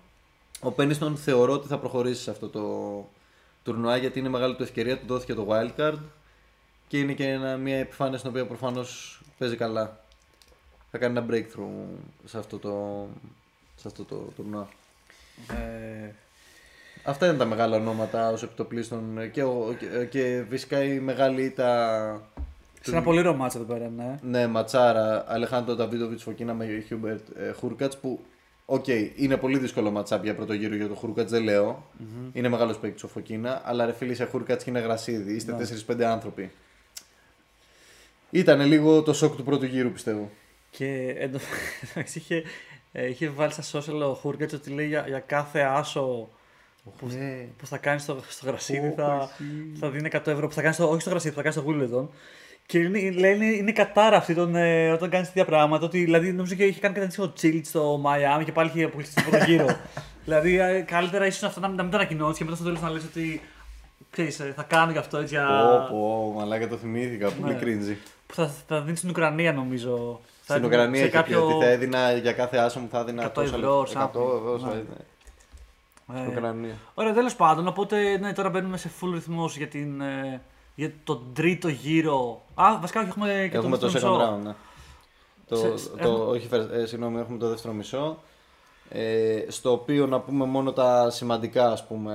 Ο 0.65 0.71
Πένιστον 0.71 1.17
θεωρώ 1.17 1.53
ότι 1.53 1.67
θα 1.69 1.79
προχωρήσει 1.79 2.23
σε 2.23 2.31
αυτό 2.31 2.49
το 2.49 2.63
τουρνουά 3.65 3.97
γιατί 3.97 4.19
είναι 4.19 4.29
μεγάλη 4.29 4.55
του 4.55 4.63
ευκαιρία, 4.63 4.99
του 4.99 5.07
δόθηκε 5.07 5.35
το 5.35 5.47
wildcard 5.51 5.99
και 6.89 6.99
είναι 6.99 7.13
και 7.13 7.29
ένα, 7.29 7.57
μια 7.57 7.77
επιφάνεια 7.79 8.19
στην 8.19 8.31
οποία 8.31 8.47
προφανώς 8.47 9.21
παίζει 9.39 9.57
καλά. 9.57 10.01
Θα 10.91 10.99
κάνει 10.99 11.19
ένα 11.19 11.27
breakthrough 11.31 11.99
σε 12.25 12.39
αυτό 12.39 12.59
το, 12.59 13.07
σε 13.77 13.89
αυτό 13.89 14.05
το 14.05 14.15
τουρνουά. 14.17 14.69
Ε, 15.51 16.11
Αυτά 17.07 17.27
είναι 17.27 17.37
τα 17.37 17.45
μεγάλα 17.45 17.77
ονόματα 17.77 18.29
ως 18.31 18.43
επιτοπλίστων 18.43 19.31
και, 19.31 19.43
ο- 19.43 19.77
και, 19.79 20.05
και 20.05 20.45
φυσικά 20.49 20.83
η 20.83 20.99
μεγάλη 21.01 21.43
ήττα. 21.45 22.21
σε 22.81 22.91
ένα 22.91 23.03
πολύ 23.03 23.19
ωραίο 23.19 23.35
μάτσα 23.35 23.59
εδώ 23.59 23.73
πέρα, 23.75 23.89
ναι. 23.97 24.19
Ναι, 24.23 24.47
ματσάρα 24.47 25.25
Αλεχάντρο 25.29 25.75
Νταβίδοβιτς 25.75 26.23
Φωκίνα 26.23 26.55
με 26.55 26.83
Χιούμπερτ 26.87 27.27
Χούρκατς 27.59 27.97
που. 27.99 28.21
Οκ, 28.67 28.85
είναι 29.17 29.37
πολύ 29.37 29.59
δύσκολο 29.59 29.91
matchup 29.91 30.25
για 30.25 30.35
πρώτο 30.35 30.53
γύρο 30.53 30.75
για 30.75 30.89
το 30.89 30.95
Χούρκατς, 30.95 31.29
δεν 31.29 31.43
λέω. 31.43 31.91
Είναι 32.33 32.49
μεγάλος 32.49 32.79
παίκτης 32.79 33.03
ο 33.03 33.09
Φωκίνα, 33.09 33.63
αλλά 33.65 33.87
ρε 33.87 33.93
φίλε 33.93 34.15
είσαι 34.15 34.25
Χούρκατς 34.25 34.63
και 34.63 34.71
είναι 34.71 34.81
γρασίδι. 34.81 35.33
Είστε 35.35 35.53
Ναι. 35.53 35.65
4-5 35.87 36.03
άνθρωποι. 36.03 36.51
Ήταν 38.31 38.61
λίγο 38.61 39.03
το 39.03 39.13
σοκ 39.13 39.37
του 39.37 39.45
πρώτου 39.45 39.65
γύρου 39.65 39.91
πιστεύω. 39.91 40.31
Και 40.71 41.15
εν 41.19 41.33
τω 41.33 41.39
μεταξύ 41.95 42.19
είχε, 42.19 42.43
ε, 42.93 43.09
είχε 43.09 43.29
βάλει 43.29 43.53
στα 43.53 43.63
social 43.81 44.01
ο 44.11 44.15
Χούρκατς 44.15 44.53
ότι 44.53 44.71
λέει 44.71 44.87
για, 44.87 45.05
για 45.09 45.19
κάθε 45.19 45.61
άσο 45.61 46.29
που, 46.99 47.07
Ναι. 47.07 47.47
που 47.59 47.67
θα 47.67 47.79
κάνει 47.79 48.01
στο, 48.01 48.21
στο 48.29 48.47
γρασίδι 48.47 48.87
Ω, 48.89 48.93
θα, 48.97 49.31
εσύ. 49.35 49.79
θα 49.79 49.91
δίνει 49.91 50.09
100 50.13 50.27
ευρώ. 50.27 50.47
Που 50.49 50.55
θα 50.55 50.63
κάνει 50.63 50.75
στο, 50.75 50.91
όχι 50.91 51.01
στο 51.01 51.11
γρασίδι, 51.11 51.35
που 51.35 51.43
θα 51.43 51.51
κάνει 51.51 51.55
στο 51.55 51.65
Wimbledon. 51.69 52.09
Και 52.67 52.79
είναι, 52.79 53.11
λέει, 53.11 53.35
είναι, 53.35 53.45
είναι 53.47 53.73
κατάρα 53.73 54.17
αυτή 54.17 54.35
τον, 54.35 54.57
ε, 54.57 54.91
όταν 54.91 55.11
κάνεις 55.11 55.27
τέτοια 55.27 55.45
πράγματα. 55.45 55.85
Ότι, 55.87 56.05
δηλαδή 56.05 56.33
νομίζω 56.33 56.55
και 56.55 56.65
είχε 56.65 56.81
κάνει 56.81 56.95
κάτι 56.95 57.21
ο 57.21 57.33
Τσίλιτ 57.33 57.67
στο 57.67 57.99
Μαϊάμι 58.01 58.45
και 58.45 58.53
πάλι 58.53 58.71
είχε 58.75 58.85
αποκλειστεί 58.85 59.21
στο 59.21 59.31
πρώτο 59.31 59.45
γύρο. 59.45 59.67
δηλαδή 60.25 60.59
ε, 60.59 60.81
καλύτερα 60.81 61.27
ίσως 61.27 61.43
αυτό 61.43 61.61
να, 61.61 61.67
μην- 61.67 61.77
να 61.77 61.83
μην 61.83 61.93
το 61.93 61.99
ανακοινώσεις 61.99 62.39
και 62.39 62.45
μετά 62.45 62.57
στο 62.57 62.65
τέλος 62.65 62.81
να 62.81 62.91
λες 62.91 63.05
ότι 63.05 63.41
ξέρεις, 64.11 64.41
ε, 64.41 64.53
θα 64.57 64.63
κάνω 64.63 64.93
γι' 64.93 64.99
αυτό 64.99 65.17
έτσι. 65.19 65.35
για- 65.35 65.47
Πω, 65.91 65.97
πω, 65.97 66.33
μαλάκα 66.37 66.69
το 66.69 66.77
θυμήθηκα, 66.77 67.31
πολύ 67.31 67.53
Ναι. 67.53 67.59
cringy. 67.63 67.97
Που 68.27 68.35
θα, 68.35 68.51
θα 68.69 68.81
δίνεις 68.81 68.99
στην 68.99 69.11
Ουκρανία 69.11 69.53
νομίζω. 69.53 70.21
Θα 70.43 70.55
Στην 70.55 70.55
έδινε 70.55 70.67
Ουκρανία 70.83 71.01
σε 71.01 71.07
είχε 71.07 71.23
πει 71.23 71.35
ότι 71.35 71.65
θα 71.65 71.71
έδινα 71.71 72.13
για 72.13 72.33
κάθε 72.33 72.57
άσο 72.57 72.81
μου 72.81 72.89
θα 72.91 72.99
έδινα 72.99 73.27
100 73.27 73.33
τόσα 73.35 73.55
ευρώ, 73.57 73.79
λεπτά. 73.81 74.11
100 74.15 74.19
something. 74.19 74.37
ευρώ, 74.37 74.59
θα 74.59 74.67
Ναι. 74.67 74.73
έδινα. 74.73 74.95
Ε, 76.15 76.19
Στην 76.21 76.37
Ουκρανία. 76.37 76.75
Ωραία, 76.95 77.13
τέλος 77.13 77.35
πάντων. 77.35 77.67
Οπότε 77.67 78.19
ναι, 78.19 78.33
τώρα 78.33 78.51
μπαίνουμε 78.51 78.77
σε 78.77 78.91
full 79.01 79.11
ρυθμός 79.13 79.57
για, 79.57 79.67
την, 79.69 80.01
ε, 80.01 80.41
για 80.75 80.93
τον 81.05 81.21
τρίτο 81.33 81.69
γύρο. 81.69 82.43
Α, 82.55 82.79
βασικά 82.81 83.01
όχι, 83.01 83.09
έχουμε 83.09 83.49
και 83.51 83.57
Έχουμε 83.57 83.79
το 83.79 83.87
το 83.87 83.93
δεύτερο 83.93 84.15
second 84.15 84.19
μισό. 84.19 84.35
round, 84.39 84.45
ναι. 84.45 84.55
Το, 85.49 85.57
Σε- 85.57 85.89
το, 85.89 86.09
έχουμε- 86.09 86.29
όχι, 86.29 86.49
first- 86.53 86.71
ε, 86.73 86.87
συγγνώμη, 86.87 87.21
έχουμε 87.21 87.39
το 87.39 87.49
δεύτερο 87.49 87.75
μισό. 87.75 88.19
Ε, 88.89 89.45
στο 89.49 89.73
οποίο 89.73 90.07
να 90.07 90.21
πούμε 90.21 90.45
μόνο 90.45 90.73
τα 90.73 91.11
σημαντικά, 91.11 91.71
ας 91.71 91.87
πούμε. 91.87 92.15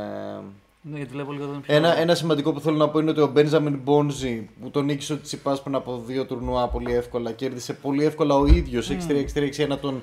Ναι, 0.82 0.98
γιατί 0.98 1.12
βλέπω 1.12 1.32
λίγο 1.32 1.44
εδώ 1.44 1.54
πιο... 1.60 1.76
Ένα, 1.76 1.98
ένα 1.98 2.16
σημαντικό 2.16 2.54
που 2.54 2.60
θέλω 2.60 2.76
να 2.78 2.90
πω 2.90 3.00
είναι 3.00 3.10
ότι 3.10 3.20
ο 3.22 3.28
Μπένζαμιν 3.28 3.80
Μπόνζι 3.84 4.50
που 4.62 4.70
τον 4.70 4.86
νίκησε 4.86 5.14
ο 5.14 5.20
Τσιπάς 5.22 5.62
πριν 5.62 5.76
από 5.76 6.02
δύο 6.06 6.26
τουρνουά 6.26 6.68
πολύ 6.68 6.94
εύκολα 6.94 7.32
κέρδισε 7.32 7.74
πολύ 7.74 8.04
εύκολα 8.06 8.36
ο 8.36 8.46
ίδιος 8.46 8.90
6-3-6-3-6-1 8.90 9.78
τον 9.82 10.02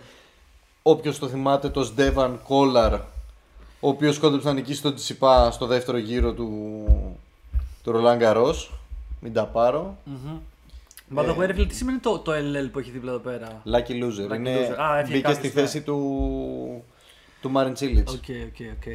όποιος 0.82 1.18
το 1.18 1.28
θυμάται 1.28 1.68
τον 1.68 1.84
Σντέβαν 1.84 2.40
Κόλαρ 2.48 2.92
ο 3.80 3.88
οποίος 3.88 4.18
κόντεψε 4.18 4.46
να 4.48 4.52
νικήσει 4.54 4.82
τον 4.82 4.94
Τσιπά 4.94 5.50
στο 5.50 5.66
δεύτερο 5.66 5.98
γύρο 5.98 6.32
του, 6.32 6.48
του 7.86 7.92
Ρολάν 7.92 8.18
Γκαρός 8.18 8.72
μην 9.20 9.32
τα 9.32 9.46
πάρω 9.46 9.96
Μμμ. 10.04 10.38
By 11.14 11.24
the 11.24 11.36
way, 11.36 11.46
ρε 11.46 11.52
φίλε, 11.52 11.66
τι 11.66 11.74
σημαίνει 11.74 11.98
το, 11.98 12.18
το 12.18 12.32
LL 12.32 12.68
που 12.72 12.78
έχει 12.78 12.90
δίπλα 12.90 13.10
εδώ 13.10 13.20
πέρα; 13.20 13.62
Lucky 13.64 13.90
Loser. 13.90 14.32
Lucky 14.32 14.36
είναι, 14.36 14.68
loser. 14.68 14.80
Α, 14.80 14.98
έφυγε 14.98 15.16
μπήκε 15.16 15.32
στη 15.32 15.36
κάποιος, 15.36 15.54
ναι. 15.54 15.60
θέση 15.60 15.82
του, 15.82 16.84
του 17.40 17.50
Μάριν 17.50 17.74
Τσίλιτς. 17.74 18.12
OK, 18.12 18.24
OK, 18.46 18.66
OK. 18.76 18.86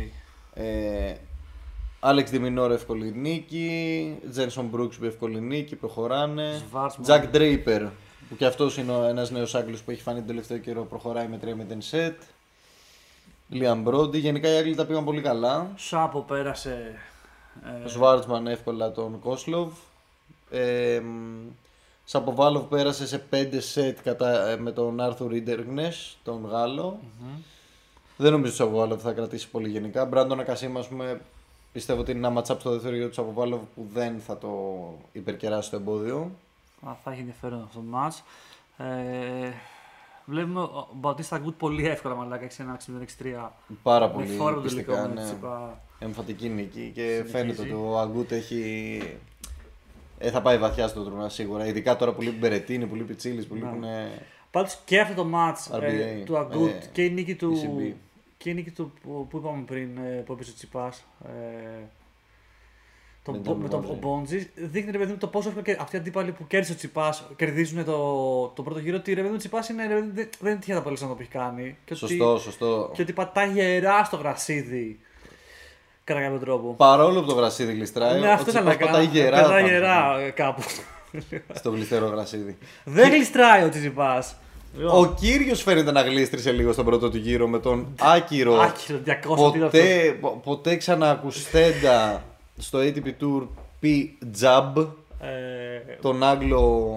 Ε, 0.54 1.16
Άλεξ 2.00 2.30
Ντε 2.30 2.45
Μινόρ 2.45 2.72
εύκολη 2.72 3.14
νίκη. 3.16 4.18
Τζένσον 4.32 4.66
Μπρούκσμπι 4.66 5.05
εύκολη 5.06 5.39
νίκη. 5.42 5.76
Προχωράνε. 5.76 6.62
Σβάρτσμαν. 6.68 7.04
Τζακ 7.04 7.28
Ντρέιπερ 7.28 7.84
που 8.30 8.36
και 8.38 8.46
αυτός 8.46 8.78
είναι 8.78 8.94
ένας 9.08 9.32
νέος 9.32 9.56
Άγγλος 9.56 9.82
που 9.82 9.92
έχει 9.92 10.02
φανεί 10.02 10.18
τον 10.18 10.28
τελευταίο 10.28 10.58
καιρό. 10.58 10.84
Προχωράει 10.84 11.28
με 11.28 11.39
3-0 11.44 11.76
σετ. 11.78 12.22
Λίαμ 13.50 13.82
Μπρόντι. 13.82 14.18
Γενικά 14.18 14.50
οι 14.54 14.58
Άγγλοι 14.58 14.76
τα 14.76 14.86
πήγαν 14.86 15.04
πολύ 15.04 15.22
καλά. 15.22 15.72
Σάπο 15.76 16.20
πέρασε 16.20 16.96
Ε, 17.84 17.88
Σβάρτσμαν 17.88 18.47
εύκολα 18.47 18.91
τον 18.91 19.20
Κόσλοβ. 19.20 19.72
Ε, 20.49 21.02
Σαποβάλοβ 22.06 22.64
πέρασε 22.64 23.08
σε 23.08 23.24
5 23.30 23.60
σετ 23.60 23.97
κατά, 24.04 24.47
ε, 24.47 24.58
με 24.58 24.72
τον 24.72 24.99
Άρθουρ 25.02 25.34
Ιντερνες, 25.36 26.18
τον 26.24 26.45
Γάλλο. 26.45 26.99
μμμ. 27.20 27.30
Δεν 28.18 28.32
νομίζω 28.32 28.54
ότι 28.54 28.62
ο 28.62 28.66
Σαποβάλοβ 28.66 29.02
θα 29.02 29.12
κρατήσει 29.12 29.49
πολύ 29.49 29.70
γενικά. 29.70 30.06
Μπράντον 30.06 30.39
Ακασίμα, 30.39 30.80
ας 30.80 30.88
πούμε, 30.88 31.22
πιστεύω 31.72 32.02
ότι 32.02 32.12
είναι 32.12 32.28
ένα 32.28 32.41
matchup 32.41 32.60
στο 32.60 32.72
δεύτερο 32.72 32.95
γύρο 32.95 33.08
του 33.08 33.14
Σαποβάλοβ 33.14 33.62
που 33.76 33.88
δεν 33.93 34.20
θα 34.20 34.38
το 34.38 34.49
υπερκεράσει 35.12 35.70
το 35.70 35.76
εμπόδιο. 35.76 36.32
Α, 36.88 36.91
θα 37.04 37.12
έχει 37.12 37.20
ενδιαφέρον 37.20 37.62
αυτό 37.64 37.80
το 37.80 37.86
μάτς. 37.89 38.24
Ε, 38.78 39.52
βλέπουμε 40.26 40.60
ο 40.62 40.88
Μπαουτίστα 40.93 41.38
Γκουτ 41.38 41.58
πολύ 41.58 41.88
εύκολα 41.88 42.16
μαλάκα 42.16 42.45
6-1, 42.45 42.78
6-3. 42.78 43.52
Πάρα 43.84 44.08
Με 44.08 44.14
πολύ 44.14 44.28
φόρο 44.28 44.56
το 44.56 44.62
τελικό 44.62 44.91
πιστικά, 44.91 45.08
με 45.08 45.14
ναι. 45.14 45.28
Τσιπά. 46.02 46.06
Εμφατική 46.06 46.49
νίκη 46.49 46.91
και 46.93 47.02
Συνεχίζει. 47.02 47.32
φαίνεται 47.32 47.62
ότι 47.62 47.72
ο 47.72 47.99
Αγκούτ 47.99 48.32
έχει. 48.32 49.02
Ε, 50.18 50.30
θα 50.32 50.41
πάει 50.41 50.58
βαθιά 50.58 50.88
στο 50.88 51.04
τουρνουά 51.04 51.30
σίγουρα. 51.30 51.66
Ειδικά 51.66 51.95
τώρα 51.95 52.14
που 52.14 52.22
λείπει 52.22 52.38
Μπερετίνη, 52.38 52.86
που 52.86 52.95
λείπει 52.95 53.14
Τσίλης, 53.16 53.47
που 53.47 53.54
Ναι. 53.56 53.60
λείπουν. 53.60 53.84
Πάντως 54.52 54.80
και 54.86 54.99
αυτό 54.99 55.14
το 55.16 55.26
μάτς 55.26 55.70
ε, 55.70 55.78
RBA, 56.22 56.26
του 56.26 56.38
Αγκούτ 56.38 56.70
ε, 56.70 56.86
και 56.91 57.04
η 57.04 57.10
νίκη 57.10 57.36
του, 57.36 57.56
ECB. 57.56 57.93
και 58.38 58.49
η 58.49 58.54
νίκη 58.54 58.72
του 58.72 58.91
που, 59.04 59.28
που 59.30 59.38
είπαμε 59.38 59.64
πριν 59.66 59.97
ε, 59.97 60.24
που 60.26 60.34
έπαιζε 60.34 60.52
ο 60.52 60.54
Τσιπάς 60.54 61.06
ε, 61.26 61.30
το, 63.24 63.32
Με 63.32 63.38
με 63.38 63.43
τον 63.43 63.70
τον 63.70 63.80
Μπόντζη. 63.82 63.99
Μπόντζη 64.02 64.49
δείχνει 64.56 64.91
ρε 64.91 64.97
παιδί 64.97 65.12
μου 65.12 65.18
το 65.18 65.28
πόσο 65.28 65.47
εύκολα 65.47 65.66
και 65.66 65.78
αυτοί 65.82 65.95
οι 65.95 65.99
αντίπαλοι 65.99 66.32
που 66.32 66.47
κέρδισε 66.47 66.72
ο 66.72 66.76
Τσιπάς 66.76 67.28
κερδίζουν 67.36 67.86
το, 67.86 68.47
το 68.47 68.64
πρώτο 68.64 68.80
γύρο 68.80 68.97
ότι 68.97 69.10
ρε 69.10 69.16
παιδί 69.16 69.28
μου 69.28 69.36
ο 69.36 69.39
Τσιπάς 69.39 69.70
είναι, 69.70 69.88
ρε 69.88 69.93
παιδί 69.93 70.08
μου, 70.08 70.14
δεν, 70.14 70.30
δεν 70.39 70.52
είναι 70.52 70.60
τυχαία 70.60 70.76
τα 70.76 70.82
αποτελέσματα 70.82 71.16
που 71.16 71.22
έχει 71.22 71.32
κάνει 71.32 71.78
και 71.86 71.95
Σωστό, 71.95 72.32
ότι, 72.34 72.41
σωστό. 72.41 72.91
και 72.93 73.02
ότι 73.02 73.14
πατάει 73.14 73.52
γερά 73.52 74.04
στο 74.04 74.18
γρασίδι 74.18 74.99
κατά 76.04 76.22
κάποιο 76.22 76.38
τρόπο. 76.38 76.74
Παρόλο 76.78 77.22
που 77.22 77.28
το 77.28 77.34
γρασίδι 77.36 77.74
γλιστράει, 77.74 78.20
Ναι, 78.20 78.28
ο 78.28 78.32
αυτό 78.32 78.45
Τσιπάς 78.52 78.74
ήθελα 78.74 78.80
να 78.80 78.86
πατάει 78.91 79.06
κάνω. 79.08 79.18
γερά. 79.18 79.41
Πατάει 79.41 79.62
πάνω 79.62 79.68
γερά 79.68 80.20
ε, 80.20 80.30
κάπου. 80.30 80.62
Στο 81.54 81.70
γλιστερό 81.70 82.06
γρασίδι. 82.08 82.58
Δεν 82.84 83.10
γλιστράει 83.10 83.64
ο 83.64 83.70
Τσιπάς. 83.70 84.36
Ο 84.91 85.06
κύριος 85.14 85.62
φαίνεται 85.64 85.91
να 85.91 86.02
γλίστρισε 86.02 86.52
λίγο 86.52 86.72
στον 86.74 86.86
πρώτο 86.86 87.10
του 87.10 87.18
γύρο 87.18 87.47
με 87.47 87.60
τον 87.60 87.88
άκυρο. 87.99 88.54
Άκυρο, 88.62 88.97
200 88.97 89.02
τι 89.04 89.58
είναι 89.58 89.66
αυτό; 89.66 89.66
ποτέ, 89.66 90.18
πο- 90.22 90.41
ποτέ 90.43 90.76
ξανακουστέντα 90.76 92.24
στο 92.58 92.80
ATP 92.80 93.06
Tour 93.22 93.47
P 93.84 93.88
Jab. 94.41 94.88
Ε, 95.22 95.93
τον 96.02 96.24
Άγγλο, 96.24 96.95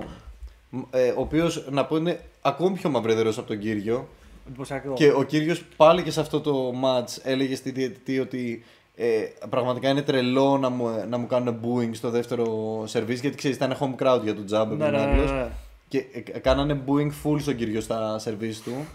ε, 0.91 1.09
ο 1.09 1.21
οποίος 1.21 1.65
να 1.71 1.85
πω 1.85 1.97
είναι 1.97 2.21
ακόμη 2.43 2.77
πιο 2.77 2.91
μαυρεδερό 2.91 3.31
από 3.31 3.43
τον 3.47 3.59
κύριο. 3.59 4.09
εντυπωσιακό. 4.49 4.93
Και 4.95 5.13
ο 5.13 5.23
κύριος 5.23 5.65
πάλι 5.77 6.03
και 6.03 6.11
σε 6.11 6.21
αυτό 6.21 6.41
το 6.41 6.73
match 6.85 7.19
έλεγε 7.23 7.55
στη 7.55 7.71
διαιτητή 7.71 8.21
ότι 8.21 8.65
ε, 8.97 9.25
πραγματικά 9.51 9.89
είναι 9.89 10.03
τρελό 10.03 10.59
να 10.59 10.69
μου, 10.69 11.05
να 11.09 11.19
μου 11.19 11.27
κάνουν 11.27 11.61
booing 11.63 11.91
στο 11.93 12.11
δεύτερο 12.11 12.81
service 12.83 13.21
γιατί 13.21 13.37
ξέρεις, 13.37 13.57
ήταν 13.57 13.77
home 13.81 14.03
crowd 14.03 14.21
για 14.23 14.35
τον 14.35 14.45
Jab. 14.51 14.67
Ναι, 14.67 14.75
επειδή 14.75 14.79
ναι, 14.79 14.87
είναι 14.87 14.97
ναι, 14.97 15.03
Άγγλος. 15.03 15.31
ναι. 15.31 15.49
Και 15.89 16.05
ε, 16.33 16.39
κάνανε 16.39 16.83
booing 16.87 17.11
full 17.25 17.41
στον 17.41 17.57
κύριο 17.57 17.81
στα 17.81 18.21
service 18.25 18.61
του. 18.65 18.87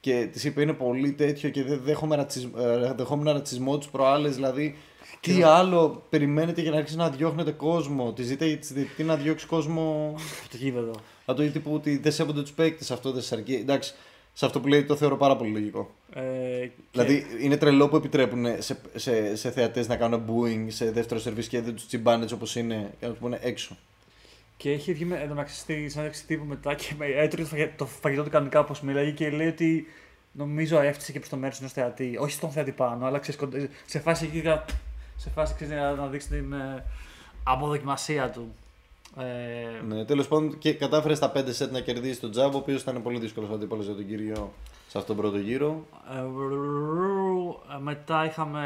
Και 0.00 0.28
της 0.32 0.44
είπε 0.44 0.62
είναι 0.62 0.72
πολύ 0.72 1.12
τέτοιο 1.12 1.48
και 1.50 1.64
δεν 1.64 1.80
δέχομαι 1.84 2.16
ρατσισ... 2.16 2.44
ε, 2.44 2.92
δεχόμουν 2.96 3.24
ρατσισμό 3.24 3.78
τους 3.78 3.88
προάλλες. 3.88 4.34
Δηλαδή, 4.34 4.76
τι 5.20 5.42
άλλο 5.42 6.02
περιμένετε 6.08 6.60
για 6.60 6.70
να 6.70 6.76
αρχίσει 6.76 6.96
να 6.96 7.10
διώχνετε 7.10 7.50
κόσμο. 7.50 8.12
Τη 8.12 8.22
ζήταγε 8.22 8.56
της 8.56 8.72
διαιτητή 8.72 9.02
να 9.02 9.16
διώξει 9.16 9.46
κόσμο. 9.46 10.14
Το 10.50 10.56
γήπεδο. 10.56 10.90
Να 11.26 11.34
το 11.34 11.42
τύπου 11.42 11.70
ότι 11.74 11.98
δεν 11.98 12.12
σέβονται 12.12 12.40
τους 12.40 12.52
παίκτες, 12.52 12.90
αυτό 12.90 13.12
δεν 13.12 13.22
σας 13.22 13.32
αρκεί. 13.32 13.54
Εντάξει, 13.54 13.94
σε 14.38 14.46
αυτό 14.46 14.60
που 14.60 14.68
λέει 14.68 14.84
το 14.84 14.96
θεωρώ 14.96 15.16
πάρα 15.16 15.36
πολύ 15.36 15.50
λογικό. 15.50 15.90
Ε, 16.12 16.20
και- 16.66 16.70
Δηλαδή 16.92 17.26
είναι 17.40 17.56
τρελό 17.56 17.88
που 17.88 17.96
επιτρέπουν 17.96 18.46
σε, 18.58 18.78
σε, 18.94 19.36
σε 19.36 19.50
θεατές 19.50 19.88
να 19.88 19.96
κάνουν 19.96 20.22
booing 20.28 20.64
σε 20.68 20.90
δεύτερο 20.90 21.20
σερβίς 21.20 21.48
και 21.48 21.60
δεν 21.60 21.74
τους 21.74 21.86
τσιμπάνε 21.86 22.22
έτσι 22.22 22.34
όπως 22.34 22.56
είναι 22.56 22.90
και 23.00 23.04
να 23.06 23.10
τους 23.12 23.20
πούνε 23.20 23.38
έξω. 23.42 23.76
Και 24.56 24.70
έχει 24.72 24.92
βγει 24.92 25.04
με- 25.04 25.16
εντωμεταξύ 25.20 25.56
στη 25.56 25.88
συνέντευξη 25.88 26.26
τύπου 26.26 26.44
μετά 26.44 26.74
και 26.74 26.92
με 26.98 27.06
έτρωγε 27.06 27.42
το, 27.42 27.48
φαγε- 27.48 27.76
το 27.76 27.86
φαγητό 27.86 28.22
του 28.22 28.30
κανονικά 28.30 28.60
όπως 28.60 28.80
μίλαγε 28.80 29.10
και 29.10 29.30
λέει 29.30 29.46
ότι 29.48 29.86
νομίζω 30.32 30.76
έφτιαξε 30.80 31.12
και 31.12 31.18
προς 31.18 31.30
το 31.30 31.36
μέρος 31.36 31.58
ενός 31.58 31.72
θεατή. 31.72 32.16
Όχι 32.20 32.32
στον 32.32 32.50
θεατή 32.50 32.72
πάνω, 32.72 33.06
αλλά 33.06 33.18
ξέρεις, 33.18 33.40
κοντά- 33.40 33.68
σε 33.86 33.98
φάση 34.00 34.24
εκεί 34.24 34.40
κα- 34.40 34.64
σε 35.16 35.30
φάση 35.30 35.54
ξέρεις, 35.54 35.74
να, 35.74 35.92
να 35.94 36.06
δείξει 36.06 36.28
την 36.28 36.52
ε, 36.52 36.84
αποδοκιμασία 37.42 38.30
του. 38.30 38.54
Ε, 39.18 39.24
Ναι, 39.88 40.04
Τέλος 40.04 40.28
πάντων 40.28 40.58
και 40.58 40.72
κατάφερες 40.72 41.16
στα 41.16 41.32
5 41.36 41.52
σετ 41.52 41.72
να 41.72 41.80
κερδίσεις 41.80 42.20
τον 42.20 42.30
Τζάμπ, 42.30 42.54
ο 42.54 42.58
οποίος 42.58 42.82
ήταν 42.82 43.02
πολύ 43.02 43.18
δύσκολος 43.18 43.50
αντίπαλος 43.50 43.84
για 43.84 43.94
τον 43.94 44.06
κύριο 44.06 44.52
σε 44.88 44.98
αυτόν 44.98 45.16
τον 45.16 45.24
πρώτο 45.24 45.38
γύρο. 45.38 45.84
ε, 46.10 46.18
ε, 47.74 47.78
μετά 47.78 48.24
είχαμε 48.24 48.62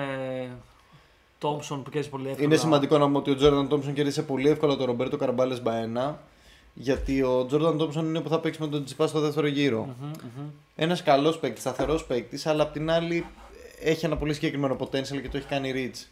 Τόμψον 1.38 1.82
που 1.82 1.90
κέρδισε 1.90 2.10
πολύ 2.10 2.28
εύκολα. 2.28 2.44
Είναι 2.46 2.56
σημαντικό 2.56 2.98
να 2.98 3.04
πούμε 3.04 3.18
ότι 3.18 3.30
ο 3.30 3.36
Τζόρνταν 3.36 3.68
Τόμψον 3.68 3.92
κέρδισε 3.94 4.22
πολύ 4.22 4.48
εύκολα 4.48 4.76
τον 4.76 4.86
Ρομπέρτο 4.86 5.16
Καρμπάλες 5.16 5.62
Μπαένα. 5.62 6.20
Γιατί 6.74 7.22
ο 7.22 7.44
Τζόρνταν 7.46 7.78
Τόμψον 7.78 8.06
είναι 8.06 8.20
που 8.20 8.28
θα 8.28 8.40
παίξει 8.40 8.60
με 8.62 8.68
τον 8.68 8.84
Τσιπά 8.84 9.06
στο 9.06 9.20
δεύτερο 9.20 9.46
γύρο. 9.46 9.84
Μμμ, 10.00 10.06
μμμ. 10.36 10.44
Ένας 10.76 11.02
καλός 11.02 11.38
παίκτης, 11.38 11.60
σταθερός 11.62 12.04
παίκτης, 12.04 12.46
αλλά 12.46 12.62
απ' 12.62 12.72
την 12.72 12.90
άλλη 12.90 13.26
έχει 13.80 14.04
ένα 14.04 14.16
πολύ 14.16 14.34
συγκεκριμένο 14.34 14.76
potential 14.80 15.20
και 15.22 15.28
το 15.28 15.36
έχει 15.36 15.46
κάνει 15.46 15.72
reach. 15.74 16.06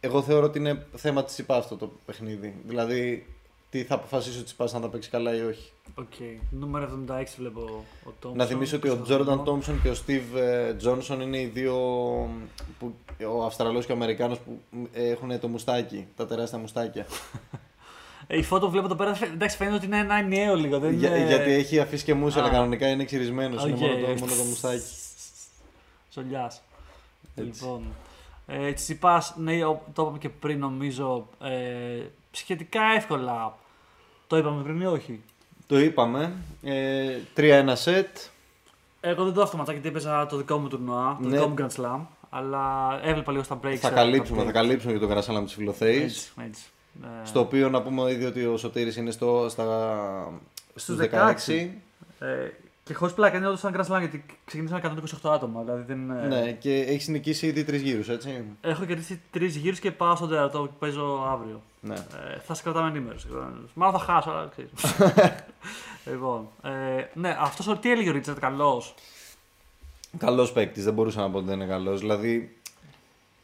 Εγώ 0.00 0.22
θεωρώ 0.22 0.44
ότι 0.46 0.58
είναι 0.58 0.86
θέμα 0.94 1.24
Τσιτσιπά 1.24 1.56
αυτό 1.56 1.76
το 1.76 1.92
παιχνίδι. 2.06 2.54
Δηλαδή, 2.66 3.26
τι 3.74 3.82
θα 3.84 3.94
αποφασίσει 3.94 4.40
ο 4.40 4.44
Τσιπά 4.44 4.64
αν 4.74 4.80
θα 4.80 4.88
παίξει 4.88 5.10
καλά 5.10 5.34
ή 5.36 5.40
όχι. 5.40 5.70
Οκ. 5.94 6.12
Νούμερο 6.50 7.04
76 7.08 7.24
βλέπω 7.38 7.60
ο 8.04 8.10
Τόμψον. 8.20 8.36
Να 8.36 8.44
θυμίσω 8.46 8.76
ότι 8.76 8.88
ο 8.88 9.02
Τζόρνταν 9.02 9.44
Τόμψον 9.44 9.82
και 9.82 9.88
ο 9.88 9.94
Στίβ 9.94 10.22
Τζόνσον 10.76 11.20
είναι 11.20 11.38
οι 11.40 11.44
δύο. 11.46 11.74
Που, 12.78 12.94
ο 13.38 13.44
Αυστραλός 13.44 13.86
και 13.86 13.92
ο 13.92 13.94
Αμερικάνος 13.94 14.38
που 14.38 14.60
έχουν 14.92 15.40
το 15.40 15.48
μουστάκι, 15.48 16.06
τα 16.16 16.26
τεράστια 16.26 16.58
μουστάκια. 16.58 17.06
Ε, 18.26 18.38
η 18.38 18.42
φώτο 18.42 18.64
που 18.66 18.70
βλέπω 18.72 18.86
εδώ 18.86 18.94
πέρα, 18.94 19.14
φαι- 19.14 19.32
εντάξει, 19.32 19.56
φαίνεται 19.56 19.76
ότι 19.76 19.86
είναι 19.86 19.98
ένα 19.98 20.14
ενιαίο 20.14 20.54
λίγο. 20.54 20.78
Δεν 20.78 20.92
Για- 20.92 21.16
είναι... 21.16 21.26
γιατί 21.26 21.50
έχει 21.52 21.80
αφήσει 21.80 22.04
και 22.04 22.14
μούσια, 22.14 22.40
αλλά 22.40 22.50
Α. 22.50 22.52
κανονικά 22.54 22.88
είναι 22.88 23.04
ξυρισμένος. 23.04 23.62
Οκ. 23.62 23.68
Είναι 23.68 23.78
μόνο 23.86 24.00
το, 24.00 24.06
μόνο 24.06 24.32
το 24.36 24.42
μουστάκι. 24.48 24.82
Σολιάς. 26.10 26.62
Έτσι. 27.34 27.62
Λοιπόν. 27.62 27.82
Ε, 28.46 28.72
Τσιπάς, 28.72 29.34
ναι, 29.36 29.64
ο- 29.64 29.82
το 29.92 30.02
είπαμε 30.02 30.18
και 30.18 30.28
πριν 30.28 30.58
νομίζω. 30.58 31.28
Ε, 31.42 32.02
σχετικά 32.30 32.82
εύκολα. 32.96 33.56
Το 34.34 34.40
είπαμε 34.40 34.62
πριν 34.62 34.80
ή 34.80 34.86
όχι; 34.86 35.20
Το 35.66 35.78
είπαμε. 35.78 36.32
Ε, 36.62 37.16
3-1 37.36 37.72
σετ. 37.74 38.16
Εγώ 39.00 39.24
δεν 39.24 39.32
το 39.32 39.42
αυτό 39.42 39.56
ματσάκι 39.56 39.78
γιατί 39.78 39.96
έπαιζα 39.96 40.26
το 40.26 40.36
δικό 40.36 40.56
μου 40.58 40.68
τουρνουά, 40.68 41.18
το 41.22 41.28
Ναι. 41.28 41.36
δικό 41.36 41.48
μου 41.48 41.54
Grand 41.58 41.80
Slam. 41.82 42.00
Αλλά 42.30 43.00
έβλεπα 43.02 43.32
λίγο 43.32 43.44
στα 43.44 43.58
breaks. 43.64 43.74
Θα 43.76 43.88
ε, 43.88 43.90
καλύψουμε, 43.90 44.38
τα 44.38 44.44
θα 44.44 44.50
breaks. 44.50 44.52
καλύψουμε 44.52 44.92
για 44.92 45.00
το 45.00 45.06
Grand 45.08 45.28
Slam 45.28 45.44
της 45.44 45.54
Φιλοθέης. 45.54 46.02
Έτσι, 46.04 46.32
έτσι. 46.46 46.64
Ε, 47.02 47.26
Στο 47.26 47.40
οποίο 47.40 47.68
να 47.68 47.82
πούμε 47.82 48.10
ήδη 48.12 48.24
ότι 48.24 48.44
ο 48.44 48.56
Σωτήρης 48.56 48.96
είναι 48.96 49.10
στο, 49.10 49.46
στα, 49.48 50.32
στους 50.74 50.96
16. 50.98 51.70
Ε, 52.18 52.26
και 52.84 52.94
χωρίς 52.94 53.14
πλάκα 53.14 53.36
είναι 53.36 53.46
όντως 53.46 53.64
ένα 53.64 53.76
Grand 53.76 53.94
Slam 53.94 53.98
γιατί 53.98 54.24
ξεκινήσαμε 54.44 54.80
128 55.22 55.30
άτομα. 55.32 55.62
Δηλαδή 55.62 55.82
δεν, 55.82 56.10
ε, 56.10 56.26
Ναι, 56.26 56.52
και 56.52 56.80
έχεις 56.80 57.08
νικήσει 57.08 57.46
ήδη 57.46 57.64
τρεις 57.64 57.82
γύρους, 57.82 58.08
έτσι. 58.08 58.44
Έχω 58.60 58.84
κερδίσει 58.84 59.20
τρεις 59.30 59.56
γύρους 59.56 59.78
και 59.78 59.90
πάω 59.90 60.16
στον 60.16 60.28
τέταρτο 60.28 60.58
που 60.58 60.74
παίζω 60.78 61.26
αύριο. 61.30 61.62
Ναι. 61.80 61.94
Ε, 61.94 62.38
θα 62.46 62.54
σε 62.54 62.62
κρατάμε 62.62 62.88
ενήμερος. 62.88 63.26
Μάλλον 63.74 63.98
θα 63.98 64.04
χάσω, 64.04 64.30
αλλά 64.30 64.48
ξέρεις. 64.48 64.72
λοιπόν, 66.10 66.48
ε, 66.62 66.70
ναι, 67.14 67.36
αυτός 67.40 67.78
τι 67.80 67.90
έλεγε 67.90 68.08
ο 68.08 68.12
Ρίτσαρτ, 68.12 68.38
καλός; 68.38 68.94
Καλός 70.18 70.52
παίκτης, 70.52 70.84
δεν 70.84 70.94
μπορούσα 70.94 71.20
να 71.20 71.30
πω 71.30 71.38
ότι 71.38 71.46
δεν 71.46 71.60
είναι 71.60 71.66
καλός. 71.66 72.00
Δηλαδή 72.00 72.56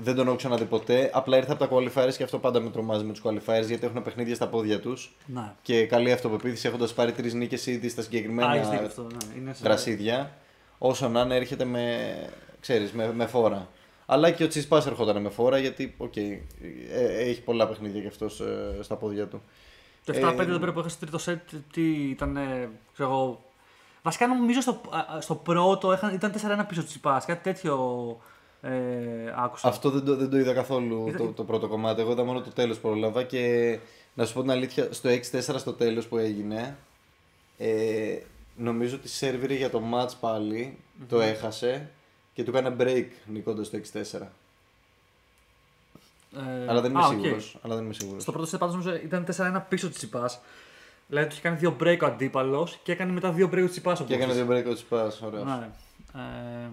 δεν 0.03 0.15
τον 0.15 0.27
έχω 0.27 0.37
ξαναδεί 0.37 0.65
ποτέ. 0.65 1.11
Απλά 1.13 1.37
ήρθε 1.37 1.53
από 1.53 1.67
τα 1.67 1.75
qualifiers 1.77 2.15
και 2.17 2.23
αυτό 2.23 2.39
πάντα 2.39 2.61
με 2.61 2.71
τρομάζει 2.71 3.05
με 3.05 3.13
τους 3.13 3.23
qualifiers 3.25 3.67
γιατί 3.67 3.87
έχουν 3.87 4.03
παιχνίδια 4.03 4.35
στα 4.35 4.49
πόδια 4.49 4.81
τους. 4.81 5.17
Ναι. 5.27 5.53
Και 5.63 5.87
καλή 5.87 6.13
αυτοπεποίθηση 6.13 6.69
έχοντας 6.69 6.93
πάρει 6.95 7.13
τρεις 7.13 7.35
νίκες 7.35 7.67
ήδη 7.67 7.89
στα 7.89 8.01
Α, 8.01 8.05
έχεις 8.05 8.21
δίκιο 8.21 8.31
συγκεκριμένα 8.31 8.87
αυτό. 8.87 9.03
Ναι. 9.03 9.41
Είναι 9.41 9.53
σε- 9.55 9.63
γρασίδια. 9.65 10.33
Όσο 10.79 11.09
να 11.09 11.21
είναι, 11.21 11.37
έρχεται 11.37 11.65
με, 11.65 12.15
ξέρεις, 12.61 12.93
με, 12.93 13.13
με 13.13 13.27
φόρα. 13.27 13.69
Αλλά 14.07 14.31
και 14.31 14.45
ο 14.45 14.49
Τσιτσιπάς 14.49 14.83
ερχόταν 14.87 15.23
με 15.23 15.29
φόρα 15.31 15.59
γιατί 15.59 15.95
οκ, 15.97 16.17
ε, 16.17 16.39
έχει 17.19 17.43
πολλά 17.43 17.69
παιχνίδια 17.69 18.01
κι 18.01 18.07
αυτός 18.07 18.43
στα 18.81 18.97
πόδια 18.97 19.27
του. 19.27 19.43
Το 20.05 20.13
7-5 20.17 20.39
Ε, 20.39 20.43
εδώ 20.43 20.59
πέρα 20.59 20.73
που 20.73 20.79
είχα 20.81 20.89
στο 20.89 21.01
τρίτο 21.01 21.19
σετ, 21.19 21.41
τι 21.73 21.93
ήταν. 22.11 22.37
ε, 22.37 22.69
Ξέρω 22.93 23.09
εγώ. 23.11 23.45
Βασικά 24.03 24.27
νομίζω 24.27 24.61
στο, 24.61 24.81
α, 24.91 25.17
α, 25.17 25.21
στο 25.21 25.35
πρώτο 25.35 25.93
είχαν, 25.93 26.15
ήταν 26.15 26.33
4-1 26.33 26.65
πίσω 26.69 26.81
ο 26.81 26.87
Τσιτσιπάς. 26.87 27.23
Κάτι 27.27 27.43
τέτοιο 27.43 27.77
ε, 28.63 28.71
άκουσα. 29.37 29.69
Αυτό 29.69 29.91
δεν 29.91 30.05
το, 30.05 30.17
δεν 30.17 30.31
το 30.31 30.39
είδα 30.39 30.53
καθόλου 30.53 31.09
Είδα- 31.09 31.19
το, 31.19 31.33
το 31.33 31.45
πρώτο 31.45 31.69
κομμάτι. 31.69 32.01
Εγώ 32.01 32.13
είδα 32.13 32.25
μόνο 32.25 32.41
το 32.41 32.51
τέλος 32.51 32.79
που 32.79 32.89
πρόλαβα 32.89 33.23
και 33.23 33.79
να 34.15 34.25
σου 34.27 34.35
πω 34.35 34.41
την 34.41 34.51
αλήθεια, 34.51 34.93
στο 34.93 35.09
6-4 35.09 35.55
στο 35.59 35.73
τέλος 35.73 36.07
που 36.07 36.17
έγινε, 36.19 36.77
ε, 37.59 38.19
νομίζω 38.57 38.97
ότι 38.97 39.09
σερβίρε 39.09 39.55
για 39.55 39.71
το 39.71 39.83
match 39.95 40.11
πάλι, 40.21 40.79
το 41.09 41.21
έχασε 41.21 41.91
και 42.35 42.45
του 42.45 42.57
έκανε 42.57 42.77
break 42.79 43.07
νικώντας 43.27 43.71
το 43.71 43.77
6-4. 43.77 44.21
Ε, 46.37 46.69
Αλλά 46.69 46.81
δεν 46.81 46.91
είμαι 46.91 47.03
α, 47.03 47.07
οκ. 47.07 47.13
σίγουρος. 47.13 47.59
Αλλά 47.63 47.75
δεν 47.75 47.85
είμαι 47.85 47.93
σίγουρος. 47.95 48.23
Στο 48.23 48.33
πρώτο 48.33 48.47
σετ 48.47 48.59
πάντως 48.61 48.75
νομίζω 48.75 48.95
ήταν 49.05 49.25
4-1 49.37 49.63
πίσω 49.69 49.87
ο 49.89 49.93
Τσιτσιπάς. 49.95 50.41
Δηλαδή 51.09 51.27
του 51.29 51.33
είχε 51.33 51.43
κάνει 51.43 51.57
δύο 51.57 51.77
break 51.81 51.99
ο 52.03 52.07
αντίπαλος 52.07 52.79
και 52.83 52.93
έκανε 52.93 53.13
μετά 53.13 53.33
δύο 53.33 53.49
break 53.53 53.63
ο 53.65 53.69
Τσιτσιπάς. 53.69 54.03
Και 54.05 54.15
έκανε 54.15 54.33
δύο 54.33 54.47
break 54.51 54.65
ο 54.71 54.75
Τσιτσιπάς, 54.75 55.21
ωραίος. 55.23 55.45
Ναι. 55.45 55.69
Ε, 56.15 56.71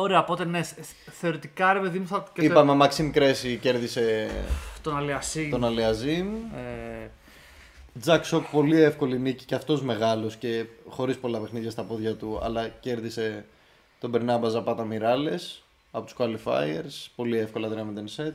Ωραία, 0.00 0.18
οπότε 0.20 0.44
ναι, 0.44 0.62
θε- 0.62 0.84
θεωρητικά 1.20 1.72
ρε 1.72 1.78
παιδί 1.80 1.98
μου 1.98 2.06
θα. 2.06 2.24
και 2.32 2.40
το- 2.40 2.46
Είπαμε, 2.46 2.74
Μαξίμ 2.74 3.10
Κρεσί 3.10 3.56
κέρδισε 3.56 4.30
Τον 4.82 4.96
Αλιασί. 4.96 5.48
τον 5.50 5.64
Αλιαζίμ. 5.64 6.26
Ε, 6.34 7.08
Τζακ 8.00 8.24
Σοκ 8.24 8.44
πολύ 8.50 8.80
εύκολη 8.82 9.18
νίκη 9.18 9.44
και 9.44 9.54
αυτός 9.54 9.82
μεγάλος 9.82 10.36
και 10.36 10.64
χωρίς 10.88 11.16
πολλά 11.16 11.38
παιχνίδια 11.38 11.70
στα 11.70 11.82
πόδια 11.82 12.14
του 12.14 12.40
αλλά 12.42 12.68
κέρδισε 12.68 13.44
τον 14.00 14.10
Μπερνάμπα 14.10 14.48
Ζαπάτα 14.48 14.84
Μιράλες 14.84 15.62
από 15.90 16.04
τους 16.06 16.14
qualifiers 16.18 17.10
πολύ 17.16 17.38
εύκολα 17.38 17.68
3-0 17.68 18.22
set 18.22 18.32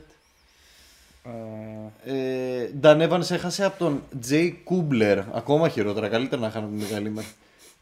ε, 2.04 2.12
ε, 2.14 2.70
Dan 2.82 3.08
Evans 3.10 3.30
έχασε 3.30 3.64
από 3.64 3.78
τον 3.78 4.02
Jay 4.30 4.52
Kubler 4.70 5.22
ακόμα 5.32 5.68
χειρότερα, 5.68 6.08
καλύτερα 6.08 6.40
να 6.40 6.50
χάνω 6.50 6.66
τον 6.66 6.76
Μιγαλή 6.76 7.10
με 7.10 7.24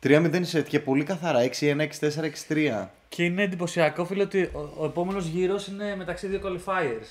3-0 0.03 0.43
set 0.53 0.65
και 0.69 0.81
πολύ 0.81 1.05
καθαρά 1.05 1.41
6-1, 1.61 1.77
6-4, 2.01 2.09
6-3 2.49 2.87
και 3.09 3.25
είναι 3.25 3.43
εντυπωσιακό, 3.43 4.05
φίλε, 4.05 4.23
ότι 4.23 4.43
ο, 4.43 4.71
ο 4.79 4.85
επόμενος 4.85 5.27
γύρος 5.27 5.67
είναι 5.67 5.95
μεταξύ 5.97 6.27
δύο 6.27 6.41
qualifiers. 6.45 7.07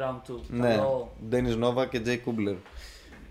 Round 0.00 0.32
2. 0.32 0.36
Ναι, 0.48 0.68
Καλό. 0.68 1.12
Ντένις 1.28 1.56
Νόβα 1.56 1.86
και 1.86 2.00
Τζέι 2.00 2.18
Κούμπλερ. 2.18 2.54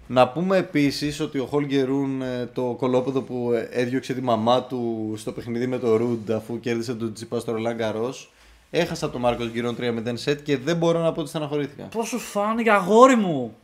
Να 0.08 0.28
πούμε 0.28 0.58
επίσης 0.58 1.20
ότι 1.20 1.40
ο 1.40 1.46
Χολγκερούν 1.46 2.22
ε, 2.22 2.50
το 2.54 2.76
κολόπεδο 2.80 3.22
που 3.22 3.52
ε, 3.54 3.68
έδιωξε 3.72 4.14
τη 4.14 4.22
μαμά 4.22 4.64
του 4.64 5.14
στο 5.18 5.32
παιχνίδι 5.32 5.68
με 5.68 5.78
το 5.78 5.96
Ρουντ 5.98 6.32
αφού 6.32 6.60
κέρδισε 6.60 6.94
τον 6.94 7.14
Τσίπα 7.14 7.40
στο 7.40 7.52
Ρολάν 7.52 7.78
Καρός 7.78 8.32
έχασα 8.70 9.10
τον 9.10 9.22
Μάρκος 9.22 9.50
Γκυρών 9.50 9.76
3-0 9.80 10.12
σετ 10.14 10.42
και 10.44 10.58
δεν 10.58 10.78
μπορώ 10.78 11.00
να 11.00 11.12
πω 11.12 11.20
ότι 11.20 11.30
στεναχωρήθηκα. 11.30 11.84
Πώ 11.84 12.06
σου 12.06 12.20
φάνηκε 12.20 12.72
αγόρι 12.72 13.16
μου! 13.16 13.56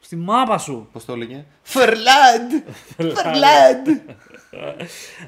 Στη 0.00 0.16
μάπα 0.16 0.58
σου! 0.58 0.88
Πώς 0.92 1.04
το 1.04 1.12
έλεγε; 1.12 1.44
Φερλάντ! 1.62 2.50
Φερλάντ! 2.96 3.86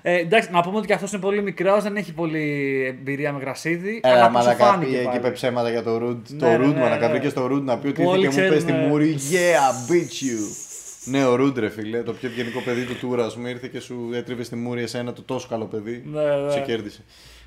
Ε, 0.03 0.18
εντάξει, 0.18 0.51
να 0.51 0.61
πούμε 0.62 0.77
ότι 0.79 0.87
και 0.87 0.93
αυτός 0.93 1.12
είναι 1.12 1.20
πολύ 1.20 1.43
μικρός, 1.43 1.83
δεν 1.83 1.97
έχει 1.97 2.12
πολύ 2.12 2.85
εμπειρία 2.89 3.33
με 3.33 3.39
γρασίδι. 3.41 4.01
Έλα, 4.05 4.14
αλλά 4.14 4.31
πώς 4.31 4.43
σου 4.43 4.47
μαλακά 4.49 4.64
φάνηκε 4.64 4.87
πήγε 4.91 4.99
και 4.99 5.05
πάλι. 5.05 5.16
είπε 5.18 5.31
ψέματα 5.31 5.70
για 5.70 5.83
το 5.83 5.99
Ρουντ. 5.99 6.27
Ναι, 6.29 6.39
το 6.39 6.47
ναι, 6.47 6.57
Ρουντ, 6.57 6.75
ναι, 6.75 6.81
μαλακά 6.81 7.07
ναι. 7.07 7.12
βρήκε 7.12 7.29
στο 7.29 7.47
Ρουντ 7.47 7.64
να 7.66 7.79
πει 7.79 7.87
ότι 7.89 8.03
Πολύ 8.03 8.25
ήρθε 8.27 8.41
και 8.41 8.47
μου 8.47 8.53
πες 8.53 8.62
στη 8.62 8.70
ξέρουμε. 8.72 8.89
μούρη 8.91 9.16
Yeah, 9.31 9.91
bitch 9.93 10.25
you! 10.25 10.57
Ναι, 11.05 11.25
ο 11.27 11.35
Ρουντ 11.35 11.59
ρε 11.59 11.68
φίλε, 11.68 12.03
το 12.03 12.12
πιο 12.12 12.29
ευγενικό 12.29 12.61
παιδί 12.61 12.85
του 12.85 12.97
τούρα 12.99 13.31
μου 13.39 13.47
ήρθε 13.47 13.68
και 13.68 13.81
σου 13.81 14.11
έτριβε 14.14 14.43
στη 14.43 14.57
μούρη 14.57 14.83
εσένα 14.83 15.12
το 15.12 15.22
τόσο 15.22 15.47
καλό 15.51 15.64
παιδί. 15.64 16.03
Ναι, 16.07 16.22
ναι. 16.22 16.51
Σε 16.51 16.61
κέρδισε. 16.61 17.05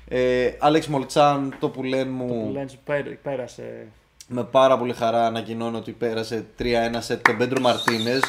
Ε, 0.08 0.50
Άλεξ 0.58 0.86
Μολτσάν, 0.86 1.56
το 1.60 1.68
που 1.68 1.82
λένε 1.82 2.10
μου, 2.10 2.26
Που 2.26 2.50
λένε 2.52 2.68
σου 2.68 2.78
πέρα- 2.84 3.18
πέρασε. 3.22 3.86
με 4.28 4.44
πάρα 4.44 4.78
πολύ 4.78 4.92
χαρά 4.92 5.26
ανακοινώνω 5.26 5.76
ότι 5.78 5.90
πέρασε 5.92 6.44
3-1 6.58 6.64
σετ 6.98 7.26
τον 7.26 7.36
Πέντρο 7.36 7.60
Μαρτίνες. 7.60 8.20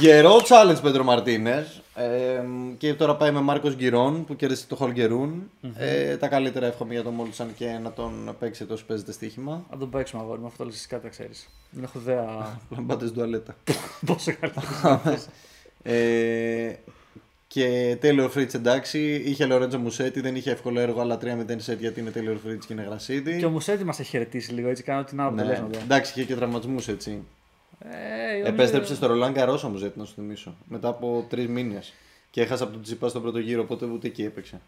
Γερό 0.00 0.36
challenge 0.48 0.82
Πέντρο 0.82 1.04
Μαρτίνες. 1.04 1.82
Ε, 1.94 2.42
και 2.78 2.94
τώρα 2.94 3.16
πάει 3.16 3.30
με 3.30 3.40
Μάρκος 3.40 3.74
Γκυρών 3.76 4.24
που 4.24 4.36
κέρδισε 4.36 4.66
το 4.66 4.76
Χολγκερούν. 4.76 5.50
Ε, 5.76 6.16
τα 6.16 6.28
καλύτερα 6.28 6.66
εύχομαι 6.66 6.92
για 6.94 7.02
τον 7.02 7.14
Μόλτσαν 7.14 7.54
και 7.56 7.78
να 7.82 7.92
τον 7.92 8.36
παίξετε 8.38 8.72
όσο 8.72 8.84
παίζετε 8.86 9.12
στοίχημα. 9.12 9.64
Να 9.70 9.76
τον 9.78 9.90
παίξουμε 9.90 10.22
αγόρι 10.22 10.40
μου, 10.40 10.46
αυτό 10.46 10.62
το 10.64 10.68
λες 10.70 10.86
κάτι 10.86 11.04
να 11.04 11.10
ξέρεις. 11.10 11.48
Δεν 11.70 11.84
έχω 11.84 11.98
ιδέα 11.98 12.24
Να 12.76 12.82
πάτε 12.82 13.04
στην 13.04 13.16
τουαλέτα. 13.18 13.56
πόσο 14.06 14.32
καλύτερο. 14.40 15.20
ε, 15.82 16.72
και 17.46 17.96
Taylor 18.02 18.30
Fritz 18.36 18.54
εντάξει, 18.54 19.22
είχε 19.26 19.44
Λορέντζο 19.46 19.78
Μουσέτη, 19.78 20.20
δεν 20.20 20.36
είχε 20.36 20.50
εύκολο 20.50 20.80
έργο, 20.80 21.00
αλλά 21.00 21.18
3-0 21.22 21.26
σετ 21.56 21.80
γιατί 21.80 22.00
είναι 22.00 22.12
Taylor 22.14 22.48
Fritz 22.48 22.58
και 22.66 22.72
είναι 22.72 22.82
γρασίδι. 22.82 23.38
και 23.38 23.46
ο 23.46 23.50
Μουσέτη 23.50 23.84
μας 23.84 23.98
έχει 24.00 24.08
χαιρετήσει 24.08 24.52
λίγο 24.52 24.68
έτσι, 24.68 24.82
κάνω 24.82 25.04
την 25.04 25.20
άλλη 25.20 25.34
Ναι. 25.34 25.40
αποτελέσματα. 25.42 25.78
Εντάξει, 25.84 26.12
είχε 26.16 26.24
και 26.24 26.34
τραυματισμούς 26.34 26.88
έτσι. 26.88 27.22
Ε, 27.78 28.42
ο- 28.42 28.46
Επέστρεψε 28.46 28.94
στο 28.94 29.06
Ρολάν 29.06 29.32
Καρός 29.32 29.64
όμως, 29.64 29.82
να 29.94 30.04
σου 30.04 30.14
θυμίσω. 30.14 30.56
Μετά 30.68 30.88
από 30.88 31.26
τρεις 31.28 31.46
μήνες. 31.48 31.92
Και 32.30 32.40
έχασε 32.42 32.62
από 32.62 32.72
τον 32.72 32.82
Τσιπά 32.82 33.08
στον 33.08 33.22
πρώτο 33.22 33.38
γύρο, 33.38 33.62
οπότε 33.62 33.86
ούτε 33.86 34.06
εκεί 34.06 34.22
έπαιξε. 34.24 34.60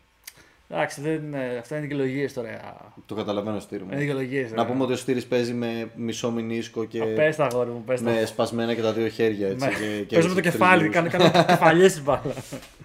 Εντάξει, 0.69 1.01
δεν, 1.01 1.15
είναι- 1.15 1.57
αυτά 1.61 1.77
είναι 1.77 1.87
δικαιολογίες 1.87 2.33
τώρα. 2.33 2.77
Το 3.07 3.15
καταλαβαίνω 3.15 3.61
στήρι 3.61 3.83
μου. 3.83 3.89
Είναι 3.91 4.01
δικαιολογίες. 4.01 4.53
Να 4.53 4.67
πούμε 4.67 4.83
ότι 4.83 4.93
ο 4.93 4.97
Στήρη 4.97 5.23
παίζει 5.23 5.53
με 5.55 5.91
μισό 5.97 6.31
μηνίσκο 6.31 6.85
και 6.85 7.03
Πες 7.03 7.37
τα 7.37 7.45
αγόρι 7.45 7.71
μου, 7.71 7.83
πες 7.87 8.03
τα. 8.03 8.11
με 8.11 8.25
σπασμένα 8.25 8.75
και 8.75 8.83
τα 8.83 8.93
δύο 8.93 9.09
χέρια 9.09 9.49
έτσι. 9.49 9.67
Ναι. 9.67 9.73
και- 9.75 10.05
και 10.07 10.15
Παίζω 10.15 10.29
με 10.29 10.35
το 10.35 10.39
έτσι, 10.39 10.51
κεφάλι, 10.59 10.89
τριγύρω. 10.89 11.09
κάνω, 11.11 11.31
κάνω 11.31 11.45
κεφαλιέ 11.47 11.89
στην 11.89 12.03
μπάλα. 12.03 12.35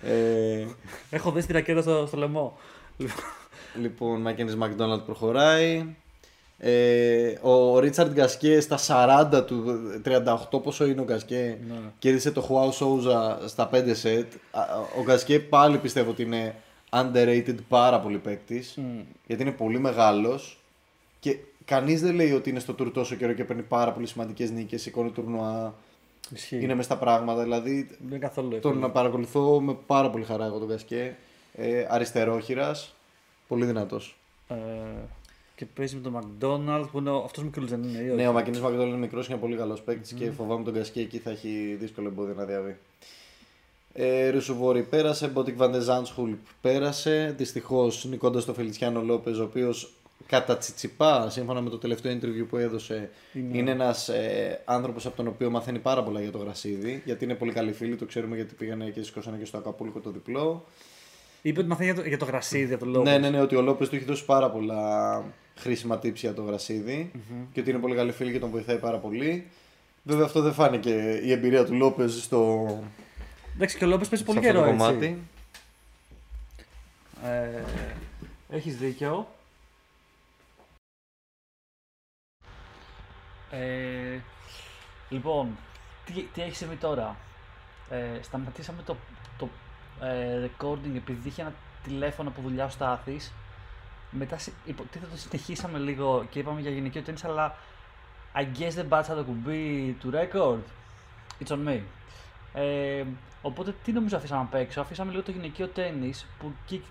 Ε, 0.04 0.66
Έχω 1.10 1.32
δει 1.32 1.46
τη 1.46 1.54
ρακέτα 1.54 1.82
στο, 1.82 2.06
στο 2.08 2.18
λαιμό. 2.18 2.58
λοιπόν, 3.82 4.22
Μάκενης 4.22 4.56
Μακδόναλτ 4.56 5.02
προχωράει. 5.02 5.96
Ε, 6.64 7.34
ο 7.42 7.80
Ρίτσαρντ 7.80 8.12
Γκασκέ 8.14 8.60
στα 8.60 8.78
40 9.32 9.44
του, 9.46 9.80
38 10.52 10.62
πόσο 10.64 10.86
είναι 10.86 11.02
ο 11.02 11.04
Γκασκέ, 11.04 11.58
Ναι. 11.68 11.76
κέρδισε 12.00 12.32
το 12.32 12.42
Χουάου 12.42 12.72
Σόουζα 12.72 13.40
στα 13.48 13.70
5 13.74 13.94
σετ. 13.96 14.34
Α, 14.52 14.62
Ο 15.00 15.04
Γκασκέ 15.04 15.40
πάλι 15.40 15.78
πιστεύω 15.78 16.10
ότι 16.10 16.22
είναι 16.24 16.56
underrated 16.90 17.56
πάρα 17.68 18.00
πολύ 18.00 18.18
παίκτης. 18.18 18.78
Γιατί 19.28 19.42
είναι 19.44 19.52
πολύ 19.52 19.80
μεγάλος 19.80 20.60
και 21.20 21.38
κανείς 21.66 22.02
δεν 22.02 22.16
λέει 22.16 22.32
ότι 22.32 22.50
είναι 22.50 22.60
στο 22.60 22.74
τουρ 22.74 22.92
τόσο 22.92 23.16
καιρό 23.16 23.34
και 23.34 23.44
παίρνει 23.44 23.62
πάρα 23.62 23.92
πολύ 23.92 24.08
σημαντικές 24.08 24.52
νίκες. 24.52 24.82
Σηκώνει 24.82 25.10
τουρνουά, 25.10 25.74
Ισχύει. 26.34 26.60
είναι 26.64 26.74
μες 26.76 26.86
στα 26.86 26.98
πράγματα. 26.98 27.44
Δηλαδή 27.44 27.88
Δεν 27.90 28.08
είναι 28.10 28.18
καθόλου 28.18 28.50
τον 28.60 28.72
εύκολο. 28.72 28.90
παρακολουθώ 28.90 29.62
με 29.62 29.78
πάρα 29.88 30.10
πολύ 30.10 30.24
χαρά 30.24 30.46
εγώ 30.46 30.58
τον 30.58 30.68
Γκασκέ. 30.68 31.16
Ε, 31.56 31.86
αριστερόχειρας, 31.90 32.96
πολύ 33.48 33.66
δυνατός. 33.66 34.16
Ε, 34.48 34.56
και 35.62 35.68
παίζει 35.76 35.96
με 35.96 36.02
τον 36.02 36.16
McDonald 36.22 36.86
που 36.92 36.98
είναι 36.98 37.10
αυτός 37.26 37.44
μικρό 37.44 37.64
δεν 37.66 37.84
είναι. 37.84 37.98
ή 38.04 38.08
όχι; 38.08 38.16
Ναι, 38.16 38.28
ο 38.28 38.32
Μακένζι 38.34 38.60
Μακντόναλντ 38.60 38.88
είναι 38.88 38.98
μικρός 38.98 39.26
και 39.28 39.32
είναι 39.34 39.42
πολύ 39.42 39.56
καλός 39.56 39.82
παίκτης 39.82 40.14
και 40.14 40.32
φοβάμαι 40.32 40.64
τον 40.64 40.74
Γκασκέ 40.74 41.00
εκεί 41.00 41.18
θα 41.18 41.30
έχει 41.30 41.78
δύσκολο 41.80 42.08
εμπόδιο 42.08 42.34
να 42.38 42.44
διαβεί. 42.46 42.78
Ε, 43.94 44.30
Ρουσουβόρη 44.30 44.84
πέρασε, 44.84 45.28
Μπότικ 45.28 45.58
Βαν 45.58 45.71
ντε 45.71 45.84
Ζάντσχουλπ 45.84 46.32
πέρασε. 46.62 47.34
Δυστυχώς 47.38 48.06
νικώντας 48.06 48.46
τον 48.46 48.56
Φελιτσιάνο 48.56 49.02
Λόπες, 49.02 49.38
ο 49.38 49.44
οποίος 49.44 49.94
κατά 50.28 50.58
Τσιτσιπά, 50.58 51.30
σύμφωνα 51.30 51.62
με 51.62 51.70
το 51.70 51.78
τελευταίο 51.78 52.18
interview 52.18 52.46
που 52.50 52.58
έδωσε, 52.58 53.10
Είναι- 53.34 53.58
είναι, 53.58 53.72
ένας 53.72 54.10
ε, 54.10 54.62
άνθρωπος 54.66 55.06
από 55.06 55.16
τον 55.16 55.28
οποίο 55.28 55.50
μαθαίνει 55.50 55.80
πάρα 55.80 56.04
πολλά 56.04 56.22
για 56.22 56.32
το 56.32 56.38
γρασίδι. 56.38 57.02
Γιατί 57.06 57.24
είναι 57.24 57.36
πολύ 57.36 57.52
καλοί 57.52 57.72
φίλοι, 57.74 57.96
το 57.96 58.06
ξέρουμε 58.06 58.36
γιατί 58.36 58.54
πήγανε 58.56 58.86
και 58.90 59.04
σηκώσανε 59.04 59.38
και 59.38 59.46
στο 59.46 59.58
Ακαπούλκο 59.58 60.00
το 60.00 60.10
διπλό. 60.12 60.66
Είπε 61.42 61.60
ότι 61.60 61.70
μαθαίνει 61.70 61.92
για 61.92 62.02
το, 62.02 62.08
για 62.08 62.18
το 62.18 62.26
γρασίδι 62.26 62.74
από 62.74 62.84
τον 62.84 62.94
λόγο. 62.94 63.04
Ναι, 63.04 63.18
ναι, 63.18 63.30
ναι, 63.30 63.42
ότι 63.42 63.56
ο 63.56 63.62
Λόπες 63.62 63.90
του 63.90 63.96
έχει 63.96 64.06
δώσει 64.06 64.26
πάρα 64.26 64.50
πολλά 64.50 65.24
χρήσιμα 65.62 65.96
tips 65.96 66.14
για 66.16 66.34
το 66.34 66.42
γρασιδι 66.42 67.12
και 67.54 67.60
ότι 67.60 67.70
είναι 67.70 67.80
πολύ 67.80 67.96
καλή 67.96 68.12
φίλη 68.12 68.32
και 68.32 68.40
τον 68.40 68.50
βοηθάει 68.50 68.78
πάρα 68.78 68.98
πολύ. 68.98 69.48
Βέβαια 70.04 70.26
αυτό 70.26 70.42
δεν 70.42 70.54
φάνηκε 70.54 71.20
η 71.24 71.32
εμπειρία 71.32 71.66
του 71.66 71.74
Λόπες 71.74 72.24
στο 72.24 72.68
Εντάξει, 73.56 73.78
και 73.78 73.86
ο 73.86 73.88
Λόπες 73.88 74.08
παίζει 74.10 74.26
σε 74.26 74.32
πολύ 74.32 74.48
αυτό 74.48 74.60
το 74.60 74.60
καιρό 74.60 74.74
έτσι. 74.74 74.78
κομμάτι. 74.78 75.18
Ε, 77.24 77.64
έχεις 78.50 78.78
δίκιο. 78.78 79.28
Ε, 83.52 84.20
λοιπόν, 85.10 85.58
τι, 86.06 86.14
τι 86.34 86.42
έχεις 86.42 86.58
συμβεί 86.58 86.76
τώρα; 86.76 87.16
Ε, 87.90 88.22
σταματήσαμε 88.22 88.82
το, 88.86 88.96
το 89.38 89.50
ε, 90.02 90.50
recording 90.50 90.96
επειδή 90.96 91.28
είχε 91.28 91.42
ένα 91.42 91.54
τηλέφωνο 91.84 92.30
από 92.30 92.42
δουλειά 92.42 92.66
ο 92.66 92.70
Στάθης. 92.70 93.34
Μετά 94.12 94.38
συ- 94.38 94.54
υποτίθεται 94.66 95.12
το 95.12 95.18
συνεχίσαμε 95.18 95.78
λίγο 95.80 96.26
και 96.30 96.40
είπαμε 96.40 96.62
για 96.62 96.72
γυναικείο 96.72 97.02
τέννις, 97.02 97.24
αλλά 97.24 97.56
I 98.36 98.42
guess 98.60 98.72
δεν 98.74 98.88
πάτησα 98.88 99.16
το 99.16 99.24
κουμπί 99.24 99.96
του 100.00 100.12
record. 100.14 100.60
It's 101.44 101.52
on 101.52 101.68
me. 101.68 101.80
Ε, 102.54 103.04
οπότε 103.42 103.76
τι 103.84 103.92
νομίζω 103.92 104.18
αφήσαμε 104.18 104.42
απ' 104.42 104.54
έξω; 104.54 104.82
Αφήσαμε 104.82 105.12
λίγο 105.12 105.24
το 105.24 105.32
γυναικείο 105.32 105.68
τέννις 105.68 106.26
που 106.40 106.54
εκεί 106.64 106.84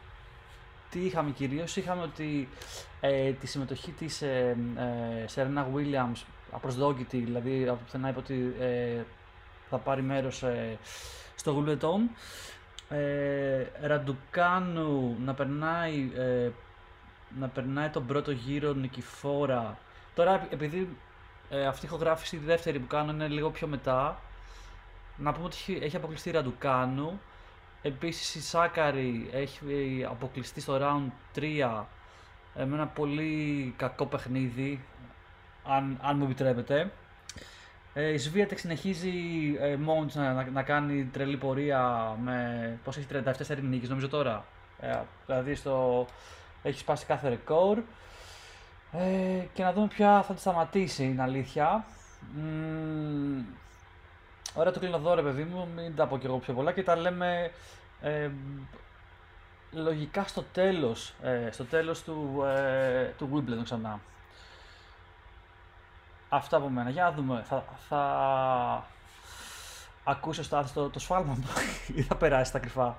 τι 0.91 1.01
είχαμε 1.01 1.31
κυρίως; 1.31 1.77
Είχαμε 1.77 2.03
ότι 2.03 2.49
ε, 3.01 3.31
τη 3.33 3.47
συμμετοχή 3.47 3.91
της 3.91 4.23
ε, 4.23 4.57
ε, 4.77 5.25
Serena 5.35 5.65
Williams 5.75 6.23
απροσδόκητη, 6.51 7.19
δηλαδή 7.19 7.69
από 7.69 7.81
πουθενά 7.85 8.09
είπε 8.09 8.19
ότι 8.19 8.55
ε, 8.61 9.03
θα 9.71 9.79
πάρει 9.79 10.03
μέρος 10.03 10.43
ε, 10.43 10.79
στο 11.35 11.65
Wimbledon. 11.67 12.01
Ε, 12.89 13.67
Ραντουκάνου 13.81 15.17
να 15.25 15.35
περνάει, 15.35 16.11
ε, 16.17 16.51
να 17.39 17.49
περνάει 17.49 17.89
τον 17.89 18.07
πρώτο 18.07 18.31
γύρο 18.31 18.73
νικηφόρα. 18.73 19.79
Τώρα 20.15 20.47
επειδή 20.51 20.97
ε, 21.51 21.67
αυτή 21.67 21.85
η 21.85 21.89
ηχογράφηση, 21.89 22.37
η 22.37 22.39
δεύτερη 22.39 22.79
που 22.79 22.87
κάνω 22.87 23.13
είναι 23.13 23.29
λίγο 23.29 23.51
πιο 23.51 23.67
μετά, 23.67 24.21
να 25.17 25.33
πούμε 25.33 25.45
ότι 25.45 25.57
έχει, 25.57 25.79
έχει 25.83 25.97
αποκλειστεί 25.97 26.29
η 26.29 26.33
Ραντουκάνου. 26.33 27.21
Επίσης 27.83 28.35
η 28.35 28.43
Σάκαρη 28.43 29.31
έχει 29.33 29.59
αποκλειστεί 30.09 30.61
στο 30.61 30.79
round 30.81 31.39
3 31.39 31.85
ε, 32.55 32.65
με 32.65 32.75
ένα 32.75 32.87
πολύ 32.87 33.75
κακό 33.77 34.07
παιχνίδι, 34.07 34.85
αν, 35.65 35.99
αν 36.03 36.17
μου 36.17 36.25
επιτρέπετε. 36.25 36.91
Ε, 37.95 38.13
η 38.13 38.17
Σβίατεκ 38.19 38.59
συνεχίζει 38.59 39.13
ε, 39.61 39.77
μόνη 39.77 40.07
της 40.07 40.15
να, 40.15 40.33
να, 40.33 40.51
να 40.53 40.63
κάνει 40.63 41.05
τρελή 41.05 41.37
πορεία 41.37 42.17
με 42.23 42.79
πώς 42.85 42.97
έχει 42.97 43.07
37 43.13 43.57
νίκες 43.63 43.89
νομίζω 43.89 44.09
τώρα. 44.09 44.45
Ε, 44.81 44.99
δηλαδή 45.27 45.55
στο, 45.55 46.07
έχει 46.63 46.79
σπάσει 46.79 47.07
κάθε 47.07 47.29
ρεκόρ. 47.29 47.79
Ε, 48.93 49.45
και 49.53 49.63
να 49.63 49.73
δούμε 49.73 49.87
ποια 49.87 50.23
θα 50.23 50.35
τη 50.35 50.41
σταματήσει, 50.41 51.05
είναι 51.05 51.23
αλήθεια. 51.23 51.85
Μμμ, 52.35 53.45
Ωραία 54.55 54.73
το 54.73 54.79
κλείνω 54.79 54.97
εδώ 54.97 55.15
ρε 55.15 55.23
παιδί 55.23 55.43
μου, 55.43 55.69
μην 55.75 55.97
τα 55.97 56.07
πω 56.07 56.19
κι 56.19 56.27
εγώ 56.27 56.39
πιο 56.39 56.55
πολλά 56.55 56.73
και 56.73 56.83
τα 56.83 56.97
λέμε 56.97 57.51
ε, 58.01 58.31
λογικά 59.73 60.25
στο 60.25 60.43
τέλος, 60.43 61.15
ε, 61.23 61.49
στο 61.51 61.65
τέλος 61.65 62.03
του, 62.03 62.43
ε, 62.47 63.05
του 63.19 63.31
Wimbledon 63.35 63.65
ξανά. 63.65 64.01
Αυτά 66.29 66.57
από 66.57 66.69
μένα. 66.69 66.91
Για 66.91 67.03
να 67.03 67.13
δούμε. 67.13 67.45
Θα, 67.49 67.65
θα 67.89 68.87
ακούσει 70.05 70.41
ο 70.41 70.43
Στάθης 70.43 70.73
το, 70.73 70.89
το 70.89 70.99
σφάλμα 70.99 71.33
μου 71.33 71.47
ή 71.97 72.03
θα 72.03 72.17
περάσει 72.17 72.49
στα 72.51 72.59
κρυφά. 72.59 72.99